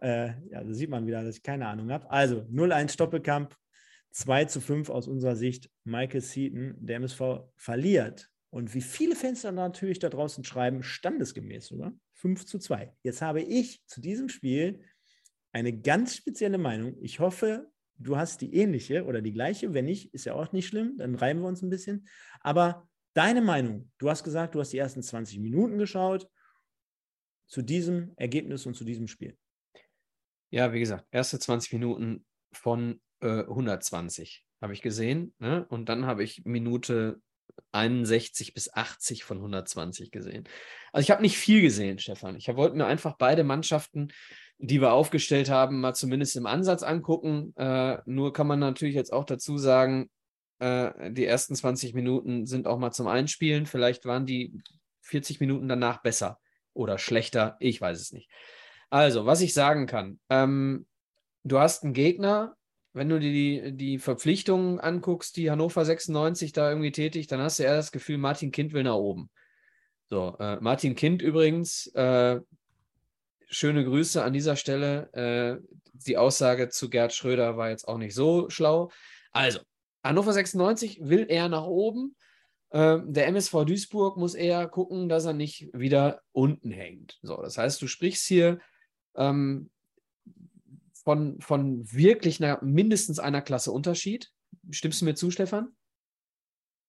Äh, 0.00 0.32
ja, 0.50 0.62
da 0.62 0.72
sieht 0.72 0.90
man 0.90 1.06
wieder, 1.06 1.22
dass 1.22 1.36
ich 1.36 1.42
keine 1.42 1.66
Ahnung 1.66 1.90
habe. 1.90 2.10
Also 2.10 2.46
0-1 2.50 2.96
Doppelkampf, 2.96 3.56
2 4.12 4.44
zu 4.46 4.60
5 4.60 4.90
aus 4.90 5.08
unserer 5.08 5.36
Sicht. 5.36 5.70
Michael 5.84 6.20
Seaton, 6.20 6.74
der 6.78 6.96
MSV 6.96 7.22
verliert. 7.56 8.30
Und 8.50 8.74
wie 8.74 8.82
viele 8.82 9.16
Fans 9.16 9.42
dann 9.42 9.56
natürlich 9.56 9.98
da 9.98 10.08
draußen 10.08 10.44
schreiben, 10.44 10.82
standesgemäß 10.82 11.66
sogar, 11.66 11.92
5 12.14 12.46
zu 12.46 12.58
2. 12.58 12.94
Jetzt 13.02 13.20
habe 13.20 13.42
ich 13.42 13.84
zu 13.86 14.00
diesem 14.00 14.28
Spiel 14.28 14.84
eine 15.52 15.72
ganz 15.72 16.14
spezielle 16.14 16.58
Meinung. 16.58 16.96
Ich 17.00 17.18
hoffe, 17.18 17.68
du 17.98 18.16
hast 18.16 18.40
die 18.40 18.54
ähnliche 18.54 19.04
oder 19.04 19.22
die 19.22 19.32
gleiche. 19.32 19.74
Wenn 19.74 19.86
nicht, 19.86 20.14
ist 20.14 20.24
ja 20.24 20.34
auch 20.34 20.52
nicht 20.52 20.68
schlimm, 20.68 20.96
dann 20.98 21.16
reiben 21.16 21.40
wir 21.40 21.48
uns 21.48 21.62
ein 21.62 21.70
bisschen. 21.70 22.06
Aber 22.40 22.88
Deine 23.14 23.42
Meinung, 23.42 23.92
du 23.98 24.10
hast 24.10 24.24
gesagt, 24.24 24.56
du 24.56 24.60
hast 24.60 24.72
die 24.72 24.78
ersten 24.78 25.00
20 25.00 25.38
Minuten 25.38 25.78
geschaut 25.78 26.28
zu 27.46 27.62
diesem 27.62 28.12
Ergebnis 28.16 28.66
und 28.66 28.74
zu 28.74 28.84
diesem 28.84 29.08
Spiel. 29.08 29.36
Ja, 30.50 30.72
wie 30.72 30.80
gesagt, 30.80 31.06
erste 31.10 31.38
20 31.38 31.72
Minuten 31.72 32.24
von 32.52 33.00
äh, 33.20 33.40
120 33.40 34.44
habe 34.60 34.72
ich 34.72 34.82
gesehen. 34.82 35.34
Ne? 35.38 35.66
Und 35.68 35.88
dann 35.88 36.06
habe 36.06 36.22
ich 36.22 36.44
Minute 36.44 37.20
61 37.72 38.54
bis 38.54 38.72
80 38.72 39.24
von 39.24 39.38
120 39.38 40.10
gesehen. 40.10 40.44
Also 40.92 41.04
ich 41.04 41.10
habe 41.10 41.22
nicht 41.22 41.38
viel 41.38 41.60
gesehen, 41.60 41.98
Stefan. 41.98 42.36
Ich 42.36 42.48
wollte 42.48 42.76
mir 42.76 42.86
einfach 42.86 43.16
beide 43.18 43.44
Mannschaften, 43.44 44.12
die 44.58 44.80
wir 44.80 44.92
aufgestellt 44.92 45.50
haben, 45.50 45.80
mal 45.80 45.94
zumindest 45.94 46.36
im 46.36 46.46
Ansatz 46.46 46.82
angucken. 46.82 47.52
Äh, 47.56 47.98
nur 48.06 48.32
kann 48.32 48.46
man 48.46 48.60
natürlich 48.60 48.94
jetzt 48.94 49.12
auch 49.12 49.24
dazu 49.24 49.58
sagen, 49.58 50.08
äh, 50.60 51.10
die 51.12 51.26
ersten 51.26 51.54
20 51.54 51.94
Minuten 51.94 52.46
sind 52.46 52.66
auch 52.66 52.78
mal 52.78 52.92
zum 52.92 53.08
Einspielen. 53.08 53.66
Vielleicht 53.66 54.04
waren 54.06 54.26
die 54.26 54.60
40 55.02 55.40
Minuten 55.40 55.68
danach 55.68 56.00
besser 56.02 56.38
oder 56.74 56.98
schlechter. 56.98 57.56
Ich 57.60 57.80
weiß 57.80 58.00
es 58.00 58.12
nicht. 58.12 58.28
Also, 58.90 59.26
was 59.26 59.40
ich 59.40 59.54
sagen 59.54 59.86
kann, 59.86 60.20
ähm, 60.28 60.86
du 61.42 61.58
hast 61.58 61.84
einen 61.84 61.94
Gegner, 61.94 62.56
wenn 62.92 63.08
du 63.08 63.18
dir 63.18 63.32
die, 63.32 63.76
die 63.76 63.98
Verpflichtungen 63.98 64.78
anguckst, 64.78 65.36
die 65.36 65.50
Hannover 65.50 65.84
96 65.84 66.52
da 66.52 66.68
irgendwie 66.68 66.92
tätigt, 66.92 67.32
dann 67.32 67.40
hast 67.40 67.58
du 67.58 67.64
eher 67.64 67.76
das 67.76 67.90
Gefühl, 67.90 68.18
Martin 68.18 68.52
Kind 68.52 68.72
will 68.72 68.84
nach 68.84 68.94
oben. 68.94 69.30
So, 70.10 70.36
äh, 70.38 70.56
Martin 70.60 70.94
Kind 70.94 71.22
übrigens, 71.22 71.86
äh, 71.94 72.40
schöne 73.48 73.84
Grüße 73.84 74.22
an 74.22 74.32
dieser 74.32 74.56
Stelle. 74.56 75.12
Äh, 75.12 75.76
die 75.92 76.16
Aussage 76.16 76.68
zu 76.68 76.88
Gerd 76.90 77.12
Schröder 77.12 77.56
war 77.56 77.70
jetzt 77.70 77.88
auch 77.88 77.98
nicht 77.98 78.14
so 78.14 78.48
schlau. 78.50 78.90
Also, 79.32 79.60
Hannover 80.04 80.32
96 80.32 81.00
will 81.02 81.26
eher 81.28 81.48
nach 81.48 81.64
oben. 81.64 82.14
Ähm, 82.74 83.12
der 83.12 83.28
MSV 83.28 83.64
Duisburg 83.64 84.16
muss 84.16 84.34
eher 84.34 84.66
gucken, 84.66 85.08
dass 85.08 85.26
er 85.26 85.32
nicht 85.32 85.70
wieder 85.72 86.22
unten 86.32 86.72
hängt. 86.72 87.20
So, 87.22 87.40
das 87.40 87.56
heißt, 87.56 87.80
du 87.80 87.86
sprichst 87.86 88.26
hier 88.26 88.58
ähm, 89.14 89.70
von, 91.04 91.40
von 91.40 91.90
wirklich 91.92 92.42
einer, 92.42 92.58
mindestens 92.64 93.20
einer 93.20 93.42
Klasse 93.42 93.70
Unterschied. 93.70 94.32
Stimmst 94.70 95.00
du 95.00 95.04
mir 95.04 95.14
zu, 95.14 95.30
Stefan? 95.30 95.68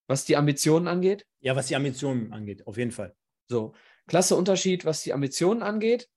Was 0.07 0.25
die 0.25 0.37
Ambitionen 0.37 0.87
angeht? 0.87 1.27
Ja, 1.39 1.55
was 1.55 1.67
die 1.67 1.75
Ambitionen 1.75 2.33
angeht, 2.33 2.65
auf 2.65 2.77
jeden 2.77 2.91
Fall. 2.91 3.15
So, 3.47 3.73
klasse 4.07 4.35
Unterschied, 4.35 4.85
was 4.85 5.03
die 5.03 5.13
Ambitionen 5.13 5.61
angeht. 5.61 6.09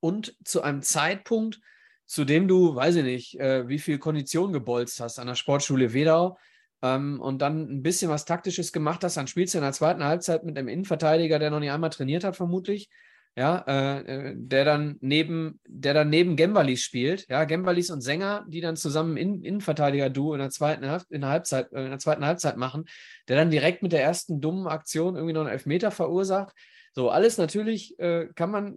Und 0.00 0.34
zu 0.44 0.62
einem 0.62 0.80
Zeitpunkt, 0.80 1.60
zu 2.06 2.24
dem 2.24 2.48
du, 2.48 2.74
weiß 2.74 2.96
ich 2.96 3.04
nicht, 3.04 3.38
äh, 3.38 3.68
wie 3.68 3.78
viel 3.78 3.98
Kondition 3.98 4.54
gebolzt 4.54 4.98
hast 5.00 5.18
an 5.18 5.26
der 5.26 5.34
Sportschule 5.34 5.92
Wedau 5.92 6.38
ähm, 6.82 7.20
und 7.20 7.42
dann 7.42 7.62
ein 7.70 7.82
bisschen 7.82 8.10
was 8.10 8.24
Taktisches 8.24 8.72
gemacht 8.72 9.04
hast, 9.04 9.16
dann 9.16 9.26
spielst 9.26 9.54
du 9.54 9.58
in 9.58 9.64
der 9.64 9.72
zweiten 9.72 10.04
Halbzeit 10.04 10.44
mit 10.44 10.56
einem 10.58 10.68
Innenverteidiger, 10.68 11.38
der 11.38 11.50
noch 11.50 11.60
nicht 11.60 11.70
einmal 11.70 11.90
trainiert 11.90 12.24
hat, 12.24 12.36
vermutlich. 12.36 12.88
Ja, 13.36 13.64
äh, 13.68 14.30
äh 14.30 14.34
der 14.36 14.64
dann 14.64 14.96
neben, 15.00 15.60
der 15.68 15.94
dann 15.94 16.10
neben 16.10 16.34
Gembalis 16.34 16.82
spielt, 16.82 17.28
ja, 17.28 17.44
Gembalis 17.44 17.90
und 17.90 18.00
Sänger, 18.00 18.44
die 18.48 18.60
dann 18.60 18.74
zusammen 18.74 19.16
in, 19.16 19.44
Innenverteidiger-Duo 19.44 20.34
in 20.34 20.40
der 20.40 20.50
zweiten 20.50 20.82
in 21.10 21.20
der 21.20 21.30
Halbzeit, 21.30 21.72
äh, 21.72 21.84
in 21.84 21.90
der 21.90 21.98
zweiten 22.00 22.24
Halbzeit 22.26 22.56
machen, 22.56 22.86
der 23.28 23.36
dann 23.36 23.50
direkt 23.50 23.82
mit 23.82 23.92
der 23.92 24.02
ersten 24.02 24.40
dummen 24.40 24.66
Aktion 24.66 25.14
irgendwie 25.14 25.34
noch 25.34 25.42
einen 25.42 25.50
Elfmeter 25.50 25.90
verursacht. 25.92 26.54
So, 26.98 27.10
alles 27.10 27.38
natürlich 27.38 27.96
äh, 28.00 28.26
kann, 28.34 28.50
man, 28.50 28.76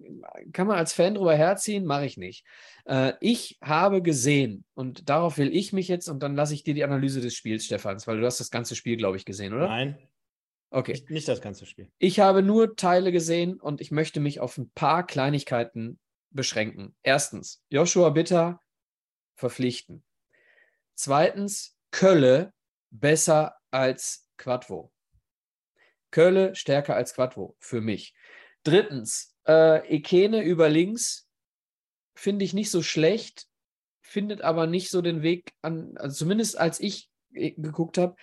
kann 0.54 0.68
man 0.68 0.78
als 0.78 0.94
Fan 0.94 1.16
drüber 1.16 1.34
herziehen, 1.34 1.86
mache 1.86 2.06
ich 2.06 2.18
nicht. 2.18 2.46
Äh, 2.86 3.14
ich 3.20 3.58
habe 3.64 4.04
gesehen, 4.04 4.64
und 4.76 5.10
darauf 5.10 5.40
will 5.40 5.52
ich 5.52 5.74
mich 5.74 5.88
jetzt, 5.88 6.08
und 6.08 6.22
dann 6.22 6.36
lasse 6.36 6.54
ich 6.54 6.64
dir 6.64 6.76
die 6.76 6.84
Analyse 6.84 7.20
des 7.20 7.34
Spiels, 7.34 7.66
Stefans, 7.66 8.06
weil 8.06 8.20
du 8.20 8.26
hast 8.28 8.40
das 8.40 8.52
ganze 8.52 8.76
Spiel, 8.76 8.96
glaube 8.96 9.18
ich, 9.18 9.26
gesehen, 9.26 9.56
oder? 9.56 9.68
Nein. 9.68 9.98
Okay. 10.70 10.92
Nicht, 10.92 11.10
nicht 11.10 11.28
das 11.30 11.42
ganze 11.42 11.66
Spiel. 11.66 11.90
Ich 11.98 12.20
habe 12.20 12.44
nur 12.44 12.76
Teile 12.76 13.12
gesehen 13.12 13.60
und 13.60 13.82
ich 13.82 13.90
möchte 13.90 14.20
mich 14.20 14.40
auf 14.40 14.56
ein 14.60 14.70
paar 14.70 15.04
Kleinigkeiten 15.04 15.98
beschränken. 16.30 16.94
Erstens, 17.02 17.64
Joshua 17.70 18.12
Bitter 18.12 18.62
verpflichten. 19.34 20.04
Zweitens, 20.94 21.76
Kölle 21.90 22.54
besser 22.92 23.56
als 23.72 24.28
Quadvo. 24.38 24.92
Kölle 26.12 26.56
stärker 26.56 26.96
als 26.96 27.16
Quattro 27.16 27.56
für 27.60 27.82
mich. 27.82 28.14
Drittens, 28.64 29.36
äh, 29.48 29.88
Ekene 29.88 30.44
über 30.44 30.70
links 30.70 31.28
finde 32.14 32.46
ich 32.46 32.54
nicht 32.54 32.70
so 32.70 32.84
schlecht, 32.84 33.48
findet 34.02 34.42
aber 34.42 34.68
nicht 34.68 34.90
so 34.90 35.02
den 35.02 35.24
Weg 35.24 35.54
an, 35.62 35.98
also 35.98 36.16
zumindest 36.16 36.58
als 36.60 36.80
ich 36.80 37.10
äh, 37.34 37.52
geguckt 37.52 37.98
habe, 37.98 38.16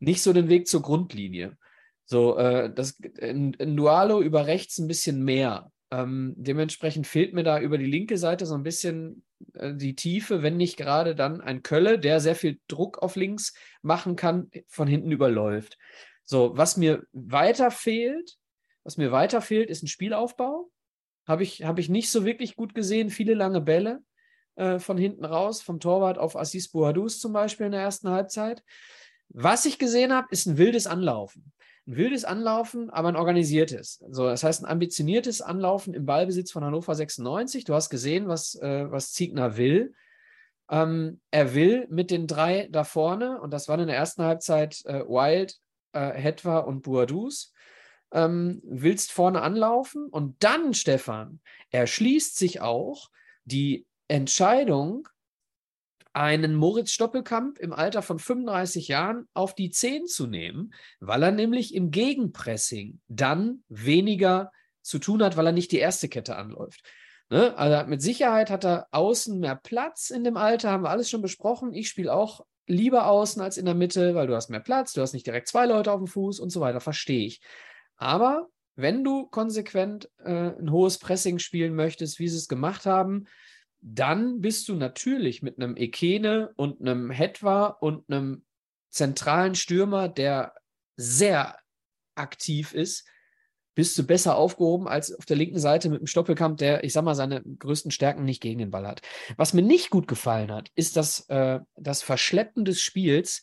nicht 0.00 0.22
so 0.22 0.32
den 0.32 0.48
Weg 0.48 0.66
zur 0.66 0.82
Grundlinie. 0.82 1.56
So, 2.04 2.36
äh, 2.36 2.72
das 2.72 2.98
in, 3.18 3.54
in 3.54 3.76
Dualo 3.76 4.20
über 4.22 4.46
rechts 4.46 4.78
ein 4.78 4.88
bisschen 4.88 5.24
mehr. 5.24 5.72
Ähm, 5.90 6.34
dementsprechend 6.36 7.06
fehlt 7.06 7.32
mir 7.32 7.44
da 7.44 7.60
über 7.60 7.78
die 7.78 7.86
linke 7.86 8.18
Seite 8.18 8.46
so 8.46 8.54
ein 8.54 8.62
bisschen 8.62 9.24
äh, 9.54 9.74
die 9.74 9.94
Tiefe, 9.94 10.42
wenn 10.42 10.56
nicht 10.56 10.76
gerade 10.76 11.14
dann 11.14 11.40
ein 11.40 11.62
Kölle, 11.62 11.98
der 11.98 12.20
sehr 12.20 12.34
viel 12.34 12.60
Druck 12.68 12.98
auf 12.98 13.16
links 13.16 13.54
machen 13.82 14.16
kann, 14.16 14.50
von 14.68 14.88
hinten 14.88 15.12
überläuft. 15.12 15.78
So, 16.26 16.56
was 16.56 16.76
mir 16.76 17.06
weiter 17.12 17.70
fehlt, 17.70 18.36
was 18.82 18.96
mir 18.96 19.12
weiter 19.12 19.40
fehlt, 19.40 19.70
ist 19.70 19.82
ein 19.82 19.88
Spielaufbau. 19.88 20.70
Habe 21.26 21.42
ich, 21.42 21.62
hab 21.64 21.78
ich 21.78 21.88
nicht 21.88 22.10
so 22.10 22.24
wirklich 22.24 22.56
gut 22.56 22.74
gesehen. 22.74 23.10
Viele 23.10 23.34
lange 23.34 23.60
Bälle 23.60 24.00
äh, 24.56 24.78
von 24.78 24.98
hinten 24.98 25.24
raus, 25.24 25.62
vom 25.62 25.80
Torwart 25.80 26.18
auf 26.18 26.36
Assis 26.36 26.70
Bouhadous 26.70 27.20
zum 27.20 27.32
Beispiel 27.32 27.66
in 27.66 27.72
der 27.72 27.80
ersten 27.80 28.10
Halbzeit. 28.10 28.62
Was 29.28 29.66
ich 29.66 29.78
gesehen 29.78 30.12
habe, 30.12 30.28
ist 30.30 30.46
ein 30.46 30.58
wildes 30.58 30.86
Anlaufen. 30.86 31.52
Ein 31.86 31.96
wildes 31.96 32.24
Anlaufen, 32.24 32.90
aber 32.90 33.08
ein 33.08 33.16
organisiertes. 33.16 34.04
So, 34.10 34.26
das 34.26 34.42
heißt, 34.42 34.64
ein 34.64 34.70
ambitioniertes 34.70 35.40
Anlaufen 35.40 35.94
im 35.94 36.06
Ballbesitz 36.06 36.50
von 36.50 36.64
Hannover 36.64 36.94
96. 36.94 37.64
Du 37.64 37.74
hast 37.74 37.90
gesehen, 37.90 38.26
was, 38.26 38.56
äh, 38.56 38.90
was 38.90 39.12
Ziegner 39.12 39.56
will. 39.56 39.94
Ähm, 40.68 41.20
er 41.30 41.54
will 41.54 41.86
mit 41.88 42.10
den 42.10 42.26
drei 42.26 42.68
da 42.72 42.82
vorne, 42.82 43.40
und 43.40 43.52
das 43.52 43.68
waren 43.68 43.80
in 43.80 43.86
der 43.86 43.96
ersten 43.96 44.24
Halbzeit 44.24 44.84
äh, 44.84 45.00
Wild, 45.06 45.56
äh, 45.96 46.12
Hetwa 46.20 46.58
und 46.58 46.82
Boadus. 46.82 47.52
Ähm, 48.12 48.62
willst 48.64 49.10
vorne 49.10 49.42
anlaufen 49.42 50.06
und 50.06 50.36
dann, 50.44 50.74
Stefan, 50.74 51.40
erschließt 51.70 52.38
sich 52.38 52.60
auch 52.60 53.10
die 53.44 53.84
Entscheidung, 54.06 55.08
einen 56.12 56.54
Moritz 56.54 56.92
Stoppelkamp 56.92 57.58
im 57.58 57.74
Alter 57.74 58.00
von 58.00 58.18
35 58.18 58.88
Jahren 58.88 59.28
auf 59.34 59.54
die 59.54 59.70
10 59.70 60.06
zu 60.06 60.26
nehmen, 60.26 60.72
weil 60.98 61.22
er 61.22 61.30
nämlich 61.30 61.74
im 61.74 61.90
Gegenpressing 61.90 63.00
dann 63.06 63.64
weniger 63.68 64.50
zu 64.80 64.98
tun 64.98 65.22
hat, 65.22 65.36
weil 65.36 65.46
er 65.46 65.52
nicht 65.52 65.72
die 65.72 65.78
erste 65.78 66.08
Kette 66.08 66.36
anläuft. 66.36 66.82
Ne? 67.28 67.54
Also 67.58 67.86
mit 67.86 68.00
Sicherheit 68.00 68.48
hat 68.48 68.64
er 68.64 68.86
außen 68.92 69.38
mehr 69.38 69.56
Platz 69.56 70.08
in 70.08 70.24
dem 70.24 70.38
Alter, 70.38 70.70
haben 70.70 70.84
wir 70.84 70.90
alles 70.90 71.10
schon 71.10 71.20
besprochen. 71.20 71.74
Ich 71.74 71.88
spiele 71.88 72.14
auch 72.14 72.46
lieber 72.66 73.06
außen 73.06 73.40
als 73.42 73.58
in 73.58 73.64
der 73.64 73.74
Mitte, 73.74 74.14
weil 74.14 74.26
du 74.26 74.34
hast 74.34 74.50
mehr 74.50 74.60
Platz, 74.60 74.92
du 74.92 75.00
hast 75.00 75.12
nicht 75.12 75.26
direkt 75.26 75.48
zwei 75.48 75.66
Leute 75.66 75.92
auf 75.92 76.00
dem 76.00 76.06
Fuß 76.06 76.40
und 76.40 76.50
so 76.50 76.60
weiter, 76.60 76.80
verstehe 76.80 77.26
ich. 77.26 77.40
Aber 77.96 78.48
wenn 78.74 79.04
du 79.04 79.26
konsequent 79.26 80.10
äh, 80.18 80.50
ein 80.58 80.70
hohes 80.70 80.98
Pressing 80.98 81.38
spielen 81.38 81.74
möchtest, 81.74 82.18
wie 82.18 82.28
sie 82.28 82.36
es 82.36 82.48
gemacht 82.48 82.86
haben, 82.86 83.26
dann 83.80 84.40
bist 84.40 84.68
du 84.68 84.74
natürlich 84.74 85.42
mit 85.42 85.58
einem 85.58 85.76
Ekene 85.76 86.52
und 86.56 86.80
einem 86.80 87.10
Hetwa 87.10 87.66
und 87.66 88.10
einem 88.10 88.44
zentralen 88.90 89.54
Stürmer, 89.54 90.08
der 90.08 90.54
sehr 90.96 91.58
aktiv 92.14 92.72
ist, 92.72 93.06
bist 93.76 93.96
du 93.98 94.04
besser 94.04 94.36
aufgehoben 94.36 94.88
als 94.88 95.12
auf 95.14 95.26
der 95.26 95.36
linken 95.36 95.60
Seite 95.60 95.90
mit 95.90 96.00
dem 96.00 96.06
Stoppelkamp, 96.06 96.56
der, 96.56 96.82
ich 96.82 96.94
sag 96.94 97.04
mal, 97.04 97.14
seine 97.14 97.42
größten 97.42 97.90
Stärken 97.90 98.24
nicht 98.24 98.40
gegen 98.40 98.58
den 98.58 98.70
Ball 98.70 98.88
hat. 98.88 99.02
Was 99.36 99.52
mir 99.52 99.62
nicht 99.62 99.90
gut 99.90 100.08
gefallen 100.08 100.50
hat, 100.50 100.72
ist 100.74 100.96
das, 100.96 101.28
äh, 101.28 101.60
das 101.76 102.02
Verschleppen 102.02 102.64
des 102.64 102.80
Spiels. 102.80 103.42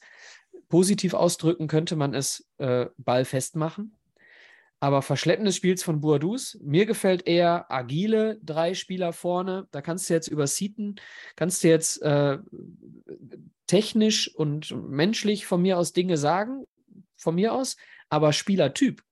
Positiv 0.70 1.14
ausdrücken 1.14 1.68
könnte 1.68 1.96
man 1.96 2.16
es 2.16 2.50
äh, 2.58 2.88
Ball 2.98 3.26
festmachen. 3.26 3.96
Aber 4.80 5.04
Verschleppen 5.04 5.46
des 5.46 5.56
Spiels 5.56 5.84
von 5.84 6.02
Boadus, 6.02 6.58
mir 6.62 6.88
gefällt 6.88 7.28
eher 7.28 7.72
agile 7.72 8.40
drei 8.44 8.74
Spieler 8.74 9.14
vorne. 9.14 9.68
Da 9.72 9.82
kannst 9.82 10.10
du 10.10 10.16
jetzt 10.16 10.28
über 10.28 10.48
Seaton, 10.48 10.96
kannst 11.36 11.64
du 11.64 11.68
jetzt 11.68 12.02
äh, 12.02 12.40
technisch 13.68 14.34
und 14.34 14.76
menschlich 14.90 15.46
von 15.46 15.62
mir 15.62 15.78
aus 15.78 15.94
Dinge 15.94 16.18
sagen, 16.18 16.66
von 17.16 17.36
mir 17.36 17.54
aus, 17.54 17.78
aber 18.10 18.34
Spielertyp 18.34 19.04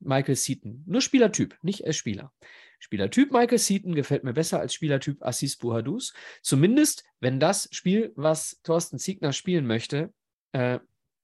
Michael 0.00 0.36
Seaton. 0.36 0.82
Nur 0.86 1.00
Spielertyp, 1.00 1.56
nicht 1.62 1.84
als 1.86 1.96
Spieler. 1.96 2.32
Spielertyp 2.78 3.30
Michael 3.30 3.58
Seaton 3.58 3.94
gefällt 3.94 4.24
mir 4.24 4.32
besser 4.32 4.58
als 4.58 4.72
Spielertyp 4.74 5.22
Assis 5.22 5.56
Buhadus. 5.56 6.14
Zumindest, 6.42 7.04
wenn 7.20 7.38
das 7.38 7.68
Spiel, 7.72 8.12
was 8.16 8.60
Thorsten 8.62 8.98
Ziegner 8.98 9.32
spielen 9.32 9.66
möchte, 9.66 10.12
äh, 10.52 10.78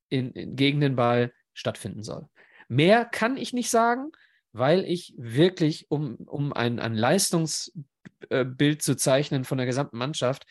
in, 0.08 0.32
in, 0.32 0.56
gegen 0.56 0.80
den 0.80 0.96
Ball 0.96 1.32
stattfinden 1.54 2.02
soll. 2.02 2.28
Mehr 2.68 3.04
kann 3.04 3.36
ich 3.36 3.52
nicht 3.52 3.70
sagen, 3.70 4.12
weil 4.52 4.84
ich 4.84 5.14
wirklich, 5.16 5.90
um, 5.90 6.16
um 6.16 6.52
ein, 6.52 6.78
ein 6.78 6.94
Leistungsbild 6.94 8.82
zu 8.82 8.96
zeichnen 8.96 9.44
von 9.44 9.58
der 9.58 9.66
gesamten 9.66 9.96
Mannschaft, 9.96 10.46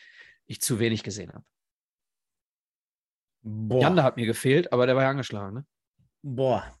ich 0.46 0.60
zu 0.60 0.78
wenig 0.78 1.02
gesehen 1.02 1.32
habe. 1.32 1.44
Boah. 3.42 3.80
Janda 3.80 4.02
hat 4.02 4.16
mir 4.16 4.26
gefehlt, 4.26 4.72
aber 4.72 4.86
der 4.86 4.96
war 4.96 5.04
ja 5.04 5.10
angeschlagen. 5.10 5.54
Ne? 5.54 5.66
Boah. 6.22 6.76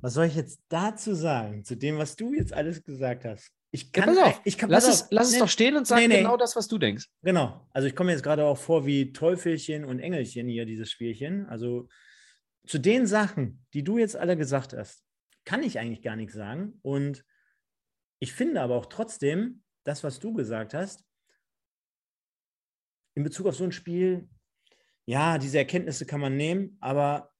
Was 0.00 0.14
soll 0.14 0.26
ich 0.26 0.36
jetzt 0.36 0.60
dazu 0.68 1.14
sagen, 1.14 1.64
zu 1.64 1.76
dem, 1.76 1.98
was 1.98 2.16
du 2.16 2.34
jetzt 2.34 2.52
alles 2.52 2.82
gesagt 2.82 3.24
hast? 3.24 3.50
Ich 3.70 3.90
kann, 3.90 4.14
ja, 4.14 4.38
ich 4.44 4.56
kann 4.56 4.70
lass, 4.70 4.86
es, 4.86 5.08
lass 5.10 5.30
nee, 5.30 5.36
es 5.36 5.40
doch 5.40 5.48
stehen 5.48 5.76
und 5.76 5.86
sag 5.86 5.98
nee, 5.98 6.06
nee. 6.06 6.18
genau 6.18 6.36
das, 6.36 6.54
was 6.54 6.68
du 6.68 6.78
denkst. 6.78 7.08
Genau. 7.22 7.66
Also 7.70 7.88
ich 7.88 7.96
komme 7.96 8.12
jetzt 8.12 8.22
gerade 8.22 8.44
auch 8.44 8.56
vor 8.56 8.86
wie 8.86 9.12
Teufelchen 9.12 9.84
und 9.84 9.98
Engelchen 9.98 10.46
hier, 10.46 10.64
dieses 10.64 10.90
Spielchen. 10.90 11.46
Also 11.46 11.88
zu 12.66 12.78
den 12.78 13.06
Sachen, 13.06 13.66
die 13.74 13.82
du 13.82 13.98
jetzt 13.98 14.16
alle 14.16 14.36
gesagt 14.36 14.74
hast, 14.74 15.02
kann 15.44 15.62
ich 15.62 15.78
eigentlich 15.78 16.02
gar 16.02 16.16
nichts 16.16 16.34
sagen. 16.34 16.78
Und 16.82 17.24
ich 18.20 18.32
finde 18.32 18.60
aber 18.60 18.76
auch 18.76 18.86
trotzdem, 18.86 19.62
das, 19.82 20.04
was 20.04 20.20
du 20.20 20.32
gesagt 20.32 20.72
hast, 20.72 21.04
in 23.14 23.24
Bezug 23.24 23.46
auf 23.46 23.56
so 23.56 23.64
ein 23.64 23.72
Spiel, 23.72 24.28
ja, 25.04 25.36
diese 25.38 25.58
Erkenntnisse 25.58 26.06
kann 26.06 26.20
man 26.20 26.36
nehmen, 26.36 26.76
aber 26.80 27.33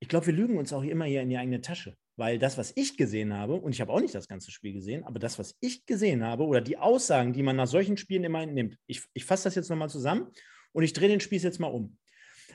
ich 0.00 0.08
glaube, 0.08 0.26
wir 0.26 0.34
lügen 0.34 0.58
uns 0.58 0.72
auch 0.72 0.82
immer 0.82 1.04
hier 1.04 1.22
in 1.22 1.28
die 1.28 1.36
eigene 1.36 1.60
Tasche. 1.60 1.94
Weil 2.16 2.38
das, 2.38 2.58
was 2.58 2.72
ich 2.74 2.98
gesehen 2.98 3.32
habe, 3.32 3.54
und 3.54 3.72
ich 3.72 3.80
habe 3.80 3.92
auch 3.92 4.00
nicht 4.00 4.14
das 4.14 4.28
ganze 4.28 4.50
Spiel 4.50 4.74
gesehen, 4.74 5.04
aber 5.04 5.18
das, 5.18 5.38
was 5.38 5.56
ich 5.60 5.86
gesehen 5.86 6.22
habe, 6.22 6.44
oder 6.44 6.60
die 6.60 6.76
Aussagen, 6.76 7.32
die 7.32 7.42
man 7.42 7.56
nach 7.56 7.66
solchen 7.66 7.96
Spielen 7.96 8.24
immer 8.24 8.42
entnimmt, 8.42 8.76
ich, 8.86 9.04
ich 9.14 9.24
fasse 9.24 9.44
das 9.44 9.54
jetzt 9.54 9.70
nochmal 9.70 9.88
zusammen 9.88 10.26
und 10.72 10.82
ich 10.82 10.92
drehe 10.92 11.08
den 11.08 11.20
Spieß 11.20 11.42
jetzt 11.42 11.60
mal 11.60 11.68
um. 11.68 11.96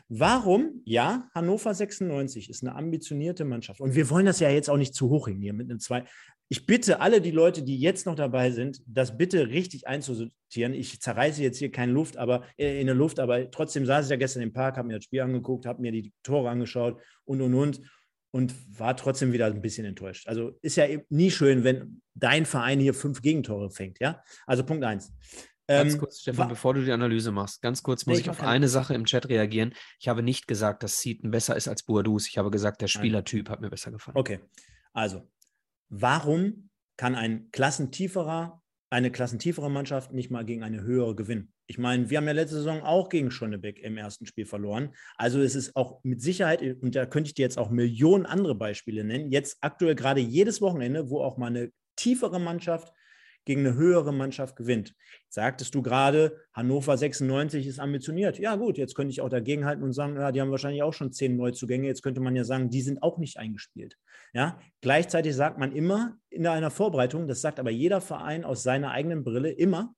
Warum? 0.07 0.81
Ja, 0.85 1.29
Hannover 1.33 1.73
96 1.73 2.49
ist 2.49 2.63
eine 2.63 2.75
ambitionierte 2.75 3.43
Mannschaft. 3.43 3.81
Und 3.81 3.95
wir 3.95 4.09
wollen 4.11 4.27
das 4.27 4.39
ja 4.39 4.49
jetzt 4.49 4.69
auch 4.69 4.77
nicht 4.77 4.93
zu 4.93 5.09
hoch 5.09 5.27
hängen 5.27 5.41
hier 5.41 5.53
mit 5.53 5.69
einem 5.69 5.79
zwei. 5.79 6.03
Ich 6.47 6.65
bitte 6.65 7.01
alle 7.01 7.21
die 7.21 7.31
Leute, 7.31 7.63
die 7.63 7.79
jetzt 7.79 8.05
noch 8.05 8.15
dabei 8.15 8.51
sind, 8.51 8.81
das 8.85 9.17
bitte 9.17 9.47
richtig 9.47 9.87
einzusortieren. 9.87 10.73
Ich 10.73 11.01
zerreiße 11.01 11.41
jetzt 11.41 11.57
hier 11.57 11.71
keine 11.71 11.91
Luft, 11.91 12.17
aber 12.17 12.43
äh, 12.57 12.79
in 12.79 12.85
der 12.85 12.95
Luft, 12.95 13.19
aber 13.19 13.49
trotzdem 13.49 13.85
saß 13.85 14.05
ich 14.05 14.11
ja 14.11 14.17
gestern 14.17 14.43
im 14.43 14.53
Park, 14.53 14.77
habe 14.77 14.87
mir 14.87 14.95
das 14.95 15.05
Spiel 15.05 15.21
angeguckt, 15.21 15.65
habe 15.65 15.81
mir 15.81 15.91
die 15.91 16.13
Tore 16.21 16.49
angeschaut 16.49 17.01
und 17.25 17.41
und 17.41 17.53
und 17.53 17.81
und 18.31 18.53
war 18.79 18.97
trotzdem 18.97 19.31
wieder 19.31 19.45
ein 19.45 19.61
bisschen 19.61 19.85
enttäuscht. 19.85 20.27
Also 20.27 20.57
ist 20.61 20.75
ja 20.75 20.85
nie 21.09 21.31
schön, 21.31 21.63
wenn 21.63 22.01
dein 22.13 22.45
Verein 22.45 22.79
hier 22.79 22.93
fünf 22.93 23.21
Gegentore 23.21 23.71
fängt, 23.71 23.99
ja? 23.99 24.21
Also 24.45 24.65
Punkt 24.65 24.83
eins. 24.83 25.13
Ganz 25.67 25.93
ähm, 25.93 25.99
kurz, 25.99 26.19
Stefan, 26.19 26.49
bevor 26.49 26.73
du 26.73 26.83
die 26.83 26.91
Analyse 26.91 27.31
machst, 27.31 27.61
ganz 27.61 27.81
kurz 27.81 28.05
muss 28.05 28.15
nee, 28.15 28.19
ich, 28.19 28.25
ich 28.27 28.29
auf 28.29 28.43
eine 28.43 28.67
Sache 28.67 28.93
im 28.93 29.05
Chat 29.05 29.29
reagieren. 29.29 29.73
Ich 29.99 30.09
habe 30.09 30.21
nicht 30.21 30.47
gesagt, 30.47 30.83
dass 30.83 30.99
Seaton 30.99 31.31
besser 31.31 31.55
ist 31.55 31.67
als 31.67 31.83
Boadus. 31.83 32.27
Ich 32.27 32.37
habe 32.37 32.51
gesagt, 32.51 32.81
der 32.81 32.87
Spielertyp 32.87 33.49
hat 33.49 33.61
mir 33.61 33.69
besser 33.69 33.91
gefallen. 33.91 34.17
Okay, 34.17 34.41
also, 34.93 35.27
warum 35.89 36.69
kann 36.97 37.15
ein 37.15 37.49
klassentieferer, 37.51 38.61
eine 38.89 39.11
klassentiefere 39.11 39.69
Mannschaft 39.69 40.13
nicht 40.13 40.31
mal 40.31 40.45
gegen 40.45 40.63
eine 40.63 40.83
höhere 40.83 41.15
gewinnen? 41.15 41.51
Ich 41.67 41.77
meine, 41.77 42.09
wir 42.09 42.17
haben 42.17 42.27
ja 42.27 42.33
letzte 42.33 42.57
Saison 42.57 42.81
auch 42.83 43.09
gegen 43.09 43.31
Schönebeck 43.31 43.79
im 43.79 43.97
ersten 43.97 44.25
Spiel 44.27 44.45
verloren. 44.45 44.93
Also 45.17 45.41
es 45.41 45.55
ist 45.55 45.75
auch 45.75 45.99
mit 46.03 46.21
Sicherheit, 46.21 46.61
und 46.61 46.95
da 46.95 47.05
könnte 47.05 47.29
ich 47.29 47.33
dir 47.33 47.41
jetzt 47.41 47.57
auch 47.57 47.71
Millionen 47.71 48.25
andere 48.25 48.55
Beispiele 48.55 49.03
nennen, 49.03 49.31
jetzt 49.31 49.57
aktuell 49.61 49.95
gerade 49.95 50.21
jedes 50.21 50.61
Wochenende, 50.61 51.09
wo 51.09 51.21
auch 51.21 51.37
mal 51.37 51.47
eine 51.47 51.71
tiefere 51.95 52.39
Mannschaft 52.39 52.93
gegen 53.45 53.65
eine 53.65 53.75
höhere 53.75 54.13
Mannschaft 54.13 54.55
gewinnt. 54.55 54.93
Sagtest 55.29 55.73
du 55.75 55.81
gerade, 55.81 56.37
Hannover 56.53 56.97
96 56.97 57.67
ist 57.67 57.79
ambitioniert. 57.79 58.39
Ja, 58.39 58.55
gut, 58.55 58.77
jetzt 58.77 58.95
könnte 58.95 59.11
ich 59.11 59.21
auch 59.21 59.29
dagegenhalten 59.29 59.83
und 59.83 59.93
sagen, 59.93 60.15
ja, 60.15 60.31
die 60.31 60.41
haben 60.41 60.51
wahrscheinlich 60.51 60.83
auch 60.83 60.93
schon 60.93 61.13
zehn 61.13 61.35
Neuzugänge. 61.35 61.87
Jetzt 61.87 62.01
könnte 62.01 62.21
man 62.21 62.35
ja 62.35 62.43
sagen, 62.43 62.69
die 62.69 62.81
sind 62.81 63.03
auch 63.03 63.17
nicht 63.17 63.37
eingespielt. 63.37 63.97
Ja, 64.33 64.59
gleichzeitig 64.81 65.35
sagt 65.35 65.57
man 65.57 65.71
immer 65.71 66.17
in 66.29 66.45
einer 66.47 66.71
Vorbereitung, 66.71 67.27
das 67.27 67.41
sagt 67.41 67.59
aber 67.59 67.71
jeder 67.71 68.01
Verein 68.01 68.43
aus 68.43 68.63
seiner 68.63 68.91
eigenen 68.91 69.23
Brille 69.23 69.51
immer, 69.51 69.95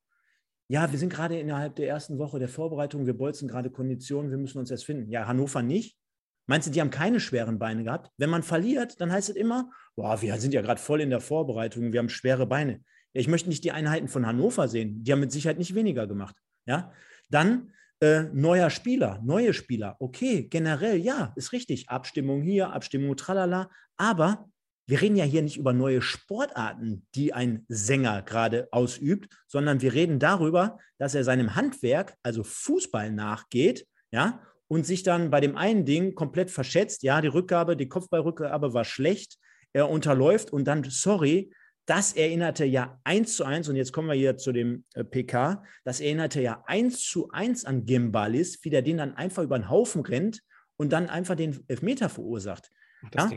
ja, 0.70 0.92
wir 0.92 1.00
sind 1.00 1.14
gerade 1.14 1.40
innerhalb 1.40 1.78
der 1.78 1.88
ersten 1.88 2.20
Woche 2.20 2.40
der 2.40 2.50
Vorbereitung, 2.50 3.06
wir 3.06 3.18
bolzen 3.18 3.48
gerade 3.48 3.70
Konditionen, 3.70 4.32
wir 4.32 4.38
müssen 4.38 4.60
uns 4.60 4.70
erst 4.70 4.86
finden. 4.86 5.10
Ja, 5.10 5.26
Hannover 5.26 5.62
nicht. 5.62 5.98
Meinst 6.46 6.68
du, 6.68 6.72
die 6.72 6.82
haben 6.82 6.90
keine 6.90 7.20
schweren 7.20 7.60
Beine 7.60 7.84
gehabt? 7.84 8.12
Wenn 8.18 8.30
man 8.30 8.44
verliert, 8.44 9.00
dann 9.00 9.12
heißt 9.12 9.30
es 9.30 9.36
immer, 9.36 9.70
boah, 9.96 10.22
wir 10.22 10.38
sind 10.40 10.54
ja 10.54 10.62
gerade 10.62 10.80
voll 10.80 11.02
in 11.02 11.10
der 11.10 11.20
Vorbereitung, 11.22 11.94
wir 11.94 12.00
haben 12.00 12.10
schwere 12.10 12.46
Beine. 12.46 12.82
Ich 13.18 13.28
möchte 13.28 13.50
nicht 13.50 13.64
die 13.64 13.72
Einheiten 13.72 14.08
von 14.08 14.28
Hannover 14.28 14.68
sehen. 14.68 15.04
Die 15.04 15.12
haben 15.12 15.20
mit 15.20 15.32
Sicherheit 15.32 15.58
nicht 15.58 15.74
weniger 15.74 16.06
gemacht. 16.06 16.36
Ja? 16.66 16.92
Dann 17.30 17.74
äh, 18.00 18.24
neuer 18.32 18.70
Spieler, 18.70 19.20
neue 19.24 19.54
Spieler. 19.54 19.96
Okay, 20.00 20.44
generell 20.44 20.98
ja, 20.98 21.34
ist 21.36 21.52
richtig. 21.52 21.90
Abstimmung 21.90 22.44
hier, 22.44 22.72
Abstimmung 22.72 23.18
tralala. 23.18 23.72
Aber 23.98 24.50
wir 24.86 25.02
reden 25.02 25.16
ja 25.16 25.26
hier 25.26 25.42
nicht 25.42 25.58
über 25.58 25.74
neue 25.74 26.02
Sportarten, 26.02 27.08
die 27.16 27.34
ein 27.34 27.66
Sänger 27.68 28.22
gerade 28.22 28.68
ausübt, 28.72 29.36
sondern 29.48 29.82
wir 29.82 29.94
reden 29.94 30.20
darüber, 30.20 30.78
dass 31.00 31.16
er 31.16 31.24
seinem 31.24 31.56
Handwerk, 31.56 32.16
also 32.24 32.44
Fußball, 32.44 33.12
nachgeht, 33.12 33.88
ja, 34.12 34.42
und 34.68 34.86
sich 34.86 35.02
dann 35.02 35.32
bei 35.32 35.42
dem 35.42 35.58
einen 35.58 35.86
Ding 35.86 36.14
komplett 36.14 36.52
verschätzt. 36.52 37.02
Ja, 37.02 37.20
die 37.22 37.28
Rückgabe, 37.30 37.76
die 37.76 37.90
Kopfballrückgabe 37.90 38.74
war 38.74 38.86
schlecht. 38.86 39.38
Er 39.74 39.90
unterläuft 39.90 40.54
und 40.54 40.66
dann, 40.66 40.84
sorry, 40.84 41.52
das 41.88 42.14
erinnerte 42.14 42.66
ja 42.66 43.00
eins 43.04 43.36
zu 43.36 43.46
eins, 43.46 43.70
und 43.70 43.78
jetzt 43.78 43.94
kommen 43.94 44.10
wir 44.10 44.16
hier 44.16 44.38
zu 44.38 44.52
dem 44.52 44.86
äh, 44.94 45.04
PK, 45.04 45.64
das 45.84 46.00
erinnerte 46.00 46.42
ja 46.42 46.64
eins 46.68 47.02
zu 47.02 47.30
eins 47.30 47.66
an 47.66 47.86
Gimbalis, 47.86 48.64
wie 48.64 48.70
der 48.70 48.82
den 48.82 48.98
dann 48.98 49.16
einfach 49.16 49.44
über 49.44 49.58
den 49.58 49.70
Haufen 49.70 50.02
rennt 50.02 50.44
und 50.78 50.92
dann 50.92 51.10
einfach 51.10 51.36
den 51.36 51.64
Elfmeter 51.68 52.10
verursacht. 52.10 52.70
Ja? 53.16 53.32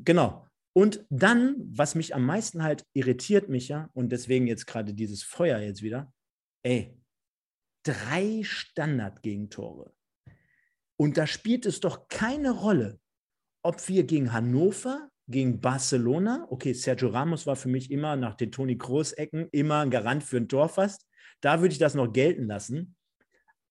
Genau. 0.00 0.46
Und 0.76 1.06
dann, 1.08 1.56
was 1.58 1.94
mich 1.94 2.14
am 2.14 2.26
meisten 2.26 2.62
halt 2.62 2.84
irritiert, 2.92 3.48
mich 3.48 3.68
ja, 3.68 3.88
und 3.94 4.10
deswegen 4.10 4.46
jetzt 4.46 4.66
gerade 4.66 4.92
dieses 4.92 5.22
Feuer 5.22 5.58
jetzt 5.60 5.82
wieder, 5.82 6.12
ey, 6.62 7.00
drei 7.84 8.42
Standardgegentore. 8.42 9.94
Und 10.96 11.16
da 11.16 11.26
spielt 11.26 11.64
es 11.64 11.80
doch 11.80 12.08
keine 12.08 12.50
Rolle, 12.50 12.98
ob 13.62 13.88
wir 13.88 14.04
gegen 14.04 14.32
Hannover, 14.32 15.08
gegen 15.28 15.60
Barcelona. 15.60 16.46
Okay, 16.50 16.72
Sergio 16.72 17.08
Ramos 17.08 17.46
war 17.46 17.56
für 17.56 17.68
mich 17.68 17.90
immer 17.90 18.16
nach 18.16 18.34
den 18.34 18.52
Toni 18.52 18.76
Kroos-Ecken 18.76 19.48
immer 19.52 19.80
ein 19.80 19.90
Garant 19.90 20.22
für 20.22 20.36
ein 20.36 20.48
Tor 20.48 20.68
fast. 20.68 21.06
Da 21.40 21.60
würde 21.60 21.72
ich 21.72 21.78
das 21.78 21.94
noch 21.94 22.12
gelten 22.12 22.46
lassen. 22.46 22.96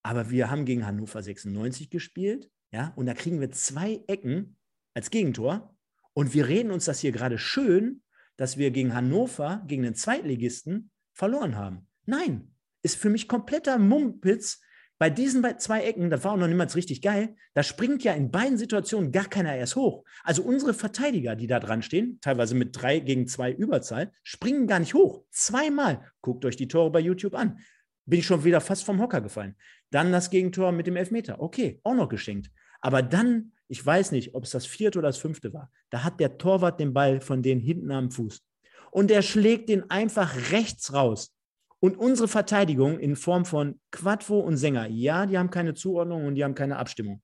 Aber 0.03 0.30
wir 0.30 0.51
haben 0.51 0.65
gegen 0.65 0.85
Hannover 0.85 1.23
96 1.23 1.89
gespielt, 1.89 2.49
ja, 2.71 2.91
und 2.95 3.05
da 3.05 3.13
kriegen 3.13 3.39
wir 3.39 3.51
zwei 3.51 4.03
Ecken 4.07 4.57
als 4.93 5.09
Gegentor. 5.11 5.75
Und 6.13 6.34
wir 6.34 6.47
reden 6.47 6.71
uns 6.71 6.85
das 6.85 6.99
hier 6.99 7.11
gerade 7.11 7.38
schön, 7.38 8.01
dass 8.35 8.57
wir 8.57 8.71
gegen 8.71 8.93
Hannover, 8.93 9.63
gegen 9.67 9.84
den 9.84 9.95
Zweitligisten, 9.95 10.91
verloren 11.13 11.55
haben. 11.55 11.88
Nein, 12.05 12.53
ist 12.81 12.97
für 12.97 13.09
mich 13.09 13.27
kompletter 13.27 13.77
Mumpitz, 13.77 14.61
bei 15.03 15.09
diesen 15.09 15.43
zwei 15.59 15.84
Ecken, 15.84 16.09
das 16.09 16.23
war 16.23 16.31
auch 16.31 16.38
noch 16.38 16.47
niemals 16.47 16.77
richtig 16.77 17.01
geil, 17.01 17.35
da 17.55 17.61
springt 17.61 18.05
ja 18.05 18.13
in 18.13 18.31
beiden 18.31 18.57
Situationen 18.57 19.11
gar 19.11 19.25
keiner 19.25 19.53
erst 19.53 19.75
hoch. 19.75 20.05
Also 20.23 20.43
unsere 20.43 20.73
Verteidiger, 20.73 21.35
die 21.35 21.45
da 21.45 21.59
dran 21.59 21.81
stehen, 21.81 22.19
teilweise 22.21 22.55
mit 22.55 22.81
drei 22.81 22.99
gegen 22.99 23.27
zwei 23.27 23.51
Überzahl, 23.51 24.13
springen 24.23 24.65
gar 24.65 24.80
nicht 24.80 24.93
hoch. 24.93 25.25
Zweimal. 25.30 26.09
Guckt 26.21 26.45
euch 26.45 26.55
die 26.55 26.69
Tore 26.69 26.89
bei 26.89 27.01
YouTube 27.01 27.35
an. 27.35 27.59
Bin 28.05 28.19
ich 28.19 28.25
schon 28.25 28.45
wieder 28.45 28.61
fast 28.61 28.85
vom 28.85 29.01
Hocker 29.01 29.19
gefallen. 29.19 29.57
Dann 29.91 30.13
das 30.13 30.30
Gegentor 30.30 30.71
mit 30.71 30.88
dem 30.88 30.95
Elfmeter. 30.95 31.41
Okay, 31.41 31.81
auch 31.84 31.95
noch 31.95 32.07
geschenkt. 32.07 32.49
Aber 32.80 33.01
dann, 33.01 33.51
ich 33.67 33.85
weiß 33.85 34.13
nicht, 34.13 34.35
ob 34.35 34.45
es 34.45 34.51
das 34.51 34.65
vierte 34.65 34.99
oder 34.99 35.09
das 35.09 35.17
fünfte 35.17 35.53
war, 35.53 35.69
da 35.89 36.05
hat 36.05 36.21
der 36.21 36.38
Torwart 36.38 36.80
den 36.80 36.93
Ball 36.93 37.19
von 37.19 37.43
denen 37.43 37.59
hinten 37.59 37.91
am 37.91 38.09
Fuß. 38.09 38.41
Und 38.89 39.09
der 39.09 39.21
schlägt 39.21 39.67
den 39.67 39.89
einfach 39.89 40.53
rechts 40.53 40.93
raus. 40.93 41.35
Und 41.84 41.97
unsere 41.97 42.30
Verteidigung 42.30 42.97
in 42.97 43.18
Form 43.18 43.43
von 43.43 43.77
Quadvo 43.91 44.39
und 44.39 44.55
Sänger, 44.55 44.88
ja, 44.88 45.26
die 45.26 45.38
haben 45.38 45.49
keine 45.49 45.73
Zuordnung 45.73 46.26
und 46.26 46.35
die 46.35 46.43
haben 46.45 46.55
keine 46.55 46.77
Abstimmung. 46.77 47.22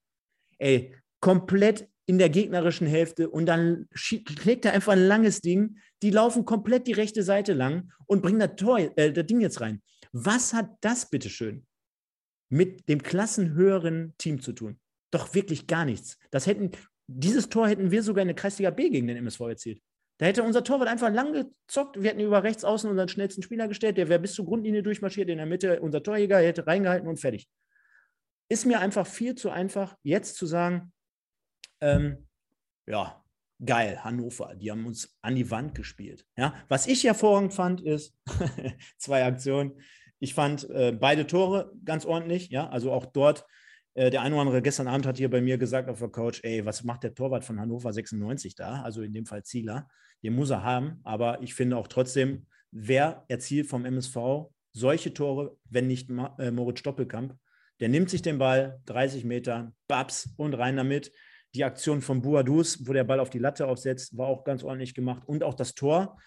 Ey, 0.57 0.94
komplett 1.22 1.88
in 2.07 2.18
der 2.18 2.27
gegnerischen 2.27 2.86
Hälfte 2.86 3.30
und 3.30 3.45
dann 3.45 3.88
klickt 3.94 4.65
er 4.65 4.73
einfach 4.73 4.91
ein 4.91 5.07
langes 5.07 5.40
Ding. 5.40 5.77
Die 6.02 6.10
laufen 6.10 6.44
komplett 6.44 6.88
die 6.88 6.91
rechte 6.91 7.23
Seite 7.23 7.53
lang 7.53 7.94
und 8.06 8.22
bringen 8.22 8.40
das, 8.40 8.57
Tor, 8.57 8.80
äh, 8.80 9.14
das 9.14 9.26
Ding 9.27 9.40
jetzt 9.40 9.61
rein. 9.61 9.81
Was 10.11 10.53
hat 10.53 10.69
das 10.81 11.10
bitteschön 11.10 11.65
mit 12.49 12.90
dem 12.90 13.02
klassenhöheren 13.02 14.14
Team 14.18 14.41
zu 14.41 14.52
tun? 14.52 14.77
Doch 15.10 15.34
wirklich 15.34 15.68
gar 15.68 15.86
nichts. 15.86 16.18
Das 16.31 16.48
hätten, 16.48 16.72
dieses 17.07 17.48
Tor 17.48 17.69
hätten 17.69 17.91
wir 17.91 18.03
sogar 18.03 18.23
in 18.23 18.27
der 18.27 18.36
Kreisliga 18.36 18.72
B 18.72 18.90
gegen 18.90 19.07
den 19.07 19.15
MSV 19.15 19.40
erzielt. 19.40 19.81
Da 20.20 20.26
hätte 20.26 20.44
unser 20.44 20.66
Torwart 20.66 20.90
einfach 20.90 21.12
lang 21.12 21.32
gezockt. 21.32 22.02
Wir 22.02 22.10
hätten 22.10 22.20
über 22.20 22.44
rechts 22.44 22.66
außen 22.66 22.90
unseren 22.90 23.08
schnellsten 23.08 23.41
Spieler 23.41 23.70
gestellt. 23.70 23.98
Der 23.98 24.10
wäre 24.10 24.20
bis 24.20 24.34
zur 24.34 24.46
Grundlinie 24.46 24.84
durchmarschiert. 24.84 25.30
In 25.30 25.38
der 25.38 25.46
Mitte 25.46 25.80
unser 25.80 26.04
Torjäger 26.04 26.40
hätte 26.40 26.68
reingehalten 26.68 27.08
und 27.08 27.22
fertig. 27.22 27.50
Ist 28.50 28.66
mir 28.66 28.82
einfach 28.82 29.08
viel 29.08 29.36
zu 29.36 29.50
einfach, 29.50 29.96
jetzt 30.04 30.36
zu 30.36 30.46
sagen, 30.46 30.91
ähm, 31.80 32.28
ja, 32.86 33.24
geil, 33.64 34.04
Hannover, 34.04 34.56
die 34.56 34.72
haben 34.72 34.86
uns 34.86 35.18
an 35.22 35.36
die 35.36 35.50
Wand 35.52 35.74
gespielt. 35.74 36.26
Ja, 36.36 36.54
was 36.68 36.88
ich 36.88 37.06
hervorragend 37.06 37.54
fand, 37.54 37.80
ist 37.80 38.14
zwei 38.98 39.24
Aktionen. 39.24 39.80
Ich 40.20 40.34
fand 40.34 40.70
äh, 40.70 40.91
beide 40.91 41.28
Tore 41.28 41.72
ganz 41.86 42.06
ordentlich. 42.06 42.50
Ja, 42.50 42.68
also 42.68 42.91
auch 42.91 43.06
dort 43.06 43.46
äh, 43.94 44.10
der 44.10 44.22
eine 44.22 44.36
oder 44.36 44.41
andere 44.41 44.62
gestern 44.62 44.88
Abend 44.88 45.06
hat 45.06 45.18
hier 45.18 45.30
bei 45.30 45.41
mir 45.41 45.58
gesagt 45.58 45.90
auf 45.90 46.00
der 46.00 46.10
Couch, 46.10 46.41
ey, 46.44 46.66
was 46.66 46.84
macht 46.84 47.04
der 47.04 47.14
Torwart 47.14 47.46
von 47.46 47.60
Hannover 47.60 47.94
96 47.94 48.56
da? 48.56 48.82
Also 48.82 49.02
in 49.02 49.14
dem 49.14 49.26
Fall 49.26 49.44
Ziegler. 49.44 49.88
Den 50.24 50.36
muss 50.36 50.50
er 50.50 50.64
haben. 50.64 51.00
Aber 51.04 51.41
ich 51.41 51.54
finde 51.54 51.78
auch 51.78 51.88
trotzdem, 51.88 52.46
wer 52.72 53.26
erzielt 53.28 53.68
vom 53.68 53.86
MSV 53.86 54.50
solche 54.72 55.14
Tore, 55.14 55.58
wenn 55.70 55.88
nicht 55.88 56.10
äh, 56.38 56.52
Moritz 56.52 56.80
Stoppelkamp? 56.80 57.36
Der 57.80 57.90
nimmt 57.90 58.10
sich 58.10 58.22
den 58.22 58.38
Ball, 58.38 58.82
30 58.86 59.24
Meter, 59.24 59.74
babs 59.88 60.34
und 60.38 60.54
rein 60.54 60.76
damit. 60.76 61.12
Die 61.56 61.64
Aktion 61.64 62.02
von 62.02 62.22
Buadus, 62.22 62.88
wo 62.88 62.94
der 62.94 63.06
Ball 63.06 63.20
auf 63.20 63.30
die 63.30 63.40
Latte 63.40 63.68
aufsetzt, 63.68 64.18
war 64.18 64.28
auch 64.28 64.44
ganz 64.44 64.64
ordentlich 64.64 64.94
gemacht. 64.94 65.24
Und 65.26 65.44
auch 65.44 65.56
das 65.56 65.74
Tor 65.74 66.18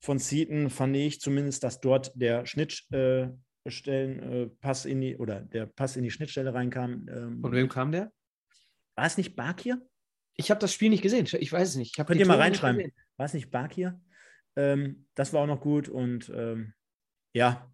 von 0.00 0.18
Seaton 0.18 0.70
fand 0.70 0.96
ich 0.96 1.20
zumindest, 1.20 1.62
dass 1.62 1.80
dort 1.80 2.12
der 2.14 2.46
Schnitt, 2.46 2.82
äh, 2.92 3.28
äh, 3.64 4.46
Pass 4.60 4.84
in 4.86 5.00
die, 5.00 5.16
oder 5.16 5.40
der 5.40 5.66
Pass 5.66 5.96
in 5.96 6.02
die 6.02 6.10
Schnittstelle 6.10 6.52
reinkam. 6.52 7.06
Ähm, 7.08 7.40
Von 7.40 7.52
wem 7.52 7.68
kam 7.68 7.92
der? 7.92 8.10
War 8.96 9.06
es 9.06 9.16
nicht 9.16 9.36
Bakir? 9.36 9.80
Ich 10.34 10.50
habe 10.50 10.58
das 10.58 10.72
Spiel 10.72 10.90
nicht 10.90 11.02
gesehen. 11.02 11.28
Ich 11.38 11.52
weiß 11.52 11.68
es 11.68 11.76
nicht. 11.76 11.94
Könnt 11.94 12.18
ihr 12.18 12.26
mal 12.26 12.38
reinschreiben. 12.38 12.90
Es 13.18 13.34
nicht 13.34 13.50
Bakir? 13.50 14.00
Ähm, 14.56 15.06
das 15.14 15.32
war 15.32 15.42
auch 15.42 15.46
noch 15.46 15.60
gut 15.60 15.88
und 15.88 16.30
ähm, 16.34 16.74
ja. 17.32 17.72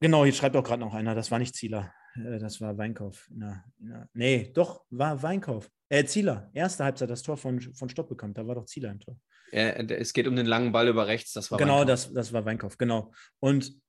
Genau, 0.00 0.24
jetzt 0.24 0.36
schreibt 0.36 0.56
auch 0.56 0.64
gerade 0.64 0.80
noch 0.80 0.94
einer, 0.94 1.14
das 1.14 1.30
war 1.30 1.38
nicht 1.38 1.54
Zieler. 1.54 1.92
Äh, 2.14 2.38
das 2.38 2.60
war 2.60 2.76
Weinkauf. 2.78 3.28
Na, 3.30 3.64
na, 3.78 4.08
nee, 4.12 4.52
doch, 4.54 4.84
war 4.90 5.22
Weinkauf. 5.22 5.70
Äh, 5.88 6.04
Zieler. 6.04 6.50
Erste 6.52 6.84
Halbzeit 6.84 7.10
das 7.10 7.22
Tor 7.22 7.36
von, 7.36 7.60
von 7.60 7.88
Stopp 7.88 8.08
bekommen. 8.08 8.34
Da 8.34 8.46
war 8.46 8.54
doch 8.54 8.66
Zieler 8.66 8.90
im 8.90 9.00
Tor. 9.00 9.18
Ja, 9.50 9.70
es 9.70 10.12
geht 10.12 10.26
um 10.28 10.36
den 10.36 10.46
langen 10.46 10.72
Ball 10.72 10.88
über 10.88 11.06
rechts, 11.06 11.32
das 11.32 11.50
war 11.50 11.58
Genau, 11.58 11.84
das, 11.84 12.12
das 12.12 12.32
war 12.32 12.44
Weinkauf, 12.44 12.76
genau. 12.76 13.12
Und 13.40 13.80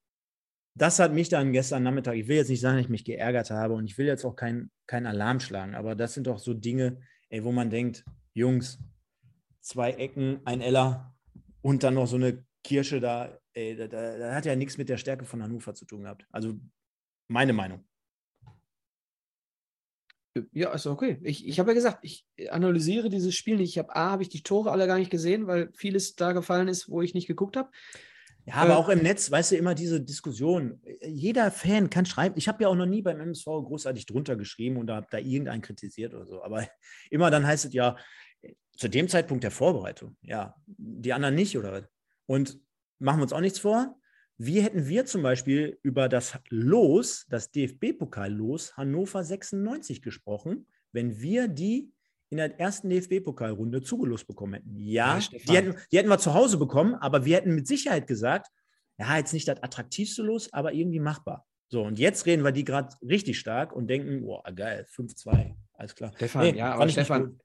das 0.73 0.99
hat 0.99 1.13
mich 1.13 1.27
dann 1.27 1.51
gestern 1.51 1.83
Nachmittag, 1.83 2.15
ich 2.15 2.27
will 2.29 2.37
jetzt 2.37 2.49
nicht 2.49 2.61
sagen, 2.61 2.77
dass 2.77 2.85
ich 2.85 2.89
mich 2.89 3.03
geärgert 3.03 3.51
habe 3.51 3.73
und 3.73 3.85
ich 3.85 3.97
will 3.97 4.05
jetzt 4.05 4.23
auch 4.23 4.35
keinen 4.35 4.71
kein 4.87 5.05
Alarm 5.05 5.41
schlagen, 5.41 5.75
aber 5.75 5.95
das 5.95 6.13
sind 6.13 6.27
doch 6.27 6.39
so 6.39 6.53
Dinge, 6.53 7.01
ey, 7.27 7.43
wo 7.43 7.51
man 7.51 7.69
denkt, 7.69 8.05
Jungs, 8.33 8.79
zwei 9.61 9.91
Ecken, 9.91 10.41
ein 10.45 10.61
Eller 10.61 11.15
und 11.61 11.83
dann 11.83 11.95
noch 11.95 12.07
so 12.07 12.15
eine 12.15 12.45
Kirsche 12.63 12.99
da, 12.99 13.37
ey, 13.53 13.75
da, 13.75 13.87
da, 13.87 14.17
da 14.17 14.35
hat 14.35 14.45
ja 14.45 14.55
nichts 14.55 14.77
mit 14.77 14.89
der 14.89 14.97
Stärke 14.97 15.25
von 15.25 15.41
Hannover 15.41 15.73
zu 15.73 15.85
tun 15.85 16.03
gehabt. 16.03 16.25
Also 16.31 16.59
meine 17.27 17.53
Meinung. 17.53 17.85
Ja, 20.51 20.71
ist 20.73 20.85
okay. 20.85 21.19
Ich, 21.23 21.47
ich 21.47 21.59
habe 21.59 21.71
ja 21.71 21.73
gesagt, 21.73 21.99
ich 22.03 22.25
analysiere 22.49 23.09
dieses 23.09 23.35
Spiel 23.35 23.57
nicht. 23.57 23.71
Ich 23.71 23.79
habe 23.79 23.95
A, 23.95 24.11
habe 24.11 24.23
ich 24.23 24.29
die 24.29 24.43
Tore 24.43 24.71
alle 24.71 24.87
gar 24.87 24.97
nicht 24.97 25.11
gesehen, 25.11 25.47
weil 25.47 25.71
vieles 25.73 26.15
da 26.15 26.33
gefallen 26.33 26.67
ist, 26.67 26.89
wo 26.89 27.01
ich 27.01 27.13
nicht 27.13 27.27
geguckt 27.27 27.57
habe. 27.57 27.69
Ja, 28.45 28.55
aber 28.55 28.73
äh, 28.73 28.75
auch 28.75 28.89
im 28.89 28.99
Netz, 28.99 29.29
weißt 29.29 29.51
du, 29.51 29.57
immer 29.57 29.75
diese 29.75 30.01
Diskussion. 30.01 30.81
Jeder 31.01 31.51
Fan 31.51 31.89
kann 31.89 32.05
schreiben. 32.05 32.35
Ich 32.37 32.47
habe 32.47 32.63
ja 32.63 32.69
auch 32.69 32.75
noch 32.75 32.85
nie 32.85 33.01
beim 33.01 33.19
MSV 33.19 33.45
großartig 33.45 34.05
drunter 34.05 34.35
geschrieben 34.35 34.77
und 34.77 34.87
da 34.87 34.95
habe 34.95 35.07
da 35.09 35.17
irgendeinen 35.17 35.61
kritisiert 35.61 36.13
oder 36.13 36.25
so. 36.25 36.43
Aber 36.43 36.67
immer 37.09 37.31
dann 37.31 37.45
heißt 37.45 37.65
es 37.65 37.73
ja, 37.73 37.97
zu 38.79 38.87
dem 38.87 39.09
Zeitpunkt 39.09 39.43
der 39.43 39.51
Vorbereitung, 39.51 40.15
ja, 40.21 40.55
die 40.65 41.11
anderen 41.11 41.35
nicht 41.35 41.57
oder 41.57 41.89
Und 42.25 42.59
machen 42.97 43.19
wir 43.19 43.23
uns 43.23 43.33
auch 43.33 43.41
nichts 43.41 43.59
vor. 43.59 43.99
Wie 44.37 44.61
hätten 44.61 44.87
wir 44.87 45.05
zum 45.05 45.21
Beispiel 45.21 45.77
über 45.83 46.07
das 46.07 46.39
Los, 46.47 47.25
das 47.29 47.51
DFB-Pokal-Los 47.51 48.77
Hannover 48.77 49.21
96 49.21 50.01
gesprochen, 50.01 50.65
wenn 50.93 51.19
wir 51.19 51.49
die 51.49 51.91
in 52.29 52.37
der 52.37 52.57
ersten 52.57 52.89
DFB-Pokalrunde 52.89 53.81
zugelost 53.81 54.27
bekommen 54.27 54.53
hätten? 54.53 54.77
Ja, 54.77 55.17
ja 55.17 55.39
die, 55.45 55.57
hätten, 55.57 55.75
die 55.91 55.97
hätten 55.97 56.09
wir 56.09 56.17
zu 56.17 56.33
Hause 56.33 56.57
bekommen, 56.57 56.95
aber 56.95 57.25
wir 57.25 57.35
hätten 57.35 57.53
mit 57.53 57.67
Sicherheit 57.67 58.07
gesagt, 58.07 58.47
ja, 58.97 59.17
jetzt 59.17 59.33
nicht 59.33 59.49
das 59.49 59.61
attraktivste 59.61 60.23
Los, 60.23 60.53
aber 60.53 60.71
irgendwie 60.71 61.01
machbar. 61.01 61.45
So, 61.67 61.83
und 61.83 61.99
jetzt 61.99 62.25
reden 62.25 62.45
wir 62.45 62.53
die 62.53 62.63
gerade 62.63 62.95
richtig 63.01 63.37
stark 63.37 63.73
und 63.73 63.87
denken, 63.87 64.21
boah, 64.21 64.41
geil, 64.55 64.87
5-2, 64.89 65.53
alles 65.73 65.95
klar. 65.95 66.13
Stefan, 66.15 66.43
nee, 66.43 66.57
ja, 66.57 66.73
aber 66.73 66.87
Stefan, 66.87 67.41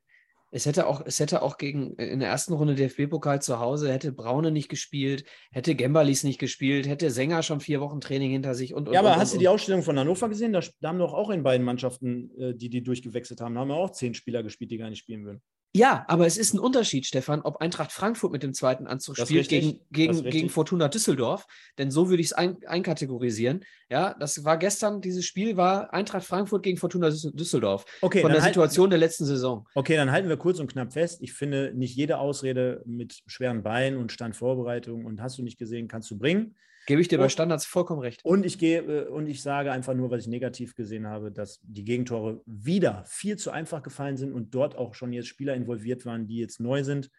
es 0.54 0.66
hätte 0.66 0.86
auch, 0.86 1.04
es 1.04 1.18
hätte 1.18 1.42
auch 1.42 1.58
gegen 1.58 1.98
äh, 1.98 2.06
in 2.06 2.20
der 2.20 2.28
ersten 2.28 2.52
Runde 2.52 2.76
DFB-Pokal 2.76 3.42
zu 3.42 3.58
Hause, 3.58 3.92
hätte 3.92 4.12
Braune 4.12 4.52
nicht 4.52 4.68
gespielt, 4.68 5.24
hätte 5.50 5.74
Gembalis 5.74 6.22
nicht 6.22 6.38
gespielt, 6.38 6.86
hätte 6.86 7.10
Sänger 7.10 7.42
schon 7.42 7.58
vier 7.58 7.80
Wochen 7.80 8.00
Training 8.00 8.30
hinter 8.30 8.54
sich 8.54 8.72
und, 8.72 8.86
und 8.86 8.94
Ja, 8.94 9.00
aber 9.00 9.14
und, 9.14 9.16
hast 9.16 9.32
und, 9.32 9.38
du 9.38 9.40
die 9.40 9.48
Ausstellung 9.48 9.82
von 9.82 9.98
Hannover 9.98 10.28
gesehen? 10.28 10.52
Da, 10.52 10.62
haben 10.84 11.00
doch 11.00 11.12
auch 11.12 11.30
in 11.30 11.42
beiden 11.42 11.66
Mannschaften, 11.66 12.30
äh, 12.38 12.54
die 12.54 12.70
die 12.70 12.84
durchgewechselt 12.84 13.40
haben, 13.40 13.54
da 13.54 13.62
haben 13.62 13.68
wir 13.68 13.74
auch 13.74 13.90
zehn 13.90 14.14
Spieler 14.14 14.44
gespielt, 14.44 14.70
die 14.70 14.78
gar 14.78 14.90
nicht 14.90 15.00
spielen 15.00 15.24
würden. 15.24 15.42
Ja, 15.76 16.04
aber 16.06 16.24
es 16.24 16.38
ist 16.38 16.54
ein 16.54 16.60
Unterschied, 16.60 17.04
Stefan, 17.04 17.42
ob 17.42 17.56
Eintracht 17.56 17.90
Frankfurt 17.90 18.30
mit 18.30 18.44
dem 18.44 18.54
zweiten 18.54 18.86
Anzug 18.86 19.16
das 19.16 19.28
spielt 19.28 19.48
gegen, 19.48 19.80
gegen, 19.90 20.22
gegen 20.22 20.48
Fortuna 20.48 20.86
Düsseldorf. 20.86 21.46
Denn 21.78 21.90
so 21.90 22.08
würde 22.08 22.20
ich 22.20 22.28
es 22.28 22.32
ein, 22.32 22.58
einkategorisieren. 22.64 23.64
Ja, 23.90 24.14
das 24.14 24.44
war 24.44 24.56
gestern, 24.56 25.00
dieses 25.00 25.24
Spiel 25.24 25.56
war 25.56 25.92
Eintracht 25.92 26.24
Frankfurt 26.24 26.62
gegen 26.62 26.78
Fortuna 26.78 27.10
Düsseldorf. 27.10 27.86
Okay, 28.02 28.20
von 28.20 28.30
der 28.30 28.42
halten, 28.42 28.54
Situation 28.54 28.88
der 28.88 29.00
letzten 29.00 29.24
Saison. 29.24 29.66
Okay, 29.74 29.96
dann 29.96 30.12
halten 30.12 30.28
wir 30.28 30.36
kurz 30.36 30.60
und 30.60 30.70
knapp 30.70 30.92
fest. 30.92 31.18
Ich 31.22 31.32
finde, 31.32 31.72
nicht 31.74 31.96
jede 31.96 32.18
Ausrede 32.18 32.80
mit 32.86 33.22
schweren 33.26 33.64
Beinen 33.64 33.98
und 33.98 34.12
Standvorbereitung 34.12 35.04
und 35.04 35.20
hast 35.20 35.38
du 35.38 35.42
nicht 35.42 35.58
gesehen, 35.58 35.88
kannst 35.88 36.08
du 36.08 36.16
bringen. 36.16 36.54
Gebe 36.86 37.00
ich 37.00 37.08
dir 37.08 37.18
bei 37.18 37.28
Standards 37.28 37.64
vollkommen 37.64 38.00
recht. 38.00 38.24
Und 38.24 38.44
ich 38.44 38.58
gehe 38.58 38.80
äh, 38.80 39.08
und 39.08 39.26
ich 39.26 39.42
sage 39.42 39.72
einfach 39.72 39.94
nur, 39.94 40.10
was 40.10 40.22
ich 40.22 40.28
negativ 40.28 40.74
gesehen 40.74 41.06
habe, 41.06 41.32
dass 41.32 41.60
die 41.62 41.84
Gegentore 41.84 42.42
wieder 42.46 43.04
viel 43.06 43.36
zu 43.36 43.50
einfach 43.50 43.82
gefallen 43.82 44.16
sind 44.16 44.32
und 44.32 44.54
dort 44.54 44.76
auch 44.76 44.94
schon 44.94 45.12
jetzt 45.12 45.28
Spieler 45.28 45.54
involviert 45.54 46.04
waren, 46.04 46.26
die 46.26 46.38
jetzt 46.38 46.60
neu 46.60 46.84
sind, 46.84 47.10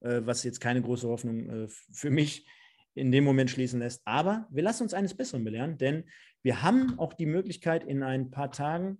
äh, 0.00 0.20
was 0.24 0.44
jetzt 0.44 0.60
keine 0.60 0.82
große 0.82 1.08
Hoffnung 1.08 1.48
äh, 1.48 1.68
für 1.68 2.10
mich 2.10 2.46
in 2.94 3.10
dem 3.10 3.24
Moment 3.24 3.50
schließen 3.50 3.80
lässt. 3.80 4.02
Aber 4.04 4.46
wir 4.50 4.62
lassen 4.62 4.84
uns 4.84 4.94
eines 4.94 5.14
Besseren 5.14 5.44
belehren, 5.44 5.78
denn 5.78 6.04
wir 6.42 6.62
haben 6.62 6.98
auch 6.98 7.14
die 7.14 7.26
Möglichkeit 7.26 7.84
in 7.84 8.02
ein 8.02 8.30
paar 8.30 8.52
Tagen, 8.52 8.98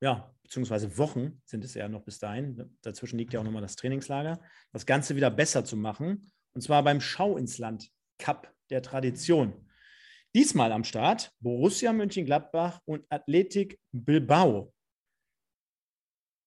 ja, 0.00 0.34
beziehungsweise 0.42 0.96
Wochen 0.98 1.40
sind 1.44 1.64
es 1.64 1.74
ja 1.74 1.88
noch 1.88 2.04
bis 2.04 2.18
dahin, 2.18 2.76
dazwischen 2.82 3.18
liegt 3.18 3.32
ja 3.32 3.40
auch 3.40 3.44
nochmal 3.44 3.62
das 3.62 3.76
Trainingslager, 3.76 4.40
das 4.72 4.86
Ganze 4.86 5.16
wieder 5.16 5.30
besser 5.30 5.64
zu 5.64 5.76
machen. 5.76 6.30
Und 6.52 6.60
zwar 6.60 6.84
beim 6.84 7.00
Schau 7.00 7.36
ins 7.36 7.58
Land 7.58 7.90
Cup 8.18 8.52
der 8.70 8.82
Tradition. 8.82 9.52
Diesmal 10.34 10.72
am 10.72 10.84
Start 10.84 11.32
Borussia 11.40 11.92
Mönchengladbach 11.92 12.80
und 12.86 13.04
Athletik 13.08 13.78
Bilbao. 13.92 14.72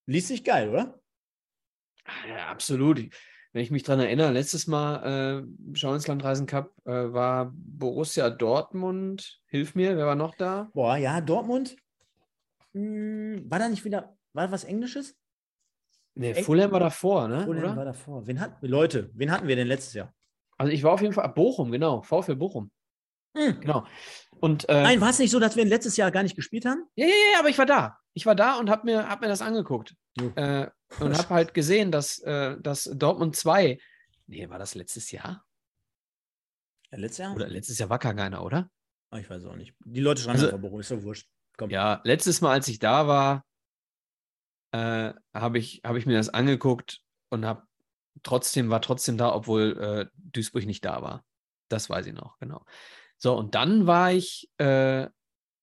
Liest 0.05 0.27
sich 0.27 0.43
geil, 0.43 0.69
oder? 0.69 0.99
Ja, 2.27 2.47
absolut. 2.47 2.99
Wenn 3.53 3.63
ich 3.63 3.71
mich 3.71 3.83
daran 3.83 4.01
erinnere, 4.01 4.31
letztes 4.31 4.67
Mal 4.67 5.43
äh, 5.43 5.73
Schau 5.73 5.93
ins 5.93 6.07
Landreisen 6.07 6.45
Cup 6.45 6.73
äh, 6.85 6.91
war 6.91 7.51
Borussia 7.53 8.29
Dortmund. 8.29 9.41
Hilf 9.47 9.73
mir, 9.73 9.97
wer 9.97 10.05
war 10.05 10.15
noch 10.15 10.35
da? 10.35 10.69
Boah, 10.73 10.97
ja, 10.97 11.21
Dortmund. 11.21 11.75
Hm, 12.73 13.49
war 13.49 13.59
da 13.59 13.69
nicht 13.69 13.85
wieder, 13.85 14.17
war 14.33 14.51
was 14.51 14.63
Englisches? 14.63 15.17
Nee, 16.13 16.33
Fulham 16.33 16.71
war 16.71 16.79
davor, 16.79 17.27
ne? 17.27 17.43
Fulham 17.43 17.75
war 17.75 17.85
davor. 17.85 18.25
Wen 18.27 18.39
hatten, 18.39 18.65
Leute, 18.65 19.11
wen 19.13 19.31
hatten 19.31 19.47
wir 19.47 19.55
denn 19.55 19.67
letztes 19.67 19.93
Jahr? 19.93 20.13
Also 20.57 20.71
ich 20.71 20.83
war 20.83 20.93
auf 20.93 21.01
jeden 21.01 21.13
Fall 21.13 21.29
Bochum, 21.29 21.71
genau. 21.71 22.01
VfL 22.01 22.35
Bochum. 22.35 22.71
Mhm. 23.35 23.59
Genau. 23.61 23.85
Und, 24.39 24.67
äh, 24.69 24.83
Nein, 24.83 25.01
war 25.01 25.09
es 25.09 25.19
nicht 25.19 25.31
so, 25.31 25.39
dass 25.39 25.55
wir 25.55 25.65
letztes 25.65 25.97
Jahr 25.97 26.11
gar 26.11 26.23
nicht 26.23 26.35
gespielt 26.35 26.65
haben? 26.65 26.83
Ja, 26.95 27.05
ja, 27.05 27.13
ja, 27.33 27.39
aber 27.39 27.49
ich 27.49 27.57
war 27.57 27.65
da. 27.65 27.97
Ich 28.13 28.25
war 28.25 28.35
da 28.35 28.57
und 28.57 28.69
habe 28.69 28.85
mir, 28.85 29.07
hab 29.07 29.21
mir 29.21 29.27
das 29.27 29.41
angeguckt. 29.41 29.95
Mhm. 30.19 30.33
Äh, 30.35 30.69
und 30.99 31.17
habe 31.17 31.29
halt 31.29 31.53
gesehen, 31.53 31.91
dass, 31.91 32.19
äh, 32.19 32.55
dass 32.59 32.89
Dortmund 32.93 33.35
2, 33.35 33.77
nee, 34.27 34.49
war 34.49 34.59
das 34.59 34.75
letztes 34.75 35.11
Jahr? 35.11 35.43
Ja, 36.91 36.97
letztes 36.97 37.19
Jahr? 37.19 37.35
Oder 37.35 37.47
letztes 37.47 37.77
Jahr 37.77 37.89
war 37.89 37.99
gar 37.99 38.13
keiner, 38.13 38.43
oder? 38.43 38.69
Ah, 39.11 39.19
ich 39.19 39.29
weiß 39.29 39.45
auch 39.45 39.55
nicht. 39.55 39.73
Die 39.85 40.01
Leute 40.01 40.21
schreiben 40.21 40.37
also, 40.37 40.47
einfach 40.47 40.59
Bochum, 40.59 40.79
ist 40.79 40.91
doch 40.91 41.01
wurscht. 41.01 41.29
Komm. 41.57 41.69
Ja, 41.69 42.01
letztes 42.03 42.41
Mal, 42.41 42.51
als 42.51 42.67
ich 42.67 42.79
da 42.79 43.07
war, 43.07 43.45
äh, 44.71 45.13
habe 45.33 45.57
ich, 45.57 45.81
hab 45.83 45.95
ich 45.95 46.05
mir 46.05 46.17
das 46.17 46.29
angeguckt 46.29 47.01
und 47.29 47.45
habe 47.45 47.66
trotzdem, 48.23 48.69
war 48.69 48.81
trotzdem 48.81 49.17
da, 49.17 49.33
obwohl 49.33 49.77
äh, 50.11 50.17
Duisburg 50.31 50.65
nicht 50.65 50.85
da 50.85 51.01
war. 51.01 51.23
Das 51.69 51.89
weiß 51.89 52.05
ich 52.07 52.13
noch, 52.13 52.37
genau. 52.39 52.65
So, 53.17 53.35
und 53.35 53.55
dann 53.55 53.87
war 53.87 54.11
ich 54.11 54.49
äh, 54.57 55.07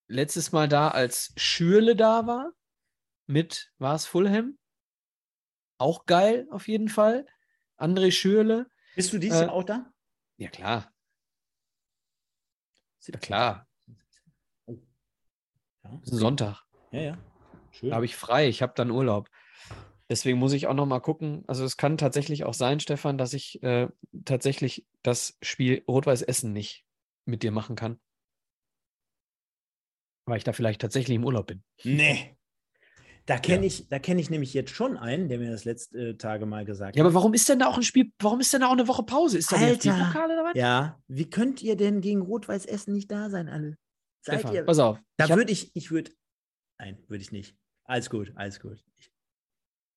letztes 0.09 0.53
Mal 0.53 0.69
da, 0.69 0.89
als 0.89 1.33
Schürle 1.37 1.97
da 1.97 2.27
war. 2.27 2.53
mit, 3.27 3.73
war 3.79 3.95
es 3.95 4.07
Fulham? 4.07 4.59
Auch 5.79 6.07
geil, 6.07 6.47
auf 6.51 6.69
jeden 6.69 6.89
Fall. 6.89 7.27
André 7.79 8.13
Schürle. 8.13 8.69
Bist 8.97 9.13
du 9.13 9.19
dieses 9.19 9.41
Äh, 9.41 9.45
Jahr 9.45 9.53
auch 9.53 9.65
da? 9.65 9.91
Ja, 10.37 10.49
klar. 10.51 10.93
Ja, 13.07 13.19
klar. 13.19 13.69
Oh. 14.67 14.79
Ja, 15.83 16.01
Ist 16.03 16.13
ein 16.13 16.19
Sonntag. 16.19 16.63
ja. 16.91 17.01
ja. 17.01 17.19
Schön. 17.71 17.91
Da 17.91 17.97
habe 17.97 18.05
ich 18.05 18.15
frei. 18.15 18.49
Ich 18.49 18.63
habe 18.63 18.73
dann 18.77 18.91
Urlaub. 18.93 19.29
Deswegen 20.11 20.39
muss 20.39 20.53
ich 20.53 20.67
auch 20.67 20.75
noch 20.75 20.87
mal 20.87 21.01
gucken. 21.01 21.45
Also 21.47 21.65
es 21.65 21.77
kann 21.77 21.97
tatsächlich 21.97 22.45
auch 22.45 22.53
sein, 22.55 22.79
Stefan, 22.81 23.17
dass 23.17 23.33
ich 23.33 23.63
äh, 23.63 23.89
tatsächlich 24.25 24.87
das 25.03 25.39
Spiel 25.43 25.83
Rot-Weiß 25.89 26.23
Essen 26.23 26.53
nicht 26.53 26.85
mit 27.27 27.43
dir 27.43 27.51
machen 27.51 27.75
kann. 27.75 27.99
Weil 30.27 30.39
ich 30.39 30.45
da 30.45 30.53
vielleicht 30.53 30.81
tatsächlich 30.81 31.17
im 31.17 31.25
Urlaub 31.25 31.47
bin. 31.47 31.63
Nee. 31.85 32.37
Da 33.27 33.39
kenne 33.39 33.63
Ja. 33.63 33.67
ich, 33.69 33.89
da 33.89 33.97
ich 33.99 34.29
nämlich 34.29 34.53
jetzt 34.53 34.71
schon 34.71 34.99
einen, 34.99 35.29
der 35.31 35.39
mir 35.39 35.51
das 35.51 35.65
letzte 35.65 36.11
äh, 36.11 36.15
Tage 36.17 36.45
mal 36.45 36.67
gesagt 36.67 36.97
Ja, 36.97 37.01
hat. 37.03 37.07
aber 37.07 37.15
warum 37.15 37.33
ist 37.33 37.49
denn 37.49 37.59
da 37.59 37.69
auch 37.69 37.77
ein 37.79 37.83
Spiel, 37.83 38.13
warum 38.21 38.41
ist 38.41 38.53
denn 38.53 38.61
da 38.61 38.69
auch 38.69 38.73
eine 38.73 38.87
Woche 38.87 39.03
Pause? 39.03 39.39
Ist 39.39 39.51
da 39.51 39.57
Alter. 39.57 39.93
DFB-Pokal 39.95 40.31
oder 40.31 40.45
was? 40.45 40.55
Ja, 40.55 41.01
wie 41.09 41.31
könnt 41.31 41.63
ihr 41.63 41.77
denn 41.77 42.03
gegen 42.03 42.21
Rot-Weiß 42.21 42.67
Essen 42.67 42.93
nicht 42.93 43.11
da 43.11 43.31
sein, 43.31 43.49
alle? 43.49 43.79
Seid 44.21 44.41
Stefan, 44.41 44.55
ihr? 44.55 44.65
pass 44.65 44.79
auf. 44.79 44.99
Da 45.17 45.31
würde 45.31 45.53
ich, 45.53 45.75
ich 45.75 45.91
würde, 45.91 46.11
nein, 46.79 47.03
würde 47.09 47.23
ich 47.23 47.33
nicht. 47.33 47.57
Alles 47.85 48.11
gut, 48.11 48.33
alles 48.37 48.61
gut. 48.61 48.85
Ich, 48.99 49.11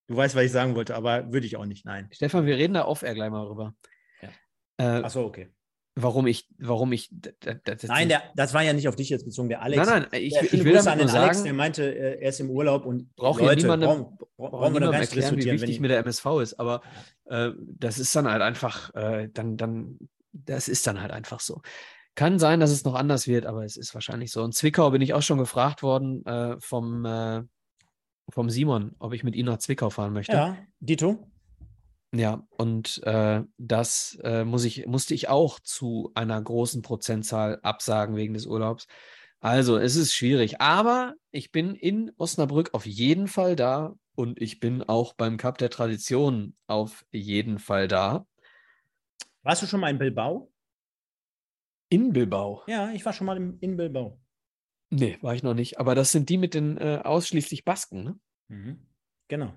du 0.08 0.16
weißt, 0.16 0.36
was 0.36 0.44
ich 0.44 0.52
sagen 0.52 0.76
wollte, 0.76 0.96
aber 0.96 1.32
würde 1.32 1.46
ich 1.46 1.58
auch 1.58 1.66
nicht, 1.66 1.86
nein. 1.86 2.10
Stefan, 2.12 2.46
wir 2.46 2.58
reden 2.58 2.74
da 2.74 2.86
off-air 2.86 3.14
gleich 3.14 3.30
mal 3.30 3.46
drüber. 3.46 3.76
Ja. 4.22 4.30
Äh, 4.78 5.04
Achso, 5.04 5.24
okay. 5.26 5.50
warum 5.96 6.28
ich, 6.28 6.48
warum 6.60 6.92
ich. 6.94 7.10
d- 7.12 7.34
d- 7.44 7.56
d- 7.56 7.60
das- 7.76 7.84
Nein, 7.84 8.08
der, 8.10 8.22
das 8.36 8.54
war 8.54 8.64
ja 8.64 8.74
nicht 8.74 8.88
auf 8.88 8.96
dich 8.96 9.10
jetzt 9.10 9.26
bezogen, 9.26 9.50
der 9.50 9.62
Alex. 9.62 9.86
nein, 9.88 10.06
nein, 10.12 10.22
ich, 10.22 10.34
Ja, 10.34 10.42
ich 10.44 10.52
will 10.64 10.74
Grüße 10.74 10.92
an 10.92 11.00
den 11.00 11.10
Alex, 11.10 11.38
sagen, 11.38 11.44
der 11.46 11.54
meinte, 11.54 11.84
äh, 11.96 12.22
er 12.22 12.30
ist 12.30 12.40
im 12.40 12.50
Urlaub 12.50 12.86
und 12.86 13.16
Braucht 13.16 13.42
Leute, 13.42 13.62
niemandem- 13.66 13.88
brauchen, 13.90 14.18
brauchen 14.38 14.74
wir 14.74 14.80
gar 14.82 14.92
nicht 14.92 15.00
erklären, 15.16 15.38
wie 15.38 15.46
wichtig 15.46 15.76
Wenn 15.76 15.82
mir 15.82 15.88
der 15.90 16.00
MSV 16.00 16.26
ist, 16.42 16.60
aber 16.60 16.82
äh, 17.26 17.52
das 17.58 18.00
ist 18.00 18.16
dann 18.16 18.30
halt 18.30 18.42
einfach, 18.42 18.94
äh, 18.96 19.30
dann, 19.34 19.58
dann, 19.58 19.98
das 20.32 20.68
ist 20.68 20.86
dann 20.88 21.02
halt 21.02 21.12
einfach 21.12 21.40
so. 21.40 21.62
Kann 22.16 22.40
sein, 22.40 22.60
dass 22.60 22.72
es 22.72 22.84
noch 22.84 22.96
anders 22.96 23.28
wird, 23.28 23.46
aber 23.46 23.64
es 23.64 23.78
ist 23.78 23.94
wahrscheinlich 23.94 24.32
so. 24.32 24.44
In 24.44 24.52
Zwickau 24.52 24.90
bin 24.90 25.02
ich 25.04 25.14
auch 25.14 25.22
schon 25.22 25.38
gefragt 25.38 25.84
worden 25.84 26.26
äh, 26.26 26.56
vom, 26.60 27.06
äh, 27.06 27.44
vom 28.30 28.50
Simon, 28.50 28.96
ob 29.00 29.14
ich 29.14 29.24
mit 29.24 29.36
ihm 29.36 29.46
nach 29.46 29.60
Zwickau 29.60 29.90
fahren 29.90 30.14
möchte. 30.14 30.34
ja, 30.34 30.58
Dito. 30.80 31.28
Ja, 32.14 32.48
und 32.50 33.02
äh, 33.04 33.44
das 33.58 34.18
äh, 34.24 34.46
muss 34.46 34.64
ich, 34.64 34.86
musste 34.88 35.14
ich 35.14 35.28
auch 35.28 35.60
zu 35.60 36.12
einer 36.16 36.42
großen 36.42 36.82
Prozentzahl 36.82 37.60
absagen 37.64 38.16
wegen 38.16 38.34
des 38.34 38.46
Urlaubs. 38.46 38.88
Also, 39.40 39.78
es 39.78 39.96
ist 39.96 40.14
schwierig, 40.14 40.62
aber 40.62 41.14
ich 41.32 41.52
bin 41.52 41.76
in 41.76 42.12
Osnabrück 42.18 42.74
auf 42.74 42.86
jeden 42.86 43.28
Fall 43.28 43.56
da 43.56 43.94
und 44.16 44.42
ich 44.42 44.60
bin 44.60 44.84
auch 44.84 45.14
beim 45.14 45.38
Cup 45.38 45.58
der 45.58 45.70
Tradition 45.70 46.56
auf 46.66 47.06
jeden 47.12 47.60
Fall 47.60 47.88
da. 47.88 48.26
Warst 49.44 49.62
du 49.62 49.68
schon 49.68 49.82
mal 49.82 49.90
in 49.90 50.00
Bilbao? 50.00 50.52
In 51.90 52.12
Bilbao. 52.14 52.64
Ja, 52.68 52.92
ich 52.92 53.06
war 53.06 53.14
schon 53.14 53.28
mal 53.28 53.38
in, 53.38 53.60
in 53.60 53.78
Bilbao. 53.78 54.20
Nee, 54.90 55.18
war 55.22 55.36
ich 55.36 55.44
noch 55.44 55.54
nicht. 55.54 55.80
Aber 55.80 55.96
das 55.96 56.12
sind 56.12 56.30
die 56.30 56.38
mit 56.38 56.54
den 56.54 56.78
äh, 56.78 57.02
ausschließlich 57.04 57.66
Basken, 57.66 58.04
ne? 58.04 58.20
Mhm. 58.48 58.80
Genau. 59.28 59.54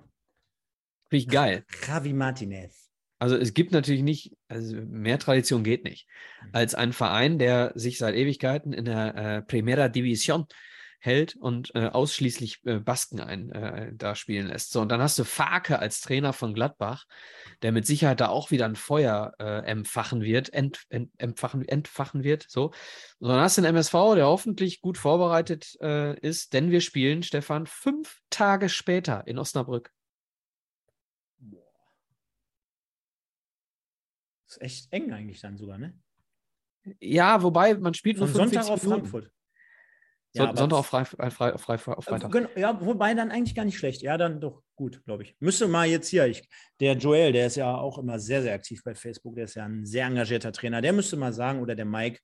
Finde 1.08 1.22
ich 1.24 1.28
geil. 1.28 1.64
Javi 1.86 2.12
Martinez. 2.12 2.90
Also 3.18 3.36
es 3.36 3.52
gibt 3.52 3.72
natürlich 3.72 4.02
nicht, 4.02 4.36
also 4.48 4.76
mehr 4.76 5.18
Tradition 5.18 5.62
geht 5.62 5.84
nicht, 5.84 6.08
als 6.52 6.74
ein 6.74 6.94
Verein, 6.94 7.38
der 7.38 7.72
sich 7.74 7.98
seit 7.98 8.14
Ewigkeiten 8.14 8.72
in 8.72 8.86
der 8.86 9.14
äh, 9.14 9.42
Primera 9.42 9.86
División 9.86 10.46
hält 11.00 11.34
und 11.36 11.74
äh, 11.74 11.86
ausschließlich 11.86 12.60
äh, 12.64 12.78
Basken 12.78 13.20
ein, 13.20 13.50
äh, 13.52 13.92
da 13.94 14.14
spielen 14.14 14.48
lässt. 14.48 14.70
So, 14.70 14.80
und 14.80 14.90
dann 14.90 15.00
hast 15.00 15.18
du 15.18 15.24
Farke 15.24 15.78
als 15.78 16.00
Trainer 16.02 16.32
von 16.32 16.54
Gladbach, 16.54 17.06
der 17.62 17.72
mit 17.72 17.86
Sicherheit 17.86 18.20
da 18.20 18.28
auch 18.28 18.50
wieder 18.50 18.66
ein 18.66 18.76
Feuer 18.76 19.32
äh, 19.38 19.64
empfachen 19.66 20.22
wird, 20.22 20.52
ent, 20.52 20.84
ent, 20.90 21.10
empfachen, 21.18 21.66
entfachen 21.66 22.22
wird. 22.22 22.46
So. 22.48 22.72
Und 23.18 23.28
dann 23.28 23.40
hast 23.40 23.56
du 23.56 23.62
den 23.62 23.70
MSV, 23.70 24.14
der 24.14 24.26
hoffentlich 24.26 24.80
gut 24.82 24.98
vorbereitet 24.98 25.76
äh, 25.80 26.18
ist, 26.20 26.52
denn 26.52 26.70
wir 26.70 26.82
spielen, 26.82 27.22
Stefan, 27.22 27.66
fünf 27.66 28.20
Tage 28.28 28.68
später 28.68 29.26
in 29.26 29.38
Osnabrück. 29.38 29.90
Das 34.46 34.56
ist 34.56 34.62
echt 34.62 34.92
eng 34.92 35.12
eigentlich 35.12 35.40
dann 35.40 35.56
sogar, 35.56 35.78
ne? 35.78 35.96
Ja, 36.98 37.42
wobei 37.42 37.74
man 37.74 37.94
spielt 37.94 38.18
nur 38.18 38.26
Von 38.26 38.34
Sonntag 38.34 38.64
45 38.64 38.72
auf. 38.72 38.82
Frankfurt. 38.82 39.30
So, 40.32 40.44
aber 40.44 40.56
Sonntag 40.56 40.78
auf, 40.78 40.86
Frei, 40.86 41.00
äh, 41.02 41.30
frei, 41.30 41.58
frei, 41.58 41.78
frei, 41.78 41.92
auf 41.94 42.06
Äh, 42.06 42.10
Freitag. 42.10 42.30
genau, 42.30 42.48
Ja, 42.56 42.80
wobei 42.80 43.14
dann 43.14 43.30
eigentlich 43.32 43.54
gar 43.56 43.64
nicht 43.64 43.76
schlecht. 43.78 44.00
Ja, 44.02 44.16
dann 44.16 44.40
doch 44.40 44.62
gut, 44.76 45.02
glaube 45.04 45.24
ich. 45.24 45.34
Müsste 45.40 45.66
mal 45.66 45.88
jetzt 45.88 46.08
hier, 46.08 46.26
ich, 46.26 46.48
der 46.78 46.94
Joel, 46.96 47.32
der 47.32 47.46
ist 47.48 47.56
ja 47.56 47.74
auch 47.76 47.98
immer 47.98 48.18
sehr, 48.20 48.42
sehr 48.42 48.54
aktiv 48.54 48.82
bei 48.84 48.94
Facebook, 48.94 49.34
der 49.34 49.44
ist 49.44 49.56
ja 49.56 49.64
ein 49.64 49.84
sehr 49.84 50.06
engagierter 50.06 50.52
Trainer. 50.52 50.80
Der 50.80 50.92
müsste 50.92 51.16
mal 51.16 51.32
sagen, 51.32 51.60
oder 51.60 51.74
der 51.74 51.84
Mike, 51.84 52.20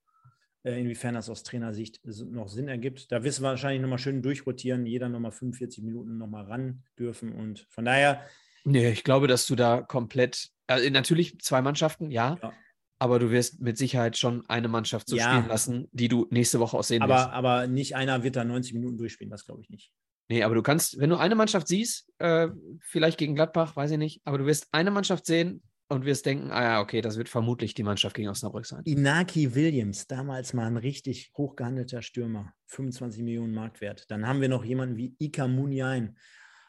äh, 0.62 0.80
inwiefern 0.80 1.14
das 1.14 1.28
aus 1.28 1.42
Trainersicht 1.42 2.00
noch 2.04 2.48
Sinn 2.48 2.68
ergibt. 2.68 3.10
Da 3.10 3.24
wissen 3.24 3.42
wir 3.42 3.50
wahrscheinlich 3.50 3.82
nochmal 3.82 3.98
schön 3.98 4.22
durchrotieren, 4.22 4.86
jeder 4.86 5.08
nochmal 5.08 5.32
45 5.32 5.82
Minuten 5.82 6.16
nochmal 6.16 6.44
ran 6.44 6.84
dürfen. 6.98 7.32
Und 7.32 7.66
von 7.70 7.84
daher, 7.84 8.22
Nee, 8.64 8.90
ich 8.90 9.04
glaube, 9.04 9.26
dass 9.28 9.46
du 9.46 9.54
da 9.56 9.80
komplett, 9.82 10.48
also 10.66 10.88
natürlich 10.90 11.40
zwei 11.40 11.62
Mannschaften, 11.62 12.10
ja, 12.10 12.36
Ja. 12.42 12.52
Aber 12.98 13.18
du 13.18 13.30
wirst 13.30 13.60
mit 13.60 13.76
Sicherheit 13.76 14.16
schon 14.16 14.44
eine 14.48 14.68
Mannschaft 14.68 15.08
so 15.08 15.16
Ja. 15.16 15.30
spielen 15.32 15.48
lassen, 15.48 15.88
die 15.92 16.08
du 16.08 16.26
nächste 16.30 16.60
Woche 16.60 16.76
aussehen 16.78 17.02
aber, 17.02 17.14
wirst. 17.14 17.28
aber 17.30 17.66
nicht 17.66 17.96
einer 17.96 18.22
wird 18.22 18.36
da 18.36 18.44
90 18.44 18.74
Minuten 18.74 18.96
durchspielen, 18.98 19.30
das 19.30 19.44
glaube 19.44 19.62
ich 19.62 19.70
nicht. 19.70 19.92
Nee, 20.28 20.42
aber 20.42 20.54
du 20.56 20.62
kannst, 20.62 20.98
wenn 20.98 21.10
du 21.10 21.16
eine 21.16 21.34
Mannschaft 21.36 21.68
siehst, 21.68 22.08
äh, 22.18 22.48
vielleicht 22.80 23.18
gegen 23.18 23.34
Gladbach, 23.36 23.76
weiß 23.76 23.92
ich 23.92 23.98
nicht, 23.98 24.20
aber 24.24 24.38
du 24.38 24.46
wirst 24.46 24.66
eine 24.72 24.90
Mannschaft 24.90 25.24
sehen 25.26 25.62
und 25.88 26.04
wirst 26.04 26.26
denken, 26.26 26.50
ah 26.50 26.62
ja, 26.62 26.80
okay, 26.80 27.00
das 27.00 27.16
wird 27.16 27.28
vermutlich 27.28 27.74
die 27.74 27.84
Mannschaft 27.84 28.16
gegen 28.16 28.28
Osnabrück 28.28 28.66
sein. 28.66 28.82
Inaki 28.84 29.54
Williams, 29.54 30.08
damals 30.08 30.52
mal 30.52 30.66
ein 30.66 30.76
richtig 30.78 31.30
hochgehandelter 31.36 32.02
Stürmer, 32.02 32.52
25 32.66 33.22
Millionen 33.22 33.54
Marktwert. 33.54 34.10
Dann 34.10 34.26
haben 34.26 34.40
wir 34.40 34.48
noch 34.48 34.64
jemanden 34.64 34.96
wie 34.96 35.14
Ika 35.20 35.46
Muniain, 35.46 36.16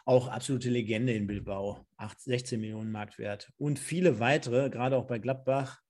auch 0.05 0.27
absolute 0.27 0.69
Legende 0.69 1.13
in 1.13 1.25
Bilbao, 1.25 1.87
8, 1.97 2.21
16 2.21 2.61
Millionen 2.61 2.91
Marktwert. 2.91 3.49
Und 3.57 3.79
viele 3.79 4.19
weitere, 4.19 4.69
gerade 4.69 4.95
auch 4.95 5.07
bei 5.07 5.17
Gladbach. 5.17 5.81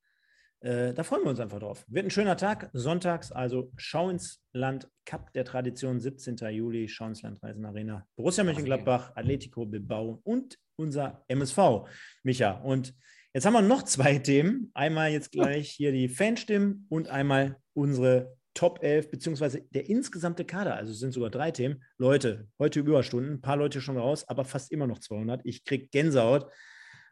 Äh, 0.62 0.94
da 0.94 1.04
freuen 1.04 1.24
wir 1.24 1.30
uns 1.30 1.40
einfach 1.40 1.60
drauf. 1.60 1.86
Wird 1.88 2.06
ein 2.06 2.12
schöner 2.12 2.38
Tag, 2.38 2.70
sonntags, 2.74 3.32
also 3.32 3.72
Schau 3.78 4.10
ins 4.10 4.44
Land, 4.54 4.90
Cup 5.06 5.32
der 5.34 5.46
Tradition, 5.46 6.00
17. 6.00 6.38
Juli, 6.52 6.88
Schau 6.88 7.08
ins 7.08 7.22
Land 7.22 7.42
Reisen 7.44 7.66
Arena, 7.66 8.06
Borussia 8.16 8.44
Mönchengladbach, 8.44 9.16
Atletico 9.16 9.66
Bilbao 9.66 10.20
und 10.24 10.58
unser 10.76 11.24
MSV, 11.28 11.88
Micha. 12.24 12.52
Und 12.62 12.94
Jetzt 13.34 13.46
haben 13.46 13.54
wir 13.54 13.62
noch 13.62 13.84
zwei 13.84 14.18
Themen. 14.18 14.72
Einmal 14.74 15.12
jetzt 15.12 15.32
gleich 15.32 15.70
hier 15.70 15.92
die 15.92 16.10
Fanstimmen 16.10 16.88
und 16.90 17.10
einmal 17.10 17.58
unsere 17.74 18.36
Top 18.56 18.82
11, 18.82 19.12
beziehungsweise 19.12 19.62
der 19.62 19.88
insgesamte 19.88 20.44
Kader. 20.44 20.76
Also 20.76 20.92
es 20.92 20.98
sind 20.98 21.14
sogar 21.14 21.30
drei 21.30 21.52
Themen. 21.52 21.84
Leute, 22.00 22.48
heute 22.58 22.80
Überstunden, 22.80 23.34
ein 23.34 23.42
paar 23.42 23.58
Leute 23.58 23.80
schon 23.80 23.98
raus, 23.98 24.28
aber 24.28 24.44
fast 24.44 24.72
immer 24.72 24.88
noch 24.88 24.98
200. 24.98 25.42
Ich 25.44 25.64
kriege 25.64 25.88
Gänsehaut. 25.90 26.52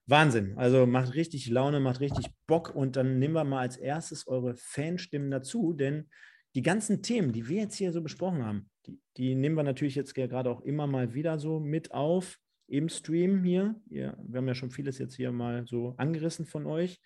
Wahnsinn. 0.07 0.57
Also 0.57 0.85
macht 0.85 1.15
richtig 1.15 1.47
Laune, 1.49 1.79
macht 1.79 1.99
richtig 1.99 2.27
Bock. 2.47 2.73
Und 2.73 2.95
dann 2.95 3.17
nehmen 3.19 3.33
wir 3.33 3.43
mal 3.43 3.61
als 3.61 3.77
erstes 3.77 4.27
eure 4.27 4.55
Fanstimmen 4.55 5.31
dazu, 5.31 5.73
denn 5.73 6.09
die 6.53 6.61
ganzen 6.61 7.01
Themen, 7.01 7.33
die 7.33 7.47
wir 7.47 7.63
jetzt 7.63 7.75
hier 7.75 7.91
so 7.91 8.01
besprochen 8.01 8.45
haben, 8.45 8.69
die, 8.85 8.99
die 9.17 9.35
nehmen 9.35 9.55
wir 9.55 9.63
natürlich 9.63 9.95
jetzt 9.95 10.13
gerade 10.13 10.49
auch 10.49 10.61
immer 10.61 10.87
mal 10.87 11.13
wieder 11.13 11.39
so 11.39 11.59
mit 11.59 11.91
auf 11.91 12.37
im 12.67 12.87
Stream 12.89 13.43
hier. 13.43 13.75
Ja, 13.89 14.17
wir 14.23 14.37
haben 14.37 14.47
ja 14.47 14.55
schon 14.55 14.71
vieles 14.71 14.97
jetzt 14.97 15.15
hier 15.15 15.31
mal 15.31 15.65
so 15.67 15.95
angerissen 15.97 16.45
von 16.45 16.65
euch. 16.65 17.01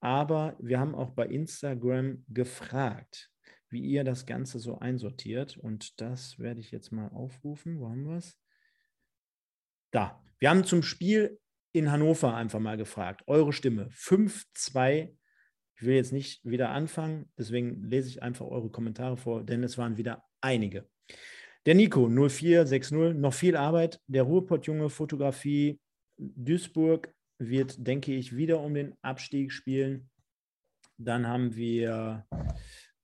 Aber 0.00 0.56
wir 0.60 0.78
haben 0.78 0.94
auch 0.94 1.10
bei 1.10 1.26
Instagram 1.26 2.24
gefragt, 2.28 3.30
wie 3.68 3.82
ihr 3.82 4.04
das 4.04 4.26
Ganze 4.26 4.58
so 4.58 4.78
einsortiert. 4.78 5.56
Und 5.56 6.00
das 6.00 6.38
werde 6.38 6.60
ich 6.60 6.70
jetzt 6.70 6.92
mal 6.92 7.08
aufrufen. 7.08 7.80
Wo 7.80 7.88
haben 7.88 8.06
wir 8.06 8.16
es? 8.16 8.38
Da. 9.90 10.22
Wir 10.38 10.50
haben 10.50 10.64
zum 10.64 10.84
Spiel 10.84 11.38
in 11.72 11.90
Hannover 11.90 12.34
einfach 12.34 12.60
mal 12.60 12.76
gefragt. 12.76 13.22
Eure 13.26 13.52
Stimme 13.52 13.88
5-2. 13.92 15.14
Ich 15.76 15.82
will 15.84 15.94
jetzt 15.94 16.12
nicht 16.12 16.44
wieder 16.44 16.70
anfangen, 16.70 17.30
deswegen 17.38 17.84
lese 17.84 18.08
ich 18.08 18.22
einfach 18.22 18.46
eure 18.46 18.70
Kommentare 18.70 19.16
vor, 19.16 19.44
denn 19.44 19.62
es 19.62 19.78
waren 19.78 19.96
wieder 19.96 20.24
einige. 20.40 20.88
Der 21.66 21.74
Nico 21.74 22.08
0460, 22.08 23.14
noch 23.14 23.34
viel 23.34 23.56
Arbeit. 23.56 24.00
Der 24.06 24.24
Ruhrpott-Junge 24.24 24.90
Fotografie 24.90 25.78
Duisburg 26.16 27.14
wird, 27.38 27.86
denke 27.86 28.12
ich, 28.14 28.36
wieder 28.36 28.60
um 28.60 28.74
den 28.74 28.94
Abstieg 29.02 29.52
spielen. 29.52 30.10
Dann 30.96 31.28
haben 31.28 31.54
wir 31.54 32.26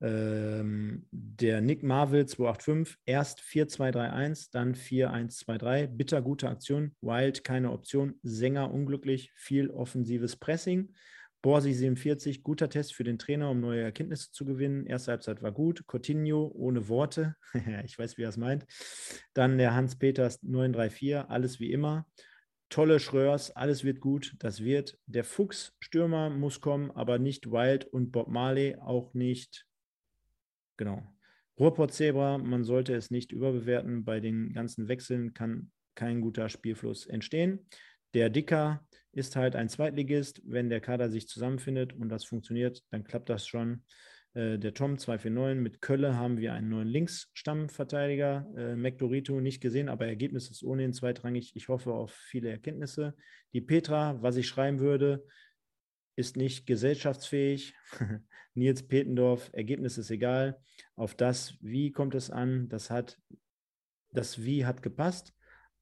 ähm, 0.04 1.06
der 1.10 1.62
Nick 1.62 1.82
Marvel 1.82 2.26
285, 2.26 2.98
erst 3.06 3.40
4231, 3.40 4.50
dann 4.50 4.74
4123. 4.74 5.96
Bitter 5.96 6.20
gute 6.20 6.50
Aktion. 6.50 6.94
Wild 7.00 7.42
keine 7.42 7.72
Option. 7.72 8.20
Sänger 8.22 8.70
unglücklich, 8.70 9.32
viel 9.34 9.70
offensives 9.70 10.36
Pressing. 10.36 10.92
Borsi 11.40 11.72
47, 11.72 12.42
guter 12.42 12.68
Test 12.68 12.94
für 12.94 13.04
den 13.04 13.18
Trainer, 13.18 13.50
um 13.50 13.60
neue 13.60 13.82
Erkenntnisse 13.82 14.30
zu 14.30 14.44
gewinnen. 14.44 14.86
Erste 14.86 15.12
Halbzeit 15.12 15.42
war 15.42 15.52
gut. 15.52 15.84
Coutinho 15.86 16.52
ohne 16.54 16.88
Worte. 16.88 17.36
ich 17.84 17.98
weiß, 17.98 18.18
wie 18.18 18.24
er 18.24 18.28
es 18.28 18.36
meint. 18.36 18.66
Dann 19.32 19.56
der 19.56 19.74
Hans 19.74 19.96
Peters 19.96 20.42
934, 20.42 21.30
alles 21.30 21.60
wie 21.60 21.72
immer. 21.72 22.06
Tolle 22.68 23.00
Schröers, 23.00 23.50
alles 23.52 23.84
wird 23.84 24.00
gut. 24.00 24.34
Das 24.38 24.62
wird. 24.62 24.98
Der 25.06 25.24
Fuchs 25.24 25.74
Stürmer 25.80 26.28
muss 26.28 26.60
kommen, 26.60 26.90
aber 26.90 27.18
nicht 27.18 27.50
Wild 27.50 27.86
und 27.86 28.12
Bob 28.12 28.28
Marley, 28.28 28.76
auch 28.76 29.14
nicht. 29.14 29.66
Genau. 30.76 31.02
Ruhrport 31.58 31.92
Zebra, 31.92 32.38
man 32.38 32.64
sollte 32.64 32.94
es 32.94 33.10
nicht 33.10 33.30
überbewerten. 33.30 34.04
Bei 34.04 34.20
den 34.20 34.52
ganzen 34.52 34.88
Wechseln 34.88 35.34
kann 35.34 35.70
kein 35.94 36.20
guter 36.20 36.48
Spielfluss 36.48 37.06
entstehen. 37.06 37.66
Der 38.14 38.28
Dicker 38.30 38.84
ist 39.12 39.36
halt 39.36 39.54
ein 39.54 39.68
Zweitligist. 39.68 40.42
Wenn 40.44 40.68
der 40.68 40.80
Kader 40.80 41.10
sich 41.10 41.28
zusammenfindet 41.28 41.92
und 41.92 42.08
das 42.08 42.24
funktioniert, 42.24 42.82
dann 42.90 43.04
klappt 43.04 43.28
das 43.28 43.46
schon. 43.46 43.84
Äh, 44.34 44.58
der 44.58 44.74
Tom 44.74 44.98
249 44.98 45.62
mit 45.62 45.80
Kölle 45.80 46.16
haben 46.16 46.38
wir 46.38 46.52
einen 46.52 46.68
neuen 46.68 46.88
Linksstammverteidiger. 46.88 48.46
Äh, 48.56 48.76
nicht 49.40 49.60
gesehen, 49.60 49.88
aber 49.88 50.06
Ergebnis 50.06 50.50
ist 50.50 50.64
ohnehin 50.64 50.92
zweitrangig. 50.92 51.52
Ich 51.54 51.68
hoffe 51.68 51.92
auf 51.92 52.12
viele 52.12 52.50
Erkenntnisse. 52.50 53.14
Die 53.52 53.60
Petra, 53.60 54.20
was 54.22 54.36
ich 54.36 54.48
schreiben 54.48 54.80
würde, 54.80 55.24
ist 56.16 56.36
nicht 56.36 56.66
gesellschaftsfähig. 56.66 57.74
Nils 58.54 58.86
Petendorf, 58.86 59.50
Ergebnis 59.52 59.98
ist 59.98 60.10
egal. 60.10 60.60
Auf 60.96 61.14
das, 61.14 61.56
wie 61.60 61.90
kommt 61.90 62.14
es 62.14 62.30
an, 62.30 62.68
das 62.68 62.90
hat, 62.90 63.18
das 64.12 64.44
Wie 64.44 64.64
hat 64.64 64.82
gepasst, 64.82 65.34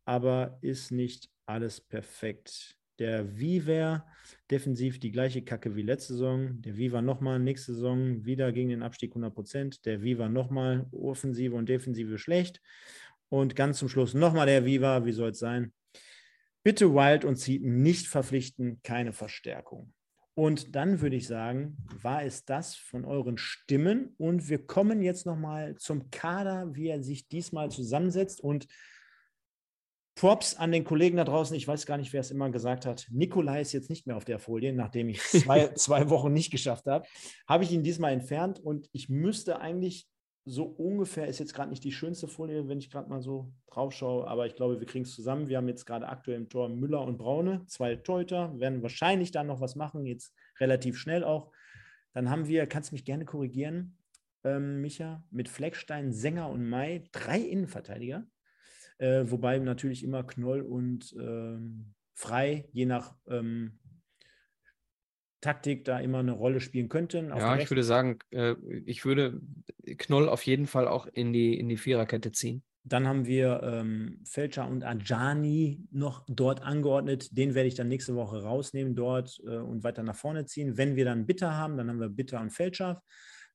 aber 0.05 0.59
ist 0.63 0.91
nicht 0.91 1.29
alles 1.47 1.81
perfekt. 1.81 2.79
Der 2.99 3.39
Viver 3.39 4.07
defensiv 4.51 5.01
die 5.01 5.11
gleiche 5.11 5.43
Kacke 5.43 5.75
wie 5.75 5.83
letzte 5.83 6.13
Saison. 6.13 6.61
Der 6.63 6.77
Viva 6.77 7.03
nochmal 7.03 7.39
nächste 7.39 7.75
Saison 7.75 8.25
wieder 8.25 8.53
gegen 8.53 8.69
den 8.69 8.83
Abstieg 8.83 9.11
100 9.11 9.35
Prozent. 9.35 9.87
Der 9.87 10.03
Viva 10.03 10.29
nochmal 10.29 10.87
Offensive 10.93 11.55
und 11.55 11.69
Defensive 11.69 12.19
schlecht. 12.19 12.61
Und 13.29 13.57
ganz 13.57 13.79
zum 13.79 13.89
Schluss 13.89 14.15
nochmal 14.15 14.47
der 14.47 14.65
Viva. 14.67 15.05
Wie 15.05 15.13
soll 15.13 15.31
es 15.31 15.39
sein? 15.39 15.73
Bitte 16.63 16.95
Wild 16.95 17.25
und 17.25 17.37
Seaton 17.37 17.83
nicht 17.83 18.07
verpflichten, 18.07 18.81
keine 18.83 19.13
Verstärkung. 19.13 19.93
Und 20.35 20.75
dann 20.75 21.01
würde 21.01 21.17
ich 21.17 21.27
sagen, 21.27 21.77
war 22.01 22.23
es 22.25 22.45
das 22.45 22.75
von 22.75 23.05
euren 23.05 23.37
Stimmen. 23.37 24.15
Und 24.17 24.49
wir 24.49 24.67
kommen 24.67 25.03
jetzt 25.03 25.27
nochmal 25.27 25.77
zum 25.77 26.11
Kader, 26.11 26.75
wie 26.75 26.89
er 26.89 27.03
sich 27.03 27.29
diesmal 27.29 27.71
zusammensetzt. 27.71 28.41
Und 28.41 28.67
Props 30.15 30.55
an 30.57 30.73
den 30.73 30.85
Kollegen 30.85 31.17
da 31.17 31.25
draußen. 31.25 31.57
Ich 31.57 31.67
weiß 31.67 31.87
gar 31.87 31.97
nicht, 31.97 32.13
wer 32.13 32.21
es 32.21 32.31
immer 32.31 32.51
gesagt 32.51 32.87
hat. 32.87 33.07
Nikolai 33.11 33.61
ist 33.61 33.73
jetzt 33.73 33.91
nicht 33.91 34.07
mehr 34.07 34.17
auf 34.17 34.25
der 34.25 34.39
Folie, 34.39 34.73
nachdem 34.73 35.09
ich 35.09 35.21
zwei, 35.23 35.69
zwei 35.75 36.11
Wochen 36.11 36.33
nicht 36.33 36.51
geschafft 36.51 36.87
habe. 36.87 37.07
Habe 37.47 37.65
ich 37.65 37.73
ihn 37.73 37.83
diesmal 37.83 38.13
entfernt 38.13 38.59
und 38.59 38.89
ich 38.93 39.09
müsste 39.09 39.61
eigentlich 39.61 40.07
so 40.45 40.65
ungefähr, 40.65 41.29
ist 41.29 41.39
jetzt 41.39 41.55
gerade 41.55 41.71
nicht 41.71 41.85
die 41.85 41.93
schönste 41.93 42.27
Folie, 42.27 42.69
wenn 42.69 42.79
ich 42.79 42.91
gerade 42.91 43.09
mal 43.09 43.21
so 43.21 43.53
drauf 43.67 43.93
schaue, 43.93 44.27
aber 44.27 44.47
ich 44.47 44.57
glaube, 44.57 44.81
wir 44.81 44.87
kriegen 44.87 45.05
es 45.05 45.15
zusammen. 45.15 45.49
Wir 45.49 45.59
haben 45.59 45.69
jetzt 45.69 45.87
gerade 45.87 46.09
aktuell 46.09 46.37
im 46.37 46.49
Tor 46.49 46.69
Müller 46.69 47.03
und 47.03 47.17
Braune, 47.17 47.65
zwei 47.67 47.97
Teuter, 47.97 48.59
werden 48.59 48.83
wahrscheinlich 48.83 49.31
dann 49.31 49.47
noch 49.47 49.61
was 49.61 49.77
machen, 49.77 50.05
jetzt 50.05 50.35
relativ 50.59 50.99
schnell 50.99 51.23
auch. 51.23 51.53
Dann 52.13 52.29
haben 52.29 52.49
wir, 52.49 52.67
kannst 52.67 52.93
mich 52.93 53.05
gerne 53.05 53.25
korrigieren, 53.25 53.97
ähm, 54.45 54.81
Micha, 54.83 55.25
mit 55.31 55.49
Fleckstein, 55.49 56.13
Sänger 56.13 56.51
und 56.51 56.69
Mai 56.69 57.05
drei 57.13 57.39
Innenverteidiger. 57.39 58.27
Äh, 58.99 59.25
wobei 59.31 59.59
natürlich 59.59 60.03
immer 60.03 60.25
Knoll 60.25 60.61
und 60.61 61.15
ähm, 61.19 61.95
Frei, 62.15 62.69
je 62.73 62.87
nach 62.87 63.17
ähm, 63.27 63.79
Taktik, 65.43 65.85
da 65.85 65.99
immer 65.99 66.21
eine 66.21 66.33
Rolle 66.33 66.61
spielen 66.61 66.89
könnten. 66.89 67.29
Ja, 67.29 67.59
ich 67.59 67.71
würde 67.71 67.83
sagen, 67.83 68.19
äh, 68.31 68.55
ich 68.87 69.05
würde 69.05 69.41
Knoll 69.99 70.29
auf 70.29 70.47
jeden 70.47 70.67
Fall 70.67 70.89
auch 70.89 71.07
in 71.07 71.33
die, 71.33 71.59
in 71.59 71.69
die 71.69 71.77
Viererkette 71.77 72.33
ziehen. 72.33 72.63
Dann 72.85 73.07
haben 73.07 73.27
wir 73.27 73.61
ähm, 73.63 74.21
Felcher 74.25 74.67
und 74.67 74.85
Ajani 74.85 75.85
noch 75.91 76.25
dort 76.29 76.63
angeordnet. 76.63 77.37
Den 77.37 77.55
werde 77.55 77.69
ich 77.69 77.75
dann 77.75 77.89
nächste 77.89 78.17
Woche 78.17 78.43
rausnehmen 78.43 78.97
dort 78.97 79.41
äh, 79.45 79.57
und 79.57 79.85
weiter 79.85 80.03
nach 80.03 80.17
vorne 80.17 80.47
ziehen. 80.47 80.77
Wenn 80.77 80.97
wir 80.97 81.05
dann 81.05 81.27
Bitter 81.27 81.57
haben, 81.57 81.77
dann 81.77 81.89
haben 81.89 82.01
wir 82.01 82.09
Bitter 82.09 82.41
und 82.41 82.51
Felcher. 82.51 83.03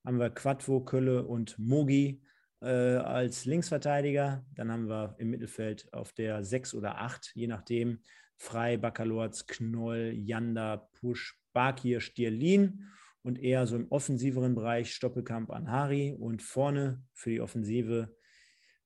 Haben 0.05 0.19
wir 0.19 0.29
Quadvo, 0.29 0.81
Kölle 0.81 1.25
und 1.25 1.57
Mogi 1.57 2.21
äh, 2.61 2.67
als 2.67 3.45
Linksverteidiger. 3.45 4.45
Dann 4.55 4.71
haben 4.71 4.87
wir 4.87 5.15
im 5.19 5.29
Mittelfeld 5.29 5.91
auf 5.93 6.13
der 6.13 6.43
6 6.43 6.73
oder 6.73 6.99
8, 6.99 7.31
je 7.35 7.47
nachdem, 7.47 7.99
Frei, 8.37 8.77
Baccalords, 8.77 9.47
Knoll, 9.47 10.13
Janda, 10.15 10.89
Pusch, 10.93 11.37
Bakir, 11.57 12.01
Stierlin 12.01 12.85
und 13.23 13.39
eher 13.39 13.65
so 13.65 13.77
im 13.77 13.87
offensiveren 13.89 14.53
Bereich 14.53 14.93
Stoppelkamp 14.93 15.49
an 15.49 15.71
Hari 15.71 16.13
und 16.13 16.43
vorne 16.43 17.03
für 17.15 17.31
die 17.31 17.41
Offensive 17.41 18.15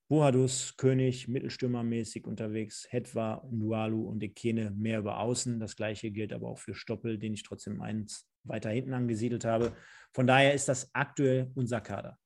Bohadus, 0.08 0.78
König, 0.78 1.28
Mittelstürmermäßig 1.28 2.26
unterwegs, 2.26 2.86
Hetwa, 2.88 3.46
Nualu 3.50 4.08
und 4.08 4.22
Ekene 4.22 4.70
mehr 4.70 5.00
über 5.00 5.18
Außen. 5.18 5.60
Das 5.60 5.76
gleiche 5.76 6.10
gilt 6.10 6.32
aber 6.32 6.48
auch 6.48 6.58
für 6.58 6.74
Stoppel, 6.74 7.18
den 7.18 7.34
ich 7.34 7.42
trotzdem 7.42 7.82
eins 7.82 8.26
weiter 8.42 8.70
hinten 8.70 8.94
angesiedelt 8.94 9.44
habe. 9.44 9.76
Von 10.14 10.26
daher 10.26 10.54
ist 10.54 10.66
das 10.66 10.94
aktuell 10.94 11.50
unser 11.54 11.82
Kader. 11.82 12.16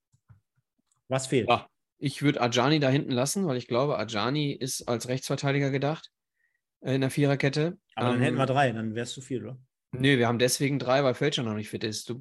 Was 1.09 1.27
fehlt? 1.27 1.49
Ja, 1.49 1.67
ich 1.99 2.23
würde 2.23 2.41
Ajani 2.41 2.79
da 2.79 2.89
hinten 2.89 3.11
lassen, 3.11 3.49
weil 3.49 3.57
ich 3.57 3.67
glaube, 3.67 3.99
Ajani 3.99 4.53
ist 4.53 4.87
als 4.87 5.09
Rechtsverteidiger 5.09 5.73
gedacht 5.73 6.13
äh, 6.83 6.95
in 6.95 7.01
der 7.01 7.11
Viererkette. 7.11 7.79
Aber 7.97 8.11
dann 8.11 8.19
ähm, 8.19 8.23
hätten 8.23 8.37
wir 8.37 8.47
drei, 8.47 8.71
dann 8.71 8.95
wäre 8.95 9.03
es 9.03 9.13
zu 9.13 9.21
viel, 9.21 9.43
oder? 9.43 9.59
Nö, 10.01 10.19
wir 10.19 10.29
haben 10.29 10.39
deswegen 10.39 10.79
drei, 10.79 11.03
weil 11.05 11.15
Fälscher 11.15 11.43
noch 11.43 11.55
nicht 11.55 11.71
fit 11.71 11.85
ist. 11.85 12.09
Du 12.09 12.21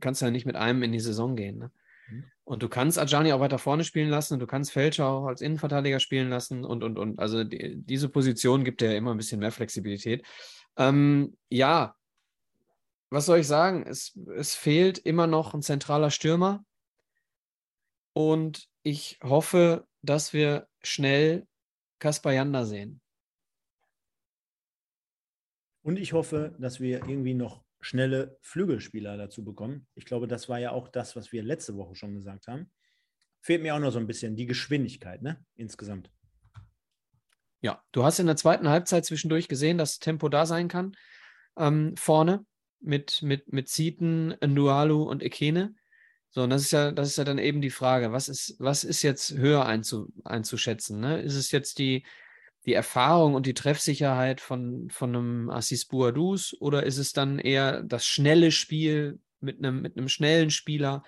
kannst 0.00 0.22
ja 0.22 0.30
nicht 0.30 0.46
mit 0.46 0.56
einem 0.56 0.82
in 0.82 0.92
die 0.92 1.00
Saison 1.00 1.36
gehen. 1.36 1.58
Ne? 1.58 1.70
Mhm. 2.08 2.24
Und 2.44 2.62
du 2.62 2.68
kannst 2.68 2.98
Ajani 2.98 3.32
auch 3.32 3.40
weiter 3.40 3.58
vorne 3.58 3.84
spielen 3.84 4.10
lassen 4.10 4.34
und 4.34 4.40
du 4.40 4.46
kannst 4.46 4.72
Fälscher 4.72 5.06
auch 5.06 5.26
als 5.26 5.40
Innenverteidiger 5.40 6.00
spielen 6.00 6.28
lassen 6.28 6.64
und, 6.64 6.82
und, 6.82 6.98
und. 6.98 7.18
Also 7.18 7.44
die, 7.44 7.76
diese 7.76 8.08
Position 8.08 8.64
gibt 8.64 8.82
ja 8.82 8.92
immer 8.92 9.12
ein 9.12 9.16
bisschen 9.16 9.40
mehr 9.40 9.52
Flexibilität. 9.52 10.24
Ähm, 10.76 11.36
ja, 11.48 11.96
was 13.10 13.26
soll 13.26 13.38
ich 13.38 13.46
sagen? 13.46 13.86
Es, 13.86 14.18
es 14.36 14.54
fehlt 14.54 14.98
immer 14.98 15.26
noch 15.26 15.54
ein 15.54 15.62
zentraler 15.62 16.10
Stürmer. 16.10 16.64
Und 18.12 18.68
ich 18.82 19.18
hoffe, 19.22 19.86
dass 20.02 20.32
wir 20.32 20.68
schnell 20.82 21.46
Kaspar 21.98 22.32
Janda 22.32 22.64
sehen. 22.64 23.00
Und 25.84 25.98
ich 25.98 26.14
hoffe, 26.14 26.56
dass 26.58 26.80
wir 26.80 27.06
irgendwie 27.06 27.34
noch 27.34 27.62
schnelle 27.82 28.38
Flügelspieler 28.40 29.18
dazu 29.18 29.44
bekommen. 29.44 29.86
Ich 29.94 30.06
glaube, 30.06 30.26
das 30.26 30.48
war 30.48 30.58
ja 30.58 30.72
auch 30.72 30.88
das, 30.88 31.14
was 31.14 31.30
wir 31.30 31.42
letzte 31.42 31.76
Woche 31.76 31.94
schon 31.94 32.14
gesagt 32.14 32.48
haben. 32.48 32.70
Fehlt 33.42 33.62
mir 33.62 33.74
auch 33.74 33.78
noch 33.78 33.90
so 33.90 33.98
ein 33.98 34.06
bisschen 34.06 34.34
die 34.34 34.46
Geschwindigkeit, 34.46 35.20
ne? 35.20 35.44
Insgesamt. 35.56 36.10
Ja, 37.60 37.82
du 37.92 38.02
hast 38.02 38.18
in 38.18 38.26
der 38.26 38.36
zweiten 38.36 38.70
Halbzeit 38.70 39.04
zwischendurch 39.04 39.46
gesehen, 39.46 39.76
dass 39.76 39.98
Tempo 39.98 40.30
da 40.30 40.46
sein 40.46 40.68
kann. 40.68 40.96
Ähm, 41.58 41.94
vorne 41.98 42.46
mit, 42.80 43.20
mit, 43.20 43.52
mit 43.52 43.68
Zieten, 43.68 44.34
Ndualu 44.40 45.02
und 45.02 45.22
Ekene. 45.22 45.74
So, 46.30 46.44
und 46.44 46.50
das 46.50 46.62
ist 46.62 46.72
ja, 46.72 46.92
das 46.92 47.08
ist 47.08 47.18
ja 47.18 47.24
dann 47.24 47.38
eben 47.38 47.60
die 47.60 47.68
Frage, 47.68 48.10
was 48.10 48.28
ist, 48.28 48.56
was 48.58 48.84
ist 48.84 49.02
jetzt 49.02 49.34
höher 49.34 49.66
einzu, 49.66 50.10
einzuschätzen? 50.24 50.98
Ne? 51.00 51.20
Ist 51.20 51.36
es 51.36 51.50
jetzt 51.50 51.78
die, 51.78 52.06
die 52.66 52.72
Erfahrung 52.72 53.34
und 53.34 53.46
die 53.46 53.54
Treffsicherheit 53.54 54.40
von, 54.40 54.88
von 54.90 55.14
einem 55.14 55.50
Assis 55.50 55.84
Bouadous 55.84 56.56
oder 56.60 56.84
ist 56.84 56.98
es 56.98 57.12
dann 57.12 57.38
eher 57.38 57.82
das 57.82 58.06
schnelle 58.06 58.50
Spiel 58.50 59.20
mit 59.40 59.58
einem, 59.58 59.82
mit 59.82 59.96
einem 59.96 60.08
schnellen 60.08 60.50
Spieler? 60.50 61.02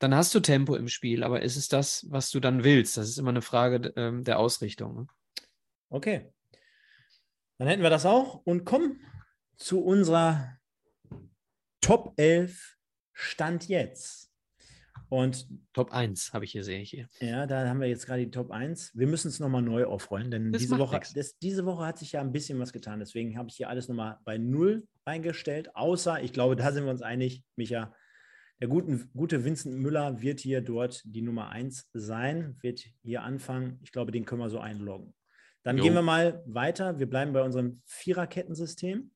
Dann 0.00 0.14
hast 0.14 0.34
du 0.34 0.40
Tempo 0.40 0.76
im 0.76 0.88
Spiel, 0.88 1.24
aber 1.24 1.42
ist 1.42 1.56
es 1.56 1.68
das, 1.68 2.06
was 2.10 2.30
du 2.30 2.40
dann 2.40 2.64
willst? 2.64 2.96
Das 2.96 3.08
ist 3.08 3.18
immer 3.18 3.30
eine 3.30 3.42
Frage 3.42 3.92
ähm, 3.96 4.24
der 4.24 4.38
Ausrichtung. 4.38 4.94
Ne? 4.94 5.06
Okay. 5.90 6.32
Dann 7.58 7.68
hätten 7.68 7.82
wir 7.82 7.90
das 7.90 8.06
auch 8.06 8.42
und 8.44 8.64
kommen 8.64 9.00
zu 9.56 9.82
unserer 9.82 10.58
Top 11.80 12.14
11 12.16 12.76
Stand 13.12 13.68
jetzt. 13.68 14.27
Und 15.10 15.48
Top 15.72 15.92
1 15.92 16.32
habe 16.34 16.44
ich 16.44 16.52
hier, 16.52 16.64
sehe 16.64 16.80
ich 16.80 16.90
hier. 16.90 17.08
Ja, 17.20 17.46
da 17.46 17.66
haben 17.66 17.80
wir 17.80 17.88
jetzt 17.88 18.06
gerade 18.06 18.24
die 18.24 18.30
Top 18.30 18.50
1. 18.50 18.92
Wir 18.94 19.06
müssen 19.06 19.28
es 19.28 19.40
nochmal 19.40 19.62
neu 19.62 19.86
aufrollen, 19.86 20.30
denn 20.30 20.52
diese 20.52 20.78
Woche, 20.78 21.00
das, 21.14 21.38
diese 21.38 21.64
Woche 21.64 21.86
hat 21.86 21.98
sich 21.98 22.12
ja 22.12 22.20
ein 22.20 22.32
bisschen 22.32 22.58
was 22.58 22.72
getan. 22.72 22.98
Deswegen 22.98 23.38
habe 23.38 23.48
ich 23.48 23.56
hier 23.56 23.70
alles 23.70 23.88
nochmal 23.88 24.18
bei 24.24 24.36
Null 24.36 24.86
eingestellt. 25.04 25.74
Außer, 25.74 26.22
ich 26.22 26.32
glaube, 26.32 26.56
da 26.56 26.72
sind 26.72 26.84
wir 26.84 26.90
uns 26.90 27.02
einig, 27.02 27.42
Micha, 27.56 27.94
der 28.60 28.68
guten, 28.68 29.08
gute 29.14 29.44
Vincent 29.44 29.78
Müller 29.78 30.20
wird 30.20 30.40
hier 30.40 30.60
dort 30.60 31.02
die 31.04 31.22
Nummer 31.22 31.50
1 31.50 31.88
sein, 31.92 32.56
wird 32.60 32.84
hier 33.02 33.22
anfangen. 33.22 33.78
Ich 33.82 33.92
glaube, 33.92 34.10
den 34.10 34.24
können 34.24 34.40
wir 34.40 34.50
so 34.50 34.58
einloggen. 34.58 35.14
Dann 35.62 35.78
jo. 35.78 35.84
gehen 35.84 35.94
wir 35.94 36.02
mal 36.02 36.42
weiter. 36.46 36.98
Wir 36.98 37.08
bleiben 37.08 37.32
bei 37.32 37.42
unserem 37.42 37.80
Viererkettensystem. 37.86 39.10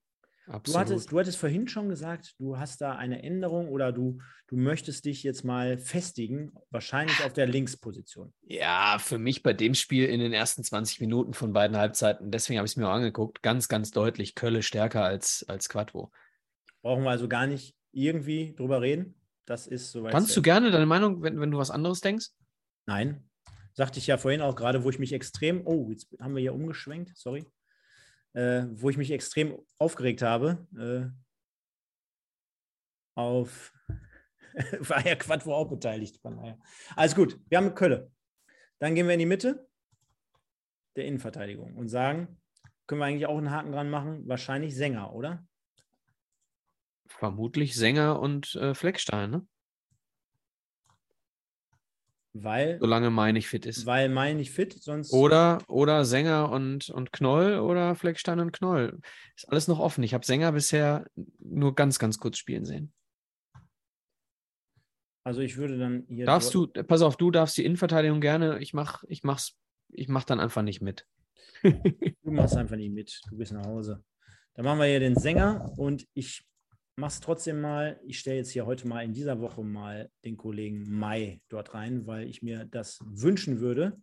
Du 0.65 0.75
hattest, 0.75 1.13
du 1.13 1.19
hattest 1.21 1.39
vorhin 1.39 1.69
schon 1.69 1.89
gesagt, 1.89 2.35
du 2.39 2.59
hast 2.59 2.81
da 2.81 2.97
eine 2.97 3.23
Änderung 3.23 3.69
oder 3.69 3.93
du, 3.93 4.19
du 4.49 4.57
möchtest 4.57 5.05
dich 5.05 5.23
jetzt 5.23 5.45
mal 5.45 5.79
festigen, 5.79 6.53
wahrscheinlich 6.71 7.23
auf 7.25 7.33
der 7.33 7.47
Linksposition. 7.47 8.35
Ja, 8.43 8.99
für 8.99 9.19
mich 9.19 9.45
bei 9.45 9.53
dem 9.53 9.75
Spiel 9.75 10.07
in 10.07 10.19
den 10.19 10.33
ersten 10.33 10.65
20 10.65 11.01
Minuten 11.01 11.33
von 11.33 11.53
beiden 11.53 11.77
Halbzeiten, 11.77 12.33
deswegen 12.33 12.59
habe 12.59 12.67
ich 12.67 12.73
es 12.73 12.77
mir 12.77 12.89
auch 12.89 12.95
angeguckt, 12.95 13.43
ganz, 13.43 13.69
ganz 13.69 13.93
deutlich 13.93 14.35
Kölle 14.35 14.63
stärker 14.63 15.05
als, 15.05 15.45
als 15.47 15.69
Quattro. 15.69 16.11
Brauchen 16.83 17.05
wir 17.05 17.11
also 17.11 17.29
gar 17.29 17.47
nicht 17.47 17.77
irgendwie 17.93 18.55
drüber 18.57 18.81
reden. 18.81 19.15
Das 19.47 19.69
ist 19.69 19.93
soweit. 19.93 20.13
Kannst 20.13 20.37
du 20.37 20.43
gerne 20.43 20.73
deine 20.73 20.87
Meinung, 20.87 21.23
wenn, 21.23 21.41
wenn 21.41 21.51
du 21.53 21.59
was 21.59 21.71
anderes 21.71 22.01
denkst? 22.01 22.29
Nein. 22.87 23.29
Sagte 23.75 24.01
ich 24.01 24.09
ja 24.09 24.19
vorhin 24.19 24.41
auch 24.41 24.57
gerade, 24.57 24.83
wo 24.83 24.91
ich 24.91 24.99
mich 24.99 25.13
extrem, 25.13 25.67
oh, 25.67 25.89
jetzt 25.91 26.09
haben 26.21 26.35
wir 26.35 26.43
hier 26.43 26.55
umgeschwenkt, 26.55 27.13
sorry, 27.17 27.47
äh, 28.35 28.65
wo 28.73 28.91
ich 28.91 28.97
mich 28.97 29.11
extrem 29.11 29.59
aufgeregt 29.79 30.23
habe, 30.23 30.67
äh, 30.79 31.11
auf, 33.15 33.73
war 34.81 35.07
ja 35.07 35.15
Quattro 35.17 35.55
auch 35.55 35.69
beteiligt. 35.69 36.21
Alles 36.97 37.15
gut, 37.15 37.39
wir 37.49 37.59
haben 37.59 37.75
Kölle. 37.75 38.11
Dann 38.79 38.95
gehen 38.95 39.07
wir 39.07 39.15
in 39.15 39.21
die 39.21 39.27
Mitte 39.27 39.69
der 40.97 41.07
Innenverteidigung 41.07 41.77
und 41.77 41.89
sagen, 41.89 42.41
können 42.87 43.01
wir 43.01 43.07
eigentlich 43.07 43.27
auch 43.27 43.39
einen 43.39 43.51
Haken 43.51 43.73
dran 43.73 43.91
machen? 43.91 44.27
Wahrscheinlich 44.27 44.75
Sänger, 44.75 45.13
oder? 45.15 45.47
Vermutlich 47.07 47.75
Sänger 47.75 48.21
und 48.21 48.55
äh, 48.57 48.75
Fleckstein, 48.75 49.31
ne? 49.31 49.47
Weil, 52.35 52.79
Solange 52.81 53.11
Mai 53.11 53.33
nicht 53.33 53.49
fit 53.49 53.67
ist. 53.67 53.85
weil 53.85 54.09
Mai 54.09 54.33
nicht 54.33 54.53
fit, 54.53 54.83
sonst. 54.83 55.13
Oder, 55.13 55.59
oder 55.69 56.07
Sänger 56.07 56.51
und, 56.51 56.89
und 56.89 57.13
Knoll 57.13 57.59
oder 57.59 57.95
Fleckstein 57.95 58.41
und 58.41 58.53
Knoll. 58.53 59.01
Ist 59.37 59.49
alles 59.51 59.69
noch 59.69 59.79
offen. 59.79 60.03
Ich 60.03 60.15
habe 60.15 60.25
Sänger 60.25 60.53
bisher 60.53 61.07
nur 61.39 61.75
ganz, 61.75 61.99
ganz 61.99 62.19
kurz 62.19 62.39
spielen 62.39 62.65
sehen. 62.65 62.93
Also 65.25 65.41
ich 65.41 65.57
würde 65.57 65.79
dann 65.79 66.05
hier. 66.09 66.27
Darfst 66.27 66.55
du, 66.55 66.67
pass 66.67 67.03
auf, 67.03 67.17
du 67.17 67.31
darfst 67.31 67.57
die 67.57 67.65
Innenverteidigung 67.65 68.21
gerne. 68.21 68.59
Ich 68.61 68.73
mach, 68.73 69.05
ich 69.09 69.23
mach's, 69.23 69.59
ich 69.89 70.09
mach 70.09 70.25
dann 70.25 70.41
einfach 70.41 70.63
nicht 70.63 70.81
mit. 70.81 71.07
Du 71.63 72.31
machst 72.31 72.57
einfach 72.57 72.77
nicht 72.77 72.93
mit. 72.93 73.21
Du 73.31 73.37
gehst 73.37 73.53
nach 73.53 73.67
Hause. 73.67 74.03
Dann 74.55 74.65
machen 74.65 74.79
wir 74.81 74.87
hier 74.87 75.01
den 75.01 75.17
Sänger 75.17 75.73
und 75.77 76.07
ich 76.15 76.45
mache 76.97 77.13
es 77.13 77.21
trotzdem 77.21 77.61
mal. 77.61 78.01
Ich 78.05 78.19
stelle 78.19 78.37
jetzt 78.39 78.51
hier 78.51 78.67
heute 78.67 78.87
mal 78.87 79.03
in 79.05 79.13
dieser 79.13 79.41
Woche 79.41 79.63
mal 79.63 80.11
den 80.25 80.37
Kollegen 80.37 80.85
Mai 80.91 81.41
dort 81.49 81.75
rein, 81.75 82.07
weil 82.07 82.29
ich 82.29 82.43
mir 82.43 82.65
das 82.67 83.01
wünschen 83.05 83.61
würde, 83.61 84.01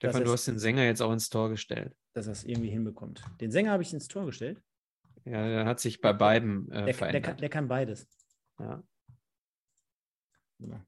dass 0.00 0.10
Stefan, 0.12 0.24
du 0.24 0.32
hast 0.32 0.46
den 0.46 0.58
Sänger 0.58 0.84
jetzt 0.84 1.00
auch 1.02 1.12
ins 1.12 1.28
Tor 1.28 1.50
gestellt. 1.50 1.94
dass 2.12 2.26
er 2.26 2.32
es 2.32 2.44
irgendwie 2.44 2.70
hinbekommt. 2.70 3.22
Den 3.40 3.50
Sänger 3.50 3.72
habe 3.72 3.82
ich 3.82 3.92
ins 3.92 4.08
Tor 4.08 4.26
gestellt. 4.26 4.62
Ja, 5.24 5.46
der 5.46 5.64
hat 5.64 5.80
sich 5.80 6.00
bei 6.00 6.12
beiden 6.12 6.68
Der, 6.68 6.82
äh, 6.82 6.84
der, 6.86 6.94
verändert. 6.94 7.24
kann, 7.24 7.36
der 7.38 7.48
kann 7.48 7.68
beides. 7.68 8.08
ja. 8.58 8.82
So. 10.58 10.80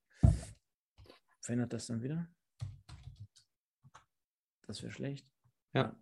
Verändert 1.41 1.73
das 1.73 1.87
dann 1.87 2.03
wieder? 2.03 2.29
Das 4.67 4.83
wäre 4.83 4.93
schlecht. 4.93 5.29
Ja. 5.75 5.95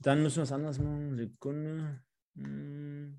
Dann 0.00 0.22
müssen 0.22 0.36
wir 0.36 0.42
es 0.44 0.52
anders 0.52 0.78
machen. 0.78 1.16
Sekunde. 1.16 2.02
Hm, 2.36 3.18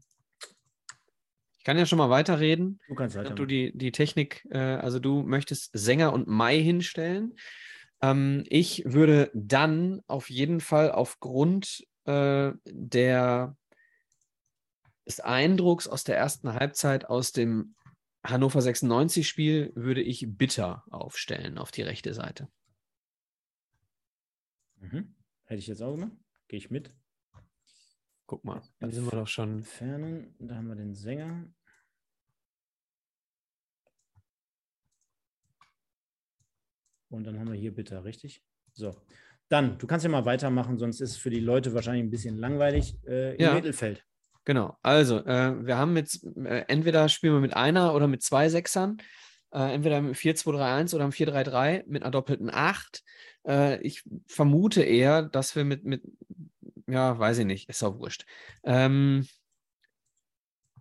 Ich 1.61 1.65
kann 1.65 1.77
ja 1.77 1.85
schon 1.85 1.99
mal 1.99 2.09
weiterreden. 2.09 2.79
Du 2.87 2.95
kannst 2.95 3.15
Ob 3.15 3.21
du 3.21 3.29
weitermachen. 3.29 3.47
die, 3.47 3.71
die 3.77 3.91
Technik, 3.91 4.47
äh, 4.49 4.57
also 4.57 4.97
du 4.97 5.21
möchtest 5.21 5.69
Sänger 5.73 6.11
und 6.11 6.27
Mai 6.27 6.59
hinstellen. 6.59 7.35
Ähm, 8.01 8.43
ich 8.47 8.81
würde 8.83 9.29
dann 9.35 10.01
auf 10.07 10.31
jeden 10.31 10.59
Fall 10.59 10.91
aufgrund 10.91 11.85
äh, 12.05 12.51
der, 12.65 13.55
des 15.05 15.19
Eindrucks 15.19 15.87
aus 15.87 16.03
der 16.03 16.17
ersten 16.17 16.51
Halbzeit 16.51 17.05
aus 17.05 17.31
dem 17.31 17.75
Hannover 18.23 18.61
96-Spiel, 18.61 19.71
würde 19.75 20.01
ich 20.01 20.25
Bitter 20.35 20.83
aufstellen 20.89 21.59
auf 21.59 21.69
die 21.69 21.83
rechte 21.83 22.15
Seite. 22.15 22.47
Mhm. 24.79 25.13
Hätte 25.43 25.59
ich 25.59 25.67
jetzt 25.67 25.83
auch 25.83 25.93
gemacht. 25.93 26.13
Gehe 26.47 26.57
ich 26.57 26.71
mit. 26.71 26.91
Guck 28.31 28.45
mal, 28.45 28.61
da 28.79 28.89
sind 28.89 29.11
wir 29.11 29.19
doch 29.19 29.27
schon. 29.27 29.57
Entfernen. 29.57 30.33
Da 30.39 30.55
haben 30.55 30.69
wir 30.69 30.75
den 30.75 30.95
Sänger. 30.95 31.53
Und 37.09 37.25
dann 37.25 37.37
haben 37.37 37.51
wir 37.51 37.59
hier 37.59 37.75
bitte, 37.75 38.01
richtig? 38.05 38.41
So. 38.71 38.95
Dann, 39.49 39.77
du 39.79 39.85
kannst 39.85 40.05
ja 40.05 40.09
mal 40.09 40.23
weitermachen, 40.23 40.77
sonst 40.77 41.01
ist 41.01 41.09
es 41.09 41.17
für 41.17 41.29
die 41.29 41.41
Leute 41.41 41.73
wahrscheinlich 41.73 42.05
ein 42.05 42.09
bisschen 42.09 42.37
langweilig 42.37 42.97
äh, 43.05 43.35
im 43.35 43.41
Ja. 43.41 43.53
Mittelfeld. 43.53 44.05
Genau, 44.45 44.77
also 44.81 45.17
äh, 45.25 45.65
wir 45.65 45.77
haben 45.77 45.97
jetzt, 45.97 46.23
äh, 46.37 46.63
entweder 46.69 47.09
spielen 47.09 47.33
wir 47.33 47.41
mit 47.41 47.53
einer 47.53 47.93
oder 47.93 48.07
mit 48.07 48.23
zwei 48.23 48.47
Sechsern, 48.47 49.01
äh, 49.51 49.73
entweder 49.73 50.01
mit 50.01 50.15
4-2-3-1 50.15 50.95
oder 50.95 51.03
im 51.03 51.11
4-3-3 51.11 51.83
mit 51.85 52.01
einer 52.01 52.11
doppelten 52.11 52.49
8. 52.49 53.03
Äh, 53.45 53.81
ich 53.81 54.05
vermute 54.25 54.83
eher, 54.83 55.21
dass 55.21 55.53
wir 55.57 55.65
mit, 55.65 55.83
mit, 55.83 56.03
ja, 56.87 57.17
weiß 57.17 57.39
ich 57.39 57.45
nicht, 57.45 57.69
ist 57.69 57.83
auch 57.83 57.99
wurscht. 57.99 58.25
Ähm, 58.63 59.27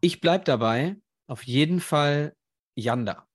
ich 0.01 0.21
bleibe 0.21 0.45
dabei, 0.45 0.97
auf 1.27 1.43
jeden 1.45 1.81
Fall 1.81 2.35
Janda. 2.75 3.27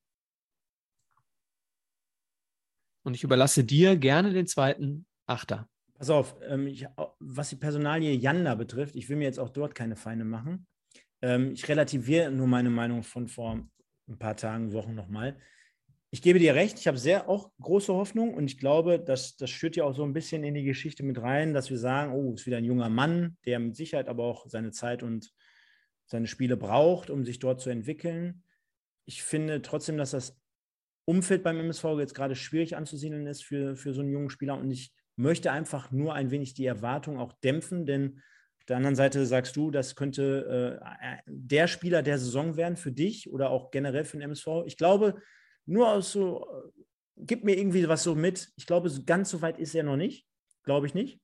Und 3.03 3.13
ich 3.13 3.23
überlasse 3.23 3.63
dir 3.63 3.97
gerne 3.97 4.33
den 4.33 4.47
zweiten 4.47 5.05
Achter. 5.27 5.69
Pass 5.93 6.09
auf, 6.09 6.35
ähm, 6.41 6.67
ich, 6.67 6.87
was 7.19 7.49
die 7.49 7.55
Personalie 7.55 8.13
Janda 8.13 8.55
betrifft, 8.55 8.95
ich 8.95 9.07
will 9.09 9.17
mir 9.17 9.25
jetzt 9.25 9.39
auch 9.39 9.49
dort 9.49 9.75
keine 9.75 9.95
Feinde 9.95 10.25
machen. 10.25 10.67
Ähm, 11.21 11.53
ich 11.53 11.67
relativiere 11.67 12.31
nur 12.31 12.47
meine 12.47 12.69
Meinung 12.69 13.03
von 13.03 13.27
vor 13.27 13.59
ein 14.07 14.17
paar 14.17 14.35
Tagen, 14.35 14.73
Wochen 14.73 14.95
nochmal. 14.95 15.39
Ich 16.15 16.21
gebe 16.21 16.39
dir 16.39 16.55
recht, 16.55 16.79
ich 16.79 16.87
habe 16.87 16.97
sehr 16.97 17.27
auch 17.27 17.51
große 17.59 17.93
Hoffnung 17.93 18.35
und 18.35 18.45
ich 18.45 18.57
glaube, 18.57 19.01
dass, 19.01 19.35
das 19.35 19.51
führt 19.51 19.75
ja 19.75 19.83
auch 19.83 19.93
so 19.93 20.05
ein 20.05 20.13
bisschen 20.13 20.45
in 20.45 20.53
die 20.53 20.63
Geschichte 20.63 21.03
mit 21.03 21.21
rein, 21.21 21.53
dass 21.53 21.69
wir 21.69 21.77
sagen, 21.77 22.13
oh, 22.13 22.33
ist 22.33 22.45
wieder 22.45 22.55
ein 22.55 22.63
junger 22.63 22.87
Mann, 22.87 23.35
der 23.45 23.59
mit 23.59 23.75
Sicherheit 23.75 24.07
aber 24.07 24.23
auch 24.23 24.47
seine 24.47 24.71
Zeit 24.71 25.03
und 25.03 25.33
seine 26.05 26.27
Spiele 26.27 26.55
braucht, 26.55 27.09
um 27.09 27.25
sich 27.25 27.39
dort 27.39 27.59
zu 27.59 27.69
entwickeln. 27.69 28.43
Ich 29.03 29.23
finde 29.23 29.61
trotzdem, 29.61 29.97
dass 29.97 30.11
das 30.11 30.39
Umfeld 31.03 31.43
beim 31.43 31.59
MSV 31.59 31.83
jetzt 31.99 32.15
gerade 32.15 32.37
schwierig 32.37 32.77
anzusiedeln 32.77 33.27
ist 33.27 33.43
für, 33.43 33.75
für 33.75 33.93
so 33.93 33.99
einen 33.99 34.13
jungen 34.13 34.29
Spieler 34.29 34.57
und 34.57 34.71
ich 34.71 34.93
möchte 35.17 35.51
einfach 35.51 35.91
nur 35.91 36.13
ein 36.13 36.31
wenig 36.31 36.53
die 36.53 36.65
Erwartung 36.65 37.19
auch 37.19 37.33
dämpfen, 37.43 37.85
denn 37.85 38.21
auf 38.59 38.65
der 38.67 38.77
anderen 38.77 38.95
Seite 38.95 39.25
sagst 39.25 39.57
du, 39.57 39.69
das 39.69 39.97
könnte 39.97 40.79
äh, 40.81 41.17
der 41.27 41.67
Spieler 41.67 42.03
der 42.03 42.19
Saison 42.19 42.55
werden 42.55 42.77
für 42.77 42.93
dich 42.93 43.29
oder 43.29 43.49
auch 43.49 43.69
generell 43.69 44.05
für 44.05 44.15
den 44.15 44.21
MSV. 44.21 44.63
Ich 44.65 44.77
glaube, 44.77 45.15
nur 45.65 45.89
aus 45.89 46.11
so, 46.11 46.45
äh, 46.45 46.81
gib 47.17 47.43
mir 47.43 47.57
irgendwie 47.57 47.87
was 47.87 48.03
so 48.03 48.15
mit. 48.15 48.51
Ich 48.55 48.65
glaube, 48.65 48.91
ganz 49.05 49.29
so 49.29 49.41
weit 49.41 49.59
ist 49.59 49.75
er 49.75 49.83
noch 49.83 49.97
nicht. 49.97 50.27
Glaube 50.63 50.87
ich 50.87 50.93
nicht. 50.93 51.19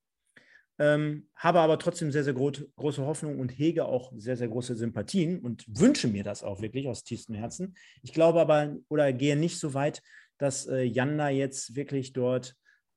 Ähm, 0.79 1.27
habe 1.35 1.59
aber 1.59 1.77
trotzdem 1.77 2.11
sehr, 2.11 2.23
sehr 2.23 2.33
gro 2.33 2.51
große 2.75 3.05
Hoffnung 3.05 3.39
und 3.39 3.49
hege 3.49 3.85
auch 3.85 4.11
sehr, 4.15 4.37
sehr 4.37 4.47
große 4.47 4.75
Sympathien 4.75 5.39
und 5.39 5.63
wünsche 5.67 6.07
mir 6.07 6.23
das 6.23 6.43
auch 6.43 6.61
wirklich 6.61 6.87
aus 6.87 7.03
tiefstem 7.03 7.35
Herzen. 7.35 7.75
Ich 8.01 8.13
glaube 8.13 8.41
aber 8.41 8.75
oder 8.87 9.13
gehe 9.13 9.35
nicht 9.35 9.59
so 9.59 9.73
weit, 9.73 10.01
dass 10.37 10.65
äh, 10.65 10.81
Janda 10.81 11.29
jetzt 11.29 11.75
wirklich 11.75 12.13
dort 12.13 12.55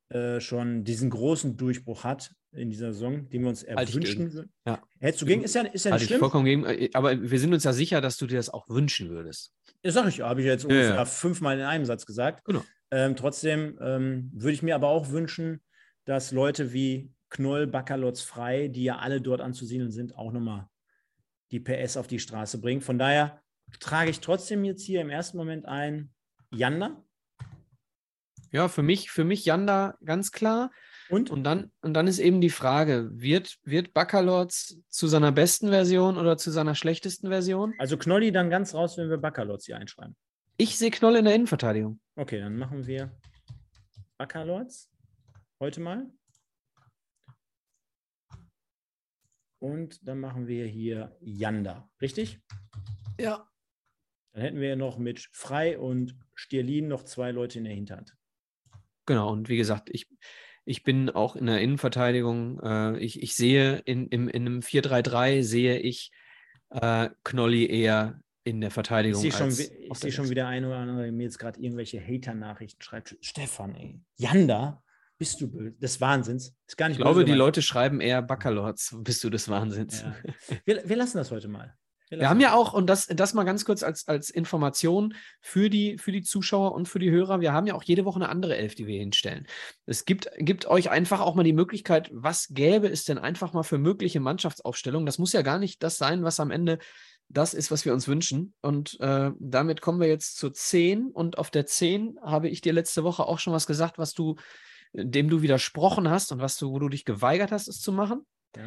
äh, 0.09 0.39
schon 0.39 0.83
diesen 0.83 1.11
großen 1.11 1.57
Durchbruch 1.57 2.03
hat 2.03 2.31
in 2.55 2.69
dieser 2.69 2.93
Saison, 2.93 3.29
den 3.29 3.41
wir 3.41 3.49
uns 3.49 3.63
erwünschen 3.63 4.33
würden. 4.33 4.51
Ja. 4.65 4.81
Hättest 4.99 5.21
du 5.21 5.25
gegen? 5.25 5.43
Ist 5.43 5.55
ja, 5.55 5.61
ist 5.61 5.85
ja 5.85 5.91
nicht 5.91 6.01
ich 6.01 6.07
schlimm. 6.07 6.19
vollkommen 6.19 6.45
gegen, 6.45 6.65
äh, 6.65 6.89
aber 6.93 7.21
wir 7.21 7.39
sind 7.39 7.53
uns 7.53 7.63
ja 7.63 7.73
sicher, 7.73 8.01
dass 8.01 8.17
du 8.17 8.27
dir 8.27 8.37
das 8.37 8.49
auch 8.49 8.67
wünschen 8.69 9.09
würdest. 9.09 9.53
Das 9.81 9.93
sage 9.93 10.09
ich, 10.09 10.21
habe 10.21 10.41
ich 10.41 10.47
jetzt 10.47 10.65
ungefähr 10.65 10.95
ja. 10.95 11.05
fünfmal 11.05 11.57
in 11.57 11.65
einem 11.65 11.85
Satz 11.85 12.05
gesagt. 12.05 12.43
Genau. 12.45 12.63
Ähm, 12.91 13.15
trotzdem 13.15 13.77
ähm, 13.81 14.31
würde 14.33 14.53
ich 14.53 14.63
mir 14.63 14.75
aber 14.75 14.89
auch 14.89 15.09
wünschen, 15.09 15.61
dass 16.05 16.31
Leute 16.31 16.73
wie 16.73 17.11
Knoll, 17.29 17.67
Baccalotz, 17.67 18.21
Frei, 18.21 18.67
die 18.67 18.83
ja 18.83 18.97
alle 18.97 19.21
dort 19.21 19.41
anzusiedeln 19.41 19.91
sind, 19.91 20.15
auch 20.15 20.31
nochmal 20.31 20.67
die 21.51 21.59
PS 21.59 21.97
auf 21.97 22.07
die 22.07 22.19
Straße 22.19 22.59
bringen. 22.59 22.81
Von 22.81 22.97
daher 22.97 23.41
trage 23.79 24.09
ich 24.09 24.19
trotzdem 24.19 24.63
jetzt 24.63 24.83
hier 24.83 25.01
im 25.01 25.09
ersten 25.09 25.37
Moment 25.37 25.65
ein 25.65 26.11
Janda 26.51 27.03
Ja, 28.51 28.67
für 28.67 28.83
mich, 28.83 29.11
für 29.11 29.23
mich 29.23 29.45
Janda 29.45 29.97
ganz 30.03 30.31
klar. 30.31 30.71
Und, 31.09 31.29
Und 31.29 31.43
dann, 31.43 31.71
und 31.81 31.93
dann 31.93 32.07
ist 32.07 32.19
eben 32.19 32.41
die 32.41 32.49
Frage, 32.49 33.09
wird, 33.13 33.57
wird 33.63 33.93
Baccalords 33.93 34.79
zu 34.89 35.07
seiner 35.07 35.31
besten 35.31 35.69
Version 35.69 36.17
oder 36.17 36.37
zu 36.37 36.51
seiner 36.51 36.75
schlechtesten 36.75 37.29
Version? 37.29 37.73
also 37.77 37.97
Knolli 37.97 38.31
dann 38.31 38.49
ganz 38.49 38.73
raus, 38.73 38.97
wenn 38.97 39.09
wir 39.09 39.17
Baccalotz 39.17 39.65
hier 39.65 39.77
einschreiben. 39.77 40.15
Ich 40.57 40.77
sehe 40.77 40.91
Knoll 40.91 41.17
in 41.17 41.25
der 41.25 41.35
Innenverteidigung. 41.35 41.99
Okay, 42.15 42.39
dann 42.39 42.57
machen 42.57 42.87
wir 42.87 43.11
Baccalords 44.17 44.89
heute 45.59 45.81
mal. 45.81 46.09
Und 49.59 50.07
dann 50.07 50.19
machen 50.19 50.47
wir 50.47 50.65
hier 50.65 51.17
Janda, 51.21 51.89
richtig? 52.01 52.39
Ja. 53.19 53.49
Dann 54.33 54.41
hätten 54.43 54.59
wir 54.59 54.75
noch 54.75 54.97
mit 54.97 55.27
Frei 55.31 55.77
und 55.79 56.15
Stierlin 56.35 56.87
noch 56.87 57.03
zwei 57.03 57.31
Leute 57.31 57.57
in 57.57 57.65
der 57.65 57.73
Hinterhand. 57.73 58.15
Genau, 59.05 59.31
und 59.31 59.49
wie 59.49 59.57
gesagt, 59.57 59.89
ich, 59.91 60.07
ich 60.65 60.83
bin 60.83 61.09
auch 61.09 61.35
in 61.35 61.45
der 61.45 61.61
Innenverteidigung. 61.61 62.59
Äh, 62.61 62.97
ich, 62.99 63.21
ich 63.21 63.35
sehe 63.35 63.77
in, 63.85 64.07
im, 64.07 64.27
in 64.27 64.45
einem 64.45 64.59
4-3-3 64.59 65.43
sehe 65.43 65.77
ich 65.79 66.11
äh, 66.71 67.09
Knolli 67.23 67.67
eher 67.67 68.19
in 68.43 68.61
der 68.61 68.67
Ich 68.69 68.73
Verteidigung. 68.73 69.21
sehe 69.21 69.31
schon, 69.31 69.49
ich 69.49 69.97
sehe 69.97 70.11
schon 70.11 70.29
wieder 70.29 70.47
ein 70.47 70.65
oder 70.65 70.77
andere, 70.77 71.03
der 71.03 71.11
mir 71.11 71.23
jetzt 71.23 71.39
gerade 71.39 71.59
irgendwelche 71.59 71.99
Hater-Nachrichten 71.99 72.81
schreibt. 72.81 73.15
Stefan, 73.21 73.73
ey, 73.75 73.99
Janda, 74.17 74.83
bist 75.17 75.39
du 75.41 75.49
böse? 75.49 75.71
Des 75.77 76.01
Wahnsinns. 76.01 76.55
Ist 76.67 76.77
gar 76.77 76.89
nicht 76.89 76.97
Ich 76.97 77.03
glaube, 77.03 77.25
die. 77.25 77.31
Leute 77.31 77.61
schreiben 77.61 78.01
eher 78.01 78.21
Baccalords, 78.21 78.97
bist 78.99 79.23
du 79.23 79.29
des 79.29 79.47
Wahnsinns. 79.49 80.01
Ja. 80.01 80.15
Wir, 80.65 80.87
wir 80.87 80.95
lassen 80.95 81.17
das 81.17 81.31
heute 81.31 81.47
mal. 81.47 81.75
Wir 82.09 82.29
haben 82.29 82.39
ja 82.39 82.53
auch, 82.53 82.73
und 82.73 82.87
das, 82.87 83.07
das 83.07 83.33
mal 83.33 83.43
ganz 83.43 83.65
kurz 83.65 83.81
als, 83.81 84.07
als 84.07 84.29
Information 84.29 85.15
für 85.41 85.69
die, 85.69 85.97
für 85.97 86.11
die 86.11 86.21
Zuschauer 86.21 86.73
und 86.73 86.87
für 86.87 86.99
die 86.99 87.09
Hörer, 87.09 87.41
wir 87.41 87.51
haben 87.51 87.65
ja 87.65 87.73
auch 87.73 87.83
jede 87.83 88.05
Woche 88.05 88.17
eine 88.17 88.29
andere 88.29 88.55
Elf, 88.57 88.75
die 88.75 88.85
wir 88.85 88.99
hinstellen. 88.99 89.47
Es 89.85 90.05
gibt, 90.05 90.29
gibt 90.37 90.67
euch 90.67 90.91
einfach 90.91 91.19
auch 91.19 91.35
mal 91.35 91.43
die 91.43 91.53
Möglichkeit, 91.53 92.09
was 92.13 92.47
gäbe 92.49 92.87
es 92.87 93.05
denn 93.05 93.17
einfach 93.17 93.53
mal 93.53 93.63
für 93.63 93.79
mögliche 93.79 94.19
Mannschaftsaufstellungen? 94.19 95.05
Das 95.05 95.17
muss 95.17 95.33
ja 95.33 95.41
gar 95.41 95.57
nicht 95.57 95.81
das 95.81 95.97
sein, 95.97 96.23
was 96.23 96.39
am 96.39 96.51
Ende 96.51 96.77
das 97.29 97.53
ist, 97.53 97.71
was 97.71 97.85
wir 97.85 97.93
uns 97.93 98.07
wünschen. 98.07 98.53
Und 98.61 98.99
äh, 98.99 99.31
damit 99.39 99.81
kommen 99.81 99.99
wir 99.99 100.07
jetzt 100.07 100.37
zur 100.37 100.53
10. 100.53 101.07
Und 101.07 101.37
auf 101.37 101.49
der 101.49 101.65
10 101.65 102.19
habe 102.21 102.49
ich 102.49 102.61
dir 102.61 102.73
letzte 102.73 103.03
Woche 103.03 103.25
auch 103.25 103.39
schon 103.39 103.53
was 103.53 103.65
gesagt, 103.65 103.97
was 103.97 104.13
du, 104.13 104.35
dem 104.93 105.29
du 105.29 105.41
widersprochen 105.41 106.09
hast 106.09 106.31
und 106.31 106.39
was 106.39 106.57
du, 106.57 106.71
wo 106.71 106.79
du 106.79 106.89
dich 106.89 107.03
geweigert 107.03 107.51
hast, 107.51 107.67
es 107.67 107.79
zu 107.79 107.91
machen. 107.91 108.25
Ja. 108.55 108.63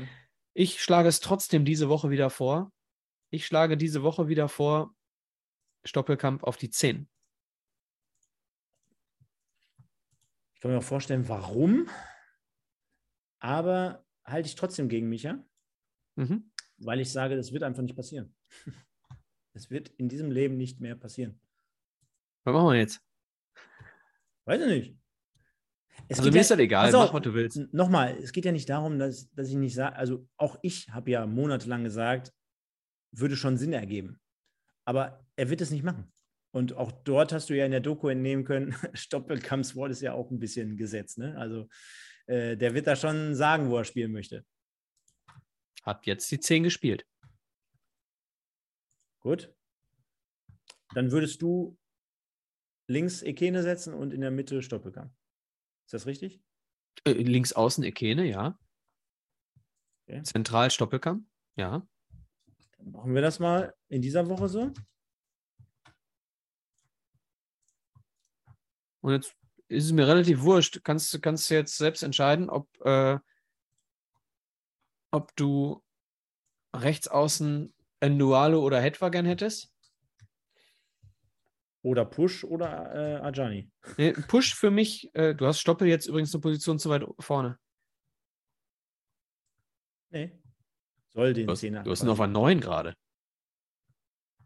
Ich 0.55 0.83
schlage 0.83 1.09
es 1.09 1.21
trotzdem 1.21 1.65
diese 1.65 1.89
Woche 1.89 2.11
wieder 2.11 2.31
vor. 2.31 2.73
Ich 3.31 3.47
schlage 3.47 3.77
diese 3.77 4.03
Woche 4.03 4.29
wieder 4.29 4.49
vor, 4.49 4.95
Stoppelkamp 5.85 6.43
auf 6.45 6.57
die 6.57 6.71
10. 6.71 7.09
Ich 10.55 10.61
kann 10.61 10.71
mir 10.71 10.79
auch 10.79 10.83
vorstellen, 10.83 11.29
warum. 11.29 11.89
Aber 13.39 14.05
halte 14.25 14.49
ich 14.49 14.57
trotzdem 14.57 14.89
gegen 14.89 15.09
Micha, 15.09 15.45
mhm. 16.17 16.51
weil 16.79 17.01
ich 17.01 17.13
sage, 17.13 17.37
das 17.37 17.53
wird 17.53 17.63
einfach 17.63 17.83
nicht 17.83 17.97
passieren. 17.97 18.35
Es 19.55 19.71
wird 19.71 19.89
in 19.89 20.09
diesem 20.09 20.31
Leben 20.31 20.57
nicht 20.57 20.79
mehr 20.79 20.95
passieren. 20.95 21.41
Was 22.45 22.55
machen 22.55 22.69
wir 22.69 22.79
jetzt? 22.79 23.01
Weiß 24.45 24.61
ich 24.63 24.69
nicht. 24.69 24.99
Es 26.07 26.19
also 26.19 26.31
mir 26.31 26.37
ja, 26.37 26.41
ist 26.43 26.51
das 26.53 26.59
egal, 26.61 26.93
mach, 26.93 27.13
was 27.13 27.23
du 27.23 27.35
willst. 27.35 27.61
Nochmal, 27.73 28.17
es 28.19 28.31
geht 28.33 28.45
ja 28.45 28.53
nicht 28.53 28.69
darum, 28.69 29.01
dass, 29.01 29.29
dass 29.33 29.49
ich 29.49 29.57
nicht 29.57 29.75
sage, 29.75 29.97
also 29.97 30.29
auch 30.37 30.59
ich 30.63 30.91
habe 30.91 31.11
ja 31.11 31.27
monatelang 31.27 31.83
gesagt, 31.83 32.33
würde 33.21 33.37
schon 33.37 33.57
Sinn 33.57 33.73
ergeben. 33.73 34.21
Aber 34.85 35.25
er 35.37 35.51
wird 35.51 35.61
es 35.61 35.71
nicht 35.71 35.85
machen. 35.85 36.13
Und 36.51 36.73
auch 36.73 36.93
dort 36.93 37.33
hast 37.33 37.51
du 37.51 37.57
ja 37.57 37.65
in 37.65 37.71
der 37.71 37.81
Doku 37.81 38.09
entnehmen 38.09 38.45
können, 38.45 38.75
Stoppelkamps 38.95 39.77
Wort 39.77 39.91
ist 39.91 40.01
ja 40.01 40.13
auch 40.13 40.31
ein 40.31 40.39
bisschen 40.39 40.77
Gesetz. 40.77 41.17
Ne? 41.17 41.37
Also 41.37 41.69
äh, 42.27 42.57
der 42.57 42.75
wird 42.75 42.87
da 42.87 42.97
schon 42.97 43.35
sagen, 43.35 43.71
wo 43.71 43.77
er 43.77 43.85
spielen 43.85 44.13
möchte. 44.13 44.45
Hat 45.83 46.07
jetzt 46.07 46.31
die 46.31 46.41
10 46.41 46.65
gespielt. 46.65 47.07
Gut. 49.21 49.55
Dann 50.95 51.11
würdest 51.13 51.43
du 51.43 51.79
links 52.87 53.23
Ekene 53.23 53.63
setzen 53.63 53.93
und 53.95 54.13
in 54.13 54.23
der 54.23 54.31
Mitte 54.31 54.63
Stoppelkamp. 54.63 55.13
Ist 55.85 55.95
das 55.95 56.07
richtig? 56.07 56.43
Äh, 57.05 57.13
links 57.13 57.53
außen 57.53 57.85
Ekene, 57.85 58.25
ja. 58.25 58.59
Okay. 60.07 60.23
Zentral 60.23 60.71
Stoppelkamp, 60.71 61.27
ja. 61.57 61.87
Dann 62.79 62.93
machen 62.93 63.15
wir 63.15 63.23
das 63.23 63.39
mal 63.39 63.75
in 63.89 64.03
dieser 64.03 64.29
Woche 64.29 64.49
so. 64.49 64.73
Und 69.01 69.13
jetzt 69.13 69.37
ist 69.69 69.85
es 69.85 69.93
mir 69.93 70.07
relativ 70.07 70.43
wurscht. 70.43 70.81
Kannst, 70.83 71.21
kannst 71.23 71.51
du 71.51 71.55
jetzt 71.55 71.77
selbst 71.77 72.03
entscheiden, 72.03 72.51
ob, 72.51 72.69
äh, 72.85 73.19
ob 75.11 75.35
du 75.37 75.83
rechts 76.75 77.09
außen 77.09 77.75
Nualo 78.05 78.63
oder 78.63 78.81
Hetwa 78.81 79.09
gern 79.09 79.27
hättest? 79.27 79.73
Oder 81.83 82.05
Push 82.05 82.45
oder 82.45 82.95
äh, 82.95 83.21
Ajani. 83.21 83.71
Nee, 83.97 84.13
Push 84.13 84.55
für 84.55 84.71
mich, 84.71 85.11
äh, 85.15 85.35
du 85.35 85.47
hast 85.47 85.61
Stoppel 85.61 85.89
jetzt 85.89 86.07
übrigens 86.07 86.35
eine 86.35 86.41
Position 86.41 86.79
zu 86.79 86.91
weit 86.91 87.07
vorne. 87.21 87.59
Nee. 90.11 90.33
Soll 91.13 91.33
den 91.35 91.47
du 91.47 91.53
hast, 91.53 91.61
Zehner. 91.61 91.83
Du 91.83 91.91
hast 91.91 92.03
ihn 92.03 92.09
auf 92.09 92.21
einer 92.21 92.33
9 92.33 92.61
gerade. 92.61 92.95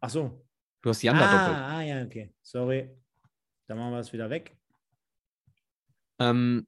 Ach 0.01 0.11
so. 0.11 0.47
Du 0.83 0.91
hast 0.91 1.03
Janda 1.03 1.25
ah, 1.25 1.47
doppelt. 1.47 1.63
Ah, 1.63 1.83
ja, 1.83 2.05
okay. 2.05 2.35
Sorry. 2.43 2.91
Dann 3.67 3.79
machen 3.79 3.93
wir 3.93 4.01
es 4.01 4.13
wieder 4.13 4.29
weg. 4.31 4.57
Ähm, 6.19 6.67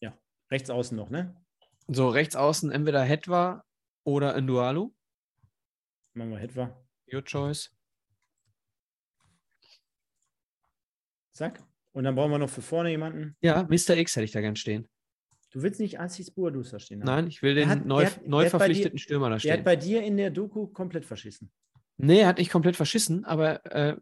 ja, 0.00 0.18
rechts 0.50 0.70
außen 0.70 0.96
noch, 0.96 1.10
ne? 1.10 1.34
So, 1.86 2.08
rechts 2.08 2.36
außen 2.36 2.70
entweder 2.70 3.02
Hetwa 3.02 3.64
oder 4.04 4.40
Ndualu. 4.40 4.92
Machen 6.14 6.30
wir 6.30 6.38
Hetwa. 6.38 6.84
Your 7.12 7.24
choice. 7.24 7.70
Zack. 11.32 11.62
Und 11.98 12.04
dann 12.04 12.14
brauchen 12.14 12.30
wir 12.30 12.38
noch 12.38 12.48
für 12.48 12.62
vorne 12.62 12.90
jemanden. 12.90 13.34
Ja, 13.40 13.64
Mr. 13.64 13.96
X 13.96 14.14
hätte 14.14 14.22
ich 14.22 14.30
da 14.30 14.40
gern 14.40 14.54
stehen. 14.54 14.86
Du 15.50 15.62
willst 15.62 15.80
nicht 15.80 15.98
Assis 15.98 16.30
Buadus 16.30 16.70
da 16.70 16.78
stehen 16.78 17.00
haben? 17.00 17.06
Nein, 17.06 17.26
ich 17.26 17.42
will 17.42 17.56
den 17.56 17.68
hat, 17.68 17.86
neu, 17.86 18.06
hat, 18.06 18.24
neu 18.24 18.48
verpflichteten 18.48 18.98
dir, 18.98 19.02
Stürmer 19.02 19.30
da 19.30 19.40
stehen. 19.40 19.48
Der 19.48 19.58
hat 19.58 19.64
bei 19.64 19.74
dir 19.74 20.04
in 20.04 20.16
der 20.16 20.30
Doku 20.30 20.68
komplett 20.68 21.04
verschissen. 21.04 21.50
Nee, 21.96 22.20
er 22.20 22.28
hat 22.28 22.38
nicht 22.38 22.52
komplett 22.52 22.76
verschissen, 22.76 23.24
aber 23.24 23.66
äh, 23.74 23.96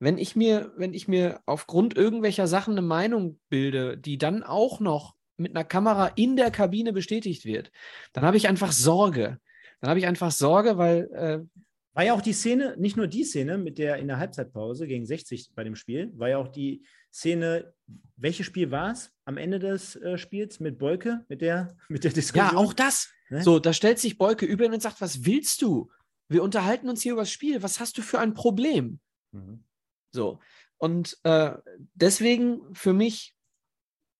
wenn 0.00 0.18
ich 0.18 0.36
mir, 0.36 0.74
wenn 0.76 0.92
ich 0.92 1.08
mir 1.08 1.40
aufgrund 1.46 1.96
irgendwelcher 1.96 2.46
Sachen 2.46 2.72
eine 2.72 2.82
Meinung 2.82 3.40
bilde, 3.48 3.96
die 3.96 4.18
dann 4.18 4.42
auch 4.42 4.78
noch 4.78 5.14
mit 5.38 5.56
einer 5.56 5.64
Kamera 5.64 6.08
in 6.08 6.36
der 6.36 6.50
Kabine 6.50 6.92
bestätigt 6.92 7.46
wird, 7.46 7.70
dann 8.12 8.24
habe 8.24 8.36
ich 8.36 8.48
einfach 8.48 8.72
Sorge. 8.72 9.38
Dann 9.80 9.88
habe 9.88 9.98
ich 9.98 10.06
einfach 10.06 10.30
Sorge, 10.30 10.76
weil 10.76 11.08
äh, 11.14 11.60
war 11.94 12.04
ja 12.04 12.12
auch 12.12 12.20
die 12.20 12.34
Szene, 12.34 12.76
nicht 12.78 12.98
nur 12.98 13.06
die 13.06 13.24
Szene 13.24 13.56
mit 13.56 13.78
der 13.78 13.96
in 13.96 14.08
der 14.08 14.18
Halbzeitpause 14.18 14.86
gegen 14.86 15.06
60 15.06 15.52
bei 15.54 15.64
dem 15.64 15.74
Spiel, 15.74 16.12
war 16.14 16.28
ja 16.28 16.36
auch 16.36 16.48
die 16.48 16.84
Szene, 17.12 17.74
welches 18.16 18.46
Spiel 18.46 18.70
war 18.70 18.92
es 18.92 19.12
am 19.24 19.36
Ende 19.36 19.58
des 19.58 19.96
äh, 19.96 20.18
Spiels 20.18 20.60
mit 20.60 20.78
Bolke, 20.78 21.24
mit 21.28 21.40
der, 21.40 21.76
mit 21.88 22.04
der 22.04 22.12
Diskussion? 22.12 22.52
Ja, 22.52 22.56
auch 22.56 22.72
das. 22.72 23.10
Ne? 23.28 23.42
So, 23.42 23.58
da 23.58 23.72
stellt 23.72 23.98
sich 23.98 24.18
Bolke 24.18 24.46
über 24.46 24.64
ihn 24.64 24.72
und 24.72 24.82
sagt, 24.82 25.00
was 25.00 25.24
willst 25.24 25.62
du? 25.62 25.90
Wir 26.28 26.42
unterhalten 26.42 26.88
uns 26.88 27.02
hier 27.02 27.12
über 27.12 27.22
das 27.22 27.32
Spiel. 27.32 27.62
Was 27.62 27.80
hast 27.80 27.98
du 27.98 28.02
für 28.02 28.20
ein 28.20 28.34
Problem? 28.34 29.00
Mhm. 29.32 29.64
So. 30.12 30.40
Und 30.76 31.18
äh, 31.24 31.52
deswegen 31.94 32.74
für 32.74 32.92
mich 32.92 33.34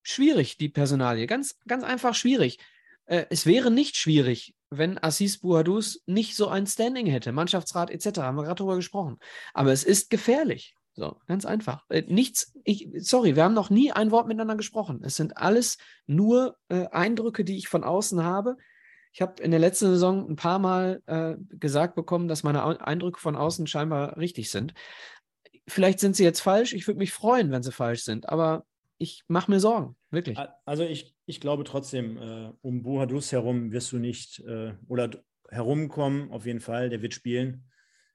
schwierig, 0.03 0.57
die 0.59 0.69
Personalie. 0.69 1.27
Ganz, 1.27 1.59
ganz 1.67 1.85
einfach 1.85 2.15
schwierig. 2.15 2.59
Äh, 3.07 3.27
es 3.31 3.47
wäre 3.47 3.71
nicht 3.71 3.97
schwierig, 3.97 4.55
wenn 4.71 5.03
Assis 5.03 5.39
Bouhadous 5.39 6.03
nicht 6.07 6.37
so 6.37 6.49
ein 6.49 6.67
Standing 6.67 7.07
hätte, 7.07 7.33
Mannschaftsrat 7.33 7.91
etc. 7.91 8.21
Haben 8.21 8.37
wir 8.37 8.45
gerade 8.45 8.59
darüber 8.59 8.77
gesprochen. 8.77 9.19
Aber 9.55 9.73
es 9.73 9.85
ist 9.85 10.11
gefährlich. 10.11 10.77
So, 11.01 11.17
ganz 11.27 11.47
einfach. 11.47 11.87
Äh, 11.89 12.03
nichts, 12.09 12.53
ich, 12.63 12.91
sorry, 12.99 13.35
wir 13.35 13.45
haben 13.45 13.55
noch 13.55 13.71
nie 13.71 13.91
ein 13.91 14.11
Wort 14.11 14.29
miteinander 14.29 14.57
gesprochen. 14.57 15.01
Es 15.03 15.17
sind 15.17 15.39
alles 15.39 15.79
nur 16.07 16.59
äh, 16.69 16.89
Eindrücke, 16.89 17.43
die 17.43 17.57
ich 17.57 17.69
von 17.69 17.85
außen 17.85 18.23
habe. 18.23 18.59
Ich 19.11 19.23
habe 19.23 19.43
in 19.43 19.51
der 19.51 19.61
letzten 19.61 19.87
Saison 19.87 20.29
ein 20.29 20.37
paar 20.37 20.59
Mal 20.59 21.01
äh, 21.07 21.37
gesagt 21.57 21.95
bekommen, 21.95 22.29
dass 22.29 22.43
meine 22.43 22.87
Eindrücke 22.87 23.19
von 23.19 23.35
außen 23.35 23.67
scheinbar 23.67 24.19
richtig 24.19 24.51
sind. 24.51 24.75
Vielleicht 25.67 26.01
sind 26.01 26.17
sie 26.17 26.23
jetzt 26.23 26.41
falsch. 26.41 26.75
Ich 26.75 26.87
würde 26.87 26.99
mich 26.99 27.13
freuen, 27.13 27.51
wenn 27.51 27.63
sie 27.63 27.73
falsch 27.73 28.03
sind. 28.03 28.29
Aber 28.29 28.67
ich 28.99 29.25
mache 29.27 29.51
mir 29.51 29.59
Sorgen, 29.59 29.97
wirklich. 30.11 30.39
Also 30.67 30.83
ich, 30.83 31.15
ich 31.25 31.41
glaube 31.41 31.65
trotzdem, 31.65 32.19
äh, 32.19 32.53
um 32.61 32.83
Bohadus 32.83 33.33
herum 33.33 33.73
wirst 33.73 33.91
du 33.93 33.97
nicht 33.97 34.41
äh, 34.41 34.75
oder 34.87 35.09
herumkommen, 35.49 36.31
auf 36.31 36.45
jeden 36.45 36.61
Fall, 36.61 36.91
der 36.91 37.01
wird 37.01 37.15
spielen. 37.15 37.71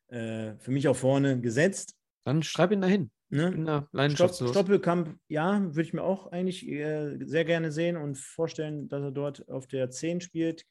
Äh, 0.06 0.54
für 0.60 0.70
mich 0.70 0.88
auch 0.88 0.96
vorne 0.96 1.42
gesetzt. 1.42 1.98
Dann 2.26 2.44
schreib 2.44 2.72
ihn 2.72 2.82
dahin. 2.82 3.12
Ne? 3.30 3.88
Stopp, 4.10 4.34
Stoppelkamp, 4.34 5.18
ja, 5.28 5.62
würde 5.62 5.82
ich 5.82 5.94
mir 5.94 6.04
auch 6.04 6.32
eigentlich 6.32 6.68
äh, 6.68 7.18
sehr 7.26 7.46
gerne 7.46 7.72
sehen 7.72 7.98
und 7.98 8.18
vorstellen, 8.18 8.88
dass 8.88 9.02
er 9.02 9.12
dort 9.12 9.48
auf 9.50 9.68
der 9.68 9.90
10 9.90 10.22
spielt. 10.22 10.66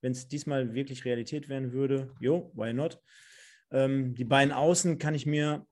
Wenn 0.00 0.12
es 0.12 0.28
diesmal 0.28 0.74
wirklich 0.74 1.04
Realität 1.04 1.48
werden 1.48 1.72
würde, 1.72 2.14
jo, 2.20 2.52
why 2.54 2.72
not? 2.72 3.00
Ähm, 3.70 4.14
die 4.14 4.24
beiden 4.24 4.52
Außen 4.52 4.98
kann 4.98 5.14
ich 5.14 5.26
mir 5.26 5.66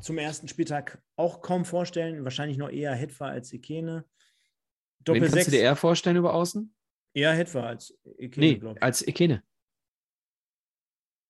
zum 0.00 0.18
ersten 0.18 0.48
Spieltag 0.48 1.02
auch 1.16 1.42
kaum 1.42 1.64
vorstellen. 1.64 2.24
Wahrscheinlich 2.24 2.58
noch 2.58 2.70
eher 2.70 2.94
Hetwa 2.94 3.28
als 3.28 3.52
Ikene. 3.52 4.04
Doppel 5.04 5.22
Wen 5.22 5.30
kannst 5.30 5.46
du 5.48 5.50
dir 5.52 5.60
eher 5.60 5.76
vorstellen 5.76 6.16
über 6.16 6.34
Außen? 6.34 6.74
Eher 7.14 7.32
Hetwa 7.32 7.66
als 7.66 7.96
Ikene, 8.18 8.46
nee, 8.46 8.80
als 8.80 9.06
Ikene. 9.06 9.42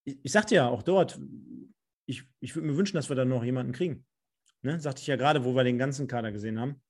Ich, 0.05 0.19
ich 0.23 0.33
sagte 0.33 0.55
ja 0.55 0.69
auch 0.69 0.83
dort, 0.83 1.19
ich, 2.07 2.25
ich 2.41 2.55
würde 2.55 2.69
mir 2.69 2.77
wünschen, 2.77 2.97
dass 2.97 3.09
wir 3.09 3.17
da 3.17 3.25
noch 3.25 3.45
jemanden 3.45 3.73
kriegen. 3.73 4.05
Ne? 4.63 4.81
Sagte 4.81 5.03
ich 5.03 5.07
ja 5.07 5.17
gerade, 5.17 5.45
wo 5.45 5.55
wir 5.55 5.65
den 5.65 5.79
ganzen 5.79 6.07
Kader 6.07 6.33
gesehen 6.33 6.59
haben. 6.59 6.81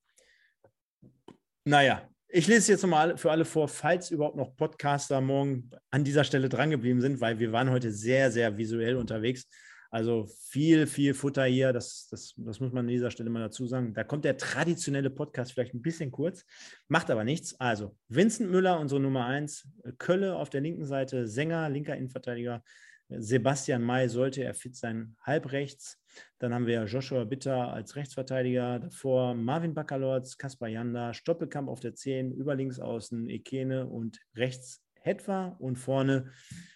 Naja, 1.64 2.08
ich 2.28 2.46
lese 2.46 2.72
jetzt 2.72 2.82
nochmal 2.82 3.16
für 3.16 3.30
alle 3.30 3.44
vor, 3.44 3.68
falls 3.68 4.10
überhaupt 4.10 4.36
noch 4.36 4.56
Podcaster 4.56 5.20
morgen 5.20 5.70
an 5.90 6.04
dieser 6.04 6.24
Stelle 6.24 6.48
drangeblieben 6.48 7.00
sind, 7.00 7.20
weil 7.20 7.38
wir 7.38 7.52
waren 7.52 7.70
heute 7.70 7.90
sehr, 7.90 8.30
sehr 8.30 8.56
visuell 8.56 8.96
unterwegs. 8.96 9.48
Also 9.90 10.26
viel, 10.50 10.86
viel 10.86 11.14
Futter 11.14 11.44
hier, 11.44 11.72
das, 11.72 12.08
das, 12.10 12.34
das 12.36 12.60
muss 12.60 12.72
man 12.72 12.84
an 12.84 12.88
dieser 12.88 13.10
Stelle 13.10 13.30
mal 13.30 13.40
dazu 13.40 13.66
sagen. 13.66 13.94
Da 13.94 14.04
kommt 14.04 14.24
der 14.24 14.36
traditionelle 14.36 15.10
Podcast 15.10 15.52
vielleicht 15.52 15.74
ein 15.74 15.82
bisschen 15.82 16.10
kurz, 16.10 16.44
macht 16.88 17.10
aber 17.10 17.24
nichts. 17.24 17.58
Also 17.60 17.96
Vincent 18.08 18.50
Müller, 18.50 18.78
unsere 18.80 19.00
Nummer 19.00 19.26
1, 19.26 19.68
Kölle 19.98 20.36
auf 20.36 20.50
der 20.50 20.60
linken 20.60 20.84
Seite, 20.84 21.26
Sänger, 21.28 21.68
linker 21.68 21.96
Innenverteidiger, 21.96 22.62
Sebastian 23.08 23.82
May 23.82 24.08
sollte 24.08 24.42
er 24.42 24.54
fit 24.54 24.74
sein, 24.74 25.16
halb 25.22 25.52
rechts. 25.52 26.00
Dann 26.38 26.52
haben 26.52 26.66
wir 26.66 26.84
Joshua 26.84 27.24
Bitter 27.24 27.72
als 27.72 27.94
Rechtsverteidiger. 27.94 28.80
Davor 28.80 29.34
Marvin 29.34 29.74
Bakalorz, 29.74 30.36
Kaspar 30.36 30.68
Janda, 30.68 31.14
Stoppelkamp 31.14 31.68
auf 31.68 31.80
der 31.80 31.94
10, 31.94 32.32
über 32.32 32.54
links 32.54 32.80
außen 32.80 33.28
Ekene 33.28 33.86
und 33.86 34.18
rechts 34.34 34.82
Hetwa 34.94 35.56
und 35.60 35.76
vorne 35.76 36.32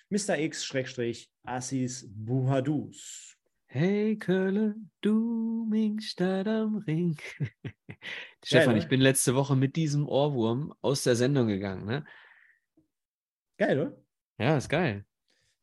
Mr. 0.09 0.39
X 0.39 0.65
Schrägstrich 0.65 1.31
Assis 1.43 2.09
Buhadus. 2.09 3.37
Hey 3.67 4.17
Kölle, 4.17 4.77
du 5.01 5.67
Mingstadt 5.69 6.47
am 6.47 6.77
Ring. 6.79 7.17
Stefan, 8.45 8.77
ich 8.77 8.89
bin 8.89 9.01
letzte 9.01 9.35
Woche 9.35 9.57
mit 9.57 9.77
diesem 9.77 10.09
Ohrwurm 10.09 10.75
aus 10.81 11.05
der 11.05 11.17
Sendung 11.17 11.49
gegangen. 11.49 11.87
Ne? 11.87 12.05
Geil, 13.59 13.79
oder? 13.79 13.97
Ja, 14.39 14.57
ist 14.57 14.69
geil. 14.69 15.05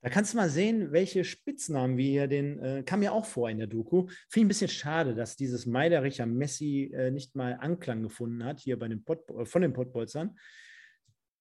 Da 0.07 0.13
kannst 0.13 0.31
du 0.31 0.37
mal 0.37 0.49
sehen, 0.49 0.93
welche 0.93 1.25
Spitznamen 1.25 1.97
wir 1.97 2.09
hier 2.09 2.27
den, 2.27 2.59
äh, 2.59 2.81
kam 2.85 3.03
ja 3.03 3.11
auch 3.11 3.25
vor 3.25 3.49
in 3.49 3.57
der 3.57 3.67
Doku. 3.67 4.07
Finde 4.29 4.29
ich 4.29 4.45
ein 4.45 4.47
bisschen 4.47 4.69
schade, 4.69 5.13
dass 5.13 5.35
dieses 5.35 5.65
Meidericher 5.65 6.25
Messi 6.25 6.93
äh, 6.93 7.11
nicht 7.11 7.35
mal 7.35 7.57
Anklang 7.59 8.03
gefunden 8.03 8.45
hat, 8.45 8.61
hier 8.61 8.79
bei 8.79 8.87
den 8.87 9.03
Pot, 9.03 9.29
äh, 9.31 9.43
von 9.43 9.61
den 9.61 9.73
Pottbolzern. 9.73 10.39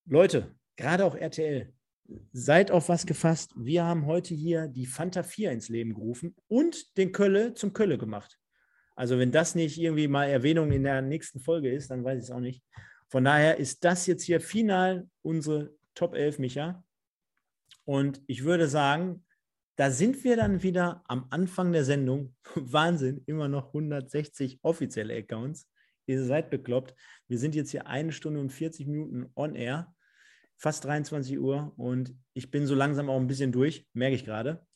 Leute, 0.05 0.52
gerade 0.74 1.05
auch 1.05 1.14
RTL, 1.14 1.72
seid 2.32 2.72
auf 2.72 2.88
was 2.88 3.06
gefasst. 3.06 3.52
Wir 3.56 3.84
haben 3.84 4.05
heute 4.05 4.34
hier 4.34 4.66
die 4.66 4.86
Fanta 4.86 5.22
4 5.22 5.52
ins 5.52 5.68
Leben 5.68 5.94
gerufen 5.94 6.34
und 6.48 6.97
den 6.97 7.12
Kölle 7.12 7.55
zum 7.55 7.72
Kölle 7.72 7.98
gemacht. 7.98 8.36
Also 8.97 9.16
wenn 9.16 9.30
das 9.30 9.55
nicht 9.55 9.78
irgendwie 9.78 10.09
mal 10.09 10.24
Erwähnung 10.24 10.72
in 10.72 10.82
der 10.82 11.02
nächsten 11.02 11.38
Folge 11.38 11.70
ist, 11.70 11.93
dann 11.93 12.02
weiß 12.02 12.18
ich 12.18 12.24
es 12.24 12.30
auch 12.32 12.40
nicht. 12.40 12.64
Von 13.10 13.22
daher 13.22 13.59
ist 13.59 13.84
das 13.84 14.09
jetzt 14.09 14.24
hier 14.24 14.40
final 14.40 15.06
unsere 15.22 15.72
Top 15.94 16.16
11, 16.16 16.40
Micha. 16.40 16.82
Und 17.86 18.20
ich 18.26 18.44
würde 18.44 18.68
sagen, 18.68 19.24
da 19.76 19.90
sind 19.90 20.24
wir 20.24 20.36
dann 20.36 20.62
wieder 20.62 21.02
am 21.06 21.26
Anfang 21.30 21.72
der 21.72 21.84
Sendung. 21.84 22.34
Wahnsinn, 22.54 23.22
immer 23.26 23.48
noch 23.48 23.68
160 23.68 24.58
offizielle 24.62 25.16
Accounts. 25.16 25.70
Ihr 26.06 26.22
seid 26.24 26.50
bekloppt. 26.50 26.94
Wir 27.28 27.38
sind 27.38 27.54
jetzt 27.54 27.70
hier 27.70 27.86
eine 27.86 28.12
Stunde 28.12 28.40
und 28.40 28.50
40 28.50 28.86
Minuten 28.86 29.30
on 29.34 29.54
air, 29.54 29.94
fast 30.56 30.84
23 30.84 31.38
Uhr 31.38 31.72
und 31.76 32.14
ich 32.32 32.50
bin 32.50 32.66
so 32.66 32.74
langsam 32.74 33.10
auch 33.10 33.18
ein 33.18 33.26
bisschen 33.26 33.52
durch, 33.52 33.86
merke 33.92 34.14
ich 34.14 34.24
gerade. 34.24 34.66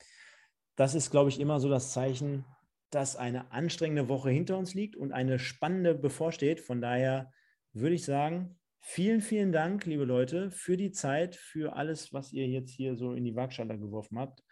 Das 0.76 0.94
ist, 0.94 1.10
glaube 1.10 1.30
ich, 1.30 1.40
immer 1.40 1.60
so 1.60 1.68
das 1.68 1.92
Zeichen, 1.92 2.44
dass 2.90 3.16
eine 3.16 3.52
anstrengende 3.52 4.08
Woche 4.08 4.30
hinter 4.30 4.58
uns 4.58 4.74
liegt 4.74 4.96
und 4.96 5.12
eine 5.12 5.38
spannende 5.38 5.94
bevorsteht. 5.94 6.60
Von 6.60 6.80
daher 6.80 7.32
würde 7.72 7.94
ich 7.94 8.04
sagen, 8.04 8.59
Vielen, 8.82 9.20
vielen 9.20 9.52
Dank, 9.52 9.84
liebe 9.84 10.04
Leute, 10.04 10.50
für 10.50 10.76
die 10.76 10.90
Zeit, 10.90 11.36
für 11.36 11.76
alles, 11.76 12.12
was 12.12 12.32
ihr 12.32 12.46
jetzt 12.48 12.70
hier 12.70 12.96
so 12.96 13.12
in 13.12 13.24
die 13.24 13.36
Waagschale 13.36 13.78
geworfen 13.78 14.18
habt. 14.18 14.42